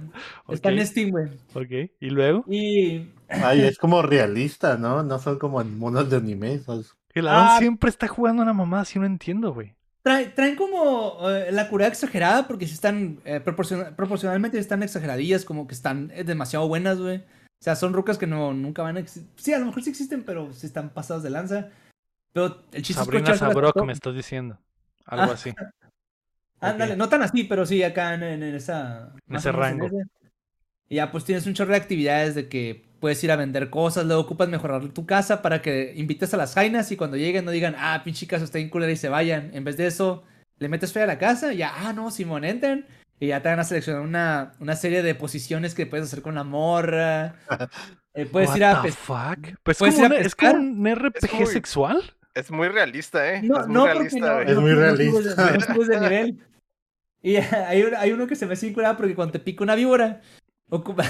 Está 0.48 0.70
en 0.70 0.86
Steam, 0.86 1.10
güey. 1.10 1.28
Ok, 1.54 1.90
¿y 2.00 2.10
luego? 2.10 2.44
Y 2.48 3.08
Ay, 3.28 3.62
es 3.62 3.78
como 3.78 4.02
realista, 4.02 4.76
¿no? 4.76 5.02
No 5.02 5.18
son 5.18 5.38
como 5.38 5.62
monos 5.64 6.10
de 6.10 6.16
anime. 6.16 6.58
son- 6.58 6.84
El 7.14 7.28
Aaron 7.28 7.46
Ah. 7.48 7.58
siempre 7.58 7.88
está 7.90 8.08
jugando 8.08 8.42
una 8.42 8.52
mamada 8.52 8.82
así, 8.82 8.98
no 8.98 9.06
entiendo, 9.06 9.52
güey. 9.54 9.74
Trae- 10.04 10.34
traen 10.34 10.56
como 10.56 11.30
eh, 11.30 11.50
la 11.52 11.68
cura 11.68 11.86
exagerada 11.86 12.46
porque 12.46 12.66
si 12.66 12.74
están 12.74 13.20
eh, 13.24 13.40
proporciona- 13.44 13.94
proporcionalmente 13.94 14.58
están 14.58 14.82
exageradillas, 14.82 15.44
como 15.44 15.66
que 15.66 15.74
están 15.74 16.10
eh, 16.14 16.24
demasiado 16.24 16.68
buenas, 16.68 16.98
güey. 16.98 17.18
O 17.18 17.64
sea, 17.64 17.76
son 17.76 17.92
rucas 17.92 18.18
que 18.18 18.26
no, 18.26 18.52
nunca 18.52 18.82
van 18.82 18.96
a 18.96 19.00
existir. 19.00 19.30
Sí, 19.36 19.52
a 19.52 19.58
lo 19.58 19.66
mejor 19.66 19.82
sí 19.84 19.90
existen, 19.90 20.24
pero 20.24 20.52
sí 20.52 20.66
están 20.66 20.90
pasadas 20.90 21.22
de 21.22 21.30
lanza. 21.30 21.68
Pero 22.32 22.62
el 22.72 22.82
chiste 22.82 23.02
Sabrina 23.04 23.30
es 23.32 23.38
Sabrok 23.38 23.84
me 23.84 23.92
estás 23.92 24.14
diciendo. 24.14 24.58
Algo 25.06 25.30
Ah. 25.30 25.34
así. 25.34 25.52
Ándale, 26.60 26.96
no 26.96 27.08
tan 27.08 27.22
así, 27.22 27.44
pero 27.44 27.66
sí 27.66 27.82
acá 27.82 28.14
en, 28.14 28.22
en- 28.22 28.42
esa. 28.54 29.12
En 29.28 29.36
ese 29.36 29.50
rango. 29.52 29.86
ese. 29.86 29.96
Y 30.92 30.96
ya 30.96 31.10
pues 31.10 31.24
tienes 31.24 31.46
un 31.46 31.54
chorro 31.54 31.70
de 31.70 31.78
actividades 31.78 32.34
de 32.34 32.48
que 32.50 32.84
puedes 33.00 33.24
ir 33.24 33.32
a 33.32 33.36
vender 33.36 33.70
cosas, 33.70 34.04
luego 34.04 34.20
ocupas 34.20 34.50
mejorar 34.50 34.86
tu 34.88 35.06
casa 35.06 35.40
para 35.40 35.62
que 35.62 35.94
invites 35.96 36.34
a 36.34 36.36
las 36.36 36.52
jainas 36.52 36.92
y 36.92 36.98
cuando 36.98 37.16
lleguen 37.16 37.46
no 37.46 37.50
digan, 37.50 37.74
ah, 37.78 38.02
pinche 38.04 38.26
casa 38.26 38.44
está 38.44 38.58
bien 38.58 38.68
culera 38.68 38.92
y 38.92 38.96
se 38.96 39.08
vayan. 39.08 39.50
En 39.54 39.64
vez 39.64 39.78
de 39.78 39.86
eso, 39.86 40.22
le 40.58 40.68
metes 40.68 40.92
fe 40.92 41.00
a 41.00 41.06
la 41.06 41.16
casa 41.16 41.54
y 41.54 41.56
ya, 41.56 41.72
ah, 41.74 41.94
no, 41.94 42.10
Simón, 42.10 42.44
entren. 42.44 42.84
Y 43.18 43.28
ya 43.28 43.40
te 43.40 43.48
van 43.48 43.58
a 43.60 43.64
seleccionar 43.64 44.02
una, 44.02 44.52
una 44.60 44.76
serie 44.76 45.02
de 45.02 45.14
posiciones 45.14 45.74
que 45.74 45.86
puedes 45.86 46.08
hacer 46.08 46.20
con 46.20 46.34
la 46.34 46.44
morra. 46.44 47.36
Eh, 48.14 48.26
puedes 48.26 48.50
What 48.50 48.56
ir 48.58 48.64
a 48.66 48.82
the 48.82 48.92
fuck? 48.92 49.38
Pues 49.62 49.78
puedes 49.78 49.94
como 49.94 50.06
ir 50.08 50.12
a 50.12 50.16
una- 50.16 50.26
es 50.26 50.34
como 50.34 50.52
un 50.52 50.86
RPG 50.94 51.32
muy- 51.32 51.46
sexual. 51.46 52.02
Es 52.34 52.50
muy 52.50 52.68
realista, 52.68 53.32
¿eh? 53.32 53.40
No, 53.42 53.62
es 53.62 53.66
muy 53.66 53.74
no, 53.74 53.80
porque 53.84 53.94
realista, 53.94 54.18
no, 54.28 54.34
güey. 54.34 54.50
Es 54.50 54.56
muy 54.58 54.72
realista. 54.74 55.52
de 55.88 56.00
nivel. 56.00 56.38
Y 57.22 57.36
hay, 57.36 57.82
un- 57.84 57.94
hay 57.94 58.12
uno 58.12 58.26
que 58.26 58.36
se 58.36 58.44
me 58.44 58.52
hace 58.52 58.70
curado 58.74 58.98
porque 58.98 59.14
cuando 59.14 59.32
te 59.32 59.38
pica 59.38 59.64
una 59.64 59.74
víbora, 59.76 60.20
ocupa, 60.76 61.04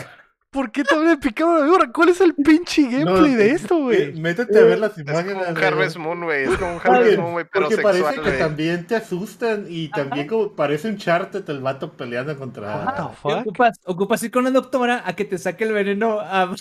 ¿Por 0.53 0.71
qué 0.71 0.85
te 0.85 0.95
habría 0.95 1.17
picado 1.17 1.57
la 1.57 1.65
víbora? 1.65 1.91
¿Cuál 1.91 2.11
es 2.11 2.21
el 2.21 2.35
pinche 2.35 2.83
gameplay 2.83 3.35
de 3.35 3.47
eh, 3.47 3.53
esto, 3.53 3.77
eh, 3.77 3.81
güey? 3.81 4.21
Métete 4.21 4.59
a 4.59 4.65
ver 4.65 4.79
las 4.79 4.93
Es 4.93 4.99
imágenes. 4.99 5.35
como 5.35 5.49
un. 5.49 5.65
Harvest 5.65 5.97
Moon, 5.97 6.25
güey. 6.25 6.43
Es 6.45 6.59
como 6.59 6.73
un 6.73 6.81
Porque, 6.81 6.89
Harvest 6.91 7.19
Moon, 7.19 7.33
güey, 7.33 7.47
pero 7.51 7.69
porque 7.71 7.83
parece 7.83 8.21
que 8.21 8.33
también 8.33 8.87
te 8.87 8.97
asustan 8.97 9.65
y 9.67 9.89
también 9.89 10.27
como 10.27 10.53
parece 10.53 10.89
un 10.89 10.99
charter 10.99 11.43
el 11.47 11.61
vato 11.61 11.93
peleando 11.93 12.37
contra. 12.37 12.85
What 12.85 12.97
the 12.97 13.17
fuck? 13.17 13.33
ocupas, 13.41 13.81
ocupas 13.87 14.23
ir 14.25 14.31
con 14.31 14.45
la 14.45 14.51
doctora 14.51 15.03
a 15.07 15.17
que 15.17 15.25
te 15.25 15.39
saque 15.39 15.65
el 15.65 15.73
veneno 15.73 16.21
a, 16.21 16.55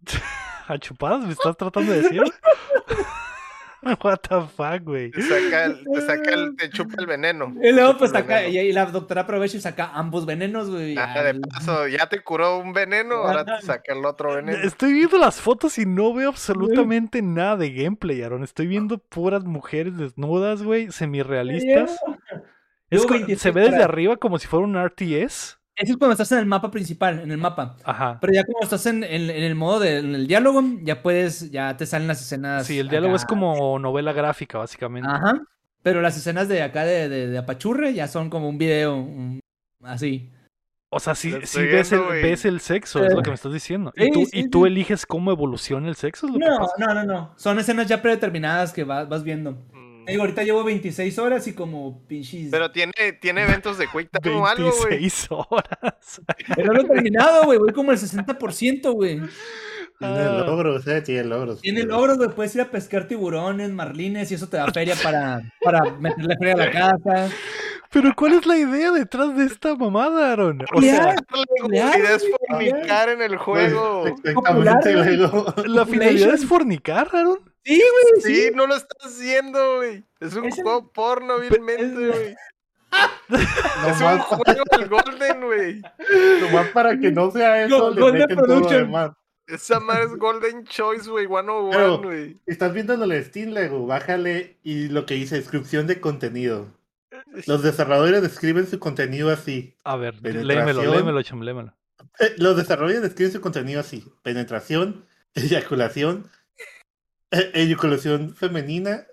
¿A 0.66 0.78
chupadas 0.78 1.24
me 1.24 1.32
estás 1.32 1.56
tratando 1.56 1.92
de 1.92 2.02
decir? 2.02 2.22
What 4.02 4.18
the 4.28 4.40
fuck, 4.54 4.82
güey. 4.84 5.10
Te 5.10 5.22
saca, 5.22 5.64
el, 5.66 5.84
te 5.84 6.00
saca 6.02 6.30
el, 6.34 6.56
te 6.56 6.70
chupa 6.70 6.94
el 6.98 7.06
veneno. 7.06 7.54
Y 7.62 7.72
luego 7.72 7.96
pues 7.98 8.10
saca, 8.10 8.46
y, 8.46 8.58
y 8.58 8.72
la 8.72 8.86
doctora 8.86 9.22
aprovecha 9.22 9.56
y 9.56 9.60
saca 9.60 9.90
ambos 9.94 10.26
venenos, 10.26 10.70
güey. 10.70 10.96
Ah, 10.98 11.22
de 11.22 11.34
paso, 11.40 11.88
ya 11.88 12.08
te 12.08 12.20
curó 12.20 12.58
un 12.58 12.72
veneno, 12.72 13.14
ahora 13.16 13.44
te 13.44 13.62
saca 13.64 13.92
el 13.92 14.04
otro 14.04 14.34
veneno. 14.34 14.58
Estoy 14.62 14.92
viendo 14.92 15.18
las 15.18 15.40
fotos 15.40 15.78
y 15.78 15.86
no 15.86 16.12
veo 16.14 16.28
absolutamente 16.28 17.22
nada 17.22 17.56
de 17.56 17.70
gameplay, 17.72 18.22
Aaron. 18.22 18.42
Estoy 18.44 18.66
viendo 18.66 18.98
puras 18.98 19.44
mujeres 19.44 19.96
desnudas, 19.96 20.62
güey, 20.62 20.90
semirrealistas. 20.92 21.98
Es 22.90 23.04
co- 23.04 23.14
26 23.14 23.40
se 23.40 23.50
ve 23.50 23.62
desde 23.62 23.82
arriba 23.82 24.16
como 24.16 24.38
si 24.38 24.46
fuera 24.46 24.64
un 24.64 24.76
RTS. 24.82 25.57
Eso 25.78 25.92
es 25.92 25.96
cuando 25.98 26.12
estás 26.12 26.32
en 26.32 26.38
el 26.38 26.46
mapa 26.46 26.70
principal, 26.70 27.20
en 27.20 27.30
el 27.30 27.38
mapa. 27.38 27.76
Ajá. 27.84 28.18
Pero 28.20 28.32
ya 28.32 28.44
como 28.44 28.58
estás 28.62 28.84
en, 28.86 29.04
en- 29.04 29.30
en 29.30 29.42
el 29.44 29.54
modo 29.54 29.78
del 29.80 30.26
diálogo, 30.26 30.62
ya 30.82 31.02
puedes, 31.02 31.50
ya 31.50 31.76
te 31.76 31.86
salen 31.86 32.08
las 32.08 32.20
escenas. 32.20 32.66
Sí, 32.66 32.78
el 32.78 32.88
diálogo 32.88 33.14
es 33.14 33.24
como 33.24 33.78
novela 33.78 34.12
gráfica, 34.12 34.58
básicamente. 34.58 35.08
Ajá. 35.08 35.40
Pero 35.82 36.02
las 36.02 36.16
escenas 36.16 36.48
de 36.48 36.62
acá 36.62 36.84
de, 36.84 37.08
de, 37.08 37.28
de 37.28 37.38
apachurre 37.38 37.94
ya 37.94 38.08
son 38.08 38.28
como 38.28 38.48
un 38.48 38.58
video 38.58 38.96
un- 38.96 39.40
así. 39.84 40.30
O 40.90 40.98
sea, 41.00 41.14
sí 41.14 41.32
estoy 41.42 41.66
ves, 41.66 41.90
viendo, 41.90 42.06
el, 42.06 42.10
güey. 42.20 42.22
ves 42.22 42.44
el 42.46 42.60
sexo, 42.60 43.04
es 43.04 43.12
lo 43.14 43.22
que 43.22 43.30
me 43.30 43.34
estás 43.34 43.52
diciendo. 43.52 43.92
y 43.94 44.10
tú, 44.10 44.24
sí, 44.24 44.40
y 44.40 44.48
tú 44.48 44.62
sí. 44.62 44.68
eliges 44.68 45.04
cómo 45.04 45.30
evoluciona 45.30 45.86
el 45.86 45.96
sexo, 45.96 46.26
es 46.26 46.32
lo 46.32 46.38
que 46.38 46.46
No, 46.46 46.58
pasa. 46.58 46.72
no, 46.78 46.94
no, 46.94 47.04
no. 47.04 47.34
Son 47.36 47.58
escenas 47.58 47.86
ya 47.86 48.00
predeterminadas 48.00 48.72
que 48.72 48.84
vas, 48.84 49.06
vas 49.08 49.22
viendo. 49.22 49.58
Te 50.08 50.12
Digo, 50.12 50.22
ahorita 50.22 50.42
llevo 50.42 50.64
26 50.64 51.18
horas 51.18 51.46
y 51.48 51.52
como 51.52 52.02
pinches. 52.06 52.48
Pero 52.50 52.70
tiene, 52.70 52.92
tiene 53.20 53.42
eventos 53.42 53.76
de 53.76 53.86
Quick 53.88 54.08
Time 54.22 54.36
o 54.36 54.46
algo, 54.46 54.70
güey. 54.70 55.00
26 55.00 55.28
horas. 55.30 56.22
Pero 56.56 56.68
no 56.72 56.72
lo 56.72 56.80
he 56.80 56.88
terminado, 56.88 57.44
güey. 57.44 57.58
Voy 57.58 57.74
como 57.74 57.92
el 57.92 57.98
60%, 57.98 58.90
güey. 58.94 59.20
Tiene 59.98 60.14
Ah. 60.20 60.44
logros, 60.46 60.86
eh, 60.86 61.02
tiene 61.02 61.24
logros. 61.24 61.60
Tiene 61.60 61.82
logros, 61.82 62.16
güey. 62.16 62.30
Puedes 62.30 62.54
ir 62.54 62.62
a 62.62 62.70
pescar 62.70 63.06
tiburones, 63.06 63.70
marlines 63.70 64.30
y 64.30 64.36
eso 64.36 64.48
te 64.48 64.56
da 64.56 64.72
feria 64.72 64.94
para, 65.02 65.42
para 65.62 65.84
meterle 65.98 66.36
feria 66.38 66.54
a 66.54 66.56
la 66.56 66.70
casa. 66.70 67.28
Pero 67.90 68.14
¿cuál 68.16 68.32
es 68.32 68.46
la 68.46 68.56
idea 68.56 68.90
detrás 68.92 69.36
de 69.36 69.44
esta 69.44 69.74
mamada, 69.74 70.32
Aaron? 70.32 70.64
O 70.74 70.80
sea, 70.80 71.16
La 71.68 71.90
es 71.92 72.24
fornicar 72.48 73.10
en 73.10 73.20
el 73.20 73.36
juego. 73.36 74.06
Exactamente, 74.06 74.94
la 75.66 75.84
finalidad 75.84 76.32
es 76.32 76.46
fornicar, 76.46 77.08
Aaron. 77.12 77.40
Sí, 77.64 77.80
güey. 77.80 78.22
Sí, 78.22 78.34
Sí. 78.46 78.50
no 78.54 78.66
lo 78.66 78.74
estás 78.76 78.98
haciendo, 79.12 79.76
güey. 79.76 80.04
Es 80.20 80.34
un 80.34 80.46
Es 80.46 80.56
el- 80.58 80.62
juego 80.64 80.92
porno, 80.92 81.38
vilmente, 81.38 82.08
güey. 82.08 82.34
Es 83.28 84.00
un 84.00 84.18
juego 84.20 84.62
del 84.70 84.88
Golden, 84.88 85.40
güey. 85.44 85.82
nomás 86.40 86.68
para 86.68 86.98
que 86.98 87.12
no 87.12 87.30
sea 87.30 87.64
eso, 87.64 87.78
Go- 87.78 87.90
le 87.90 88.00
Golden 88.00 88.20
meten 88.20 88.36
todo 88.38 88.60
lo 88.60 88.68
demás. 88.70 89.10
Esa 89.46 89.80
madre 89.80 90.04
es 90.04 90.16
Golden 90.16 90.64
Choice, 90.64 91.08
güey. 91.08 91.26
101, 91.26 91.70
Pero- 91.70 92.02
güey. 92.02 92.36
Estás 92.46 92.72
viendo 92.72 92.96
de 92.96 93.24
Steam, 93.24 93.50
luego 93.50 93.86
bájale 93.86 94.58
y 94.62 94.88
lo 94.88 95.06
que 95.06 95.14
dice 95.14 95.36
descripción 95.36 95.86
de 95.86 96.00
contenido. 96.00 96.68
Los 97.46 97.62
desarrolladores 97.62 98.22
describen 98.22 98.66
su 98.66 98.78
contenido 98.78 99.30
así. 99.30 99.74
A 99.84 99.96
ver, 99.96 100.14
léemelo, 100.22 100.82
léemelo, 100.82 101.22
chum, 101.22 101.42
léemelo. 101.42 101.74
Eh, 102.20 102.34
los 102.38 102.56
desarrolladores 102.56 103.02
describen 103.02 103.32
su 103.32 103.40
contenido 103.40 103.80
así: 103.80 104.04
penetración, 104.22 105.06
eyaculación, 105.34 106.26
eyaculación 107.30 108.34
femenina, 108.34 109.06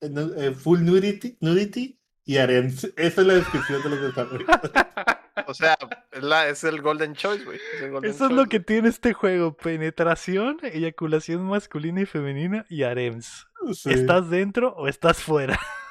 eh, 0.00 0.54
full 0.56 0.80
nudity, 0.82 1.36
nudity 1.40 1.98
y 2.24 2.36
harems. 2.38 2.84
Esa 2.96 3.20
es 3.20 3.26
la 3.26 3.34
descripción 3.34 3.82
de 3.82 3.88
los 3.90 4.00
desarrolladores. 4.02 4.70
O 5.46 5.54
sea, 5.54 5.76
es, 6.12 6.22
la- 6.22 6.48
es 6.48 6.62
el 6.64 6.80
Golden 6.82 7.14
Choice, 7.14 7.44
güey. 7.44 7.58
Es 8.02 8.14
Eso 8.14 8.26
es 8.26 8.30
lo 8.32 8.46
que 8.46 8.60
tiene 8.60 8.88
este 8.88 9.14
juego: 9.14 9.56
penetración, 9.56 10.58
eyaculación 10.62 11.42
masculina 11.44 12.02
y 12.02 12.06
femenina 12.06 12.66
y 12.68 12.82
harems. 12.82 13.46
Sí. 13.72 13.90
¿Estás 13.90 14.28
dentro 14.30 14.74
o 14.76 14.86
estás 14.86 15.22
fuera? 15.22 15.58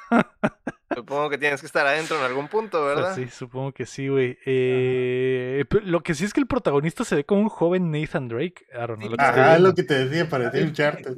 Supongo 0.94 1.30
que 1.30 1.38
tienes 1.38 1.60
que 1.60 1.66
estar 1.66 1.86
adentro 1.86 2.16
en 2.18 2.24
algún 2.24 2.48
punto, 2.48 2.82
Pues 2.82 2.96
¿verdad? 2.96 3.14
sí, 3.14 3.28
supongo 3.28 3.72
que 3.72 3.86
sí, 3.86 4.08
güey. 4.08 4.36
Eh, 4.44 5.64
lo 5.84 6.02
que 6.02 6.14
sí 6.14 6.24
es 6.24 6.32
que 6.32 6.40
el 6.40 6.46
protagonista 6.48 7.04
se 7.04 7.14
ve 7.14 7.24
como 7.24 7.42
un 7.42 7.48
joven 7.48 7.90
Nathan 7.92 8.28
Drake. 8.28 8.66
Aaron, 8.76 9.00
lo 9.00 9.16
que 9.16 9.22
Ajá, 9.22 9.58
lo 9.58 9.72
que 9.74 9.84
te 9.84 10.06
decía, 10.06 10.28
parecía 10.28 10.62
un 10.64 10.72
charter. 10.72 11.14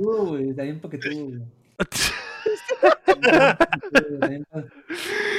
Está 0.49 0.63
bien 0.63 0.81
paquetudo. 0.81 1.41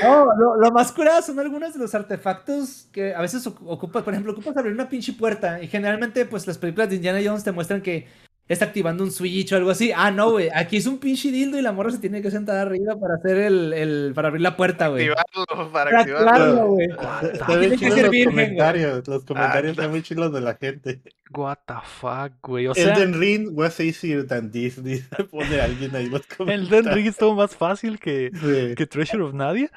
No, 0.03 0.25
lo, 0.37 0.55
lo 0.57 0.71
más 0.71 0.91
curado 0.91 1.21
son 1.21 1.39
algunos 1.39 1.73
de 1.73 1.79
los 1.79 1.93
artefactos 1.95 2.87
que 2.91 3.13
a 3.13 3.21
veces 3.21 3.45
ocu- 3.47 3.63
ocupas, 3.67 4.03
por 4.03 4.13
ejemplo, 4.13 4.31
ocupas 4.33 4.55
abrir 4.57 4.73
una 4.73 4.89
pinche 4.89 5.13
puerta 5.13 5.61
y 5.61 5.67
generalmente 5.67 6.25
pues 6.25 6.45
las 6.47 6.57
películas 6.57 6.89
de 6.89 6.95
Indiana 6.95 7.19
Jones 7.23 7.43
te 7.43 7.51
muestran 7.51 7.81
que 7.81 8.07
está 8.47 8.65
activando 8.65 9.03
un 9.03 9.11
switch 9.11 9.51
o 9.53 9.55
algo 9.55 9.69
así. 9.71 9.91
Ah, 9.95 10.11
no, 10.11 10.31
güey, 10.31 10.49
aquí 10.53 10.77
es 10.77 10.85
un 10.85 10.99
pinche 10.99 11.31
dildo 11.31 11.57
y 11.57 11.61
la 11.61 11.71
morra 11.71 11.91
se 11.91 11.99
tiene 11.99 12.21
que 12.21 12.29
sentar 12.29 12.57
arriba 12.57 12.99
para 12.99 13.15
hacer 13.15 13.37
el, 13.37 13.73
el 13.73 14.11
para 14.13 14.27
abrir 14.27 14.41
la 14.41 14.57
puerta, 14.57 14.89
güey. 14.89 15.07
Activarlo, 15.09 15.71
para 15.71 15.89
Para 15.91 15.99
activarlo. 16.01 16.29
activarlo, 16.29 16.67
güey. 16.67 16.87
Está 16.89 17.45
Tiene 17.47 17.67
bien 17.67 17.79
que 17.79 17.91
ser 17.91 18.01
los 18.03 18.11
virgen, 18.11 18.29
comentarios. 18.31 19.07
Los 19.07 19.23
comentarios 19.25 19.69
Ah, 19.69 19.71
están 19.71 19.91
muy 19.91 20.03
chilos 20.03 20.33
de 20.33 20.41
la 20.41 20.55
gente. 20.55 21.01
What 21.35 21.59
the 21.65 21.73
fuck, 21.99 22.33
güey. 22.47 22.67
O 22.67 22.75
sea, 22.75 22.93
Elden 22.93 23.19
Ring 23.19 23.49
was 23.57 23.79
easier 23.79 24.27
than 24.27 24.51
this. 24.51 24.75
dice- 24.83 25.07
Pone 25.31 25.61
alguien 25.61 25.95
ahí 25.95 26.07
los 26.07 26.21
el 26.29 26.37
comentarios. 26.37 26.69
Den 26.85 26.93
Ring 26.93 27.07
estuvo 27.07 27.33
más 27.35 27.55
fácil 27.55 27.97
que, 27.99 28.29
Sí. 28.33 28.75
que 28.75 28.85
Treasure 28.85 29.23
of 29.23 29.33
Nadia. 29.33 29.71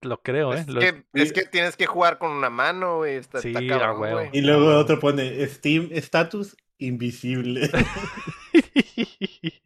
Lo 0.00 0.22
creo, 0.22 0.54
¿eh? 0.54 0.60
Es, 0.60 0.68
Lo- 0.68 0.80
que, 0.80 1.04
es 1.14 1.32
que 1.32 1.42
tienes 1.44 1.76
que 1.76 1.84
jugar 1.86 2.18
con 2.18 2.30
una 2.30 2.48
mano, 2.50 2.96
güey. 2.98 3.16
Está, 3.16 3.38
está 3.38 3.58
Sí, 3.60 3.66
cabrón, 3.66 4.00
huevo. 4.00 4.16
güey. 4.18 4.30
Y 4.32 4.40
luego 4.42 4.74
otro 4.76 4.98
pone 5.00 5.46
Steam 5.48 5.88
status 5.92 6.56
invisible. 6.78 7.70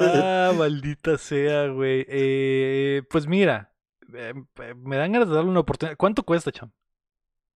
ah, 0.00 0.52
maldita 0.56 1.18
sea, 1.18 1.68
güey. 1.68 2.04
Eh, 2.08 3.02
pues 3.10 3.26
mira, 3.26 3.72
eh, 4.14 4.34
me 4.76 4.96
dan 4.96 5.12
ganas 5.12 5.28
de 5.28 5.34
darle 5.34 5.50
una 5.50 5.60
oportunidad. 5.60 5.96
¿Cuánto 5.96 6.22
cuesta, 6.22 6.52
cham? 6.52 6.70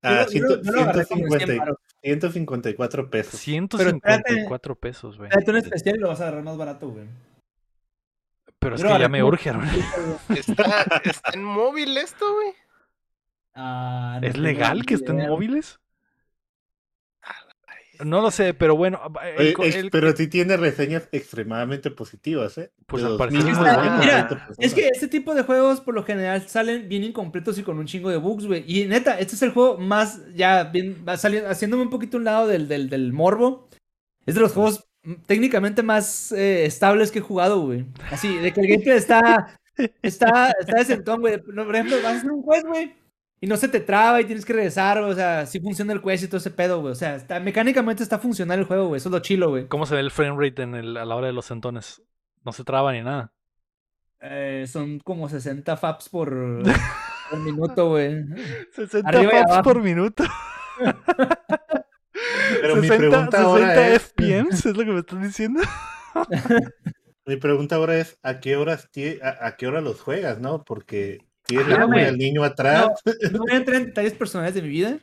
Ah, 0.03 0.27
Yo 0.33 0.43
lo- 0.43 0.49
yo 0.49 0.57
lo- 0.57 0.63
yo 0.63 0.73
lo 0.73 0.81
agarré 0.83 1.07
como 1.07 1.23
en 1.25 1.29
100 1.31 1.39
150 1.41 1.65
varos. 1.65 1.79
154 2.03 3.11
pesos. 3.11 3.41
154 3.41 4.75
pesos, 4.75 5.19
güey. 5.19 5.31
Date 5.31 5.51
un 5.51 5.57
especial 5.59 5.97
y 5.97 5.99
lo 6.01 6.09
vas 6.09 6.21
a 6.21 6.25
agarrar 6.25 6.43
más 6.45 6.57
barato, 6.57 6.89
güey. 6.89 7.07
Pero 8.59 8.75
es 8.77 8.83
Yo 8.83 8.89
que 8.89 8.99
ya 8.99 9.09
me 9.09 9.23
urge. 9.23 9.51
Está, 10.29 11.01
está 11.05 11.31
en 11.35 11.45
móvil 11.45 11.97
esto, 11.99 12.25
güey. 12.35 12.53
Ah, 13.55 14.19
no 14.21 14.27
¿Es 14.27 14.37
legal 14.37 14.85
que 14.87 14.95
estén 14.95 15.17
móviles? 15.29 15.79
No 18.05 18.21
lo 18.21 18.31
sé, 18.31 18.55
pero 18.55 18.77
bueno, 18.77 19.01
el 19.37 19.39
Oye, 19.41 19.53
co- 19.53 19.65
ex- 19.65 19.77
el- 19.77 19.91
pero 19.91 20.15
sí 20.17 20.27
tiene 20.29 20.57
reseñas 20.57 21.09
extremadamente 21.13 21.91
positivas, 21.91 22.57
¿eh? 22.59 22.71
Pues 22.87 23.03
De 23.03 23.09
al 23.11 23.17
parecer 23.17 23.45
mismos 23.45 23.67
muy 23.67 23.75
bueno. 23.77 23.91
20% 23.99 24.01
Mira. 24.01 24.49
Es 24.59 24.75
que 24.75 24.89
este 24.89 25.09
tipo 25.09 25.35
de 25.35 25.43
juegos 25.43 25.81
por 25.81 25.95
lo 25.95 26.05
general 26.05 26.47
salen 26.49 26.89
bien 26.89 27.05
incompletos 27.05 27.59
y 27.59 27.63
con 27.63 27.79
un 27.79 27.87
chingo 27.87 28.11
de 28.11 28.17
bugs, 28.17 28.47
güey. 28.47 28.65
Y 28.67 28.87
neta, 28.87 29.19
este 29.19 29.35
es 29.37 29.43
el 29.43 29.51
juego 29.51 29.79
más, 29.79 30.21
ya 30.35 30.65
bien, 30.65 31.05
va 31.07 31.17
saliendo, 31.17 31.49
haciéndome 31.51 31.83
un 31.83 31.91
poquito 31.91 32.17
un 32.17 32.25
lado 32.25 32.47
del, 32.47 32.69
del, 32.69 32.89
del 32.91 33.13
morbo. 33.13 33.69
Es 34.27 34.35
de 34.35 34.41
los 34.41 34.53
juegos 34.53 34.85
técnicamente 35.27 35.83
más 35.83 36.31
eh, 36.33 36.65
estables 36.65 37.11
que 37.11 37.19
he 37.19 37.23
jugado, 37.23 37.61
güey. 37.61 37.87
Así, 38.11 38.37
de 38.37 38.53
que 38.53 38.61
el 38.61 38.69
gameplay 38.69 38.97
está, 38.97 39.59
está, 40.01 40.53
está 40.61 40.77
decentón, 40.79 41.21
güey. 41.21 41.41
No, 41.53 41.65
Por 41.65 41.75
ejemplo, 41.75 41.97
vas 42.03 42.13
a 42.15 42.17
hacer 42.19 42.31
un 42.31 42.45
quest, 42.49 42.67
güey. 42.67 42.95
Y 43.43 43.49
no 43.49 43.57
se 43.57 43.67
te 43.67 43.81
traba 43.81 44.21
y 44.21 44.25
tienes 44.25 44.45
que 44.45 44.53
regresar, 44.53 44.99
o 44.99 45.13
sea, 45.17 45.47
sí 45.47 45.59
funciona 45.59 45.93
el 45.93 46.01
quest 46.01 46.23
y 46.23 46.29
todo 46.29 46.37
ese 46.37 46.53
pedo, 46.53 46.81
güey. 46.81 46.93
O 46.93 46.95
sea, 46.95 47.17
está, 47.17 47.41
mecánicamente 47.41 48.05
está 48.05 48.21
funcional 48.21 48.61
el 48.61 48.67
juego, 48.67 48.87
güey. 48.87 48.99
Eso 48.99 49.09
es 49.09 49.13
lo 49.13 49.19
chilo, 49.19 49.51
güey. 49.51 49.67
¿Cómo 49.67 49.85
se 49.85 49.97
ve 49.97 50.01
el 50.01 50.13
frame 50.13 50.37
rate 50.39 50.63
en 50.63 50.77
el, 50.77 50.97
a 50.97 51.05
la 51.05 51.17
hora 51.17 51.27
de 51.27 51.33
los 51.33 51.47
centones? 51.47 52.01
No 52.45 52.53
se 52.53 52.63
traba 52.63 52.93
ni 52.93 53.03
nada. 53.03 53.33
Eh, 54.21 54.65
son 54.69 55.01
como 55.01 55.29
60 55.29 55.77
faps 55.77 56.09
por, 56.09 56.31
por 57.31 57.41
minuto, 57.41 57.89
güey. 57.89 58.25
60 58.77 59.09
Arriba 59.09 59.41
abajo. 59.41 59.63
por 59.65 59.83
minuto. 59.83 60.23
Pero 62.61 62.77
mi 62.77 62.87
60, 62.87 62.97
pregunta 62.97 63.43
ahora 63.43 63.75
60 63.75 63.89
es, 63.89 64.03
FPMs, 64.03 64.67
es 64.67 64.77
lo 64.77 64.85
que 64.85 64.93
me 64.93 65.01
estás 65.01 65.21
diciendo. 65.21 65.61
mi 67.27 67.37
pregunta 67.39 67.75
ahora 67.75 67.97
es 67.97 68.21
¿a 68.23 68.39
qué 68.39 68.55
horas 68.55 68.89
a 69.41 69.57
qué 69.57 69.67
hora 69.67 69.81
los 69.81 70.01
juegas, 70.01 70.39
no? 70.39 70.63
Porque 70.63 71.27
al 71.59 72.19
niño 72.19 72.45
atrás. 72.45 72.89
No 73.31 73.39
voy 73.41 73.53
a 73.53 73.57
entrar 73.57 73.81
en 73.81 73.87
detalles 73.87 74.15
personales 74.15 74.55
de 74.55 74.63
mi 74.63 74.69
vida. 74.69 74.99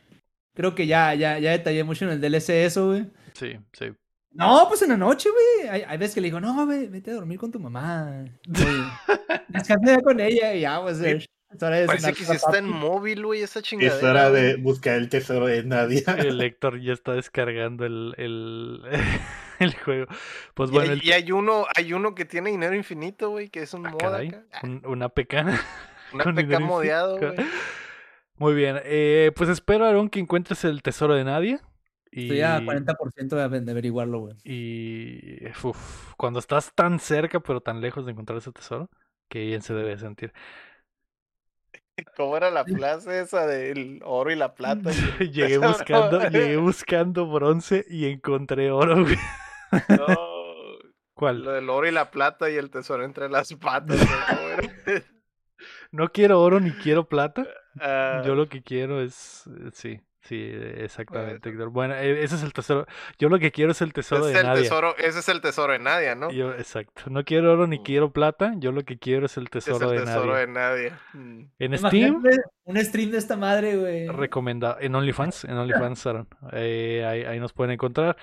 Creo 0.54 0.74
que 0.74 0.86
ya, 0.86 1.14
ya, 1.14 1.38
ya 1.38 1.52
detallé 1.52 1.84
mucho 1.84 2.04
en 2.04 2.10
el 2.12 2.20
DLC 2.20 2.50
eso, 2.50 2.88
güey. 2.88 3.06
Sí, 3.34 3.56
sí. 3.72 3.92
No, 4.32 4.66
pues 4.68 4.82
en 4.82 4.90
la 4.90 4.96
noche, 4.96 5.28
güey. 5.30 5.68
Hay, 5.68 5.82
hay 5.86 5.98
veces 5.98 6.14
que 6.14 6.20
le 6.20 6.28
digo, 6.28 6.40
no, 6.40 6.66
güey, 6.66 6.88
vete 6.88 7.10
a 7.10 7.14
dormir 7.14 7.38
con 7.38 7.50
tu 7.50 7.58
mamá. 7.58 8.24
Descansa 9.48 9.96
ya 9.96 10.00
con 10.02 10.20
ella 10.20 10.54
y 10.54 10.60
ya, 10.60 10.80
pues. 10.80 11.00
eh, 11.00 11.26
es 11.52 11.62
hora 11.62 11.76
de 11.80 11.86
Parece 11.86 12.12
que 12.12 12.24
sí 12.24 12.32
está 12.32 12.58
en 12.58 12.68
móvil, 12.68 13.24
güey, 13.26 13.42
esa 13.42 13.60
chingadera. 13.60 13.96
Es 13.96 14.02
hora 14.04 14.30
de 14.30 14.56
buscar 14.56 14.96
el 14.96 15.08
tesoro 15.08 15.46
de 15.46 15.64
nadie. 15.64 16.04
El 16.18 16.40
Héctor 16.40 16.80
ya 16.80 16.92
está 16.92 17.12
descargando 17.14 17.84
el, 17.84 18.14
el, 18.18 18.82
el 19.58 19.74
juego. 19.74 20.06
Pues 20.54 20.70
Y, 20.70 20.72
bueno, 20.74 20.92
hay- 20.92 20.98
el, 20.98 21.04
y 21.04 21.12
hay 21.12 21.32
uno, 21.32 21.66
hay 21.74 21.92
uno 21.92 22.14
que 22.14 22.24
tiene 22.24 22.50
dinero 22.50 22.76
infinito, 22.76 23.30
güey, 23.30 23.48
que 23.48 23.62
es 23.62 23.74
un 23.74 23.84
ah, 23.86 23.90
mod 23.90 24.14
acá. 24.14 24.44
Un- 24.62 24.82
una 24.86 25.08
pecana. 25.08 25.60
Con 26.22 26.34
dinero 26.34 26.60
modeado, 26.60 27.18
güey. 27.18 27.34
Muy 28.36 28.54
bien, 28.54 28.80
eh, 28.84 29.32
pues 29.36 29.50
espero, 29.50 29.84
Aaron, 29.84 30.08
que 30.08 30.18
encuentres 30.18 30.64
el 30.64 30.82
tesoro 30.82 31.14
de 31.14 31.24
nadie. 31.24 31.60
Y, 32.10 32.22
Estoy 32.22 32.40
a 32.40 32.60
40% 32.60 33.36
de, 33.36 33.70
averiguarlo, 33.70 34.20
güey. 34.20 34.34
y 34.42 35.46
uf, 35.62 36.12
cuando 36.16 36.40
estás 36.40 36.74
tan 36.74 36.98
cerca 36.98 37.38
pero 37.38 37.60
tan 37.60 37.80
lejos 37.80 38.04
de 38.04 38.12
encontrar 38.12 38.38
ese 38.38 38.50
tesoro, 38.50 38.90
que 39.28 39.44
bien 39.44 39.62
se 39.62 39.74
debe 39.74 39.96
sentir. 39.98 40.32
¿Cómo 42.16 42.36
era 42.36 42.50
la 42.50 42.64
plaza 42.64 43.18
esa 43.20 43.46
del 43.46 44.00
oro 44.04 44.30
y 44.30 44.36
la 44.36 44.54
plata? 44.54 44.90
llegué 45.20 45.58
buscando, 45.58 46.28
llegué 46.28 46.56
buscando 46.56 47.26
bronce 47.26 47.84
y 47.88 48.06
encontré 48.06 48.70
oro, 48.70 49.02
güey. 49.02 49.18
No, 49.88 50.16
¿Cuál? 51.14 51.44
lo 51.44 51.52
del 51.52 51.68
oro 51.70 51.86
y 51.86 51.92
la 51.92 52.10
plata 52.10 52.50
y 52.50 52.56
el 52.56 52.70
tesoro 52.70 53.04
entre 53.04 53.28
las 53.28 53.52
patas. 53.54 53.98
No 55.92 56.08
quiero 56.10 56.40
oro 56.40 56.60
ni 56.60 56.70
quiero 56.72 57.08
plata. 57.08 57.46
Ah, 57.80 58.22
Yo 58.24 58.34
lo 58.34 58.48
que 58.48 58.62
quiero 58.62 59.00
es. 59.00 59.48
Sí, 59.72 60.00
sí, 60.22 60.50
exactamente, 60.76 61.48
Bueno. 61.50 61.58
Héctor. 61.62 61.70
Bueno, 61.70 61.94
eh, 61.94 62.22
ese 62.22 62.34
es 62.36 62.42
el 62.42 62.52
tesoro. 62.52 62.86
Yo 63.18 63.28
lo 63.28 63.38
que 63.38 63.50
quiero 63.50 63.72
es 63.72 63.80
el 63.82 63.92
tesoro 63.92 64.24
ese, 64.26 64.28
de 64.28 64.34
es 64.34 64.40
el 64.40 64.46
nadie. 64.46 64.62
tesoro, 64.62 64.96
ese 64.98 65.18
es 65.20 65.28
el 65.28 65.40
tesoro 65.40 65.72
de 65.72 65.78
Nadia, 65.78 66.14
¿no? 66.14 66.30
Yo, 66.30 66.52
exacto. 66.52 67.02
No 67.10 67.24
quiero 67.24 67.52
oro 67.52 67.66
ni 67.66 67.78
Mm. 67.78 67.82
quiero 67.82 68.12
plata. 68.12 68.52
Yo 68.58 68.72
lo 68.72 68.82
que 68.84 68.98
quiero 68.98 69.26
es 69.26 69.36
el 69.36 69.44
es 69.44 69.50
tesoro, 69.50 69.90
el 69.92 69.98
de 70.00 70.04
tesoro 70.04 70.26
nadie. 70.32 70.46
de 70.46 70.52
Nadia. 70.52 71.00
Mm. 71.14 71.40
En 71.58 71.78
Steam, 71.78 72.22
un 72.64 72.76
stream 72.84 73.10
de 73.10 73.18
esta 73.18 73.36
madre, 73.36 73.76
güey. 73.76 74.08
recomendado. 74.08 74.76
En 74.80 74.94
OnlyFans, 74.94 75.44
en 75.44 75.56
OnlyFans, 75.56 76.06
Aaron. 76.06 76.28
Eh, 76.52 77.04
ahí, 77.08 77.24
ahí 77.24 77.40
nos 77.40 77.52
pueden 77.52 77.72
encontrar. 77.72 78.16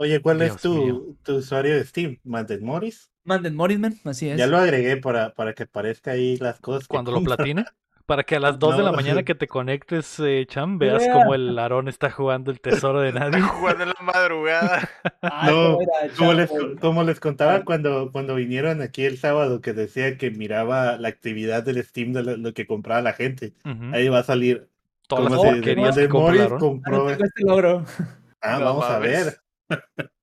Oye, 0.00 0.20
¿cuál 0.20 0.38
Dios 0.38 0.54
es 0.54 0.62
tu, 0.62 1.16
usuario 1.26 1.74
de 1.74 1.84
Steam? 1.84 2.18
¿Manden 2.22 2.64
Morris? 2.64 3.10
Manden 3.24 3.56
Morisman, 3.56 3.94
así 4.04 4.28
es. 4.28 4.38
Ya 4.38 4.46
lo 4.46 4.56
agregué 4.56 4.96
para, 4.96 5.34
para 5.34 5.54
que 5.54 5.64
aparezca 5.64 6.12
ahí 6.12 6.36
las 6.38 6.60
cosas. 6.60 6.84
que 6.84 6.92
Cuando 6.94 7.10
lo 7.12 7.22
platine. 7.22 7.64
Para 8.06 8.22
que 8.24 8.36
a 8.36 8.40
las 8.40 8.58
2 8.58 8.78
de 8.78 8.82
la 8.84 8.92
mañana 8.92 9.18
sí. 9.20 9.24
que 9.26 9.34
te 9.34 9.46
conectes, 9.46 10.18
eh, 10.20 10.46
Cham, 10.48 10.78
veas 10.78 11.02
Vea. 11.02 11.12
cómo 11.12 11.34
el 11.34 11.58
Aarón 11.58 11.88
está 11.88 12.10
jugando 12.10 12.50
el 12.50 12.58
tesoro 12.58 13.02
de 13.02 13.12
nadie. 13.12 13.38
Está 13.38 13.48
jugando 13.52 13.82
en 13.82 13.88
la 13.90 14.00
madrugada. 14.00 14.88
Ay, 15.20 15.54
No, 15.54 15.78
era, 15.78 16.14
Como 16.16 16.32
les, 16.32 16.50
como 16.80 17.04
les 17.04 17.20
contaba 17.20 17.66
cuando, 17.66 18.10
cuando 18.10 18.34
vinieron 18.34 18.80
aquí 18.80 19.04
el 19.04 19.18
sábado, 19.18 19.60
que 19.60 19.74
decía 19.74 20.16
que 20.16 20.30
miraba 20.30 20.96
la 20.96 21.08
actividad 21.08 21.62
del 21.64 21.84
Steam 21.84 22.14
de 22.14 22.22
lo, 22.22 22.36
lo 22.38 22.54
que 22.54 22.66
compraba 22.66 23.02
la 23.02 23.12
gente. 23.12 23.52
Ahí 23.92 24.08
va 24.08 24.20
a 24.20 24.24
salir. 24.24 24.70
Todas 25.06 25.24
las 25.24 25.34
como 25.34 25.50
porquerías 25.50 25.94
que 25.94 26.08
compra 26.08 26.24
Morris 26.24 26.40
Aarón. 26.40 26.58
compró. 26.60 27.06
Tengo 27.08 27.10
este. 27.10 28.04
Ah, 28.40 28.58
No 28.58 28.64
vamos 28.64 28.84
a 28.86 28.98
ver. 29.00 29.38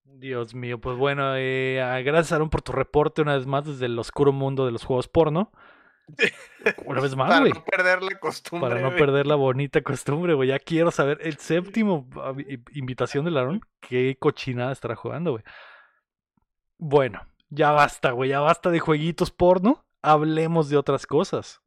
Dios 0.04 0.56
mío, 0.56 0.80
pues 0.80 0.98
bueno, 0.98 1.36
eh, 1.36 1.80
gracias 2.06 2.32
Aaron 2.32 2.50
por 2.50 2.62
tu 2.62 2.72
reporte 2.72 3.22
una 3.22 3.36
vez 3.36 3.46
más 3.46 3.66
desde 3.66 3.86
el 3.86 4.00
oscuro 4.00 4.32
mundo 4.32 4.66
de 4.66 4.72
los 4.72 4.84
juegos 4.84 5.08
porno. 5.08 5.52
Una 6.86 7.02
vez 7.02 7.16
más, 7.16 7.28
Para 7.30 7.40
güey. 7.42 7.54
no 7.54 7.64
perder 7.66 8.02
la 8.04 8.20
costumbre. 8.20 8.70
Para 8.70 8.82
no 8.82 8.96
perder 8.96 9.28
la 9.28 9.36
bonita 9.36 9.82
costumbre, 9.82 10.34
güey. 10.34 10.50
Ya 10.50 10.60
quiero 10.60 10.92
saber. 10.92 11.20
El 11.22 11.38
séptimo 11.38 12.08
invitación 12.74 13.26
del 13.26 13.38
Aarón. 13.38 13.62
Qué 13.82 14.16
cochinada 14.20 14.72
estará 14.72 14.96
jugando, 14.96 15.32
güey. 15.32 15.44
Bueno, 16.78 17.22
ya 17.50 17.72
basta, 17.72 18.12
güey. 18.12 18.30
Ya 18.30 18.40
basta 18.40 18.70
de 18.70 18.80
jueguitos 18.80 19.32
porno. 19.32 19.86
Hablemos 20.02 20.70
de 20.70 20.78
otras 20.78 21.08
cosas. 21.08 21.62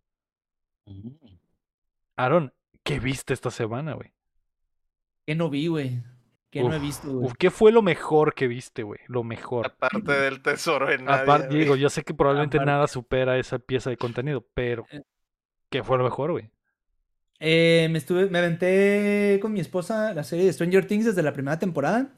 Aaron, 2.17 2.55
¿qué 2.85 3.01
viste 3.01 3.35
esta 3.35 3.51
semana, 3.51 3.95
güey? 3.95 4.13
Que 5.27 5.35
no 5.35 5.51
vi, 5.51 5.67
güey. 5.67 6.03
Que 6.63 6.69
no 6.69 6.75
he 6.75 6.79
visto, 6.79 7.09
güey. 7.13 7.27
uf, 7.27 7.33
¿Qué 7.39 7.51
fue 7.51 7.73
lo 7.73 7.83
mejor 7.83 8.35
que 8.35 8.47
viste, 8.49 8.83
güey? 8.83 9.01
Lo 9.07 9.23
mejor. 9.25 9.67
Aparte 9.67 10.13
del 10.13 10.43
tesoro 10.43 10.91
en 10.91 11.05
nadie. 11.05 11.23
Aparte, 11.23 11.57
digo, 11.57 11.77
yo 11.77 11.89
sé 11.91 12.03
que 12.03 12.15
probablemente 12.15 12.57
Aparte. 12.59 12.71
nada 12.73 12.87
supera 12.87 13.39
esa 13.39 13.59
pieza 13.59 13.91
de 13.91 13.97
contenido, 13.97 14.47
pero 14.55 14.87
Eh. 14.91 15.03
¿qué 15.71 15.83
fue 15.83 15.99
lo 15.99 16.05
mejor, 16.05 16.33
güey? 16.33 16.51
Eh, 17.41 17.89
me 17.91 17.99
estuve, 17.99 18.29
me 18.31 18.39
aventé 18.41 19.39
con 19.41 19.53
mi 19.53 19.61
esposa 19.61 20.13
la 20.15 20.25
serie 20.25 20.45
de 20.47 20.53
Stranger 20.53 20.87
Things 20.87 21.05
desde 21.05 21.23
la 21.23 21.33
primera 21.33 21.59
temporada. 21.59 22.09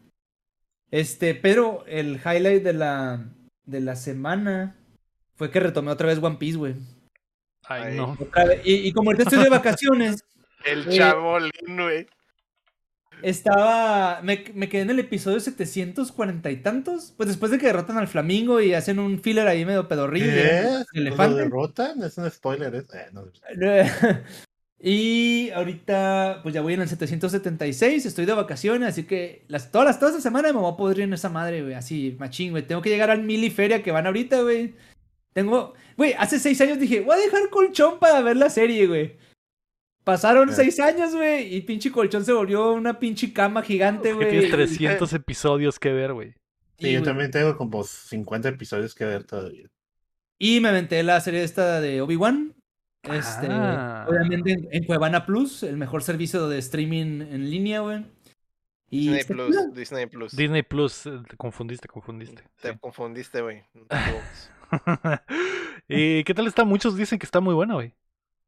Este, 0.91 1.35
pero 1.35 1.85
el 1.87 2.17
highlight 2.25 2.63
de 2.63 2.73
la, 2.73 3.27
de 3.65 3.81
la 3.81 3.97
semana 3.97 4.77
fue 5.37 5.51
que 5.51 5.61
retomé 5.61 5.91
otra 5.93 6.09
vez 6.09 6.19
One 6.23 6.37
Piece, 6.37 6.57
güey. 6.59 6.75
Ay, 7.65 7.97
no. 7.97 8.17
Otra 8.19 8.47
vez. 8.47 8.63
Y, 8.65 8.89
y 8.89 8.93
como 8.93 9.11
ahorita 9.11 9.25
estoy 9.31 9.45
de 9.45 9.51
vacaciones, 9.51 10.25
El 10.65 10.89
Eh, 10.89 10.97
chabolín, 10.97 11.51
güey. 11.77 12.07
Estaba. 13.23 14.21
Me, 14.23 14.45
me 14.55 14.69
quedé 14.69 14.83
en 14.83 14.91
el 14.91 14.99
episodio 14.99 15.41
740 15.41 16.51
y 16.51 16.57
tantos. 16.59 17.13
Pues 17.17 17.29
después 17.29 17.51
de 17.53 17.59
que 17.59 17.67
derrotan 17.67 17.99
al 17.99 18.09
Flamingo 18.09 18.61
y 18.61 18.75
hacen 18.75 18.99
un 18.99 19.21
filler 19.21 19.47
ahí 19.49 19.65
medio 19.65 19.89
pedorrillo. 19.89 20.27
y 20.27 20.31
¿Qué? 20.31 20.59
el 20.61 20.75
¿Lo 20.93 21.01
elefante. 21.01 21.41
derrotan? 21.43 22.03
Es 22.03 22.17
un 22.19 22.31
spoiler. 22.31 22.75
¿eh? 22.75 22.85
Eh, 22.93 23.07
no. 23.13 23.25
Y 24.83 25.51
ahorita, 25.51 26.41
pues 26.43 26.55
ya 26.55 26.63
voy 26.63 26.73
en 26.73 26.81
el 26.81 26.89
776, 26.89 28.07
estoy 28.07 28.25
de 28.25 28.33
vacaciones, 28.33 28.89
así 28.89 29.03
que 29.05 29.45
las, 29.47 29.71
todas 29.71 29.87
las 29.87 29.99
toda 29.99 30.11
esta 30.13 30.23
semana 30.23 30.55
me 30.55 30.59
voy 30.59 30.73
a 30.73 30.77
poder 30.77 30.97
ir 30.99 31.05
en 31.05 31.13
esa 31.13 31.29
madre, 31.29 31.61
güey, 31.61 31.75
así, 31.75 32.17
machín, 32.19 32.53
güey. 32.53 32.67
Tengo 32.67 32.81
que 32.81 32.89
llegar 32.89 33.11
al 33.11 33.23
mili 33.23 33.51
feria 33.51 33.83
que 33.83 33.93
van 33.93 34.07
ahorita, 34.07 34.41
güey. 34.41 34.75
Tengo, 35.35 35.75
güey, 35.99 36.15
hace 36.19 36.39
seis 36.39 36.59
años 36.63 36.79
dije, 36.79 37.01
voy 37.03 37.15
a 37.19 37.21
dejar 37.21 37.51
colchón 37.51 37.99
para 37.99 38.23
ver 38.23 38.39
la 38.39 38.49
serie, 38.49 38.87
güey. 38.87 39.19
Pasaron 40.05 40.53
seis 40.53 40.81
años, 40.81 41.15
güey, 41.15 41.55
y 41.55 41.61
pinche 41.63 41.93
colchón 41.93 42.25
se 42.25 42.33
volvió 42.33 42.73
una 42.73 42.99
pinche 42.99 43.33
cama 43.33 43.63
gigante, 43.63 44.09
Que 44.11 44.15
güey. 44.15 44.31
tienes 44.31 44.51
300 44.51 45.13
episodios 45.13 45.79
que 45.79 45.93
ver, 45.93 46.13
güey. 46.15 46.31
Sí, 46.79 46.87
Sí, 46.87 46.93
yo 46.93 47.03
también 47.03 47.31
tengo 47.31 47.57
como 47.57 47.85
50 47.85 48.49
episodios 48.49 48.95
que 48.95 49.05
ver 49.05 49.25
todavía. 49.25 49.69
Y 50.39 50.61
me 50.61 50.71
aventé 50.71 51.03
la 51.03 51.21
serie 51.21 51.45
esta 51.45 51.81
de 51.81 52.01
Obi-Wan. 52.01 52.55
Este, 53.03 53.47
Ah. 53.51 54.07
obviamente 54.09 54.53
en, 54.53 54.69
en 54.73 54.85
Cuevana 54.85 55.27
Plus, 55.27 55.63
el 55.63 55.77
mejor 55.77 56.03
servicio 56.03 56.49
de 56.49 56.59
streaming 56.59 57.21
en 57.23 57.51
línea, 57.51 57.81
güey. 57.81 58.05
Y 58.89 59.09
Disney 59.13 59.25
Plus. 59.25 59.75
Disney 59.75 60.07
Plus. 60.07 60.37
Disney 60.37 60.63
Plus, 60.63 61.07
eh, 61.07 61.21
te 61.29 61.37
confundiste, 61.37 61.87
confundiste. 61.89 62.43
Te 62.61 62.73
sí. 62.73 62.79
confundiste, 62.81 63.43
güey. 63.43 63.63
¿Y 65.89 66.25
qué 66.25 66.35
tal 66.35 66.47
está? 66.47 66.65
Muchos 66.65 66.97
dicen 66.97 67.19
que 67.19 67.27
está 67.27 67.41
muy 67.41 67.55
buena, 67.55 67.75
güey. 67.75 67.95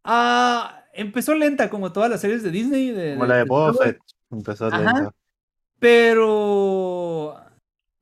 Ah, 0.05 0.82
empezó 0.93 1.35
lenta 1.35 1.69
como 1.71 1.93
todas 1.93 2.11
las 2.11 2.21
series 2.21 2.43
de 2.43 2.51
Disney. 2.51 2.91
De, 2.91 3.15
Como 3.15 3.27
la 3.27 3.37
de 3.37 3.45
Boba 3.45 3.67
Wars, 3.73 3.79
Fett. 3.83 3.99
Empezó 4.31 4.67
Ajá. 4.67 4.93
lento. 4.95 5.15
Pero 5.79 7.37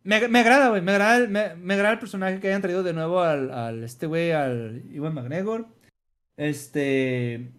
me, 0.05 0.29
me 0.29 0.39
agrada, 0.41 0.69
güey. 0.71 0.83
Me 0.83 0.93
agrada, 0.93 1.17
el- 1.19 1.29
me, 1.29 1.55
me 1.57 1.75
agrada 1.75 1.95
el 1.95 1.99
personaje 1.99 2.41
que 2.41 2.49
hayan 2.49 2.62
traído 2.62 2.83
de 2.83 2.93
nuevo 2.93 3.21
al, 3.21 3.51
al 3.53 3.83
este 3.85 4.07
güey, 4.07 4.33
al 4.33 4.83
Iwan 4.93 5.15
McGregor. 5.15 5.67
Este. 6.37 7.51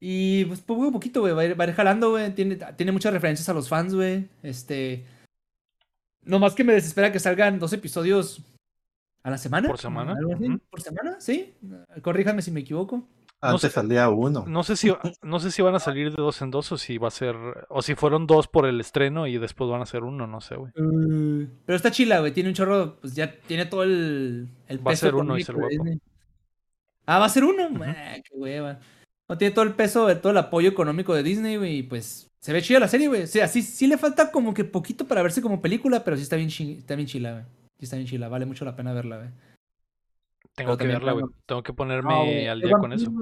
Y 0.00 0.44
pues 0.44 0.60
poco 0.60 0.88
a 0.88 0.92
poquito, 0.92 1.20
güey. 1.20 1.32
Va 1.34 1.42
a 1.42 1.44
ir, 1.46 1.58
va 1.58 1.64
a 1.64 1.68
ir 1.68 1.74
jalando, 1.74 2.10
güey. 2.10 2.34
Tiene, 2.34 2.56
tiene 2.76 2.92
muchas 2.92 3.12
referencias 3.12 3.48
a 3.48 3.54
los 3.54 3.68
fans, 3.68 3.94
güey. 3.94 4.28
Este. 4.42 5.04
Nomás 6.22 6.54
que 6.54 6.64
me 6.64 6.72
desespera 6.72 7.12
que 7.12 7.20
salgan 7.20 7.58
dos 7.58 7.72
episodios 7.72 8.42
a 9.22 9.30
la 9.30 9.38
semana. 9.38 9.68
Por 9.68 9.78
semana, 9.78 10.12
algo 10.12 10.34
así. 10.34 10.44
ujú. 10.48 10.58
Por 10.70 10.80
semana, 10.82 11.20
sí. 11.20 11.54
Corríjame 12.02 12.42
si 12.42 12.50
me 12.50 12.60
equivoco. 12.60 13.06
Antes 13.48 13.60
sé. 13.62 13.70
salía 13.70 14.08
uno. 14.08 14.44
No 14.46 14.62
sé 14.62 14.76
si 14.76 14.92
no 15.22 15.40
sé 15.40 15.50
si 15.50 15.62
van 15.62 15.74
a 15.74 15.78
salir 15.80 16.10
de 16.10 16.16
dos 16.22 16.40
en 16.42 16.50
dos 16.50 16.70
o 16.72 16.78
si 16.78 16.98
va 16.98 17.08
a 17.08 17.10
ser 17.10 17.36
o 17.68 17.82
si 17.82 17.94
fueron 17.94 18.26
dos 18.26 18.48
por 18.48 18.66
el 18.66 18.80
estreno 18.80 19.26
y 19.26 19.38
después 19.38 19.68
van 19.70 19.82
a 19.82 19.86
ser 19.86 20.02
uno, 20.02 20.26
no 20.26 20.40
sé, 20.40 20.56
güey. 20.56 20.72
Uh, 20.76 21.46
pero 21.66 21.76
está 21.76 21.90
chila, 21.90 22.20
güey. 22.20 22.32
Tiene 22.32 22.48
un 22.50 22.54
chorro, 22.54 22.96
pues 23.00 23.14
ya 23.14 23.32
tiene 23.46 23.66
todo 23.66 23.82
el, 23.82 24.48
el 24.68 24.78
Va 24.78 24.90
a 24.90 24.92
peso 24.92 25.06
ser 25.06 25.14
uno, 25.14 25.34
dice 25.34 25.52
el 25.52 25.58
económico 25.58 25.68
de 25.70 25.76
guapo. 25.76 25.84
Disney. 25.90 26.00
Ah, 27.06 27.18
va 27.18 27.26
a 27.26 27.28
ser 27.28 27.44
uno. 27.44 27.68
Ah, 27.84 28.14
qué 28.16 28.30
hueva. 28.34 28.78
No 29.28 29.38
tiene 29.38 29.54
todo 29.54 29.64
el 29.64 29.74
peso, 29.74 30.06
de 30.06 30.16
todo 30.16 30.32
el 30.32 30.38
apoyo 30.38 30.68
económico 30.68 31.14
de 31.14 31.22
Disney, 31.22 31.56
güey. 31.56 31.78
Y 31.78 31.82
pues 31.82 32.30
se 32.40 32.52
ve 32.52 32.62
chida 32.62 32.78
la 32.80 32.88
serie, 32.88 33.08
güey. 33.08 33.22
O 33.22 33.26
sea, 33.26 33.48
sí, 33.48 33.62
sí 33.62 33.86
le 33.86 33.98
falta 33.98 34.30
como 34.30 34.52
que 34.54 34.64
poquito 34.64 35.06
para 35.06 35.22
verse 35.22 35.42
como 35.42 35.60
película, 35.62 36.04
pero 36.04 36.16
sí 36.16 36.22
está 36.22 36.36
bien, 36.36 36.48
chi- 36.48 36.78
está 36.78 36.94
bien 36.94 37.06
chila, 37.08 37.32
güey. 37.32 37.44
Sí 37.78 37.84
está 37.84 37.96
bien 37.96 38.06
chila. 38.08 38.28
Vale 38.28 38.46
mucho 38.46 38.64
la 38.64 38.76
pena 38.76 38.92
verla, 38.92 39.16
güey. 39.18 39.28
Tengo 40.54 40.76
que 40.76 40.86
verla, 40.86 41.12
güey. 41.12 41.24
Tengo 41.46 41.62
que 41.62 41.72
No, 41.72 41.76
ponerme 41.76 42.48
al 42.48 42.60
día 42.60 42.74
One 42.76 42.80
con 42.80 42.90
Piece, 42.90 43.02
eso. 43.04 43.12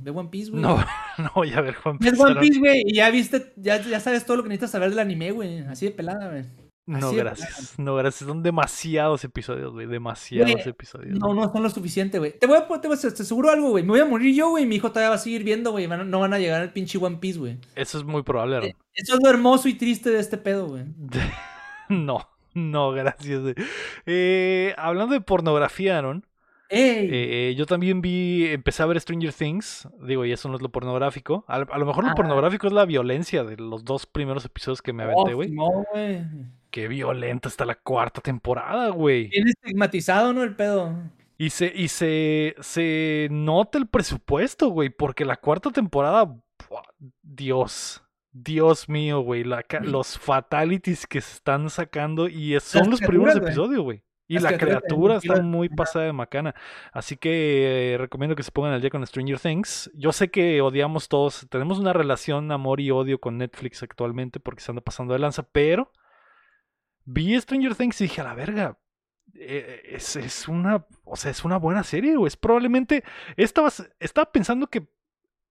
Ve 0.00 0.10
One 0.10 0.28
Piece, 0.28 0.50
güey. 0.50 0.62
No, 0.62 0.76
no 1.18 1.30
voy 1.34 1.52
a 1.52 1.60
ver 1.60 1.76
Es 1.76 1.98
Piece, 1.98 2.20
One 2.22 2.30
Aaron. 2.32 2.40
Piece, 2.42 2.58
güey. 2.58 2.82
Y 2.86 2.94
ya 2.96 3.10
viste, 3.10 3.52
ya, 3.56 3.80
ya 3.80 4.00
sabes 4.00 4.24
todo 4.26 4.38
lo 4.38 4.42
que 4.42 4.48
necesitas 4.48 4.72
saber 4.72 4.90
del 4.90 4.98
anime, 4.98 5.30
güey. 5.30 5.58
Así 5.60 5.86
de 5.86 5.92
pelada, 5.92 6.28
güey. 6.28 6.44
No, 6.86 7.10
de 7.12 7.18
gracias. 7.18 7.78
No, 7.78 7.94
gracias. 7.94 8.26
Son 8.28 8.42
demasiados 8.42 9.22
episodios, 9.22 9.72
güey. 9.72 9.86
Demasiados 9.86 10.66
episodios. 10.66 11.16
No, 11.20 11.32
no 11.34 11.52
son 11.52 11.62
lo 11.62 11.70
suficiente, 11.70 12.18
güey. 12.18 12.36
Te 12.36 12.48
voy 12.48 12.56
a 12.56 12.66
te, 12.66 12.88
voy 12.88 12.96
a- 12.96 13.00
te 13.00 13.22
aseguro 13.22 13.50
algo, 13.50 13.70
güey. 13.70 13.84
Me 13.84 13.90
voy 13.90 14.00
a 14.00 14.06
morir 14.06 14.34
yo, 14.34 14.50
güey. 14.50 14.66
Mi 14.66 14.74
hijo 14.76 14.88
todavía 14.88 15.10
va 15.10 15.14
a 15.14 15.18
seguir 15.18 15.44
viendo, 15.44 15.70
güey. 15.70 15.86
No 15.86 16.18
van 16.18 16.34
a 16.34 16.38
llegar 16.40 16.60
al 16.62 16.72
pinche 16.72 16.98
One 16.98 17.18
Piece, 17.18 17.38
güey. 17.38 17.58
Eso 17.76 17.98
es 17.98 18.04
muy 18.04 18.24
probable. 18.24 18.66
Eh, 18.66 18.76
Eso 18.94 19.14
es 19.14 19.20
lo 19.22 19.30
hermoso 19.30 19.68
y 19.68 19.74
triste 19.74 20.10
de 20.10 20.18
este 20.18 20.36
pedo, 20.38 20.66
güey. 20.66 20.84
No, 21.88 22.28
no, 22.54 22.90
gracias. 22.92 23.40
güey. 23.40 23.54
Eh, 24.06 24.74
hablando 24.76 25.12
de 25.14 25.20
pornografía, 25.20 25.98
Aaron. 25.98 26.24
Eh, 26.72 27.54
yo 27.56 27.66
también 27.66 28.00
vi, 28.00 28.46
empecé 28.46 28.82
a 28.82 28.86
ver 28.86 29.00
Stranger 29.00 29.32
Things. 29.32 29.88
Digo, 30.06 30.24
y 30.24 30.32
eso 30.32 30.48
no 30.48 30.56
es 30.56 30.62
lo 30.62 30.68
pornográfico. 30.70 31.44
A, 31.48 31.56
a 31.56 31.78
lo 31.78 31.86
mejor 31.86 32.04
lo 32.04 32.10
Ah. 32.10 32.14
pornográfico 32.14 32.66
es 32.66 32.72
la 32.72 32.84
violencia 32.84 33.44
de 33.44 33.56
los 33.56 33.84
dos 33.84 34.06
primeros 34.06 34.44
episodios 34.44 34.80
que 34.82 34.92
me 34.92 35.02
aventé, 35.02 35.34
güey. 35.34 35.50
No, 35.50 35.84
güey. 35.92 36.24
Qué 36.70 36.86
violenta 36.86 37.48
está 37.48 37.64
la 37.64 37.74
cuarta 37.74 38.20
temporada, 38.20 38.90
güey. 38.90 39.28
Bien 39.28 39.48
estigmatizado, 39.48 40.32
¿no? 40.32 40.42
El 40.44 40.54
pedo. 40.54 40.94
Y 41.36 41.50
se, 41.50 41.72
y 41.74 41.88
se, 41.88 42.54
se 42.60 43.28
nota 43.30 43.78
el 43.78 43.88
presupuesto, 43.88 44.68
güey, 44.68 44.90
porque 44.90 45.24
la 45.24 45.36
cuarta 45.36 45.70
temporada. 45.70 46.36
Dios, 47.22 48.02
Dios 48.32 48.88
mío, 48.88 49.20
güey, 49.20 49.44
los 49.82 50.18
fatalities 50.18 51.06
que 51.06 51.20
se 51.20 51.34
están 51.34 51.70
sacando 51.70 52.28
y 52.28 52.58
son 52.60 52.82
Las 52.82 52.88
los 52.90 53.00
primeros 53.00 53.36
episodios, 53.36 53.82
güey. 53.82 54.02
Y 54.30 54.38
la 54.38 54.56
criatura 54.56 55.16
está 55.16 55.42
muy 55.42 55.68
pasada 55.68 56.04
de 56.04 56.12
macana. 56.12 56.54
Así 56.92 57.16
que 57.16 57.94
eh, 57.94 57.98
recomiendo 57.98 58.36
que 58.36 58.44
se 58.44 58.52
pongan 58.52 58.72
al 58.72 58.80
día 58.80 58.88
con 58.88 59.04
Stranger 59.04 59.40
Things. 59.40 59.90
Yo 59.92 60.12
sé 60.12 60.30
que 60.30 60.60
odiamos 60.60 61.08
todos, 61.08 61.48
tenemos 61.50 61.80
una 61.80 61.92
relación 61.92 62.52
amor 62.52 62.80
y 62.80 62.92
odio 62.92 63.20
con 63.20 63.38
Netflix 63.38 63.82
actualmente 63.82 64.38
porque 64.38 64.62
se 64.62 64.70
anda 64.70 64.82
pasando 64.82 65.14
de 65.14 65.18
lanza, 65.18 65.42
pero 65.42 65.90
vi 67.04 67.40
Stranger 67.40 67.74
Things 67.74 68.00
y 68.00 68.04
dije, 68.04 68.20
a 68.20 68.24
la 68.24 68.34
verga, 68.34 68.78
eh, 69.34 69.82
es, 69.84 70.14
es 70.14 70.46
una, 70.46 70.86
o 71.02 71.16
sea, 71.16 71.32
es 71.32 71.44
una 71.44 71.56
buena 71.58 71.82
serie, 71.82 72.14
güey. 72.14 72.28
Es 72.28 72.36
probablemente, 72.36 73.02
estaba, 73.36 73.68
estaba 73.98 74.30
pensando 74.30 74.68
que 74.68 74.86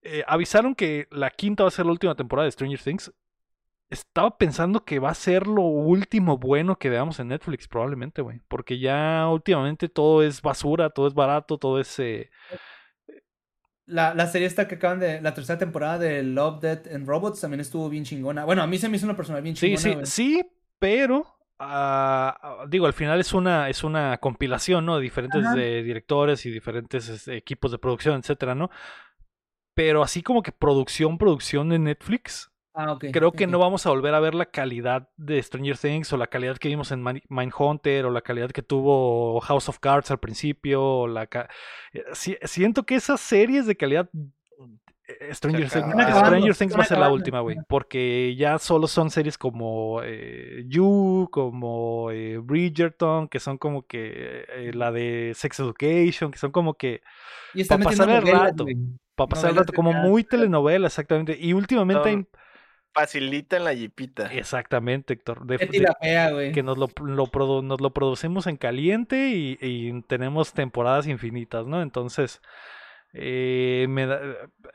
eh, 0.03 0.23
avisaron 0.26 0.73
que 0.73 1.10
la 1.11 1.31
quinta 1.31 1.64
va 1.64 1.68
a 1.68 1.72
ser 1.72 1.85
la 1.85 1.91
última 1.91 2.15
temporada 2.15 2.45
de 2.45 2.51
Stranger 2.53 2.80
Things. 2.80 3.11
Estaba 3.91 4.37
pensando 4.37 4.85
que 4.85 4.99
va 4.99 5.09
a 5.09 5.15
ser 5.15 5.47
lo 5.47 5.63
último 5.63 6.37
bueno 6.37 6.77
que 6.77 6.89
veamos 6.89 7.19
en 7.19 7.29
Netflix, 7.29 7.67
probablemente, 7.67 8.21
güey. 8.21 8.39
Porque 8.47 8.77
ya 8.79 9.27
últimamente 9.29 9.89
todo 9.89 10.21
es 10.21 10.41
basura, 10.43 10.91
todo 10.91 11.07
es 11.07 11.15
barato, 11.15 11.57
todo 11.57 11.79
es... 11.79 11.97
eh, 11.99 12.29
La, 13.85 14.13
la 14.13 14.27
serie 14.27 14.45
esta 14.47 14.67
que 14.67 14.75
acaban 14.75 14.99
de. 14.99 15.19
La 15.21 15.33
tercera 15.33 15.57
temporada 15.57 15.97
de 15.97 16.21
Love, 16.23 16.59
Death 16.61 16.87
and 16.93 17.07
Robots 17.07 17.41
también 17.41 17.59
estuvo 17.61 17.89
bien 17.89 18.03
chingona. 18.03 18.45
Bueno, 18.45 18.61
a 18.61 18.67
mí 18.67 18.77
se 18.77 18.87
me 18.89 18.97
hizo 18.97 19.05
una 19.07 19.15
persona 19.15 19.39
bien 19.41 19.55
Sí, 19.55 19.75
chingona. 19.75 19.81
sí, 19.81 19.93
güey. 19.93 20.05
sí, 20.05 20.45
pero 20.77 21.25
ah, 21.57 22.65
digo, 22.69 22.85
al 22.85 22.93
final 22.93 23.19
es 23.19 23.33
una, 23.33 23.67
es 23.69 23.83
una 23.83 24.19
compilación, 24.19 24.85
¿no? 24.85 24.97
De 24.97 25.01
diferentes 25.01 25.43
eh, 25.57 25.81
directores 25.83 26.45
y 26.45 26.51
diferentes 26.51 27.09
este, 27.09 27.35
equipos 27.37 27.71
de 27.71 27.79
producción, 27.79 28.19
etcétera, 28.19 28.53
¿no? 28.53 28.69
Pero 29.73 30.03
así 30.03 30.21
como 30.21 30.43
que 30.43 30.51
producción, 30.51 31.17
producción 31.17 31.69
de 31.69 31.79
Netflix, 31.79 32.51
Ah, 32.81 32.97
creo 33.11 33.31
que 33.34 33.45
no 33.45 33.60
vamos 33.60 33.85
a 33.85 33.89
volver 33.89 34.14
a 34.14 34.19
ver 34.22 34.34
la 34.35 34.45
calidad 34.45 35.10
de 35.18 35.41
Stranger 35.43 35.77
Things 35.77 36.14
o 36.14 36.18
la 36.18 36.27
calidad 36.27 36.57
que 36.57 36.69
vimos 36.69 36.91
en 36.93 37.01
Man- 37.01 37.22
Mindhunter 37.27 38.06
o 38.06 38.10
la 38.10 38.22
calidad 38.22 38.51
que 38.51 38.61
tuvo 38.61 39.39
House 39.41 39.68
of 39.68 39.80
Cards 39.80 40.11
al 40.11 40.19
principio. 40.19 40.81
o 40.84 41.07
la 41.07 41.27
ca- 41.27 41.49
eh, 41.93 42.03
si- 42.14 42.38
siento 42.43 42.84
que 42.85 42.95
esas 42.95 43.19
series 43.19 43.65
de 43.65 43.76
calidad 43.76 44.10
eh, 45.07 45.34
Stranger, 45.34 45.69
Se 45.69 45.81
Things-. 45.81 46.18
Stranger 46.19 46.56
Things 46.56 46.77
va 46.77 46.81
a 46.84 46.85
ser 46.85 46.99
la 46.99 47.11
última, 47.11 47.39
güey. 47.41 47.57
Porque 47.68 48.35
ya 48.38 48.60
solo 48.60 48.85
son 48.88 49.10
series 49.10 49.38
como 49.38 50.01
eh, 50.03 50.64
You, 50.68 51.27
como 51.31 52.11
eh, 52.11 52.38
Bridgerton, 52.38 53.27
que 53.27 53.39
son 53.39 53.57
como 53.57 53.88
que 53.88 54.45
eh, 54.47 54.72
la 54.73 54.91
de 54.91 55.34
Sex 55.35 55.60
Education, 55.60 56.31
que 56.31 56.38
son 56.38 56.51
como 56.51 56.76
que 56.76 57.01
Y 57.56 57.61
está 57.61 57.76
Pa' 57.76 57.80
metiendo 57.89 58.06
pasar 58.06 58.23
el 58.23 58.31
rato. 58.31 58.65
para 59.15 59.27
pasar 59.27 59.49
el 59.49 59.56
rato, 59.57 59.73
como 59.73 59.91
muy 59.93 60.23
telenovela, 60.23 60.88
exactamente. 60.88 61.35
Y 61.39 61.53
últimamente 61.53 62.07
hay- 62.10 62.26
Son- 62.93 63.03
Facilita 63.03 63.57
en 63.57 63.63
la 63.63 63.75
jipita. 63.75 64.25
Exactamente, 64.33 65.13
Héctor. 65.13 65.45
de- 65.45 65.57
de- 65.57 65.79
la 65.79 65.95
fea, 66.01 66.31
güey. 66.31 66.51
que 66.51 66.63
nos 66.63 66.77
lo, 66.77 66.87
lo 67.03 67.25
produ- 67.27 67.63
nos 67.63 67.79
lo 67.81 67.91
producimos 67.91 68.47
en 68.47 68.57
caliente 68.57 69.29
y, 69.29 69.57
y 69.61 70.01
tenemos 70.03 70.53
temporadas 70.53 71.07
infinitas, 71.07 71.65
¿no? 71.67 71.81
Entonces, 71.81 72.41
eh, 73.13 73.85
me 73.89 74.05
da- 74.05 74.21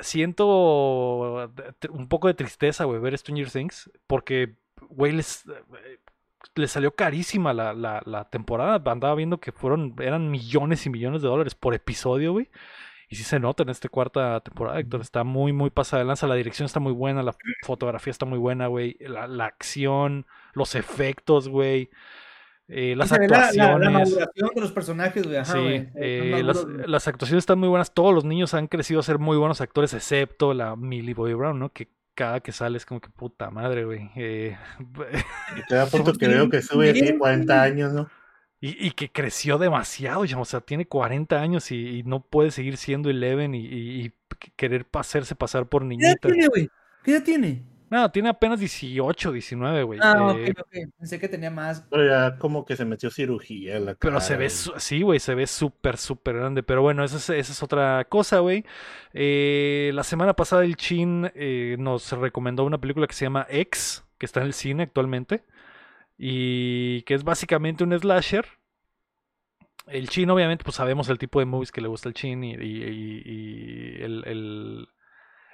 siento 0.00 0.46
un 1.90 2.08
poco 2.08 2.28
de 2.28 2.34
tristeza, 2.34 2.84
güey, 2.84 3.00
ver 3.00 3.16
Stranger 3.18 3.50
Things, 3.50 3.90
porque, 4.06 4.54
güey, 4.88 5.12
les, 5.12 5.44
les 6.54 6.70
salió 6.70 6.94
carísima 6.94 7.52
la, 7.52 7.72
la, 7.74 8.02
la 8.06 8.28
temporada. 8.30 8.82
Andaba 8.90 9.14
viendo 9.14 9.38
que 9.38 9.52
fueron, 9.52 9.94
eran 10.00 10.30
millones 10.30 10.86
y 10.86 10.90
millones 10.90 11.22
de 11.22 11.28
dólares 11.28 11.54
por 11.54 11.74
episodio, 11.74 12.32
güey. 12.32 12.48
Y 13.14 13.16
sí 13.16 13.22
se 13.24 13.38
nota 13.38 13.62
en 13.62 13.68
esta 13.68 13.88
cuarta 13.88 14.40
temporada, 14.40 14.80
Héctor. 14.80 15.00
Está 15.00 15.22
muy, 15.24 15.52
muy 15.52 15.70
pasada 15.70 16.02
de 16.02 16.06
lanza. 16.08 16.26
La 16.26 16.34
dirección 16.34 16.66
está 16.66 16.80
muy 16.80 16.92
buena, 16.92 17.22
la 17.22 17.34
fotografía 17.64 18.10
está 18.10 18.26
muy 18.26 18.38
buena, 18.38 18.66
güey. 18.66 18.96
La, 19.00 19.28
la 19.28 19.46
acción, 19.46 20.26
los 20.52 20.74
efectos, 20.74 21.48
güey. 21.48 21.90
eh, 22.66 22.94
las 22.96 23.10
se 23.10 23.18
ve 23.20 23.28
la, 23.28 23.38
la, 23.38 23.38
la 23.38 23.46
actuaciones. 23.46 23.92
maduración 23.92 24.50
de 24.54 24.60
los 24.60 24.72
personajes, 24.72 25.22
güey. 25.24 25.36
Ajá, 25.36 25.52
Sí, 25.52 25.58
güey. 25.60 25.88
eh, 25.94 26.42
las, 26.44 26.64
las 26.64 27.06
actuaciones 27.08 27.42
están 27.42 27.58
muy 27.58 27.68
buenas. 27.68 27.94
Todos 27.94 28.12
los 28.14 28.24
niños 28.24 28.52
han 28.54 28.66
crecido 28.66 29.00
a 29.00 29.02
ser 29.04 29.18
muy 29.18 29.36
buenos 29.36 29.60
actores, 29.60 29.94
excepto 29.94 30.54
la 30.54 30.74
Millie 30.74 31.14
Bobby 31.14 31.34
Brown, 31.34 31.58
¿no? 31.58 31.72
Que 31.72 31.88
cada 32.14 32.40
que 32.40 32.52
sale 32.52 32.78
es 32.78 32.86
como 32.86 33.00
que 33.00 33.10
puta 33.10 33.50
madre, 33.50 33.84
güey. 33.84 34.10
Eh, 34.16 34.56
Y 35.56 35.62
te 35.68 35.74
da 35.74 35.86
punto 35.90 36.12
que 36.14 36.26
veo 36.28 36.48
que 36.48 36.62
sube 36.62 36.92
tiene 36.92 37.16
40 37.18 37.62
años, 37.62 37.92
¿no? 37.92 38.08
Y, 38.68 38.86
y 38.88 38.90
que 38.92 39.10
creció 39.10 39.58
demasiado, 39.58 40.24
ya, 40.24 40.38
o 40.38 40.44
sea, 40.44 40.60
tiene 40.60 40.86
40 40.86 41.40
años 41.40 41.70
y, 41.70 41.98
y 41.98 42.02
no 42.04 42.20
puede 42.22 42.50
seguir 42.50 42.76
siendo 42.76 43.10
Eleven 43.10 43.54
y, 43.54 43.66
y- 43.66 44.04
y 44.06 44.12
querer 44.56 44.86
hacerse 44.92 45.34
pasar 45.34 45.68
por 45.68 45.82
¿Qué 45.82 45.94
edad 46.06 46.16
niñita. 46.20 46.28
tiene, 46.28 46.48
güey? 46.48 46.68
¿Qué 47.02 47.12
edad 47.12 47.22
tiene? 47.24 47.62
No, 47.90 48.10
tiene 48.10 48.30
apenas 48.30 48.58
18, 48.58 49.30
19, 49.30 49.82
güey. 49.84 50.00
Ah, 50.02 50.34
Eh, 50.36 50.50
ok, 50.50 50.60
ok. 50.60 50.90
Pensé 50.98 51.20
que 51.20 51.28
tenía 51.28 51.50
más. 51.50 51.86
Pero 51.90 52.08
ya 52.08 52.38
como 52.38 52.64
que 52.64 52.76
se 52.76 52.84
metió 52.84 53.10
cirugía 53.10 53.76
en 53.76 53.84
la 53.84 53.94
Pero 53.94 54.20
se 54.20 54.28
cara, 54.30 54.38
ve, 54.40 54.50
sí, 54.50 55.02
güey, 55.02 55.20
se 55.20 55.34
ve 55.34 55.46
súper, 55.46 55.96
súper 55.96 56.36
grande. 56.36 56.62
Pero 56.64 56.82
bueno, 56.82 57.04
esa 57.04 57.18
es, 57.18 57.30
esa 57.30 57.52
es 57.52 57.62
otra 57.62 58.04
cosa, 58.08 58.40
güey. 58.40 58.64
Eh, 59.12 59.92
la 59.94 60.02
semana 60.02 60.34
pasada 60.34 60.64
el 60.64 60.76
Chin 60.76 61.30
eh, 61.34 61.76
nos 61.78 62.10
recomendó 62.12 62.64
una 62.64 62.78
película 62.80 63.06
que 63.06 63.14
se 63.14 63.26
llama 63.26 63.46
X, 63.48 64.04
que 64.18 64.26
está 64.26 64.40
en 64.40 64.46
el 64.46 64.54
cine 64.54 64.84
actualmente. 64.84 65.44
Y 66.16 67.02
que 67.02 67.14
es 67.14 67.24
básicamente 67.24 67.84
un 67.84 67.98
slasher. 67.98 68.46
El 69.86 70.08
Chin, 70.08 70.30
obviamente, 70.30 70.64
pues 70.64 70.76
sabemos 70.76 71.08
el 71.08 71.18
tipo 71.18 71.40
de 71.40 71.44
movies 71.46 71.70
que 71.72 71.80
le 71.82 71.88
gusta 71.88 72.08
al 72.08 72.14
Chin 72.14 72.42
y, 72.42 72.52
y- 72.54 72.56
y- 72.56 73.22
y 73.98 74.02
el, 74.02 74.22
el- 74.26 74.88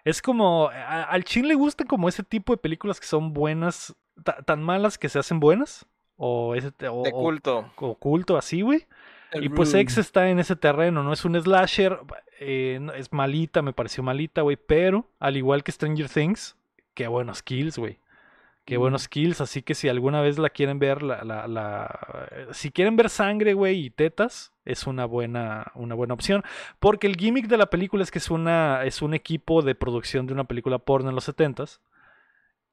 Es 0.05 0.23
como... 0.23 0.69
a- 0.69 1.03
al 1.05 1.25
Chin 1.25 1.49
le 1.49 1.55
gustan 1.55 1.87
como 1.87 2.09
ese 2.09 2.23
tipo 2.23 2.53
de 2.53 2.59
películas 2.59 3.01
que 3.01 3.07
son 3.07 3.33
buenas, 3.33 3.97
ta- 4.23 4.43
tan 4.43 4.63
malas 4.63 4.99
que 4.99 5.09
se 5.09 5.19
hacen 5.19 5.41
buenas. 5.41 5.87
O 6.17 6.55
ese... 6.55 6.69
o- 6.89 7.03
De 7.03 7.11
o- 7.13 7.13
culto. 7.13 7.73
oculto 7.77 8.37
así, 8.37 8.61
güey. 8.61 8.87
El 9.33 9.45
Y 9.45 9.49
pues. 9.49 9.75
X 9.75 9.99
está 9.99 10.29
en 10.29 10.39
ese 10.41 10.57
terreno, 10.57 11.03
no 11.05 11.13
es 11.13 11.25
un 11.25 11.41
slasher, 11.41 11.99
eh, 12.41 12.81
es 12.97 13.13
malita, 13.13 13.63
me 13.63 13.73
pareció 13.73 14.03
malita, 14.03 14.43
güey, 14.43 14.57
pero 14.57 15.09
al 15.21 15.37
igual 15.37 15.63
que 15.63 15.71
Stranger 15.73 16.09
Things, 16.09 16.57
qué 16.95 17.07
buenos 17.07 17.41
kills, 17.43 17.79
güey. 17.79 18.01
Qué 18.67 18.77
buenos 18.77 19.09
kills, 19.09 19.41
así 19.41 19.63
que 19.63 19.75
si 19.75 19.89
alguna 19.89 20.21
vez 20.21 20.39
la 20.39 20.51
quieren 20.51 20.79
ver, 20.79 21.03
la, 21.03 21.25
la, 21.25 21.49
la- 21.49 22.29
eh, 22.31 22.47
si 22.53 22.71
quieren 22.71 22.95
ver 22.97 23.11
sangre, 23.11 23.53
güey, 23.55 23.87
y 23.87 23.91
tetas, 23.91 24.53
es 24.65 24.87
una 24.87 25.07
buena, 25.07 25.73
una 25.75 25.95
buena 25.97 26.15
opción. 26.15 26.45
Porque 26.79 27.09
el 27.09 27.17
gimmick 27.17 27.49
de 27.49 27.57
la 27.57 27.67
película 27.71 28.05
es 28.05 28.11
que 28.13 28.19
es 28.19 28.31
una, 28.31 28.85
es 28.85 29.03
un 29.03 29.15
equipo 29.15 29.63
de 29.63 29.75
producción 29.75 30.27
de 30.27 30.35
una 30.35 30.45
película 30.45 30.79
porno 30.79 31.09
en 31.09 31.17
los 31.17 31.25
70s. 31.25 31.81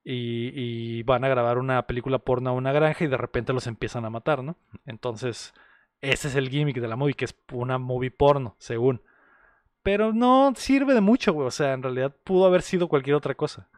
Y, 0.04 0.52
y 1.00 1.04
van 1.04 1.24
a 1.26 1.30
grabar 1.30 1.58
una 1.60 1.88
película 1.88 2.20
porno 2.20 2.50
a 2.52 2.54
una 2.54 2.72
granja 2.74 3.06
y 3.06 3.08
de 3.08 3.18
repente 3.18 3.54
los 3.54 3.68
empiezan 3.68 4.06
a 4.06 4.10
matar, 4.12 4.44
¿no? 4.44 4.58
Entonces, 4.86 5.54
ese 6.02 6.30
es 6.30 6.36
el 6.36 6.50
gimmick 6.50 6.80
de 6.80 6.88
la 6.88 6.96
movie, 6.98 7.16
que 7.16 7.26
es 7.26 7.36
una 7.54 7.78
movie 7.78 8.12
porno, 8.12 8.56
según. 8.60 9.02
Pero 9.84 10.14
no 10.14 10.54
sirve 10.56 10.94
de 10.94 11.02
mucho, 11.02 11.34
güey. 11.34 11.48
O 11.48 11.52
sea, 11.52 11.74
en 11.74 11.84
realidad 11.84 12.16
pudo 12.24 12.46
haber 12.46 12.62
sido 12.62 12.88
cualquier 12.90 13.16
otra 13.16 13.36
cosa. 13.36 13.70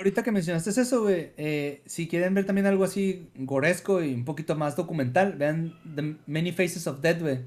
Ahorita 0.00 0.22
que 0.22 0.32
mencionaste 0.32 0.70
eso, 0.70 1.02
güey, 1.02 1.32
eh, 1.36 1.82
si 1.84 2.08
quieren 2.08 2.32
ver 2.32 2.46
también 2.46 2.66
algo 2.66 2.84
así 2.84 3.28
goresco 3.34 4.02
y 4.02 4.14
un 4.14 4.24
poquito 4.24 4.56
más 4.56 4.74
documental, 4.74 5.34
vean 5.34 5.78
The 5.94 6.16
Many 6.26 6.52
Faces 6.52 6.86
of 6.86 7.02
Death, 7.02 7.20
güey. 7.20 7.40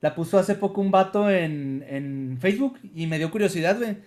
La 0.00 0.14
puso 0.14 0.38
hace 0.38 0.54
poco 0.54 0.80
un 0.80 0.90
vato 0.90 1.28
en, 1.28 1.84
en 1.86 2.38
Facebook 2.40 2.78
y 2.94 3.06
me 3.06 3.18
dio 3.18 3.30
curiosidad, 3.30 3.76
güey. 3.76 3.98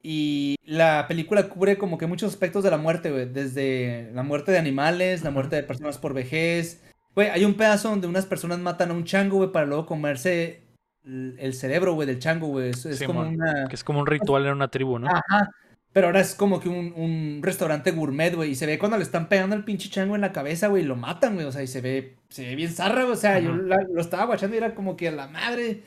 Y 0.00 0.54
la 0.64 1.06
película 1.08 1.48
cubre 1.48 1.76
como 1.76 1.98
que 1.98 2.06
muchos 2.06 2.30
aspectos 2.30 2.62
de 2.62 2.70
la 2.70 2.76
muerte, 2.76 3.10
güey. 3.10 3.28
Desde 3.28 4.12
la 4.14 4.22
muerte 4.22 4.52
de 4.52 4.58
animales, 4.58 5.24
la 5.24 5.32
muerte 5.32 5.56
de 5.56 5.64
personas 5.64 5.98
por 5.98 6.14
vejez. 6.14 6.84
Güey, 7.16 7.30
hay 7.30 7.44
un 7.44 7.54
pedazo 7.54 7.88
donde 7.88 8.06
unas 8.06 8.26
personas 8.26 8.60
matan 8.60 8.92
a 8.92 8.94
un 8.94 9.02
chango, 9.02 9.38
güey, 9.38 9.50
para 9.50 9.66
luego 9.66 9.86
comerse 9.86 10.62
el, 11.04 11.52
cerebro, 11.54 11.94
güey, 11.94 12.06
del 12.06 12.20
chango, 12.20 12.46
güey. 12.46 12.70
Es, 12.70 12.86
es 12.86 13.02
como 13.02 13.22
una... 13.22 13.66
Que 13.68 13.74
es 13.74 13.82
como 13.82 13.98
un 13.98 14.06
ritual 14.06 14.46
en 14.46 14.52
una 14.52 14.68
tribu, 14.68 15.00
¿no? 15.00 15.08
Ajá. 15.08 15.50
Pero 15.94 16.08
ahora 16.08 16.20
es 16.20 16.34
como 16.34 16.60
que 16.60 16.68
un, 16.68 16.92
un 16.96 17.40
restaurante 17.42 17.92
gourmet, 17.92 18.34
güey. 18.34 18.50
Y 18.50 18.54
se 18.56 18.66
ve 18.66 18.78
cuando 18.78 18.98
le 18.98 19.04
están 19.04 19.28
pegando 19.28 19.56
al 19.56 19.64
pinche 19.64 19.88
chango 19.88 20.14
en 20.16 20.20
la 20.20 20.32
cabeza, 20.32 20.66
güey. 20.68 20.82
Y 20.82 20.86
lo 20.86 20.96
matan, 20.96 21.34
güey. 21.34 21.46
O 21.46 21.52
sea, 21.52 21.62
y 21.62 21.66
se 21.68 21.80
ve, 21.80 22.16
se 22.28 22.44
ve 22.44 22.56
bien 22.56 22.70
zarra, 22.70 23.02
güey. 23.04 23.12
O 23.14 23.16
sea, 23.16 23.38
yo 23.38 23.54
la- 23.54 23.86
lo 23.90 24.00
estaba 24.00 24.26
guachando 24.26 24.54
y 24.56 24.58
era 24.58 24.74
como 24.74 24.96
que 24.96 25.08
a 25.08 25.12
la 25.12 25.28
madre. 25.28 25.84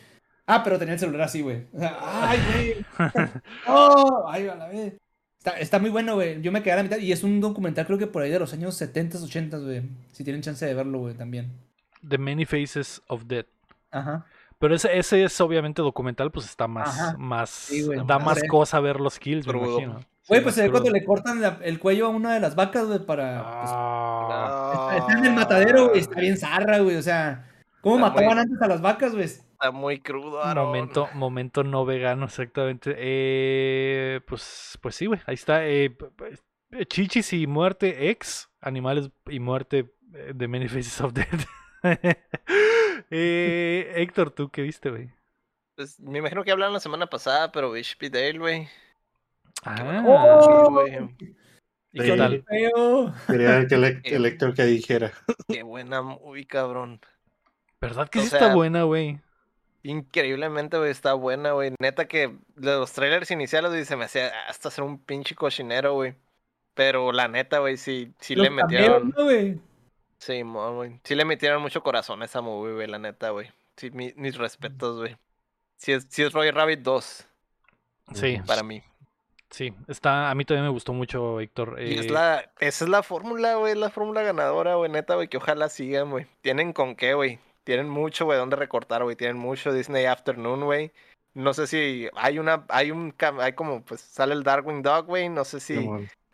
Ah, 0.47 0.63
pero 0.63 0.79
tenía 0.79 0.93
el 0.93 0.99
celular 0.99 1.23
así, 1.23 1.41
güey. 1.41 1.67
O 1.73 1.79
sea, 1.79 1.97
ay, 2.01 2.39
güey. 2.53 2.85
¡Oh! 3.67 4.25
Ay, 4.29 4.47
a 4.47 4.55
la 4.55 4.67
vez. 4.69 4.93
Está, 5.39 5.59
está 5.59 5.77
muy 5.79 5.89
bueno, 5.89 6.15
güey. 6.15 6.41
Yo 6.41 6.51
me 6.53 6.63
quedé 6.63 6.71
a 6.73 6.77
la 6.77 6.83
mitad. 6.83 6.97
Y 6.99 7.11
es 7.11 7.23
un 7.23 7.41
documental, 7.41 7.85
creo 7.85 7.97
que 7.99 8.07
por 8.07 8.21
ahí 8.23 8.31
de 8.31 8.39
los 8.39 8.53
años 8.53 8.75
70, 8.75 9.17
80, 9.19 9.57
güey. 9.57 9.81
Si 10.13 10.23
tienen 10.23 10.41
chance 10.41 10.65
de 10.65 10.73
verlo, 10.73 10.99
güey, 10.99 11.15
también. 11.15 11.51
The 12.07 12.17
Many 12.17 12.45
Faces 12.45 13.01
of 13.07 13.25
Death. 13.25 13.47
Ajá. 13.91 14.25
Pero 14.59 14.73
ese, 14.75 14.97
ese 14.97 15.23
es 15.23 15.39
obviamente 15.41 15.81
documental, 15.81 16.31
pues 16.31 16.45
está 16.47 16.67
más, 16.67 16.89
Ajá. 16.89 17.15
más, 17.17 17.49
Sí, 17.49 17.83
güey, 17.85 17.99
da 18.05 18.17
más 18.17 18.41
cosa 18.49 18.79
ver 18.79 18.99
los 18.99 19.19
kills, 19.19 19.45
me 19.47 19.57
imagino. 19.57 19.99
Güey, 20.27 20.41
pues 20.41 20.55
se 20.55 20.63
ve 20.63 20.71
cuando 20.71 20.89
le 20.91 21.05
cortan 21.05 21.39
la- 21.41 21.59
el 21.63 21.79
cuello 21.79 22.07
a 22.07 22.09
una 22.09 22.33
de 22.33 22.39
las 22.39 22.55
vacas, 22.55 22.85
güey, 22.87 22.99
para. 23.05 23.43
pues, 23.43 23.71
Ah, 23.71 24.95
Está 24.97 25.13
en 25.19 25.25
el 25.25 25.33
matadero, 25.33 25.87
güey. 25.89 25.99
Está 25.99 26.19
bien 26.19 26.37
zarra, 26.37 26.79
güey. 26.79 26.95
O 26.97 27.01
sea, 27.01 27.47
¿cómo 27.81 27.95
Está 27.97 28.09
mataban 28.09 28.33
muy- 28.35 28.39
antes 28.43 28.61
a 28.61 28.67
las 28.67 28.81
vacas, 28.81 29.13
güey? 29.13 29.23
Está 29.25 29.71
muy 29.71 29.99
crudo, 29.99 30.43
Aaron. 30.43 30.65
momento, 30.65 31.07
momento 31.13 31.63
no 31.63 31.85
vegano, 31.85 32.25
exactamente. 32.25 32.93
Eh, 32.97 34.21
pues, 34.27 34.77
pues 34.81 34.95
sí, 34.95 35.05
güey, 35.05 35.19
ahí 35.27 35.35
está. 35.35 35.65
eh, 35.67 35.95
chichis 36.87 37.31
y 37.33 37.47
muerte, 37.47 38.09
ex, 38.09 38.49
animales 38.59 39.09
y 39.29 39.39
muerte 39.39 39.93
eh, 40.13 40.33
de 40.35 40.47
Many 40.47 40.67
Faces 40.67 40.99
of 41.01 41.13
Death. 41.13 41.27
eh, 43.11 43.93
Héctor, 43.95 44.31
¿tú 44.31 44.49
qué 44.49 44.61
viste, 44.61 44.89
güey? 44.89 45.11
Pues, 45.75 45.99
me 45.99 46.19
imagino 46.19 46.43
que 46.43 46.51
hablaron 46.51 46.73
la 46.73 46.79
semana 46.79 47.07
pasada, 47.07 47.51
pero 47.51 47.71
Bishop 47.71 48.01
Dale, 48.11 48.39
güey. 48.39 48.67
Ah, 49.63 50.03
¡Oh! 50.05 50.83
Sí. 50.85 51.35
¿y 51.91 51.99
qué 51.99 52.17
tal? 52.17 52.43
Feo. 52.43 53.13
Quería 53.27 53.67
que 53.67 53.75
el, 53.75 54.01
el 54.03 54.25
Héctor 54.25 54.53
que 54.53 54.63
dijera. 54.63 55.11
Qué 55.47 55.63
buena 55.63 56.01
movie, 56.01 56.45
cabrón. 56.45 56.99
¿Verdad 57.79 58.09
que 58.09 58.19
o 58.19 58.21
sí 58.21 58.27
está 58.27 58.55
buena, 58.55 58.83
güey? 58.83 59.19
Increíblemente, 59.83 60.77
güey, 60.77 60.89
está 60.89 61.13
buena, 61.13 61.51
güey. 61.51 61.73
Neta 61.79 62.07
que 62.07 62.35
los 62.55 62.91
trailers 62.93 63.29
iniciales, 63.31 63.71
güey, 63.71 63.85
se 63.85 63.95
me 63.95 64.05
hacía 64.05 64.31
hasta 64.47 64.71
ser 64.71 64.83
un 64.83 64.97
pinche 64.97 65.35
cochinero, 65.35 65.93
güey. 65.93 66.15
Pero 66.73 67.11
la 67.11 67.27
neta, 67.27 67.59
güey, 67.59 67.77
sí, 67.77 68.13
sí 68.19 68.35
le 68.35 68.49
Los 68.49 68.53
metieron. 68.53 69.13
¿no, 69.15 69.23
güey? 69.25 69.59
Sí, 70.19 70.43
mo, 70.43 70.73
güey. 70.75 70.99
Sí 71.03 71.15
le 71.15 71.25
metieron 71.25 71.61
mucho 71.61 71.81
corazón 71.83 72.21
a 72.21 72.25
esa 72.25 72.41
movie, 72.41 72.73
güey, 72.73 72.87
la 72.87 72.97
neta, 72.99 73.29
güey. 73.29 73.51
Sí, 73.75 73.91
mi- 73.91 74.13
mis 74.15 74.37
respetos, 74.37 74.97
güey. 74.97 75.15
Sí 75.77 75.91
es, 75.91 76.07
sí 76.09 76.23
es 76.23 76.33
Roy 76.33 76.49
Rabbit 76.51 76.79
2, 76.79 77.25
Sí, 78.13 78.39
para 78.47 78.63
mí. 78.63 78.81
sí, 79.51 79.73
está, 79.87 80.29
a 80.31 80.35
mí 80.35 80.43
también 80.45 80.63
me 80.65 80.71
gustó 80.71 80.93
mucho, 80.93 81.39
Héctor. 81.39 81.77
Y 81.81 81.99
es 81.99 82.05
eh, 82.07 82.09
la, 82.09 82.51
esa 82.59 82.85
es 82.85 82.89
la 82.89 83.03
fórmula, 83.03 83.55
güey, 83.55 83.75
la 83.75 83.89
fórmula 83.91 84.21
ganadora, 84.23 84.75
güey, 84.75 84.89
neta, 84.89 85.15
güey, 85.15 85.27
que 85.27 85.37
ojalá 85.37 85.69
sigan, 85.69 86.09
güey. 86.09 86.25
Tienen 86.41 86.73
con 86.73 86.95
qué, 86.95 87.13
güey. 87.13 87.39
Tienen 87.63 87.89
mucho, 87.89 88.25
güey, 88.25 88.37
donde 88.39 88.55
recortar, 88.55 89.03
güey. 89.03 89.15
Tienen 89.17 89.37
mucho 89.37 89.71
Disney 89.73 90.05
Afternoon, 90.05 90.63
güey. 90.63 90.91
No 91.33 91.53
sé 91.53 91.67
si 91.67 92.07
hay 92.15 92.39
una, 92.39 92.65
hay 92.69 92.89
un, 92.91 93.13
hay 93.39 93.53
como, 93.53 93.81
pues, 93.83 94.01
sale 94.01 94.33
el 94.33 94.43
Darkwing 94.43 94.81
Dog, 94.81 95.05
güey. 95.05 95.29
No 95.29 95.43
sé 95.45 95.59
si. 95.59 95.75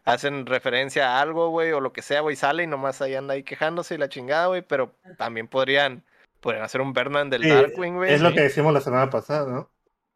Hacen 0.06 0.46
referencia 0.46 1.18
a 1.18 1.22
algo, 1.22 1.50
güey, 1.50 1.72
o 1.72 1.80
lo 1.80 1.94
que 1.94 2.02
sea, 2.02 2.22
güey, 2.22 2.36
sale 2.36 2.64
y 2.64 2.68
nomás 2.68 3.02
ahí 3.02 3.16
anda 3.16 3.34
ahí 3.36 3.44
quejándose 3.44 3.96
y 3.96 3.98
la 3.98 4.10
chingada, 4.10 4.48
güey. 4.48 4.62
Pero 4.62 4.96
también 5.18 5.48
podrían, 5.48 6.04
podrían 6.40 6.64
hacer 6.64 6.82
un 6.82 6.94
Berman 6.94 7.30
del 7.30 7.44
Sí, 7.44 7.50
Darkwing, 7.50 7.96
güey. 7.96 8.14
es 8.14 8.22
lo 8.22 8.30
sí. 8.30 8.36
que 8.36 8.42
decimos 8.42 8.74
la 8.74 8.82
semana 8.82 9.10
pasada, 9.10 9.50
¿no? 9.52 9.70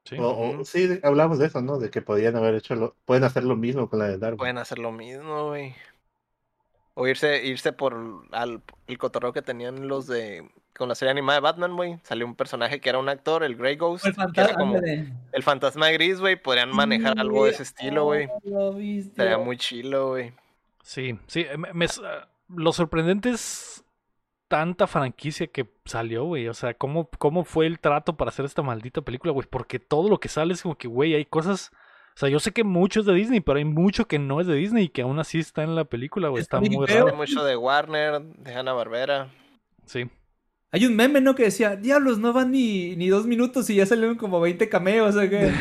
Sí. 0.05 0.15
O, 0.19 0.63
sí, 0.63 0.99
hablamos 1.03 1.37
de 1.37 1.47
eso, 1.47 1.61
¿no? 1.61 1.79
De 1.79 1.89
que 1.89 2.01
podían 2.01 2.35
haber 2.37 2.55
hecho 2.55 2.75
lo, 2.75 2.95
pueden 3.05 3.25
hacer 3.25 3.43
lo 3.43 3.57
mismo 3.57 3.89
con 3.89 3.99
la 3.99 4.07
de 4.07 4.17
Darwin. 4.17 4.37
Pueden 4.37 4.57
hacer 4.57 4.79
lo 4.79 4.91
mismo, 4.91 5.47
güey. 5.49 5.75
O 6.93 7.07
irse, 7.07 7.45
irse 7.45 7.73
por 7.73 8.25
al, 8.31 8.63
el 8.87 8.97
cotorreo 8.97 9.33
que 9.33 9.41
tenían 9.41 9.87
los 9.87 10.07
de. 10.07 10.49
Con 10.77 10.89
la 10.89 10.95
serie 10.95 11.11
animada 11.11 11.37
de 11.37 11.41
Batman, 11.41 11.75
güey. 11.75 11.97
Salió 12.03 12.25
un 12.25 12.35
personaje 12.35 12.79
que 12.79 12.89
era 12.89 12.99
un 12.99 13.09
actor, 13.09 13.43
el 13.43 13.55
Grey 13.55 13.75
Ghost. 13.77 14.05
El 14.05 14.13
que 14.13 14.21
era 14.21 14.27
fantasma, 14.49 14.57
como 14.59 14.77
el 14.77 15.43
fantasma 15.43 15.89
gris, 15.89 16.19
güey. 16.19 16.35
Podrían 16.35 16.69
manejar 16.75 17.19
algo 17.19 17.45
de 17.45 17.51
ese 17.51 17.63
estilo, 17.63 18.03
güey. 18.05 18.27
Oh. 18.53 18.77
Estaría 18.79 19.37
muy 19.39 19.57
chilo, 19.57 20.09
güey. 20.09 20.33
Sí, 20.83 21.17
sí. 21.27 21.45
me- 21.57 21.73
me- 21.73 21.85
ah, 22.03 22.27
lo 22.49 22.71
sorprendente 22.73 23.29
es 23.29 23.83
tanta 24.47 24.87
franquicia 24.87 25.47
que 25.47 25.67
salió, 25.85 26.23
güey. 26.25 26.47
O 26.47 26.53
sea, 26.53 26.73
¿cómo, 26.75 27.09
cómo 27.17 27.43
fue 27.43 27.65
el 27.65 27.79
trato 27.79 28.15
para 28.15 28.29
hacer 28.29 28.45
esta 28.45 28.61
maldita 28.61 29.01
película, 29.01 29.33
güey. 29.33 29.47
Porque 29.49 29.79
todo 29.79 30.09
lo 30.09 30.19
que 30.19 30.29
sale 30.29 30.53
es 30.53 30.61
como 30.61 30.75
que, 30.77 30.87
güey, 30.87 31.15
hay 31.15 31.25
cosas. 31.25 31.71
O 32.15 32.19
sea, 32.19 32.29
yo 32.29 32.39
sé 32.39 32.51
que 32.51 32.63
mucho 32.63 32.99
es 33.01 33.05
de 33.05 33.13
Disney, 33.13 33.41
pero 33.41 33.57
hay 33.57 33.65
mucho 33.65 34.07
que 34.07 34.19
no 34.19 34.39
es 34.41 34.47
de 34.47 34.55
Disney 34.55 34.85
y 34.85 34.89
que 34.89 35.01
aún 35.01 35.19
así 35.19 35.39
está 35.39 35.63
en 35.63 35.75
la 35.75 35.85
película, 35.85 36.29
güey. 36.29 36.41
Está 36.41 36.59
muy 36.59 36.85
raro. 36.85 37.15
mucho 37.15 37.43
de 37.43 37.55
Warner, 37.57 38.21
de 38.21 38.53
Hanna 38.55 38.73
Barbera. 38.73 39.29
Sí. 39.85 40.09
Hay 40.71 40.85
un 40.85 40.95
meme, 40.95 41.21
¿no? 41.21 41.33
Que 41.35 41.43
decía, 41.43 41.75
diablos, 41.75 42.19
no 42.19 42.33
van 42.33 42.51
ni, 42.51 42.95
ni 42.95 43.07
dos 43.07 43.25
minutos 43.25 43.69
y 43.69 43.75
ya 43.75 43.85
salieron 43.85 44.17
como 44.17 44.39
20 44.41 44.67
cameos, 44.69 45.15
o 45.15 45.21
que... 45.21 45.51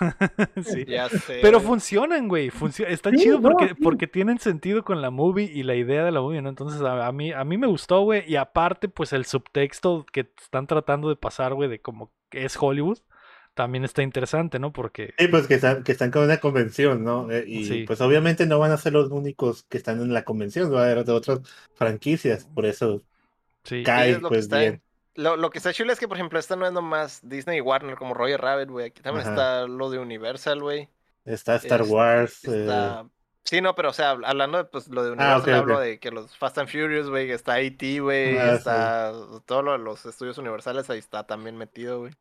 sí. 0.64 0.84
Ya 0.86 1.08
sé. 1.08 1.38
Pero 1.42 1.60
funcionan, 1.60 2.28
güey. 2.28 2.50
funcio- 2.50 2.86
Está 2.86 3.10
Sí, 3.10 3.16
chido 3.18 3.40
no, 3.40 3.50
porque, 3.50 3.68
sí. 3.68 3.74
porque 3.82 4.06
tienen 4.06 4.38
sentido 4.38 4.82
con 4.84 5.02
la 5.02 5.10
movie 5.10 5.50
y 5.52 5.62
la 5.62 5.74
idea 5.74 6.04
de 6.04 6.10
la 6.12 6.20
movie, 6.20 6.42
¿no? 6.42 6.48
Entonces 6.48 6.80
a, 6.80 7.06
a 7.06 7.12
mí, 7.12 7.32
a 7.32 7.44
mí 7.44 7.58
me 7.58 7.66
gustó, 7.66 8.02
güey. 8.02 8.24
Y 8.26 8.36
aparte, 8.36 8.88
pues 8.88 9.12
el 9.12 9.24
subtexto 9.26 10.06
que 10.12 10.28
están 10.42 10.66
tratando 10.66 11.08
de 11.08 11.16
pasar, 11.16 11.54
güey, 11.54 11.68
de 11.68 11.80
como 11.80 12.10
que 12.30 12.44
es 12.44 12.56
Hollywood, 12.58 12.98
también 13.54 13.84
está 13.84 14.02
interesante, 14.02 14.58
¿no? 14.58 14.72
Porque 14.72 15.14
Sí, 15.18 15.28
pues 15.28 15.46
que 15.46 15.54
están, 15.54 15.84
que 15.84 15.92
están 15.92 16.10
con 16.10 16.24
una 16.24 16.38
convención, 16.38 17.04
¿no? 17.04 17.30
Eh, 17.30 17.44
y 17.46 17.64
Sí. 17.66 17.84
pues 17.86 18.00
obviamente 18.00 18.46
no 18.46 18.58
van 18.58 18.72
a 18.72 18.78
ser 18.78 18.94
los 18.94 19.10
únicos 19.10 19.64
que 19.64 19.76
están 19.78 20.00
en 20.00 20.12
la 20.12 20.24
convención, 20.24 20.72
va 20.74 20.80
a 20.80 20.84
haber 20.90 21.04
de 21.04 21.12
otras 21.12 21.40
franquicias, 21.74 22.46
por 22.54 22.66
eso 22.66 23.02
sí. 23.64 23.82
cae 23.82 24.10
es 24.12 24.16
lo 24.22 24.28
que 24.28 24.34
pues 24.34 24.44
está 24.44 24.58
bien. 24.60 24.82
Lo, 25.16 25.36
lo 25.36 25.50
que 25.50 25.58
está 25.58 25.72
chido 25.72 25.92
es 25.92 25.98
que, 26.00 26.08
por 26.08 26.16
ejemplo, 26.16 26.38
esta 26.38 26.56
no 26.56 26.66
es 26.66 26.72
nomás 26.72 27.20
Disney 27.22 27.58
y 27.58 27.60
Warner 27.60 27.96
como 27.96 28.14
Roger 28.14 28.40
Rabbit, 28.40 28.68
güey. 28.68 28.86
Aquí 28.86 29.00
también 29.02 29.22
Ajá. 29.22 29.30
está 29.30 29.66
lo 29.68 29.88
de 29.90 29.98
Universal, 30.00 30.60
güey. 30.60 30.88
Está 31.24 31.54
Star 31.56 31.82
Este, 31.82 31.92
Wars, 31.94 32.40
eh. 32.44 33.02
Sí, 33.44 33.60
no, 33.60 33.74
pero 33.74 33.90
o 33.90 33.92
sea, 33.92 34.14
habl- 34.14 34.24
hablando 34.26 34.58
de 34.58 34.64
pues, 34.64 34.88
lo 34.88 35.04
de 35.04 35.10
Ah, 35.10 35.12
Universal, 35.36 35.54
hablo 35.54 35.78
de 35.78 36.00
que 36.00 36.10
los 36.10 36.36
Fast 36.36 36.58
and 36.58 36.68
Furious, 36.68 37.08
güey, 37.10 37.30
está 37.30 37.60
E.T., 37.60 38.00
güey, 38.00 38.38
Ah, 38.38 38.52
sí. 38.52 38.56
está 38.56 39.12
todo 39.46 39.62
lo 39.62 39.72
de 39.72 39.78
los 39.78 40.04
estudios 40.06 40.38
universales, 40.38 40.88
ahí 40.90 40.98
está 40.98 41.24
también 41.26 41.56
metido, 41.56 42.00
güey. 42.00 42.12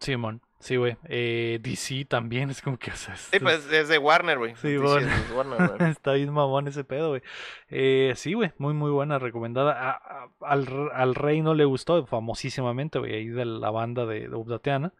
Simón, 0.00 0.42
sí, 0.60 0.76
güey. 0.76 0.96
Eh, 1.04 1.58
DC 1.62 2.04
también 2.04 2.50
es 2.50 2.60
como 2.60 2.78
que, 2.78 2.90
o 2.90 2.96
sea, 2.96 3.14
es- 3.14 3.22
Sí, 3.32 3.38
pues 3.40 3.64
es 3.72 3.88
de 3.88 3.98
Warner, 3.98 4.36
güey. 4.38 4.54
Sí, 4.56 4.76
bueno. 4.76 5.08
es 5.10 5.28
de 5.30 5.34
Warner, 5.34 5.76
güey. 5.78 5.90
Está 5.98 6.12
bien 6.12 6.30
mamón 6.32 6.68
ese 6.68 6.84
pedo, 6.84 7.08
güey. 7.10 7.22
Eh, 7.68 8.12
sí, 8.16 8.34
güey, 8.34 8.52
muy, 8.58 8.74
muy 8.74 8.90
buena, 8.90 9.18
recomendada. 9.18 9.72
A- 9.72 9.92
a- 9.92 10.30
al, 10.42 10.90
al 10.92 11.14
rey 11.14 11.40
no 11.40 11.54
le 11.54 11.64
gustó, 11.64 12.04
famosísimamente, 12.06 12.98
güey, 12.98 13.14
ahí 13.14 13.28
de 13.28 13.44
la 13.46 13.70
banda 13.70 14.04
de, 14.04 14.28
de. 14.28 14.90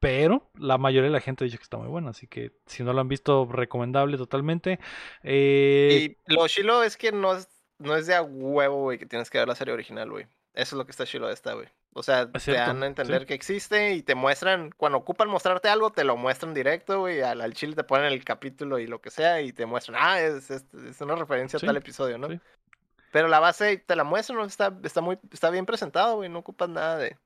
Pero 0.00 0.48
la 0.54 0.78
mayoría 0.78 1.08
de 1.08 1.12
la 1.14 1.20
gente 1.20 1.44
dice 1.44 1.56
que 1.56 1.64
está 1.64 1.76
muy 1.76 1.88
buena, 1.88 2.10
así 2.10 2.28
que 2.28 2.52
si 2.66 2.84
no 2.84 2.92
lo 2.92 3.00
han 3.00 3.08
visto, 3.08 3.48
recomendable 3.50 4.16
totalmente. 4.16 4.78
Eh, 5.24 6.16
Y 6.28 6.32
lo 6.32 6.46
chilo 6.46 6.84
es 6.84 6.96
que 6.96 7.10
no 7.10 7.34
es, 7.34 7.48
no 7.78 7.96
es 7.96 8.06
de 8.06 8.14
a 8.14 8.22
huevo, 8.22 8.82
güey, 8.82 8.98
que 8.98 9.06
tienes 9.06 9.28
que 9.28 9.38
ver 9.38 9.48
la 9.48 9.56
serie 9.56 9.74
original, 9.74 10.08
güey. 10.08 10.26
Eso 10.54 10.76
es 10.76 10.78
lo 10.78 10.84
que 10.84 10.92
está 10.92 11.04
chilo 11.04 11.26
de 11.26 11.34
esta, 11.34 11.54
güey. 11.54 11.66
O 11.94 12.02
sea, 12.02 12.22
Es 12.22 12.32
te 12.32 12.40
cierto, 12.40 12.66
dan 12.66 12.82
a 12.82 12.86
entender 12.86 13.20
sí. 13.22 13.26
que 13.26 13.34
existe 13.34 13.94
y 13.94 14.02
te 14.02 14.14
muestran, 14.14 14.70
cuando 14.76 14.98
ocupan 14.98 15.28
mostrarte 15.28 15.68
algo, 15.68 15.90
te 15.90 16.04
lo 16.04 16.16
muestran 16.16 16.54
directo, 16.54 17.00
güey. 17.00 17.22
Al, 17.22 17.40
al 17.40 17.54
chile 17.54 17.74
te 17.74 17.82
ponen 17.84 18.06
el 18.12 18.22
capítulo 18.24 18.78
y 18.78 18.86
lo 18.86 19.00
que 19.00 19.10
sea 19.10 19.40
y 19.40 19.52
te 19.52 19.66
muestran, 19.66 19.96
ah, 20.00 20.20
es, 20.20 20.50
es, 20.50 20.64
es 20.74 21.00
una 21.00 21.16
referencia 21.16 21.58
Sí, 21.58 21.66
a 21.66 21.68
tal 21.68 21.76
episodio, 21.76 22.18
¿no? 22.18 22.28
sí. 22.28 22.38
Pero 23.10 23.26
la 23.28 23.40
base 23.40 23.78
te 23.78 23.96
la 23.96 24.04
muestran, 24.04 24.38
¿no? 24.38 24.44
está, 24.44 24.72
está 24.84 25.00
muy, 25.00 25.18
está 25.32 25.48
bien 25.50 25.64
presentado, 25.66 26.16
güey. 26.16 26.28
No 26.28 26.40
ocupas 26.40 26.68
nada 26.68 26.98
de, 26.98 27.16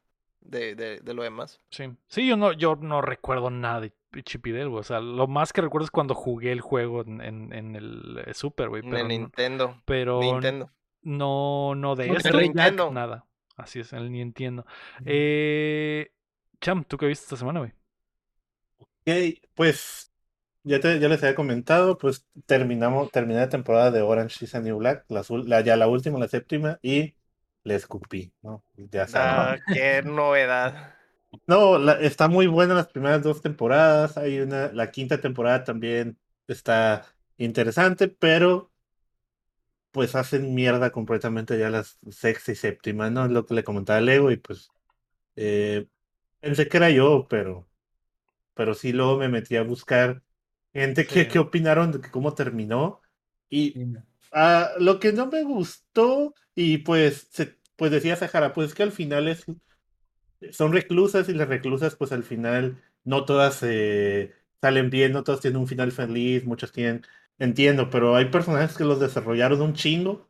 de, 0.40 0.74
de, 0.76 1.01
de 1.01 1.14
lo 1.14 1.22
demás. 1.24 1.60
sí. 1.70 1.90
Sí, 2.06 2.26
yo 2.26 2.36
no, 2.36 2.52
yo 2.52 2.76
no 2.80 3.02
recuerdo 3.02 3.51
nada 3.51 3.80
de 3.80 3.93
Chip 4.22 4.47
y 4.47 4.52
Dale, 4.52 4.66
güey. 4.66 4.80
O 4.80 4.84
sea, 4.84 5.01
lo 5.01 5.26
más 5.26 5.52
que 5.52 5.60
recuerdo 5.60 5.84
es 5.86 5.90
cuando 5.90 6.14
jugué 6.14 6.52
el 6.52 6.60
juego 6.60 7.01
en, 7.02 7.20
en- 7.20 7.52
en 7.52 7.74
el 7.76 8.22
eh, 8.26 8.32
Super, 8.32 8.68
güey. 8.68 8.82
En 8.84 8.90
Pero, 8.90 8.97
el 9.02 9.02
no- 9.02 9.09
Nintendo. 9.09 9.82
pero 9.84 10.20
Nintendo. 10.20 10.70
no, 11.02 11.74
no 11.74 11.97
de 11.97 12.09
Jack. 12.09 12.32
Nintendo. 12.34 12.90
nada. 12.93 13.24
Así 13.56 13.80
es, 13.80 13.92
el 13.92 14.10
Nintendo. 14.10 14.64
Eh, 15.04 16.10
Cham, 16.60 16.84
¿tú 16.84 16.96
qué 16.96 17.06
viste 17.06 17.24
esta 17.24 17.36
semana, 17.36 17.60
güey? 17.60 17.72
Ok, 19.04 19.38
pues 19.54 20.12
ya, 20.64 20.80
te, 20.80 20.98
ya 21.00 21.08
les 21.08 21.22
había 21.22 21.34
comentado, 21.34 21.98
pues 21.98 22.26
terminamos, 22.46 23.10
terminé 23.10 23.40
la 23.40 23.48
temporada 23.48 23.90
de 23.90 24.02
Orange 24.02 24.44
is 24.44 24.52
the 24.52 24.60
New 24.60 24.78
Black, 24.78 25.04
la, 25.08 25.20
azul- 25.22 25.44
la- 25.48 25.60
ya 25.62 25.76
la 25.76 25.88
última, 25.88 26.18
la 26.18 26.28
séptima, 26.28 26.78
y 26.82 27.14
le 27.64 27.74
escupí, 27.74 28.32
¿no? 28.42 28.64
Ya 28.76 29.06
saben. 29.08 29.36
Ah, 29.36 29.58
qué 29.70 30.02
novedad. 30.02 30.94
No, 31.46 31.78
la- 31.78 31.94
está 32.00 32.28
muy 32.28 32.46
buena 32.46 32.74
las 32.74 32.88
primeras 32.88 33.22
dos 33.22 33.42
temporadas, 33.42 34.16
hay 34.16 34.40
una, 34.40 34.72
la 34.72 34.90
quinta 34.90 35.20
temporada 35.20 35.64
también 35.64 36.18
está 36.46 37.06
interesante, 37.36 38.08
pero 38.08 38.71
pues 39.93 40.16
hacen 40.16 40.55
mierda 40.55 40.93
completamente 40.93 41.59
ya 41.59 41.70
las 41.70 41.98
sexta 42.10 42.52
y 42.52 42.56
séptima, 42.56 43.10
¿no? 43.10 43.27
Es 43.27 43.32
lo 43.32 43.47
que 43.47 43.55
le 43.55 43.64
comentaba 43.64 44.01
Lego 44.02 44.32
y 44.32 44.39
pues 44.39 44.70
eh, 45.36 45.89
pensé 46.40 46.69
que 46.69 46.78
era 46.78 46.90
yo, 46.90 47.27
pero 47.28 47.69
pero 48.55 48.74
sí 48.74 48.93
luego 48.93 49.19
me 49.19 49.28
metí 49.28 49.56
a 49.56 49.62
buscar 49.62 50.23
gente 50.74 51.06
que, 51.06 51.27
Sí. 51.27 51.28
que 51.28 51.39
opinaron 51.39 51.93
de 51.93 52.01
que 52.01 52.10
cómo 52.10 52.35
terminó 52.35 53.01
y 53.51 53.81
Sí, 53.81 54.02
ah, 54.32 54.70
lo 54.78 55.01
que 55.01 55.12
no 55.12 55.27
me 55.28 55.43
gustó 55.44 56.35
y 56.55 56.78
pues 56.78 57.28
se, 57.32 57.59
pues 57.77 57.90
decía 57.93 58.16
Sahara, 58.16 58.52
pues 58.52 58.74
que 58.74 58.82
al 58.82 58.93
final 58.93 59.28
es 59.28 59.48
son 60.52 60.73
reclusas 60.73 61.28
y 61.28 61.35
las 61.35 61.48
reclusas 61.48 61.97
pues 61.97 62.12
al 62.12 62.23
final 62.24 62.82
no 63.05 63.24
todas 63.24 63.60
eh, 63.62 64.32
salen 64.60 64.90
bien, 64.90 65.12
no 65.12 65.24
todas 65.24 65.40
tienen 65.40 65.60
un 65.60 65.69
final 65.69 65.93
feliz, 65.93 66.44
muchas 66.44 66.73
tienen, 66.73 67.02
entiendo, 67.38 67.90
pero 67.90 68.16
hay 68.16 68.26
personajes 68.26 68.76
que 68.76 68.84
los 68.84 69.00
desarrollaron 69.00 69.60
un 69.60 69.74
chingo 69.74 70.28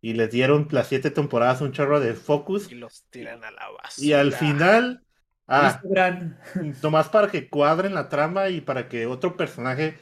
y 0.00 0.14
les 0.14 0.30
dieron 0.30 0.68
las 0.70 0.88
siete 0.88 1.10
temporadas 1.10 1.60
un 1.60 1.72
chorro 1.72 2.00
de 2.00 2.14
focus 2.14 2.70
Y 2.70 2.76
los 2.76 3.04
tiran 3.10 3.42
a 3.44 3.50
la 3.50 3.70
basura. 3.70 4.06
y 4.06 4.12
al 4.12 4.32
final, 4.32 5.02
ah, 5.48 5.80
nomás 6.82 7.08
para 7.08 7.28
que 7.28 7.48
cuadren 7.48 7.94
la 7.94 8.08
trama 8.08 8.48
y 8.48 8.60
para 8.60 8.88
que 8.88 9.06
otro 9.06 9.36
personaje 9.36 9.98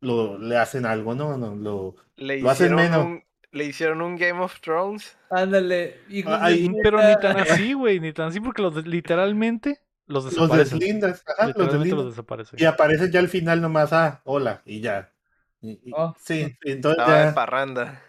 lo 0.00 0.38
le 0.38 0.56
hacen 0.56 0.86
algo, 0.86 1.14
¿no? 1.14 1.36
no 1.36 1.56
lo, 1.56 1.96
le 2.16 2.40
lo 2.40 2.50
hacen 2.50 2.74
menos. 2.74 3.04
un, 3.04 3.24
le 3.50 3.64
hicieron 3.64 4.02
un 4.02 4.16
Game 4.16 4.40
of 4.40 4.60
Thrones. 4.60 5.16
Ándale. 5.30 6.00
de 6.08 6.22
puta. 6.22 6.82
Pero 6.82 7.02
ni 7.02 7.16
tan 7.16 7.38
así, 7.38 7.72
güey, 7.72 8.00
ni 8.00 8.12
tan 8.12 8.28
así, 8.28 8.40
porque 8.40 8.62
los 8.62 8.86
literalmente 8.86 9.80
los 10.06 10.24
los 10.30 10.50
desaparecen. 10.52 10.78
deslindas, 10.78 11.22
ajá, 11.26 11.52
los 11.54 11.72
deslindas. 11.72 11.98
los 11.98 12.06
desaparecen. 12.06 12.58
Y 12.58 12.64
aparecen 12.64 13.10
ya 13.10 13.20
al 13.20 13.28
final 13.28 13.60
nomás, 13.60 13.92
ah, 13.92 14.20
hola, 14.24 14.62
y 14.64 14.80
ya. 14.80 15.12
Y- 15.60 15.80
Oh. 15.90 16.14
sí, 16.16 16.56
entonces 16.62 17.04
Estaba 17.04 17.06
ya. 17.06 17.34
parranda. 17.34 18.02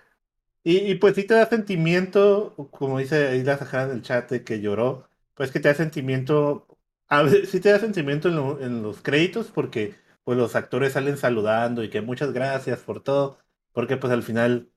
Y, 0.63 0.77
y 0.91 0.95
pues 0.95 1.15
sí 1.15 1.23
te 1.25 1.33
da 1.35 1.45
sentimiento, 1.47 2.53
como 2.71 2.99
dice 2.99 3.27
ahí 3.29 3.43
la 3.43 3.57
Sahara 3.57 3.85
en 3.85 3.91
el 3.97 4.01
chat 4.01 4.29
de 4.29 4.43
que 4.43 4.59
lloró, 4.61 5.09
pues 5.33 5.51
que 5.51 5.59
te 5.59 5.69
da 5.69 5.73
sentimiento, 5.75 6.67
a 7.07 7.23
veces 7.23 7.49
sí 7.49 7.59
te 7.61 7.69
da 7.71 7.79
sentimiento 7.79 8.27
en, 8.29 8.35
lo- 8.35 8.59
en 8.61 8.83
los 8.83 9.01
créditos 9.01 9.47
porque 9.51 9.95
pues 10.23 10.37
los 10.37 10.55
actores 10.55 10.93
salen 10.93 11.17
saludando 11.17 11.83
y 11.83 11.89
que 11.89 12.01
muchas 12.01 12.33
gracias 12.33 12.79
por 12.81 13.01
todo, 13.01 13.37
porque 13.71 13.97
pues 13.97 14.11
al 14.13 14.21
final, 14.23 14.69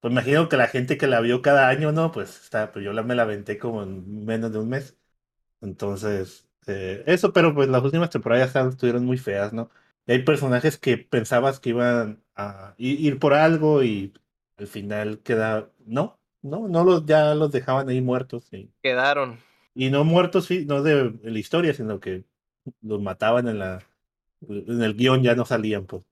pues 0.00 0.12
imagino 0.12 0.48
que 0.48 0.56
la 0.58 0.68
gente 0.68 0.98
que 0.98 1.06
la 1.08 1.20
vio 1.20 1.42
cada 1.42 1.68
año, 1.68 1.92
¿no? 1.92 2.12
Pues 2.12 2.40
está, 2.44 2.72
pues 2.72 2.84
yo 2.84 2.92
la, 2.94 3.02
me 3.04 3.14
la 3.16 3.22
aventé 3.24 3.58
como 3.58 3.82
en 3.84 4.24
menos 4.26 4.52
de 4.52 4.58
un 4.60 4.68
mes. 4.70 4.98
Entonces, 5.60 6.48
eh, 6.66 7.02
eso, 7.06 7.32
pero 7.32 7.54
pues 7.54 7.68
las 7.68 7.82
últimas 7.82 8.10
temporadas 8.10 8.54
estuvieron 8.56 9.04
muy 9.04 9.18
feas, 9.18 9.52
¿no? 9.52 9.70
Y 10.06 10.12
hay 10.12 10.22
personajes 10.24 10.78
que 10.78 10.98
pensabas 10.98 11.60
que 11.60 11.70
iban 11.70 12.22
a 12.36 12.74
ir 12.78 13.18
por 13.18 13.34
algo 13.34 13.82
y 13.82 14.14
al 14.56 14.66
final 14.66 15.20
queda, 15.22 15.70
no, 15.84 16.18
no, 16.42 16.68
no 16.68 16.84
los, 16.84 17.06
ya 17.06 17.34
los 17.34 17.50
dejaban 17.52 17.88
ahí 17.88 18.00
muertos. 18.00 18.52
Y, 18.52 18.70
Quedaron. 18.82 19.38
y 19.74 19.90
no 19.90 20.04
muertos, 20.04 20.46
sí, 20.46 20.64
no 20.66 20.82
de, 20.82 21.10
de 21.10 21.30
la 21.30 21.38
historia, 21.38 21.74
sino 21.74 22.00
que 22.00 22.24
los 22.82 23.00
mataban 23.02 23.48
en 23.48 23.58
la, 23.58 23.84
en 24.48 24.82
el 24.82 24.94
guion, 24.96 25.22
ya 25.22 25.34
no 25.34 25.44
salían, 25.46 25.86
pues. 25.86 26.06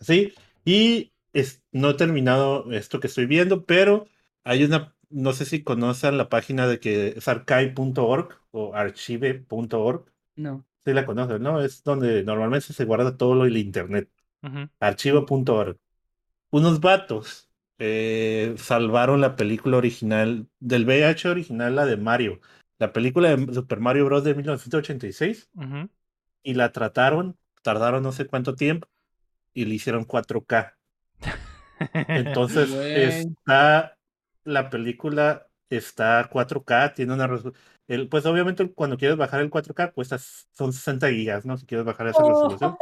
Sí, 0.00 0.34
y 0.64 1.12
es, 1.32 1.62
no 1.72 1.90
he 1.90 1.94
terminado 1.94 2.70
esto 2.72 3.00
que 3.00 3.06
estoy 3.08 3.26
viendo, 3.26 3.64
pero 3.64 4.06
hay 4.44 4.64
una, 4.64 4.94
no 5.10 5.32
sé 5.32 5.44
si 5.44 5.62
conocen 5.62 6.18
la 6.18 6.28
página 6.28 6.66
de 6.66 6.80
que 6.80 7.08
es 7.16 7.28
archive.org 7.28 8.40
o 8.52 8.74
archive.org. 8.74 10.04
No. 10.36 10.64
Sí 10.84 10.92
la 10.92 11.06
conocen, 11.06 11.42
¿no? 11.42 11.62
Es 11.62 11.82
donde 11.82 12.22
normalmente 12.24 12.72
se 12.72 12.84
guarda 12.84 13.16
todo 13.16 13.34
lo 13.34 13.44
del 13.44 13.56
internet. 13.56 14.10
Ujú. 14.42 14.68
Archivo.org. 14.80 15.78
Unos 16.50 16.80
vatos 16.80 17.48
eh, 17.78 18.54
salvaron 18.58 19.20
la 19.20 19.34
película 19.36 19.78
original, 19.78 20.46
del 20.60 20.84
VH 20.84 21.28
original, 21.28 21.74
la 21.74 21.86
de 21.86 21.96
Mario. 21.96 22.40
La 22.78 22.92
película 22.92 23.34
de 23.34 23.54
Super 23.54 23.80
Mario 23.80 24.04
Bros. 24.04 24.24
de 24.24 24.34
1986. 24.34 25.50
Ujú. 25.54 25.88
y 26.42 26.54
la 26.54 26.72
trataron, 26.72 27.38
tardaron 27.62 28.02
no 28.02 28.12
sé 28.12 28.26
cuánto 28.26 28.54
tiempo 28.54 28.86
y 29.54 29.64
le 29.64 29.74
hicieron 29.76 30.04
4K. 30.06 30.74
Entonces 32.08 32.70
está 32.70 33.96
la 34.44 34.68
película 34.68 35.46
está 35.76 36.28
4K, 36.30 36.94
tiene 36.94 37.12
una 37.14 37.26
resolu- 37.28 37.54
el, 37.86 38.08
pues 38.08 38.24
obviamente 38.26 38.72
cuando 38.72 38.96
quieres 38.96 39.16
bajar 39.16 39.40
el 39.40 39.50
4K 39.50 39.92
pues 39.94 40.10
es- 40.12 40.48
son 40.52 40.72
60 40.72 41.08
gigas, 41.10 41.44
¿no? 41.44 41.56
Si 41.56 41.66
quieres 41.66 41.84
bajar 41.86 42.06
esa 42.08 42.22
resolución. 42.22 42.76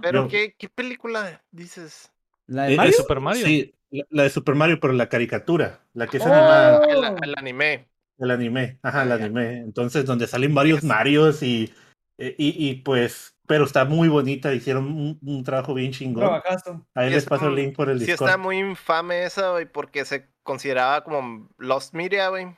Pero 0.00 0.22
Yo- 0.24 0.28
¿qué, 0.28 0.54
¿qué 0.58 0.68
película 0.68 1.42
dices? 1.50 2.10
¿La 2.46 2.64
de 2.64 2.74
Eh, 2.74 2.76
Mario? 2.76 2.92
Super 2.94 3.20
Mario. 3.20 3.46
Sí, 3.46 3.74
la, 3.90 4.04
la 4.10 4.22
de 4.24 4.30
Super 4.30 4.54
Mario, 4.54 4.78
pero 4.80 4.92
la 4.94 5.08
caricatura, 5.08 5.80
la 5.94 6.06
que 6.06 6.16
es 6.16 6.22
Oh. 6.22 6.26
animada, 6.26 6.84
El, 6.86 7.04
el 7.28 7.34
anime. 7.36 7.88
el 8.18 8.30
anime, 8.30 8.78
ajá, 8.82 9.02
el 9.02 9.12
anime. 9.12 9.58
Entonces, 9.58 10.04
donde 10.06 10.26
salen 10.26 10.54
varios 10.54 10.82
Marios 10.84 11.42
y, 11.42 11.72
eh, 12.18 12.34
y, 12.38 12.68
y, 12.70 12.74
pues, 12.76 13.31
pero 13.46 13.64
está 13.64 13.84
muy 13.84 14.08
bonita, 14.08 14.54
hicieron 14.54 14.86
un, 14.86 15.18
un 15.22 15.44
trabajo 15.44 15.74
bien 15.74 15.92
chingón. 15.92 16.24
Trabajazo. 16.24 16.86
Ahí 16.94 17.10
Sí 17.10 17.14
les 17.14 17.26
paso 17.26 17.48
el 17.48 17.54
link 17.56 17.74
por 17.76 17.90
el 17.90 17.98
Sí 17.98 18.06
Discord. 18.06 18.28
está 18.28 18.38
muy 18.38 18.58
infame 18.58 19.24
esa, 19.24 19.50
güey, 19.52 19.66
porque 19.66 20.04
se 20.04 20.28
consideraba 20.42 21.04
como 21.04 21.48
Lost 21.58 21.94
Media, 21.94 22.28
güey. 22.28 22.56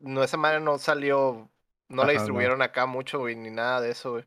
No, 0.00 0.22
esa 0.22 0.36
madre 0.36 0.60
no 0.60 0.78
salió, 0.78 1.50
no 1.88 2.02
Ajá, 2.02 2.06
la 2.06 2.12
no. 2.12 2.12
distribuyeron 2.20 2.62
acá 2.62 2.86
mucho, 2.86 3.18
güey, 3.20 3.36
ni 3.36 3.50
nada 3.50 3.80
de 3.80 3.90
eso, 3.90 4.12
güey. 4.12 4.24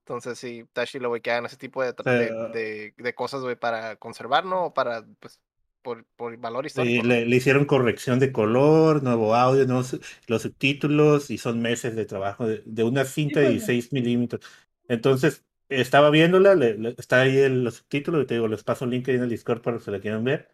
Entonces 0.00 0.38
sí, 0.38 0.60
está 0.60 0.86
chilo, 0.86 1.08
güey, 1.10 1.20
que 1.22 1.30
hagan 1.32 1.46
ese 1.46 1.56
tipo 1.58 1.82
de, 1.82 1.92
de, 1.92 2.36
de- 2.52 2.94
de 2.96 3.14
cosas, 3.14 3.42
güey, 3.42 3.56
para 3.56 3.96
conservar, 3.96 4.44
¿no? 4.46 4.66
O 4.66 4.74
para, 4.74 5.04
pues, 5.20 5.40
por, 5.82 6.04
por 6.16 6.36
valor 6.38 6.64
Sí, 6.68 6.68
histórico. 6.68 7.02
¿no? 7.02 7.08
le, 7.08 7.26
le 7.26 7.36
hicieron 7.36 7.64
corrección 7.64 8.18
de 8.20 8.30
color, 8.32 9.02
nuevo 9.02 9.34
audio, 9.34 9.66
nuevos- 9.66 9.98
los 10.26 10.42
subtítulos 10.42 11.30
y 11.30 11.38
son 11.38 11.60
meses 11.60 11.96
de 11.96 12.04
trabajo 12.06 12.46
de, 12.46 12.62
de 12.66 12.84
una 12.84 13.04
cinta 13.04 13.40
de 13.40 13.46
Híjole. 13.46 13.52
16 13.52 13.92
milímetros. 13.92 14.42
Entonces, 14.88 15.44
estaba 15.68 16.10
viéndola, 16.10 16.54
le- 16.54 16.78
le- 16.78 16.94
está 16.98 17.20
ahí 17.22 17.36
el, 17.38 17.64
los 17.64 17.76
subtítulos 17.76 18.22
y 18.24 18.26
te 18.26 18.34
digo, 18.34 18.48
les 18.48 18.64
paso 18.64 18.84
el 18.86 18.90
link 18.92 19.08
ahí 19.08 19.16
en 19.16 19.22
el 19.24 19.28
Discord 19.30 19.62
para 19.62 19.78
que 19.78 19.84
se 19.84 19.90
la 19.90 20.00
quieran 20.00 20.24
ver. 20.24 20.50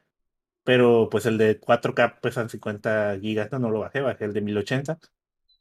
Pero 0.65 1.09
pues 1.11 1.27
el 1.27 1.39
de 1.39 1.61
4K 1.61 2.21
pesan 2.21 2.49
50 2.51 3.19
gigas, 3.21 3.53
no, 3.53 3.59
no 3.61 3.71
lo 3.71 3.81
bajé, 3.81 4.01
bajé 4.01 4.25
el 4.27 4.33
de 4.35 4.41
1080 4.43 4.99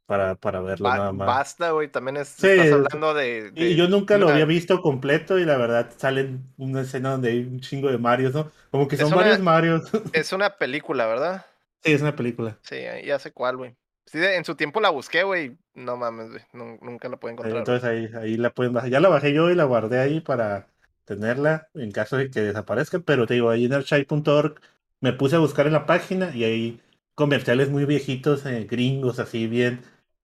para, 0.06 0.36
para 0.36 0.62
verlo 0.62 0.88
Ba- 0.90 0.98
nada 0.98 1.12
más. 1.14 1.28
basta, 1.28 1.72
güey, 1.72 1.90
también 1.92 2.18
es, 2.18 2.30
Sí, 2.30 2.48
estás 2.48 2.66
es- 2.68 2.74
hablando 2.74 3.14
de... 3.14 3.52
Y 3.56 3.76
yo 3.76 3.88
nunca 3.88 4.18
lo 4.18 4.26
una- 4.26 4.34
había 4.34 4.46
visto 4.46 4.82
completo 4.82 5.40
y 5.40 5.46
la 5.46 5.58
verdad 5.58 5.92
salen 5.98 6.44
una 6.58 6.82
escena 6.82 7.12
donde 7.12 7.30
hay 7.32 7.40
un 7.40 7.60
chingo 7.60 7.90
de 7.92 7.98
Marios, 7.98 8.34
¿no? 8.34 8.52
Como 8.72 8.88
que 8.88 8.98
son 8.98 9.08
una- 9.10 9.18
varios 9.18 9.40
Marios. 9.40 9.84
Es 10.14 10.34
una 10.34 10.58
película, 10.58 11.06
¿verdad? 11.08 11.46
sí, 11.84 11.92
es 11.94 12.02
una 12.02 12.16
película. 12.16 12.60
Sí, 12.62 12.78
ya 13.06 13.20
sé 13.20 13.32
cuál, 13.32 13.58
güey. 13.58 13.76
Sí, 14.06 14.20
en 14.24 14.46
su 14.46 14.56
tiempo 14.56 14.80
la 14.82 14.90
busqué, 14.90 15.24
güey. 15.24 15.58
No 15.74 15.98
mames, 15.98 16.30
güey. 16.30 16.42
nun- 16.54 16.80
nunca 16.82 17.10
la 17.10 17.18
pude 17.18 17.32
encontrar. 17.32 17.60
Entonces 17.60 17.84
ahí, 17.84 18.10
ahí 18.22 18.38
la 18.38 18.54
pueden 18.54 18.74
bajar. 18.74 18.90
Ya 18.90 19.00
la 19.00 19.10
bajé 19.10 19.34
yo 19.34 19.50
y 19.50 19.56
la 19.56 19.64
guardé 19.64 20.00
ahí 20.00 20.20
para 20.22 20.68
tenerla 21.06 21.70
en 21.74 21.92
caso 21.92 22.18
de 22.18 22.30
que 22.30 22.42
desaparezca. 22.42 23.00
Pero 23.00 23.26
te 23.26 23.36
digo, 23.36 23.50
ahí 23.50 23.66
en 23.66 23.74
archive.org 23.74 24.60
me 25.00 25.14
puse 25.14 25.36
a 25.36 25.40
buscar 25.40 25.68
en 25.68 25.74
la 25.74 25.86
página 25.86 26.36
y 26.36 26.44
hay 26.44 26.82
comerciales 27.16 27.70
muy 27.70 27.86
viejitos, 27.86 28.46
eh, 28.46 28.66
gringos, 28.70 29.20
así 29.20 29.48
bien, 29.48 29.82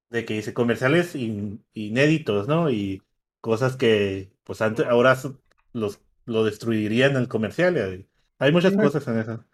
de 0.10 0.26
que 0.26 0.36
dice 0.36 0.54
comerciales 0.54 1.16
in- 1.16 1.64
inéditos, 1.74 2.48
¿no? 2.48 2.70
Y 2.70 3.02
cosas 3.42 3.76
que, 3.76 4.32
pues 4.44 4.62
antes, 4.62 4.86
ahora 4.86 5.18
los, 5.74 6.00
lo 6.26 6.44
destruirían 6.44 7.16
el 7.16 7.28
comercial. 7.28 8.08
Hay 8.40 8.52
muchas 8.52 8.76
cosas 8.76 9.08
en 9.08 9.20
eso. 9.20 9.46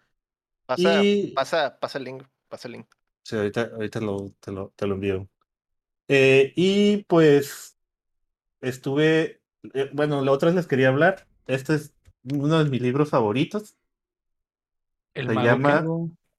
Pasa, 0.66 1.02
y- 1.02 1.32
pasa, 1.34 1.78
pasa 1.80 1.98
el 1.98 2.04
link. 2.04 2.24
Pasa 2.48 2.68
el 2.68 2.72
link. 2.72 2.86
Sí, 3.26 3.34
ahorita, 3.34 3.70
ahorita 3.74 4.00
lo, 4.00 4.30
te, 4.38 4.52
lo, 4.52 4.72
te 4.76 4.86
lo 4.86 4.94
envío. 4.94 5.28
Eh, 6.06 6.52
y 6.56 7.04
pues 7.04 7.76
estuve, 8.60 9.42
eh, 9.74 9.90
bueno, 9.92 10.22
la 10.22 10.32
otra 10.32 10.52
les 10.52 10.68
quería 10.68 10.90
hablar. 10.90 11.26
Este 11.48 11.74
es 11.74 11.92
uno 12.32 12.62
de 12.62 12.70
mis 12.70 12.80
libros 12.80 13.10
favoritos. 13.10 13.76
El 15.14 15.26
Se 15.26 15.34
mago 15.34 15.48
llama-? 15.48 15.84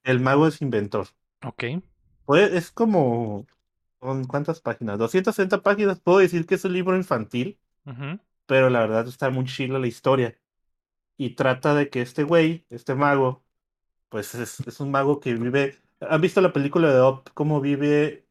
El 0.05 0.21
mago 0.21 0.47
es 0.47 0.61
inventor. 0.61 1.07
Ok. 1.43 1.63
Pues, 2.23 2.53
es 2.53 2.71
como, 2.71 3.45
¿con 3.99 4.23
¿cuántas 4.25 4.61
páginas? 4.61 4.97
260 4.97 5.61
páginas. 5.61 5.99
Puedo 5.99 6.19
decir 6.19 6.45
que 6.45 6.55
es 6.55 6.63
un 6.63 6.71
libro 6.71 6.95
infantil, 6.95 7.59
Ujú. 7.85 8.19
pero 8.45 8.69
la 8.69 8.79
verdad 8.79 9.07
está 9.07 9.29
muy 9.29 9.43
chila 9.45 9.79
la 9.79 9.87
historia. 9.87 10.39
Y 11.17 11.31
trata 11.35 11.75
de 11.75 11.89
que 11.89 12.01
este 12.01 12.23
güey, 12.23 12.65
este 12.69 12.95
mago, 12.95 13.43
pues 14.09 14.35
es, 14.35 14.61
es 14.61 14.79
un 14.79 14.91
mago 14.91 15.19
que 15.19 15.35
vive. 15.35 15.77
¿Han 16.01 16.21
visto 16.21 16.41
la 16.41 16.53
película 16.53 16.91
de 16.93 17.01
Up? 17.01 17.31
¿Cómo 17.33 17.61
vive 17.61 18.25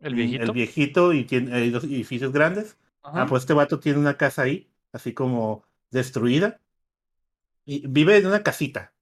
El 0.00 0.14
viejito. 0.14 0.44
El 0.44 0.50
viejito 0.52 1.12
y 1.12 1.24
tiene 1.24 1.54
hay 1.54 1.70
dos 1.70 1.84
edificios 1.84 2.32
grandes. 2.32 2.76
Ajá. 3.02 3.22
Ah, 3.22 3.26
pues 3.26 3.42
este 3.42 3.54
vato 3.54 3.80
tiene 3.80 3.98
una 3.98 4.16
casa 4.16 4.42
ahí, 4.42 4.70
así 4.92 5.12
como 5.12 5.64
destruida. 5.90 6.60
Y 7.64 7.86
vive 7.86 8.16
en 8.18 8.26
una 8.26 8.42
casita. 8.42 8.92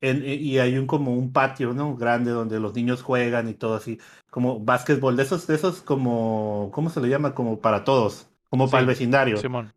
En- 0.00 0.24
y- 0.26 0.58
hay 0.58 0.76
un 0.78 0.86
como 0.86 1.14
un 1.14 1.32
patio, 1.32 1.72
¿no? 1.74 1.96
Grande 1.96 2.30
donde 2.32 2.58
los 2.60 2.74
niños 2.74 3.02
juegan 3.02 3.48
y 3.48 3.54
todo 3.54 3.76
así. 3.76 3.98
Como 4.30 4.60
básquetbol, 4.60 5.16
de 5.16 5.22
esos, 5.22 5.46
de 5.46 5.54
esos 5.54 5.82
como, 5.82 6.70
¿cómo 6.74 6.90
se 6.90 7.00
le 7.00 7.08
llama? 7.08 7.34
Como 7.34 7.60
para 7.60 7.84
todos, 7.84 8.28
como 8.50 8.68
para 8.68 8.80
el 8.80 8.86
vecindario. 8.86 9.38
Simón. 9.38 9.72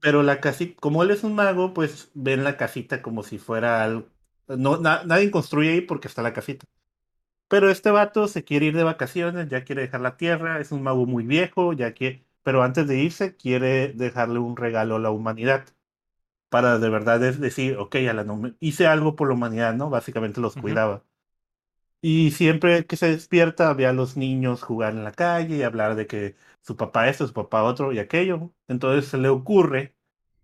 Pero 0.00 0.22
la 0.22 0.40
casita, 0.40 0.74
como 0.80 1.02
él 1.02 1.10
es 1.10 1.24
un 1.24 1.34
mago, 1.34 1.74
pues 1.74 2.10
ven 2.14 2.44
la 2.44 2.56
casita 2.56 3.02
como 3.02 3.22
si 3.22 3.38
fuera 3.38 3.84
algo. 3.84 4.06
No, 4.48 4.78
na- 4.78 5.02
nadie 5.04 5.30
construye 5.30 5.70
ahí 5.72 5.80
porque 5.82 6.08
está 6.08 6.22
la 6.22 6.32
casita. 6.32 6.64
Pero 7.48 7.70
este 7.70 7.90
vato 7.90 8.28
se 8.28 8.44
quiere 8.44 8.66
ir 8.66 8.76
de 8.76 8.84
vacaciones, 8.84 9.48
ya 9.48 9.64
quiere 9.64 9.82
dejar 9.82 10.00
la 10.00 10.16
tierra, 10.16 10.60
es 10.60 10.72
un 10.72 10.82
mago 10.82 11.06
muy 11.06 11.24
viejo, 11.24 11.72
ya 11.72 11.94
que, 11.94 12.24
pero 12.42 12.62
antes 12.62 12.88
de 12.88 12.98
irse 12.98 13.36
quiere 13.36 13.92
dejarle 13.92 14.38
un 14.40 14.56
regalo 14.56 14.96
a 14.96 14.98
la 15.00 15.10
humanidad. 15.10 15.66
Para 16.50 16.78
de 16.78 16.90
verdad 16.90 17.22
es 17.24 17.40
decir, 17.40 17.76
ok, 17.78 17.96
a 18.10 18.14
la 18.14 18.24
no- 18.24 18.54
hice 18.60 18.86
algo 18.88 19.16
por 19.16 19.28
la 19.28 19.34
humanidad, 19.34 19.74
¿no? 19.74 19.90
Básicamente 19.90 20.40
los 20.40 20.56
cuidaba. 20.56 21.04
Y 22.00 22.30
siempre 22.32 22.86
que 22.86 22.96
se 22.96 23.08
despierta 23.10 23.72
ve 23.74 23.86
a 23.86 23.92
los 23.92 24.16
niños 24.16 24.62
jugar 24.62 24.92
en 24.94 25.04
la 25.04 25.12
calle 25.12 25.56
y 25.56 25.62
hablar 25.62 25.96
de 25.96 26.06
que 26.06 26.36
su 26.62 26.76
papá 26.76 27.08
esto, 27.08 27.26
su 27.26 27.32
papá 27.34 27.64
otro 27.64 27.92
y 27.92 27.98
aquello. 27.98 28.52
Entonces 28.68 29.10
se 29.10 29.18
le 29.18 29.28
ocurre, 29.28 29.96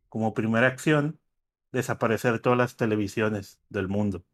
como 0.09 0.35
primera 0.35 0.67
acción, 0.69 1.21
desaparecer 1.73 2.41
todas 2.41 2.59
las 2.59 2.77
televisiones 2.77 3.61
del 3.71 3.89
mundo. 3.89 4.25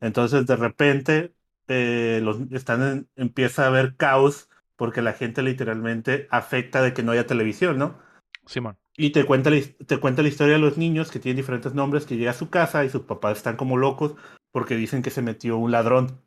Entonces 0.00 0.46
de 0.46 0.56
repente 0.56 1.34
eh, 1.68 2.20
los, 2.22 2.38
están 2.52 2.82
en- 2.82 3.08
empieza 3.16 3.64
a 3.64 3.68
haber 3.68 3.96
caos 3.96 4.48
porque 4.76 5.02
la 5.02 5.12
gente 5.12 5.42
literalmente 5.42 6.28
afecta 6.30 6.82
de 6.82 6.92
que 6.94 7.02
no 7.02 7.12
haya 7.12 7.26
televisión, 7.26 7.78
¿no? 7.78 7.98
Simón. 8.46 8.76
Y 8.96 9.10
te 9.10 9.24
cuenta, 9.24 9.50
la, 9.50 9.60
te 9.86 9.98
cuenta 9.98 10.22
la 10.22 10.28
historia 10.28 10.54
de 10.54 10.60
los 10.60 10.76
niños 10.78 11.10
que 11.10 11.20
tienen 11.20 11.36
diferentes 11.36 11.74
nombres, 11.74 12.04
que 12.06 12.16
llega 12.16 12.32
a 12.32 12.34
su 12.34 12.50
casa 12.50 12.84
y 12.84 12.90
sus 12.90 13.02
papás 13.02 13.38
están 13.38 13.56
como 13.56 13.76
locos 13.76 14.14
porque 14.50 14.76
dicen 14.76 15.02
que 15.02 15.10
se 15.10 15.22
metió 15.22 15.56
un 15.56 15.70
ladrón. 15.70 16.20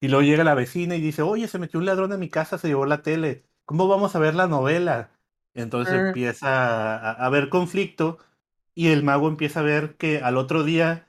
Y 0.00 0.08
luego 0.08 0.22
llega 0.22 0.44
la 0.44 0.54
vecina 0.54 0.96
y 0.96 1.00
dice, 1.00 1.22
oye, 1.22 1.46
se 1.46 1.58
metió 1.58 1.78
un 1.78 1.86
ladrón 1.86 2.12
en 2.12 2.20
mi 2.20 2.28
casa, 2.30 2.58
se 2.58 2.68
llevó 2.68 2.86
la 2.86 3.02
tele. 3.02 3.44
¿Cómo 3.66 3.86
vamos 3.86 4.16
a 4.16 4.18
ver 4.18 4.34
la 4.34 4.46
novela? 4.46 5.10
Entonces 5.54 5.94
Ah. 5.94 6.08
empieza 6.08 6.96
a, 6.96 7.12
a 7.12 7.26
haber 7.26 7.48
conflicto 7.50 8.18
y 8.74 8.88
el 8.88 9.02
mago 9.04 9.28
empieza 9.28 9.60
a 9.60 9.64
ver 9.64 9.96
que 9.96 10.18
al 10.20 10.36
otro 10.38 10.62
día 10.64 11.06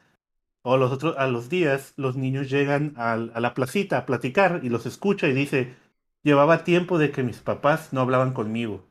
o 0.64 0.78
los 0.78 0.92
otros, 0.92 1.16
a 1.18 1.28
los 1.28 1.50
días 1.50 1.94
los 1.98 2.16
niños 2.16 2.50
llegan 2.50 2.94
al- 2.98 3.32
a 3.36 3.40
la 3.40 3.54
placita 3.54 3.98
a 4.00 4.06
platicar 4.06 4.62
y 4.64 4.70
los 4.70 4.86
escucha 4.86 5.28
y 5.28 5.34
dice, 5.34 5.76
llevaba 6.24 6.64
tiempo 6.64 6.98
de 7.00 7.12
que 7.12 7.24
mis 7.24 7.38
papás 7.40 7.94
no 7.94 8.02
hablaban 8.02 8.34
conmigo. 8.34 8.86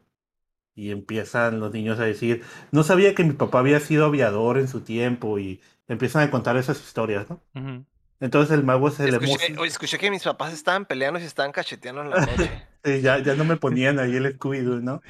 Y 0.75 0.91
empiezan 0.93 1.61
los 1.61 1.73
niños 1.73 1.99
a 2.01 2.05
decir, 2.05 2.43
no 2.73 2.83
sabía 2.85 3.15
que 3.15 3.25
mi 3.25 3.33
papá 3.33 3.59
había 3.59 3.81
sido 3.81 4.07
aviador 4.07 4.57
en 4.57 4.69
su 4.69 4.81
tiempo 4.81 5.39
y 5.39 5.61
empiezan 5.89 6.23
a 6.23 6.31
contar 6.31 6.57
esas 6.57 6.81
historias, 6.81 7.29
¿no? 7.29 7.41
Ujú. 7.55 7.85
Entonces 8.21 8.57
el 8.57 8.65
mago 8.65 8.91
se 8.91 9.05
le 9.05 9.11
Escuché, 9.17 9.33
emociona. 9.35 9.61
oye, 9.61 9.71
escuché 9.71 9.99
que 9.99 10.11
mis 10.11 10.23
papás 10.23 10.53
estaban 10.53 10.87
peleando 10.87 11.19
y 11.19 11.23
se 11.23 11.29
estaban 11.29 11.53
cacheteando 11.53 12.03
en 12.03 12.11
la 12.11 12.17
noche. 12.27 12.51
Sí, 12.83 13.03
ya, 13.03 13.19
ya 13.19 13.35
no 13.35 13.45
me 13.45 13.57
ponían 13.59 13.99
ahí 13.99 14.17
el 14.17 14.39
Scooby-Doo, 14.39 14.81
¿no? 14.81 15.03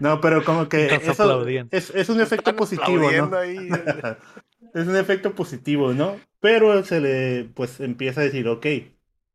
No, 0.00 0.20
pero 0.20 0.44
como 0.44 0.68
que 0.68 0.86
eso 0.86 1.46
es, 1.70 1.90
es 1.90 2.08
un 2.08 2.20
efecto 2.20 2.56
positivo, 2.56 3.12
¿no? 3.12 3.36
ahí. 3.36 3.68
es 4.74 4.86
un 4.86 4.96
efecto 4.96 5.34
positivo, 5.34 5.92
¿no? 5.92 6.18
Pero 6.40 6.82
se 6.84 7.00
le, 7.00 7.44
pues 7.54 7.80
empieza 7.80 8.20
a 8.20 8.24
decir, 8.24 8.48
ok, 8.48 8.66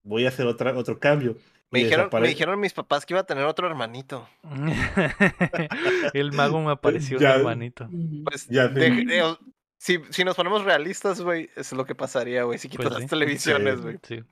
voy 0.03 0.25
a 0.25 0.29
hacer 0.29 0.45
otra, 0.47 0.75
otro 0.77 0.99
cambio. 0.99 1.37
Me 1.69 1.79
dijeron, 1.83 2.09
me 2.13 2.27
dijeron 2.29 2.59
mis 2.59 2.73
papás 2.73 3.05
que 3.05 3.13
iba 3.13 3.21
a 3.21 3.25
tener 3.25 3.43
otro 3.43 3.67
hermanito. 3.67 4.27
el 6.13 6.31
mago 6.31 6.61
me 6.61 6.71
apareció 6.71 7.19
Ya. 7.19 7.33
un 7.33 7.39
hermanito. 7.39 7.89
Pues, 8.23 8.47
Ya, 8.47 8.67
de- 8.67 8.89
sí. 8.89 9.05
eh, 9.09 9.35
si, 9.77 9.99
si 10.09 10.23
nos 10.23 10.35
ponemos 10.35 10.63
realistas, 10.63 11.21
güey, 11.21 11.49
es 11.55 11.71
lo 11.73 11.85
que 11.85 11.95
pasaría, 11.95 12.43
güey, 12.43 12.57
si 12.57 12.69
quitas 12.69 12.85
Pues 12.87 12.93
las 12.95 13.03
sí. 13.03 13.09
televisiones, 13.09 13.81
güey. 13.81 13.97
Sí. 14.03 14.23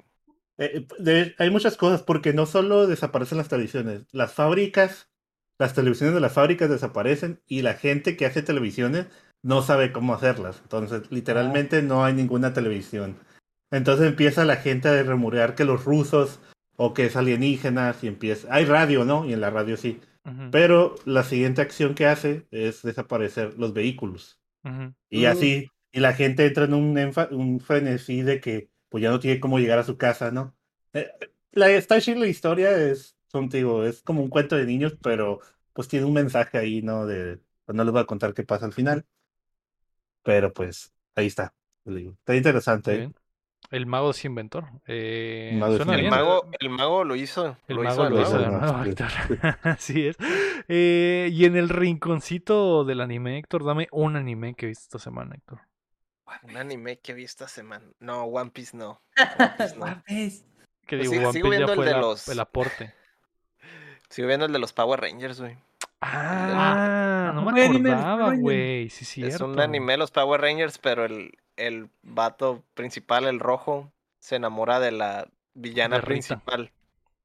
Eh, 0.57 0.87
de- 0.99 1.35
hay 1.37 1.49
muchas 1.49 1.75
cosas, 1.77 2.01
porque 2.03 2.33
no 2.33 2.45
solo 2.45 2.87
desaparecen 2.87 3.37
las 3.37 3.49
televisiones, 3.49 4.03
las 4.11 4.33
fábricas, 4.33 5.09
las 5.59 5.73
televisiones 5.73 6.15
de 6.15 6.21
las 6.21 6.33
fábricas 6.33 6.69
desaparecen 6.69 7.41
y 7.47 7.61
la 7.61 7.73
gente 7.73 8.15
que 8.17 8.25
hace 8.25 8.41
televisiones 8.41 9.07
no 9.45 9.61
sabe 9.61 9.91
cómo 9.91 10.15
hacerlas. 10.15 10.59
Entonces, 10.63 11.03
literalmente 11.11 11.83
no 11.83 12.03
hay 12.03 12.15
ninguna 12.15 12.51
televisión. 12.53 13.15
Entonces 13.69 14.07
empieza 14.07 14.43
la 14.43 14.55
gente 14.55 14.87
a 14.87 15.03
remurear 15.03 15.53
que 15.53 15.65
los 15.65 15.85
rusos 15.85 16.39
o 16.77 16.95
que 16.95 17.05
es 17.05 17.15
alienígenas 17.15 18.03
y 18.03 18.07
empieza... 18.07 18.47
Hay 18.51 18.65
radio, 18.65 19.05
¿no? 19.05 19.23
Y 19.23 19.33
en 19.33 19.41
la 19.41 19.51
radio 19.51 19.77
sí. 19.77 20.01
Pero 20.51 20.95
la 21.05 21.23
siguiente 21.23 21.61
acción 21.61 21.93
que 21.93 22.07
hace 22.07 22.47
es 22.49 22.81
desaparecer 22.81 23.53
los 23.59 23.73
vehículos. 23.73 24.39
Y 25.11 25.25
así, 25.25 25.69
y 25.91 25.99
la 25.99 26.13
gente 26.13 26.47
entra 26.47 26.65
en 26.65 26.73
un, 26.73 26.97
un 27.29 27.59
frenesí 27.59 28.23
de 28.23 28.41
que 28.41 28.71
pues 28.89 29.03
ya 29.03 29.11
no 29.11 29.19
tiene 29.19 29.39
cómo 29.39 29.59
llegar 29.59 29.77
a 29.77 29.83
su 29.83 29.95
casa, 29.95 30.31
¿no? 30.31 30.55
Eh, 30.93 31.11
la 31.51 31.69
está 31.69 31.99
la 31.99 32.27
historia, 32.27 32.75
es, 32.75 33.15
son, 33.27 33.49
digo, 33.49 33.83
es 33.83 34.01
como 34.01 34.23
un 34.23 34.29
cuento 34.29 34.55
de 34.55 34.65
niños, 34.65 34.97
pero 35.03 35.39
pues 35.73 35.87
tiene 35.87 36.07
un 36.07 36.13
mensaje 36.13 36.57
ahí, 36.57 36.81
¿no? 36.81 37.05
De, 37.05 37.39
pues 37.65 37.75
no 37.75 37.83
les 37.83 37.93
voy 37.93 38.01
a 38.01 38.07
contar 38.07 38.33
qué 38.33 38.43
pasa 38.43 38.65
al 38.65 38.73
final. 38.73 39.05
Pero 40.25 40.51
pues, 40.51 40.91
ahí 41.15 41.27
está. 41.27 41.53
Está 41.85 42.35
interesante, 42.35 43.03
¿eh? 43.03 43.11
El 43.71 43.85
mago 43.85 44.11
es 44.11 44.25
inventor. 44.25 44.65
Eh, 44.85 45.55
Mago 45.59 45.77
suena 45.77 45.93
El 45.93 46.01
bien. 46.01 46.13
inventor. 46.13 46.43
mago, 46.45 46.51
el 46.59 46.69
mago 46.69 47.03
lo 47.03 47.15
hizo. 47.15 47.57
El 47.67 47.75
lo 47.77 47.83
mago 47.83 47.93
hizo 47.93 48.03
de 48.03 48.09
lo 48.09 48.21
hizo 48.21 48.37
de. 48.37 48.89
Héctor. 48.89 49.07
Así 49.63 50.07
es. 50.07 50.17
Eh, 50.67 51.29
y 51.31 51.45
en 51.45 51.55
el 51.55 51.69
rinconcito 51.69 52.83
del 52.85 53.01
anime, 53.01 53.37
Héctor, 53.37 53.63
dame 53.65 53.87
un 53.91 54.15
anime 54.15 54.55
que 54.55 54.65
viste 54.67 54.83
esta 54.83 54.99
semana, 54.99 55.35
Héctor. 55.35 55.61
Un 56.43 56.57
anime 56.57 56.97
que 56.99 57.13
vi 57.13 57.23
esta 57.23 57.47
semana. 57.47 57.85
No, 57.99 58.23
One 58.25 58.49
Piece 58.51 58.75
no. 58.75 59.01
One 59.39 59.51
Piece 59.57 59.75
no. 59.77 59.85
Mames. 59.85 60.45
Que 60.87 60.97
Pues 60.97 61.09
digo, 61.11 61.23
One 61.23 61.33
sigo 61.33 61.49
Piece 61.49 61.59
ya 61.59 61.65
viendo 61.65 61.71
el 61.71 61.75
fue 61.77 61.85
de 61.85 61.91
la- 61.91 61.99
los- 62.01 62.27
el 62.29 62.39
aporte. 62.39 62.93
Sigo 64.09 64.27
viendo 64.27 64.45
el 64.45 64.53
de 64.53 64.59
los 64.59 64.73
Power 64.73 65.01
Rangers, 65.01 65.39
güey. 65.41 65.57
Ah, 66.01 67.31
no 67.33 67.43
¿cómo 67.45 67.51
me 67.51 67.65
acordaba, 67.65 68.35
güey. 68.35 68.89
Sí, 68.89 69.05
cierto. 69.05 69.35
Es 69.35 69.41
un 69.41 69.59
anime 69.59 69.93
de 69.93 69.97
los 69.97 70.11
Power 70.11 70.41
Rangers, 70.41 70.77
pero 70.77 71.05
el, 71.05 71.31
el 71.57 71.89
vato 72.03 72.63
principal, 72.73 73.25
el 73.25 73.39
rojo, 73.39 73.91
se 74.19 74.35
enamora 74.35 74.79
de 74.79 74.91
la 74.91 75.27
villana 75.53 75.97
De 75.97 76.03
principal. 76.03 76.71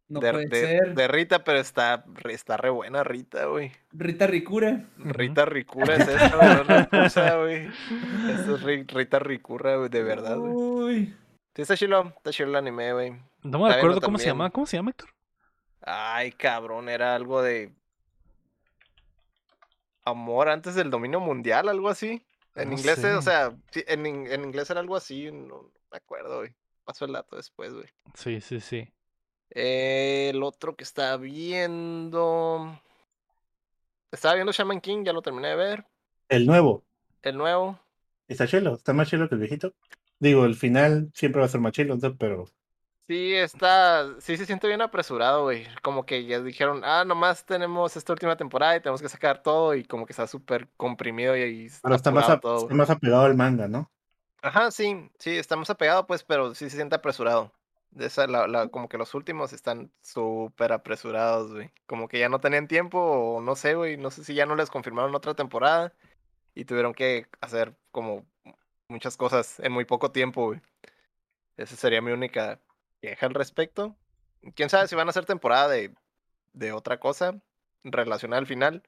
No 0.08 0.18
de, 0.18 0.32
puede 0.32 0.46
de- 0.48 0.60
ser. 0.66 0.94
de 0.94 1.08
Rita, 1.08 1.44
pero 1.44 1.58
está, 1.60 2.04
está 2.28 2.56
re 2.56 2.70
buena 2.70 3.04
Rita, 3.04 3.44
güey. 3.44 3.70
Rita 3.92 4.26
Ricura. 4.26 4.86
Rita 4.98 5.44
Ricura 5.44 5.94
es 5.96 6.08
esa, 6.08 7.36
güey, 7.36 7.66
no. 7.68 8.30
Esa 8.30 8.54
es 8.54 8.62
Ri- 8.64 8.86
Rita 8.92 9.18
Ricura, 9.20 9.76
güey, 9.76 9.88
de 9.88 10.02
verdad, 10.02 10.36
güey. 10.36 10.52
Uy. 10.52 11.16
Sí, 11.54 11.62
está 11.62 11.76
chilo, 11.76 12.12
está 12.16 12.30
chilo 12.32 12.48
el 12.50 12.56
anime, 12.56 12.92
güey. 12.92 13.12
No 13.42 13.60
me 13.60 13.72
acuerdo 13.72 14.00
cómo 14.00 14.18
se 14.18 14.24
también. 14.24 14.34
llama. 14.38 14.50
¿Cómo 14.50 14.66
se 14.66 14.76
llama, 14.78 14.90
Héctor? 14.90 15.10
Ay, 15.82 16.32
cabrón, 16.32 16.88
era 16.88 17.14
algo 17.14 17.40
de 17.42 17.72
amor 20.04 20.48
antes 20.48 20.74
del 20.74 20.90
dominio 20.90 21.20
mundial, 21.20 21.68
algo 21.68 21.88
así. 21.88 22.22
En 22.54 22.70
No 22.70 22.76
inglés, 22.76 23.04
o 23.04 23.22
sea, 23.22 23.56
en, 23.74 24.06
en 24.06 24.44
inglés 24.44 24.68
era 24.70 24.80
algo 24.80 24.96
así, 24.96 25.30
no 25.30 25.70
me 25.90 25.96
acuerdo, 25.98 26.38
güey. 26.38 26.54
Paso 26.84 27.04
el 27.04 27.12
dato 27.12 27.36
después, 27.36 27.72
güey. 27.72 27.86
Sí, 28.14 28.40
sí, 28.40 28.60
sí. 28.60 28.92
Eh, 29.50 30.30
el 30.32 30.42
otro 30.42 30.74
que 30.76 30.84
estaba 30.84 31.16
viendo. 31.16 32.80
Estaba 34.10 34.34
viendo 34.34 34.52
Shaman 34.52 34.80
King, 34.80 35.04
ya 35.04 35.12
lo 35.12 35.22
terminé 35.22 35.48
de 35.48 35.56
ver. 35.56 35.84
El 36.28 36.46
nuevo, 36.46 36.84
El 37.22 37.36
nuevo. 37.36 37.78
está 38.28 38.46
chelo, 38.46 38.74
está 38.74 38.92
más 38.92 39.08
chelo 39.08 39.28
que 39.28 39.34
el 39.36 39.40
viejito. 39.40 39.74
Digo, 40.18 40.44
el 40.44 40.54
final 40.54 41.10
siempre 41.14 41.40
va 41.40 41.46
a 41.46 41.48
ser 41.50 41.60
más 41.60 41.72
chelo, 41.72 41.96
pero 42.18 42.46
Sí, 43.08 43.34
está. 43.34 44.06
Sí 44.20 44.36
se 44.36 44.46
siente 44.46 44.68
bien 44.68 44.82
apresurado, 44.82 45.42
güey. 45.42 45.66
Como 45.82 46.06
que 46.06 46.24
ya 46.26 46.40
dijeron, 46.40 46.82
ah, 46.84 47.04
nomás 47.04 47.44
tenemos 47.44 47.96
esta 47.96 48.12
última 48.12 48.36
temporada 48.36 48.76
y 48.76 48.80
tenemos 48.80 49.02
que 49.02 49.08
sacar 49.08 49.42
todo. 49.42 49.74
Y 49.74 49.84
como 49.84 50.06
que 50.06 50.12
está 50.12 50.26
súper 50.28 50.68
comprimido 50.76 51.36
y, 51.36 51.42
y 51.42 51.68
pero 51.82 51.96
está 51.96 52.12
más, 52.12 52.28
a- 52.28 52.38
todo, 52.38 52.58
está 52.58 52.74
más 52.74 52.90
apegado 52.90 53.24
al 53.24 53.36
manga, 53.36 53.66
¿no? 53.66 53.90
Ajá, 54.42 54.70
sí, 54.70 55.10
sí, 55.18 55.36
estamos 55.36 55.68
apegados, 55.70 56.06
pues, 56.06 56.22
pero 56.22 56.54
sí 56.54 56.70
se 56.70 56.76
siente 56.76 56.94
apresurado. 56.96 57.52
De 57.90 58.06
esa, 58.06 58.28
la, 58.28 58.46
la- 58.46 58.68
como 58.68 58.88
que 58.88 58.96
los 58.96 59.12
últimos 59.14 59.52
están 59.52 59.90
súper 60.02 60.72
apresurados, 60.72 61.52
güey. 61.52 61.72
Como 61.86 62.06
que 62.06 62.20
ya 62.20 62.28
no 62.28 62.38
tenían 62.38 62.68
tiempo, 62.68 63.00
o 63.00 63.40
no 63.40 63.56
sé, 63.56 63.74
güey. 63.74 63.96
No 63.96 64.12
sé 64.12 64.22
si 64.22 64.34
ya 64.34 64.46
no 64.46 64.54
les 64.54 64.70
confirmaron 64.70 65.14
otra 65.16 65.34
temporada. 65.34 65.92
Y 66.54 66.64
tuvieron 66.64 66.94
que 66.94 67.26
hacer 67.40 67.74
como 67.90 68.24
muchas 68.88 69.16
cosas 69.16 69.58
en 69.60 69.72
muy 69.72 69.84
poco 69.84 70.12
tiempo, 70.12 70.46
güey. 70.46 70.60
Esa 71.56 71.76
sería 71.76 72.00
mi 72.00 72.12
única 72.12 72.60
queja 73.00 73.26
al 73.26 73.34
respecto. 73.34 73.96
Quién 74.54 74.70
sabe 74.70 74.88
si 74.88 74.94
van 74.96 75.08
a 75.08 75.10
hacer 75.10 75.26
temporada 75.26 75.68
de, 75.68 75.94
de 76.52 76.72
otra 76.72 77.00
cosa 77.00 77.40
relacionada 77.84 78.40
al 78.40 78.46
final. 78.46 78.82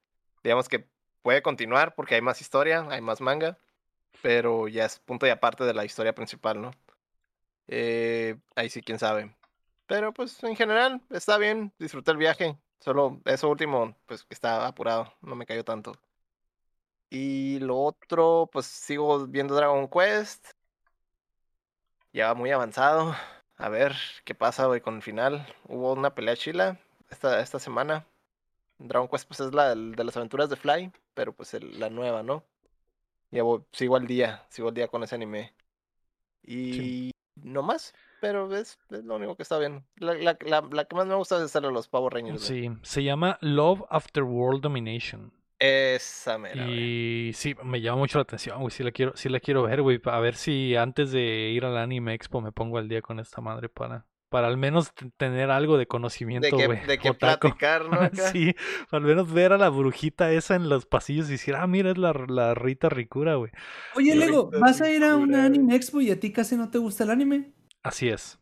Digamos 0.45 0.69
que 0.69 0.89
puede 1.23 1.43
continuar 1.43 1.95
porque 1.95 2.17
hay 2.17 2.23
más 2.23 2.41
historia, 2.41 2.87
hay 2.91 3.01
más 3.01 3.21
manga 3.21 3.59
pero 4.23 4.69
ya 4.69 4.87
es 4.87 4.99
punto 5.01 5.27
y 5.27 5.31
aparte 5.31 5.65
de 5.65 5.75
la 5.75 5.85
historia 5.85 6.15
principal, 6.15 6.61
¿no? 6.61 6.71
Eh, 7.69 8.39
ahí 8.57 8.71
sí, 8.71 8.83
quién 8.83 8.99
sabe. 8.99 9.37
Pero 9.87 10.13
pues 10.13 10.43
en 10.45 10.57
general 10.57 11.03
está 11.11 11.39
bien, 11.39 11.73
disfruté 11.79 12.13
el 12.13 12.19
viaje. 12.19 12.59
Solo 12.81 13.21
eso 13.27 13.49
último, 13.51 13.97
pues 14.07 14.27
está 14.31 14.67
apurado, 14.67 15.15
no 15.23 15.37
me 15.37 15.47
cayó 15.47 15.65
tanto. 15.65 15.95
Y 17.11 17.61
lo 17.61 17.79
otro, 17.79 18.49
pues 18.53 18.67
sigo 18.67 19.27
viendo 19.29 19.55
Dragon 19.55 19.89
Quest. 19.89 20.47
Ya 22.13 22.29
va 22.29 22.35
muy 22.35 22.51
avanzado. 22.51 23.15
A 23.57 23.69
ver 23.69 23.95
qué 24.24 24.35
pasa 24.35 24.69
hoy 24.69 24.81
con 24.81 24.97
el 24.97 25.03
final. 25.03 25.47
Hubo 25.69 25.93
una 25.93 26.15
pelea 26.15 26.37
chila 26.37 26.79
esta, 27.11 27.41
esta 27.41 27.59
semana. 27.59 28.07
Dragon 28.79 29.09
Quest 29.09 29.29
pues 29.29 29.41
es 29.41 29.55
la 29.55 29.74
de 29.74 30.05
las 30.05 30.16
aventuras 30.16 30.51
de 30.51 30.57
Fly, 30.57 30.91
pero 31.15 31.33
pues 31.33 31.55
el- 31.55 31.79
la 31.79 31.89
nueva, 31.91 32.23
¿no? 32.23 32.43
Ya 33.31 33.43
voy, 33.45 33.62
sigo 33.73 33.97
al 33.97 34.07
día, 34.07 34.45
sigo 34.49 34.69
al 34.69 34.74
día 34.74 34.89
con 34.89 35.03
ese 35.05 35.15
anime. 35.15 35.55
Y 36.45 37.11
no 37.37 37.62
más, 37.62 37.95
pero 38.20 38.55
es, 38.55 38.79
es 38.91 39.05
lo 39.05 39.16
único 39.16 39.37
que 39.37 39.43
está 39.43 39.59
bien. 39.59 39.85
La, 39.97 40.15
la, 40.15 40.37
la, 40.41 40.61
la 40.70 40.85
que 40.85 40.97
más 40.97 41.07
me 41.07 41.15
gusta 41.15 41.37
es 41.39 41.45
esta 41.45 41.61
de 41.61 41.70
los 41.70 41.89
Power 41.89 42.12
Rangers. 42.12 42.49
güey. 42.49 42.69
Sí, 42.69 42.77
se 42.83 43.05
llama 43.05 43.39
Love 43.41 43.85
After 43.91 44.24
World 44.24 44.62
Domination. 44.62 45.33
Esa 45.65 46.39
mera. 46.39 46.69
Y 46.69 47.31
sí, 47.35 47.55
me 47.63 47.81
llama 47.81 47.99
mucho 47.99 48.19
la 48.19 48.23
atención, 48.23 48.59
güey. 48.59 48.73
Sí 48.73 48.83
la 48.83 48.91
quiero, 48.91 49.13
sí 49.15 49.29
la 49.29 49.39
quiero 49.39 49.63
ver, 49.63 49.81
güey. 49.81 50.01
A 50.07 50.19
ver 50.19 50.35
si 50.35 50.75
antes 50.75 51.13
de 51.13 51.51
ir 51.51 51.65
al 51.65 51.77
Anime 51.77 52.15
Expo 52.15 52.41
me 52.41 52.51
pongo 52.51 52.79
al 52.79 52.89
día 52.89 53.01
con 53.01 53.21
esta 53.21 53.41
madre 53.41 53.69
para, 53.69 54.05
para 54.29 54.49
al 54.49 54.57
menos 54.57 54.93
tener 55.17 55.53
algo 55.53 55.75
de 55.75 55.83
De 55.83 55.87
conocimiento, 55.87 56.57
que, 56.57 56.67
de 56.67 56.99
que 56.99 57.15
platicar, 57.15 57.89
¿no? 57.89 57.93
Acá. 58.01 58.33
Sí, 58.33 58.57
al 58.91 59.03
menos 59.03 59.33
ver 59.33 59.53
a 59.53 59.57
la 59.57 59.69
brujita 59.69 60.33
esa 60.33 60.57
en 60.57 60.69
los 60.69 60.85
pasillos 60.85 61.29
y 61.29 61.33
decir, 61.33 61.55
ah, 61.55 61.69
mira, 61.69 61.93
es 61.93 61.99
la, 61.99 62.13
la 62.27 62.55
Rita 62.55 62.89
Ricura, 62.89 63.37
güey. 63.37 63.53
Oye, 63.95 64.17
Lego, 64.17 64.51
¿vas 64.59 64.81
a 64.81 64.91
ir 64.91 65.05
a 65.05 65.15
una 65.15 65.45
anime 65.45 65.77
expo 65.77 66.01
y 66.01 66.11
a 66.11 66.19
ti 66.19 66.33
casi 66.33 66.57
no 66.57 66.71
te 66.71 66.79
gusta 66.79 67.05
el 67.05 67.11
anime? 67.11 67.53
Así 67.85 68.09
es. 68.09 68.41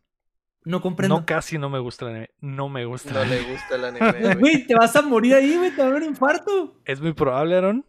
No 0.63 0.79
comprendo. 0.81 1.17
No, 1.19 1.25
casi 1.25 1.57
no 1.57 1.69
me 1.69 1.79
gusta 1.79 2.05
el 2.05 2.11
anime. 2.11 2.29
No 2.39 2.69
me 2.69 2.85
gusta. 2.85 3.09
el 3.23 3.29
No 3.29 3.35
le 3.35 3.41
gusta 3.51 3.75
el 3.75 3.85
anime, 3.85 4.35
güey. 4.39 4.67
Te 4.67 4.75
vas 4.75 4.95
a 4.95 5.01
morir 5.01 5.33
ahí, 5.35 5.55
güey, 5.57 5.71
te 5.71 5.81
va 5.81 5.87
a 5.87 5.91
dar 5.91 6.01
un 6.01 6.07
infarto. 6.07 6.79
Es 6.85 7.01
muy 7.01 7.13
probable, 7.13 7.55
Aaron. 7.57 7.85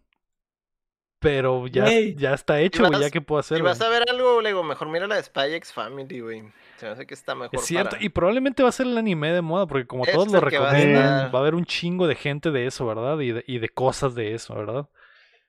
Pero 1.20 1.68
ya, 1.68 1.86
ya 2.16 2.34
está 2.34 2.60
hecho, 2.60 2.84
güey. 2.84 3.00
Ya 3.00 3.10
que 3.10 3.20
puedo 3.20 3.38
hacer, 3.38 3.58
Si 3.58 3.60
güey. 3.62 3.70
vas 3.72 3.80
a 3.80 3.88
ver 3.88 4.02
algo, 4.10 4.40
Lego, 4.40 4.64
mejor 4.64 4.88
mira 4.88 5.06
la 5.06 5.14
de 5.16 5.22
Spy 5.22 5.54
X 5.54 5.72
Family, 5.72 6.18
güey. 6.20 6.42
Se 6.78 6.86
me 6.86 6.92
hace 6.92 7.06
que 7.06 7.14
está 7.14 7.36
mejor 7.36 7.54
Es 7.54 7.64
cierto, 7.64 7.90
para- 7.90 8.02
y 8.04 8.08
probablemente 8.08 8.64
va 8.64 8.70
a 8.70 8.72
ser 8.72 8.86
el 8.88 8.98
anime 8.98 9.30
de 9.30 9.40
moda, 9.40 9.66
porque 9.68 9.86
como 9.86 10.04
Es 10.04 10.12
todos 10.12 10.26
lo 10.26 10.32
va 10.34 10.40
recomiendan, 10.40 11.04
estar. 11.04 11.34
va 11.34 11.38
a 11.38 11.42
haber 11.42 11.54
un 11.54 11.64
chingo 11.64 12.08
de 12.08 12.16
gente 12.16 12.50
de 12.50 12.66
eso, 12.66 12.84
¿verdad? 12.86 13.20
Y 13.20 13.30
de, 13.30 13.44
y 13.46 13.58
de 13.60 13.68
cosas 13.68 14.16
de 14.16 14.34
eso, 14.34 14.56
¿verdad? 14.56 14.88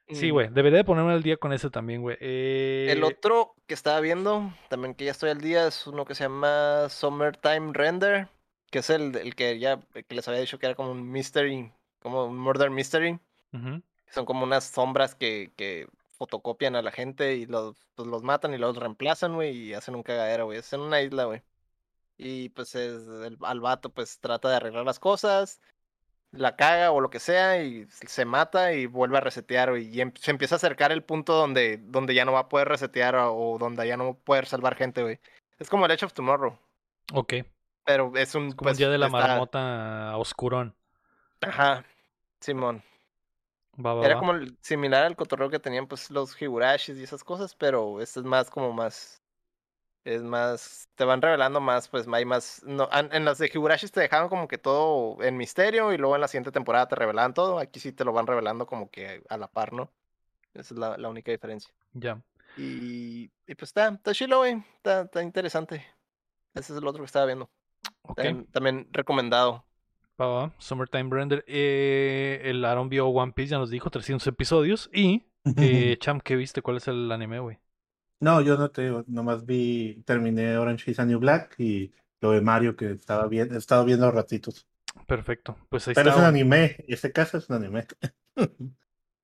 Sí, 0.10 0.30
Mm. 0.30 0.34
güey, 0.34 0.50
debería 0.50 0.80
de 0.80 0.84
ponerme 0.84 1.14
al 1.14 1.24
día 1.24 1.38
con 1.38 1.54
ese 1.54 1.70
también, 1.70 2.02
güey. 2.02 2.18
Eh, 2.20 2.88
El 2.90 3.04
otro 3.04 3.56
que 3.68 3.74
estaba 3.74 4.00
viendo, 4.02 4.54
también 4.70 4.96
que 4.96 5.06
ya 5.06 5.12
estoy 5.12 5.30
al 5.30 5.42
día, 5.42 5.68
es 5.68 5.88
uno 5.88 6.06
que 6.06 6.14
se 6.16 6.24
llama 6.26 6.88
Summertime 6.90 7.72
Render, 7.74 8.28
que 8.70 8.80
es 8.80 8.90
el, 8.90 9.16
el 9.16 9.36
que 9.36 9.60
ya 9.60 9.80
el 9.94 10.06
que 10.06 10.16
les 10.16 10.28
había 10.28 10.42
dicho 10.42 10.60
que 10.60 10.66
era 10.66 10.76
como 10.76 10.92
un 10.92 11.10
mystery, 11.10 11.72
como 12.00 12.26
un 12.26 12.38
murder 12.38 12.70
mystery. 12.70 13.20
Son 14.10 14.26
como 14.26 14.44
unas 14.44 14.66
sombras 14.66 15.16
que, 15.16 15.52
que 15.56 15.88
fotocopian 16.18 16.76
a 16.76 16.82
la 16.82 16.92
gente 16.92 17.36
y 17.36 17.46
los, 17.46 17.76
pues, 17.96 18.08
los 18.08 18.24
matan 18.24 18.54
y 18.54 18.58
los 18.58 18.76
reemplazan, 18.78 19.36
güey, 19.36 19.56
y 19.56 19.74
hacen 19.74 19.96
un 19.96 20.04
cagadero, 20.04 20.46
güey. 20.46 20.60
Es 20.60 20.72
en 20.74 20.82
una 20.82 21.02
isla, 21.02 21.26
güey. 21.26 21.42
Y 22.18 22.50
pues 22.50 22.76
es 22.76 23.08
el, 23.08 23.38
al 23.42 23.60
vato 23.62 23.90
pues 23.92 24.20
trata 24.20 24.50
de 24.50 24.56
arreglar 24.58 24.86
las 24.86 25.00
cosas, 25.00 25.62
la 26.34 26.56
caga 26.56 26.92
o 26.92 27.00
lo 27.00 27.10
que 27.10 27.20
sea 27.20 27.62
y 27.64 27.86
se 27.90 28.26
mata 28.26 28.74
y 28.74 28.86
vuelve 28.88 29.18
a 29.18 29.22
resetear, 29.22 29.70
güey. 29.70 29.88
Y 29.88 30.02
em- 30.02 30.14
se 30.20 30.32
empieza 30.32 30.56
a 30.56 30.58
acercar 30.58 30.92
el 30.92 31.04
punto 31.04 31.34
donde, 31.34 31.78
donde 31.78 32.14
ya 32.14 32.26
no 32.26 32.34
va 32.34 32.40
a 32.40 32.50
poder 32.50 32.68
resetear 32.68 33.16
o, 33.16 33.34
o 33.36 33.58
donde 33.58 33.88
ya 33.88 33.96
no 33.98 34.06
va 34.06 34.12
a 34.12 34.16
poder 34.16 34.46
salvar 34.48 34.76
gente, 34.76 35.02
güey. 35.04 35.20
Es 35.60 35.70
como 35.70 35.86
el 35.86 35.92
Edge 35.92 36.04
of 36.06 36.14
Tomorrow, 36.14 36.58
Ok, 37.14 37.34
pero 37.86 38.12
es 38.18 38.34
un... 38.36 38.52
como 38.52 38.70
el 38.70 38.74
pues, 38.74 38.78
día 38.78 38.90
de 38.90 38.98
la 38.98 39.06
está- 39.08 39.18
marmota 39.20 40.18
oscurón. 40.18 40.76
Ajá, 41.42 41.86
Simón. 42.40 42.84
Va, 43.84 43.94
va, 43.96 44.06
Era 44.06 44.16
va. 44.16 44.20
como 44.20 44.34
el- 44.34 44.58
similar 44.62 45.06
al 45.06 45.16
cotorreo 45.16 45.50
que 45.50 45.60
tenían 45.60 45.88
pues 45.88 46.12
los 46.12 46.40
Higurashis 46.40 46.98
y 46.98 47.04
esas 47.04 47.24
cosas, 47.24 47.56
pero 47.56 48.02
este 48.02 48.20
es 48.20 48.26
más 48.26 48.50
como 48.50 48.72
más 48.74 49.23
es 50.06 50.22
más 50.22 50.90
te 50.96 51.06
van 51.06 51.22
revelando 51.22 51.62
más, 51.62 51.88
pues 51.88 52.08
hay 52.12 52.26
más 52.26 52.62
no 52.66 52.90
en 52.92 53.26
las 53.26 53.38
de 53.38 53.50
Higurashis 53.54 53.92
te 53.92 54.02
dejaban 54.02 54.30
como 54.30 54.48
que 54.48 54.58
todo 54.58 55.22
en 55.24 55.38
misterio 55.38 55.94
y 55.94 55.98
luego 55.98 56.16
en 56.16 56.22
la 56.22 56.28
siguiente 56.28 56.52
temporada 56.52 56.88
te 56.88 56.96
revelaban 56.96 57.34
todo, 57.34 57.60
aquí 57.60 57.80
sí 57.80 57.92
te 57.92 58.06
lo 58.06 58.14
van 58.14 58.28
revelando 58.28 58.66
como 58.66 58.90
que 58.90 59.24
a 59.30 59.38
la 59.38 59.48
par, 59.48 59.74
¿no? 59.74 59.90
Esa 60.54 60.74
es 60.74 60.80
la, 60.80 60.98
la 60.98 61.10
única 61.10 61.32
diferencia. 61.32 61.74
Ya. 61.94 62.22
Y, 62.58 63.32
y 63.48 63.56
pues 63.56 63.70
está, 63.70 63.88
está 63.88 64.14
chilo, 64.14 64.40
güey, 64.40 64.64
está, 64.78 65.02
está 65.02 65.24
interesante. 65.24 65.86
Ese 66.54 66.74
es 66.74 66.80
el 66.80 66.88
otro 66.88 67.02
que 67.02 67.08
estaba 67.08 67.26
viendo. 67.26 67.50
También, 68.16 68.46
también 68.48 68.88
recomendado. 68.92 69.64
Va, 70.22 70.54
Summertime 70.60 71.10
Render. 71.10 71.44
Eh, 71.48 72.42
el 72.44 72.64
Aaron 72.64 72.90
vio 72.90 73.08
One 73.08 73.32
Piece, 73.32 73.52
ya 73.52 73.58
nos 73.58 73.72
dijo, 73.72 73.90
300 73.90 74.28
episodios. 74.28 74.90
Y, 74.94 75.24
eh, 75.58 75.98
Cham, 76.00 76.20
¿qué 76.20 76.36
viste? 76.36 76.62
¿Cuál 76.62 76.78
es 76.78 76.88
el 76.88 77.12
anime, 77.12 77.40
güey? 77.40 77.58
No, 78.24 78.42
yo 78.42 78.58
no 78.58 78.72
te 78.72 78.84
digo, 78.84 79.04
nomás 79.08 79.46
vi, 79.46 80.02
terminé 80.06 80.58
Orange 80.58 80.92
is 80.92 80.98
the 80.98 81.06
New 81.06 81.20
Black 81.20 81.60
y 81.60 81.94
lo 82.22 82.32
de 82.32 82.42
Mario 82.42 82.76
que 82.76 82.92
estaba 82.92 83.28
bien, 83.28 83.54
he 83.54 83.58
estado 83.58 83.84
viendo 83.84 84.10
ratitos. 84.10 84.66
Perfecto. 85.08 85.58
Pues 85.70 85.88
ahí 85.88 85.94
Pero 85.94 86.12
es 86.12 86.16
un 86.16 86.24
anime, 86.24 86.78
este 86.88 87.12
caso 87.12 87.38
es 87.38 87.50
un 87.50 87.58
anime. 87.58 87.86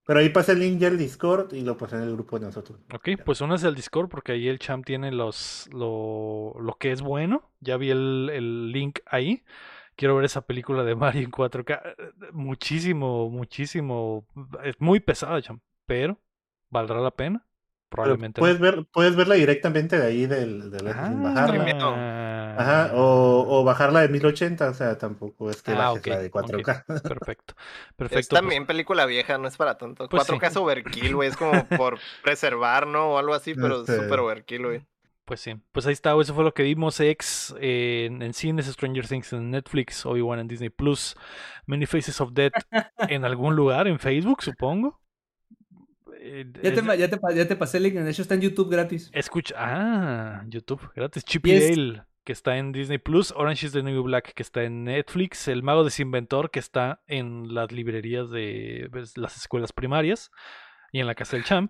Pero 0.05 0.19
ahí 0.19 0.29
pasé 0.29 0.53
el 0.53 0.59
link 0.59 0.79
del 0.79 0.97
Discord 0.97 1.53
y 1.53 1.61
lo 1.61 1.77
pasé 1.77 1.95
en 1.95 2.01
el 2.01 2.13
grupo 2.13 2.39
de 2.39 2.47
nosotros. 2.47 2.79
Ok, 2.93 3.09
pues 3.23 3.41
uno 3.41 3.55
es 3.55 3.63
el 3.63 3.75
Discord 3.75 4.09
porque 4.09 4.31
ahí 4.31 4.47
el 4.47 4.57
Cham 4.57 4.83
tiene 4.83 5.11
los 5.11 5.69
lo, 5.71 6.55
lo 6.59 6.77
que 6.79 6.91
es 6.91 7.01
bueno. 7.01 7.51
Ya 7.59 7.77
vi 7.77 7.91
el, 7.91 8.29
el 8.33 8.71
link 8.71 8.99
ahí. 9.05 9.43
Quiero 9.95 10.15
ver 10.15 10.25
esa 10.25 10.41
película 10.41 10.83
de 10.83 10.95
Mario 10.95 11.21
en 11.21 11.31
4K. 11.31 11.95
Muchísimo, 12.31 13.29
muchísimo. 13.29 14.25
Es 14.63 14.79
muy 14.79 14.99
pesada, 14.99 15.41
Cham. 15.41 15.59
Pero, 15.85 16.17
¿valdrá 16.69 16.99
la 17.01 17.11
pena? 17.11 17.45
Probablemente. 17.89 18.39
puedes, 18.39 18.59
ver, 18.59 18.85
puedes 18.91 19.15
verla 19.15 19.35
directamente 19.35 19.97
de 19.99 20.05
ahí 20.07 20.25
del, 20.27 20.69
del 20.69 20.79
sin 20.93 21.23
bajarla. 21.23 22.55
Ajá, 22.57 22.91
o, 22.93 23.45
o 23.47 23.63
bajarla 23.63 24.01
de 24.01 24.09
1080, 24.09 24.69
o 24.69 24.73
sea, 24.73 24.97
tampoco 24.97 25.49
es 25.49 25.61
que 25.63 25.71
Ah, 25.71 25.91
bajes 25.91 26.07
la 26.07 26.19
de 26.19 26.27
ok. 26.27 26.33
4K. 26.35 26.85
Perfecto. 27.01 27.53
Es 27.89 27.95
Perfecto. 27.95 28.15
pues, 28.15 28.27
también 28.29 28.65
película 28.65 29.05
vieja, 29.05 29.37
no 29.37 29.47
es 29.47 29.57
para 29.57 29.77
tanto. 29.77 30.07
Pues 30.09 30.27
4K 30.27 30.47
es 30.47 30.57
overkill, 30.57 31.15
güey. 31.15 31.29
Es 31.29 31.37
como 31.37 31.65
por 31.65 31.97
preservar, 32.23 32.85
¿no? 32.87 33.13
O 33.13 33.17
algo 33.17 33.33
así, 33.33 33.53
pero 33.55 33.81
es 33.83 33.89
Este- 33.89 34.03
súper 34.03 34.19
overkill, 34.19 34.65
güey. 34.65 34.81
Pues 35.25 35.41
sí, 35.41 35.53
pues 35.71 35.85
ahí 35.85 35.93
está, 35.93 36.19
eso 36.19 36.33
fue 36.33 36.43
lo 36.43 36.55
que 36.55 36.63
vimos 36.63 36.99
ex 36.99 37.53
eh, 37.59 38.07
en, 38.09 38.23
en 38.23 38.33
cines, 38.33 38.65
Stranger 38.65 39.07
Things 39.07 39.31
en 39.33 39.51
Netflix, 39.51 40.03
Obi-Wan 40.03 40.39
en 40.39 40.47
Disney 40.47 40.69
Plus, 40.71 41.15
Many 41.67 41.85
Faces 41.85 42.19
of 42.19 42.31
Death 42.33 42.53
en 42.97 43.23
algún 43.25 43.55
lugar, 43.55 43.87
en 43.87 43.99
Facebook, 43.99 44.41
supongo. 44.41 44.99
Eh, 46.31 46.45
Ya 46.63 46.73
te, 46.73 46.97
ya, 46.97 47.09
te, 47.09 47.19
ya 47.35 47.47
te 47.47 47.55
pasé 47.55 47.77
el 47.77 47.83
link, 47.83 47.95
de 47.95 48.09
hecho 48.11 48.21
está 48.21 48.35
en 48.35 48.41
YouTube 48.41 48.69
gratis. 48.69 49.09
Escucha, 49.13 49.55
ah, 49.57 50.43
YouTube, 50.47 50.81
gratis. 50.95 51.23
Chip 51.25 51.47
Y 51.47 51.51
y 51.51 51.53
es- 51.55 51.69
Dale, 51.69 52.03
que 52.23 52.33
está 52.33 52.57
en 52.57 52.71
Disney 52.71 52.99
Plus, 52.99 53.31
Orange 53.35 53.65
is 53.65 53.71
the 53.71 53.81
New 53.81 54.03
Black, 54.03 54.33
que 54.33 54.43
está 54.43 54.63
en 54.63 54.83
Netflix, 54.83 55.47
El 55.47 55.63
Mago 55.63 55.83
Desinventor, 55.83 56.51
que 56.51 56.59
está 56.59 57.01
en 57.07 57.53
las 57.55 57.71
librerías 57.71 58.29
de 58.29 58.87
pues, 58.91 59.17
las 59.17 59.35
escuelas 59.37 59.73
primarias 59.73 60.29
y 60.91 60.99
en 60.99 61.07
la 61.07 61.15
casa 61.15 61.35
del 61.37 61.45
Cham. 61.45 61.69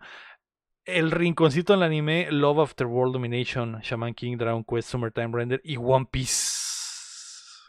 El 0.85 1.11
rinconcito 1.11 1.73
en 1.73 1.79
el 1.79 1.83
anime, 1.83 2.27
Love 2.31 2.59
After 2.59 2.87
World 2.87 3.13
Domination, 3.13 3.79
Shaman 3.81 4.13
King, 4.15 4.37
Dragon 4.37 4.63
Quest, 4.65 4.89
Summertime 4.89 5.29
Render 5.31 5.61
y 5.63 5.77
One 5.77 6.07
Piece. 6.11 7.63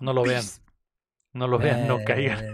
No 0.00 0.12
lo 0.12 0.22
vean, 0.24 0.42
no 1.36 1.46
lo 1.46 1.58
vean, 1.58 1.86
no 1.86 2.02
caigan. 2.04 2.44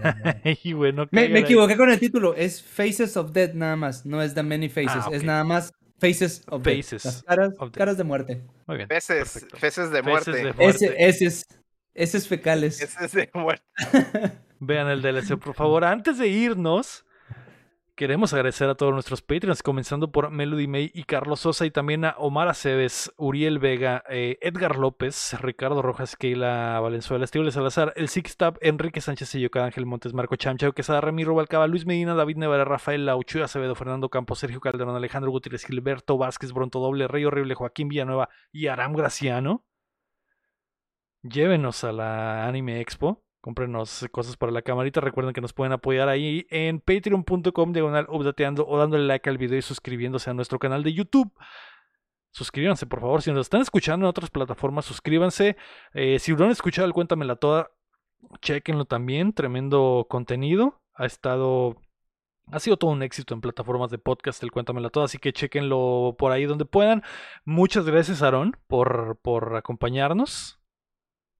Eh, 0.44 0.59
Ay, 0.64 0.72
güey, 0.72 0.92
no 0.92 1.02
Me, 1.10 1.22
caigan 1.22 1.32
me 1.32 1.38
ahí. 1.38 1.44
equivoqué 1.44 1.76
con 1.76 1.90
el 1.90 1.98
título. 1.98 2.34
Es 2.34 2.62
Faces 2.62 3.16
of 3.16 3.32
Death 3.32 3.54
nada 3.54 3.76
más. 3.76 4.04
No 4.04 4.20
es 4.22 4.34
The 4.34 4.42
Many 4.42 4.68
Faces. 4.68 5.04
Ah, 5.06 5.10
Es 5.12 5.22
nada 5.24 5.44
más 5.44 5.72
Faces 5.98 6.42
of 6.48 6.62
Death. 6.62 6.76
Faces 6.84 7.04
Las 7.04 7.22
caras, 7.22 7.50
of 7.59 7.70
caras 7.72 7.96
de 7.96 8.04
muerte. 8.04 8.42
Muy 8.66 8.76
bien. 8.76 8.88
Feces 8.88 9.90
de 9.90 10.02
muerte. 10.02 10.32
de 10.32 10.42
muerte. 10.52 10.64
Ese, 10.66 10.94
eses. 11.09 11.46
Eses 11.94 12.26
fecales. 12.26 12.78
Feces 12.80 13.12
de 13.12 13.30
muerte. 13.34 13.64
Vean 14.60 14.88
el 14.88 15.02
DLC, 15.02 15.36
por 15.38 15.54
favor. 15.54 15.84
Antes 15.84 16.18
de 16.18 16.28
irnos, 16.28 17.04
queremos 17.94 18.32
agradecer 18.32 18.69
a 18.69 18.74
todos 18.74 18.93
nuestros 18.93 19.23
Patreons, 19.23 19.62
comenzando 19.62 20.10
por 20.10 20.31
Melody 20.31 20.66
May 20.66 20.90
y 20.94 21.05
Carlos 21.05 21.40
Sosa, 21.40 21.66
y 21.66 21.70
también 21.70 22.05
a 22.05 22.14
Omar 22.19 22.48
Aceves, 22.48 23.12
Uriel 23.16 23.59
Vega, 23.59 24.02
eh, 24.09 24.39
Edgar 24.40 24.77
López, 24.77 25.35
Ricardo 25.40 25.82
Rojas, 25.82 26.16
Keila 26.16 26.81
Valenzuela, 26.81 27.24
Estibel 27.24 27.52
Salazar, 27.52 27.93
El 27.97 28.09
Six 28.09 28.36
Tab, 28.36 28.59
Enrique 28.60 29.01
Sánchez 29.01 29.32
Yoca, 29.35 29.64
Ángel 29.64 29.86
Montes, 29.86 30.14
Marco 30.14 30.36
Chamchao, 30.36 30.73
Quesada, 30.73 31.01
Ramiro 31.01 31.35
Balcaba, 31.35 31.66
Luis 31.66 31.86
Medina, 31.86 32.14
David 32.14 32.36
Nevera, 32.36 32.64
Rafael 32.64 33.06
Lauchu, 33.06 33.43
Acevedo, 33.43 33.74
Fernando 33.74 34.09
Campos, 34.09 34.39
Sergio 34.39 34.60
Calderón, 34.60 34.97
Alejandro 34.97 35.31
Gutiérrez, 35.31 35.64
Gilberto 35.64 36.19
Vázquez, 36.19 36.52
Bronto 36.52 36.81
Doble, 36.81 37.09
Rey 37.09 37.24
Horrible, 37.24 37.55
Joaquín 37.55 37.89
Villanueva 37.89 38.28
y 38.51 38.69
Aram 38.69 38.94
Graciano. 38.94 39.64
Llévenos 41.23 41.85
a 41.85 41.93
la 41.93 42.47
Anime 42.48 42.81
Expo. 42.81 43.23
Cómprenos 43.43 44.06
cosas 44.12 44.36
para 44.36 44.52
la 44.52 44.62
camarita. 44.62 45.01
Recuerden 45.01 45.35
que 45.35 45.40
nos 45.40 45.52
pueden 45.52 45.73
apoyar 45.73 46.09
ahí 46.09 46.47
en 46.48 46.78
patreon.com 46.78 47.73
diagonal 47.73 48.06
updateando 48.09 48.64
o 48.69 48.78
dándole 48.78 49.05
like 49.05 49.28
al 49.28 49.36
video 49.36 49.59
y 49.59 49.62
suscribiéndose 49.62 50.31
a 50.31 50.35
nuestro 50.35 50.60
canal 50.60 50.85
de 50.85 50.93
YouTube. 50.93 51.28
Suscríbanse, 52.31 52.86
por 52.86 53.01
favor. 53.01 53.20
Si 53.20 53.32
nos 53.32 53.47
están 53.47 53.60
escuchando 53.60 54.06
en 54.06 54.10
otras 54.10 54.31
plataformas, 54.31 54.85
suscríbanse. 54.85 55.56
Eh, 55.93 56.20
si 56.20 56.32
no 56.35 56.44
han 56.44 56.52
escuchado 56.52 56.86
el 56.86 56.93
Cuéntamela 56.93 57.35
Toda, 57.35 57.73
chequenlo 58.40 58.85
también. 58.85 59.32
Tremendo 59.32 60.06
contenido. 60.09 60.81
Ha 60.94 61.06
estado. 61.06 61.74
Ha 62.52 62.60
sido 62.60 62.77
todo 62.77 62.93
un 62.93 63.02
éxito 63.02 63.35
en 63.35 63.40
plataformas 63.40 63.90
de 63.90 63.98
podcast 63.98 64.40
el 64.44 64.52
Cuéntamela 64.52 64.90
Toda, 64.90 65.06
así 65.06 65.19
que 65.19 65.32
chequenlo 65.32 66.14
por 66.16 66.31
ahí 66.31 66.44
donde 66.44 66.64
puedan. 66.64 67.02
Muchas 67.44 67.86
gracias, 67.86 68.23
Aarón, 68.23 68.56
por, 68.69 69.19
por 69.20 69.56
acompañarnos. 69.56 70.60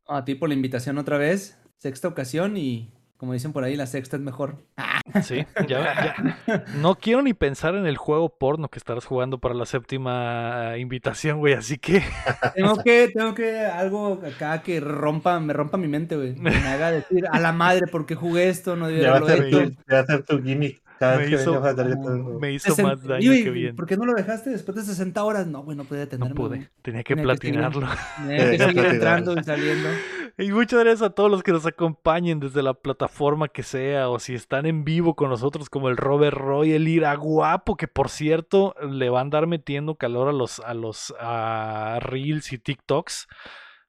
A 0.09 0.25
ti 0.25 0.35
por 0.35 0.49
la 0.49 0.57
invitación 0.57 0.99
otra 0.99 1.17
vez. 1.17 1.62
Sexta 1.83 2.07
ocasión 2.07 2.57
y 2.57 2.93
como 3.17 3.33
dicen 3.33 3.53
por 3.53 3.65
ahí, 3.65 3.75
la 3.75 3.87
sexta 3.87 4.17
es 4.17 4.23
mejor. 4.23 4.57
Sí, 5.25 5.45
ya, 5.67 6.15
ya. 6.47 6.65
No 6.77 6.95
quiero 6.95 7.23
ni 7.23 7.35
pensar 7.35 7.75
en 7.75 7.87
el 7.87 7.97
juego 7.97 8.39
porno 8.39 8.69
que 8.69 8.79
estarás 8.79 9.05
jugando 9.05 9.39
para 9.39 9.53
la 9.53 9.67
séptima 9.67 10.75
invitación, 10.79 11.41
güey. 11.41 11.55
Así 11.55 11.77
que 11.77 12.03
Tengo 12.55 12.77
que, 12.85 13.11
tengo 13.13 13.35
que 13.35 13.59
algo 13.67 14.23
acá 14.25 14.63
que 14.63 14.79
rompa, 14.79 15.41
me 15.41 15.53
rompa 15.53 15.77
mi 15.77 15.89
mente, 15.89 16.15
güey. 16.17 16.35
Que 16.35 16.41
me 16.41 16.69
haga 16.69 16.93
decir 16.93 17.25
a 17.33 17.41
la 17.41 17.53
madre 17.53 17.89
por 17.89 18.07
qué 18.07 18.15
jugué 18.15 18.49
esto, 18.49 18.77
no 18.77 18.87
debía 18.87 19.03
Ya 19.03 19.11
va, 19.11 19.17
a 19.17 19.19
haberlo 19.19 19.37
ser 19.37 19.47
hecho. 19.47 19.71
tu, 19.71 19.77
ya 19.89 19.95
va 19.97 20.01
a 20.01 20.07
ser 20.07 20.23
tu 20.25 20.41
gimmick. 20.41 20.82
Cada 21.03 21.17
Me 21.17 21.23
vez 21.23 21.31
que 21.31 21.43
hizo- 21.43 21.65
a 21.65 22.39
me 22.39 22.53
hizo 22.53 22.83
más 22.83 23.03
daño 23.03 23.33
que 23.33 23.51
bien. 23.51 23.75
¿Por 23.75 23.87
qué 23.87 23.97
no 23.97 24.05
lo 24.05 24.13
dejaste 24.15 24.51
después 24.51 24.77
de 24.77 24.83
60 24.85 25.25
horas? 25.25 25.49
No, 25.49 25.65
güey, 25.65 25.77
no 25.77 25.83
podía 25.83 26.05
No 26.05 26.09
tenerme. 26.11 26.35
pude, 26.37 26.71
tenía 26.81 27.03
que 27.03 27.15
Tenía 27.17 27.25
platinarlo. 27.25 27.89
Tenía 28.19 28.37
que 28.39 28.45
Tenía 28.45 28.59
que 28.59 28.59
seguir 28.75 28.85
entrando 28.87 29.35
y 29.37 29.43
saliendo. 29.43 29.89
Y 30.39 30.53
muchas 30.53 30.79
gracias 30.79 31.03
a 31.03 31.11
todos 31.11 31.29
los 31.29 31.43
que 31.43 31.51
nos 31.51 31.67
acompañen 31.67 32.39
desde 32.39 32.63
la 32.63 32.75
plataforma 32.75 33.49
que 33.49 33.65
sea, 33.65 34.09
o 34.11 34.21
si 34.21 34.35
están 34.35 34.65
en 34.67 34.85
vivo 34.85 35.17
con 35.17 35.29
nosotros, 35.29 35.69
como 35.69 35.89
el 35.89 35.97
Robert 35.97 36.37
Roy, 36.37 36.71
el 36.73 36.87
Ira 36.87 37.15
Guapo, 37.17 37.77
que 37.77 37.89
por 37.89 38.09
cierto 38.09 38.75
le 38.89 39.11
van 39.11 39.19
a 39.19 39.23
andar 39.23 39.47
metiendo 39.49 39.97
calor 39.97 40.29
a 40.29 40.33
los, 40.33 40.61
a 40.61 40.73
los 40.75 41.13
a 41.19 41.99
Reels 42.01 42.53
y 42.53 42.59
TikToks. 42.59 43.27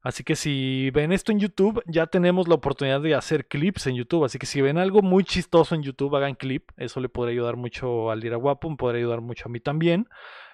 Así 0.04 0.24
que 0.24 0.36
si 0.36 0.92
ven 0.92 1.12
esto 1.14 1.32
en 1.32 1.40
YouTube, 1.40 1.82
ya 1.88 2.08
tenemos 2.08 2.48
la 2.50 2.56
oportunidad 2.56 3.02
de 3.02 3.16
hacer 3.16 3.48
clips 3.48 3.88
en 3.88 3.96
YouTube. 3.96 4.26
Así 4.26 4.38
que 4.38 4.46
si 4.46 4.62
ven 4.62 4.78
algo 4.78 5.02
muy 5.02 5.24
chistoso 5.24 5.76
en 5.76 5.82
YouTube, 5.84 6.16
hagan 6.16 6.36
clip. 6.36 6.70
Eso 6.78 7.00
le 7.00 7.10
podría 7.10 7.32
ayudar 7.34 7.56
mucho 7.56 8.12
al 8.12 8.24
Ira 8.24 8.36
Guapo, 8.38 8.70
me 8.70 8.76
podría 8.76 9.00
ayudar 9.00 9.22
mucho 9.22 9.46
a 9.48 9.52
mí 9.52 9.60
también. 9.62 10.08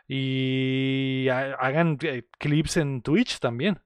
Y 0.07 1.27
ha- 1.29 1.53
hagan 1.59 1.97
eh, 2.01 2.27
clips 2.39 2.77
en 2.77 3.01
Twitch 3.01 3.39
también 3.39 3.79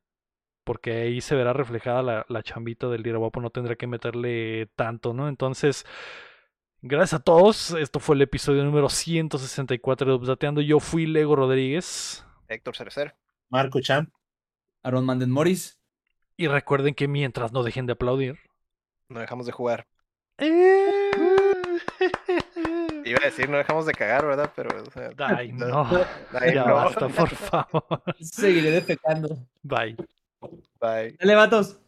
porque 0.63 0.93
ahí 0.93 1.19
se 1.21 1.35
verá 1.35 1.51
reflejada 1.51 2.01
la, 2.01 2.25
la 2.29 2.41
chambita 2.41 2.87
del 2.87 3.01
Lira 3.03 3.17
Guapo, 3.17 3.41
no 3.41 3.49
tendrá 3.49 3.75
que 3.75 3.85
meterle 3.85 4.67
tanto, 4.77 5.13
¿no? 5.13 5.27
Entonces, 5.27 5.85
gracias 6.81 7.19
a 7.19 7.23
todos, 7.23 7.71
esto 7.71 7.99
fue 7.99 8.15
el 8.15 8.21
episodio 8.21 8.63
número 8.63 8.87
164 8.87 10.07
de 10.07 10.15
Updateando, 10.15 10.61
yo 10.61 10.79
fui 10.79 11.05
Lego 11.05 11.35
Rodríguez, 11.35 12.25
Héctor 12.47 12.77
Cerecer. 12.77 13.15
Marco 13.49 13.81
Champ. 13.81 14.09
Aaron 14.83 15.05
Manden 15.05 15.31
Morris. 15.31 15.79
y 16.37 16.47
recuerden 16.47 16.93
que 16.93 17.07
mientras 17.07 17.51
no 17.51 17.63
dejen 17.63 17.85
de 17.85 17.93
aplaudir... 17.93 18.37
No 19.09 19.19
dejamos 19.19 19.45
de 19.45 19.51
jugar. 19.51 19.87
Eh, 20.39 21.01
Iba 23.05 23.19
a 23.21 23.25
decir, 23.25 23.49
no 23.49 23.57
dejamos 23.57 23.85
de 23.85 23.93
cagar, 23.93 24.25
¿verdad? 24.25 24.51
Pero, 24.55 24.69
o 24.81 24.91
sea, 24.91 25.09
Ay, 25.17 25.51
no, 25.51 25.87
ay, 26.39 26.53
ya 26.55 26.65
no. 26.65 26.75
basta, 26.75 27.07
por 27.09 27.29
favor, 27.29 28.03
Seguiré 28.21 28.71
defecando. 28.71 29.37
bye. 29.61 29.95
Bye. 30.79 31.15
Dale, 31.19 31.35
vatos. 31.35 31.79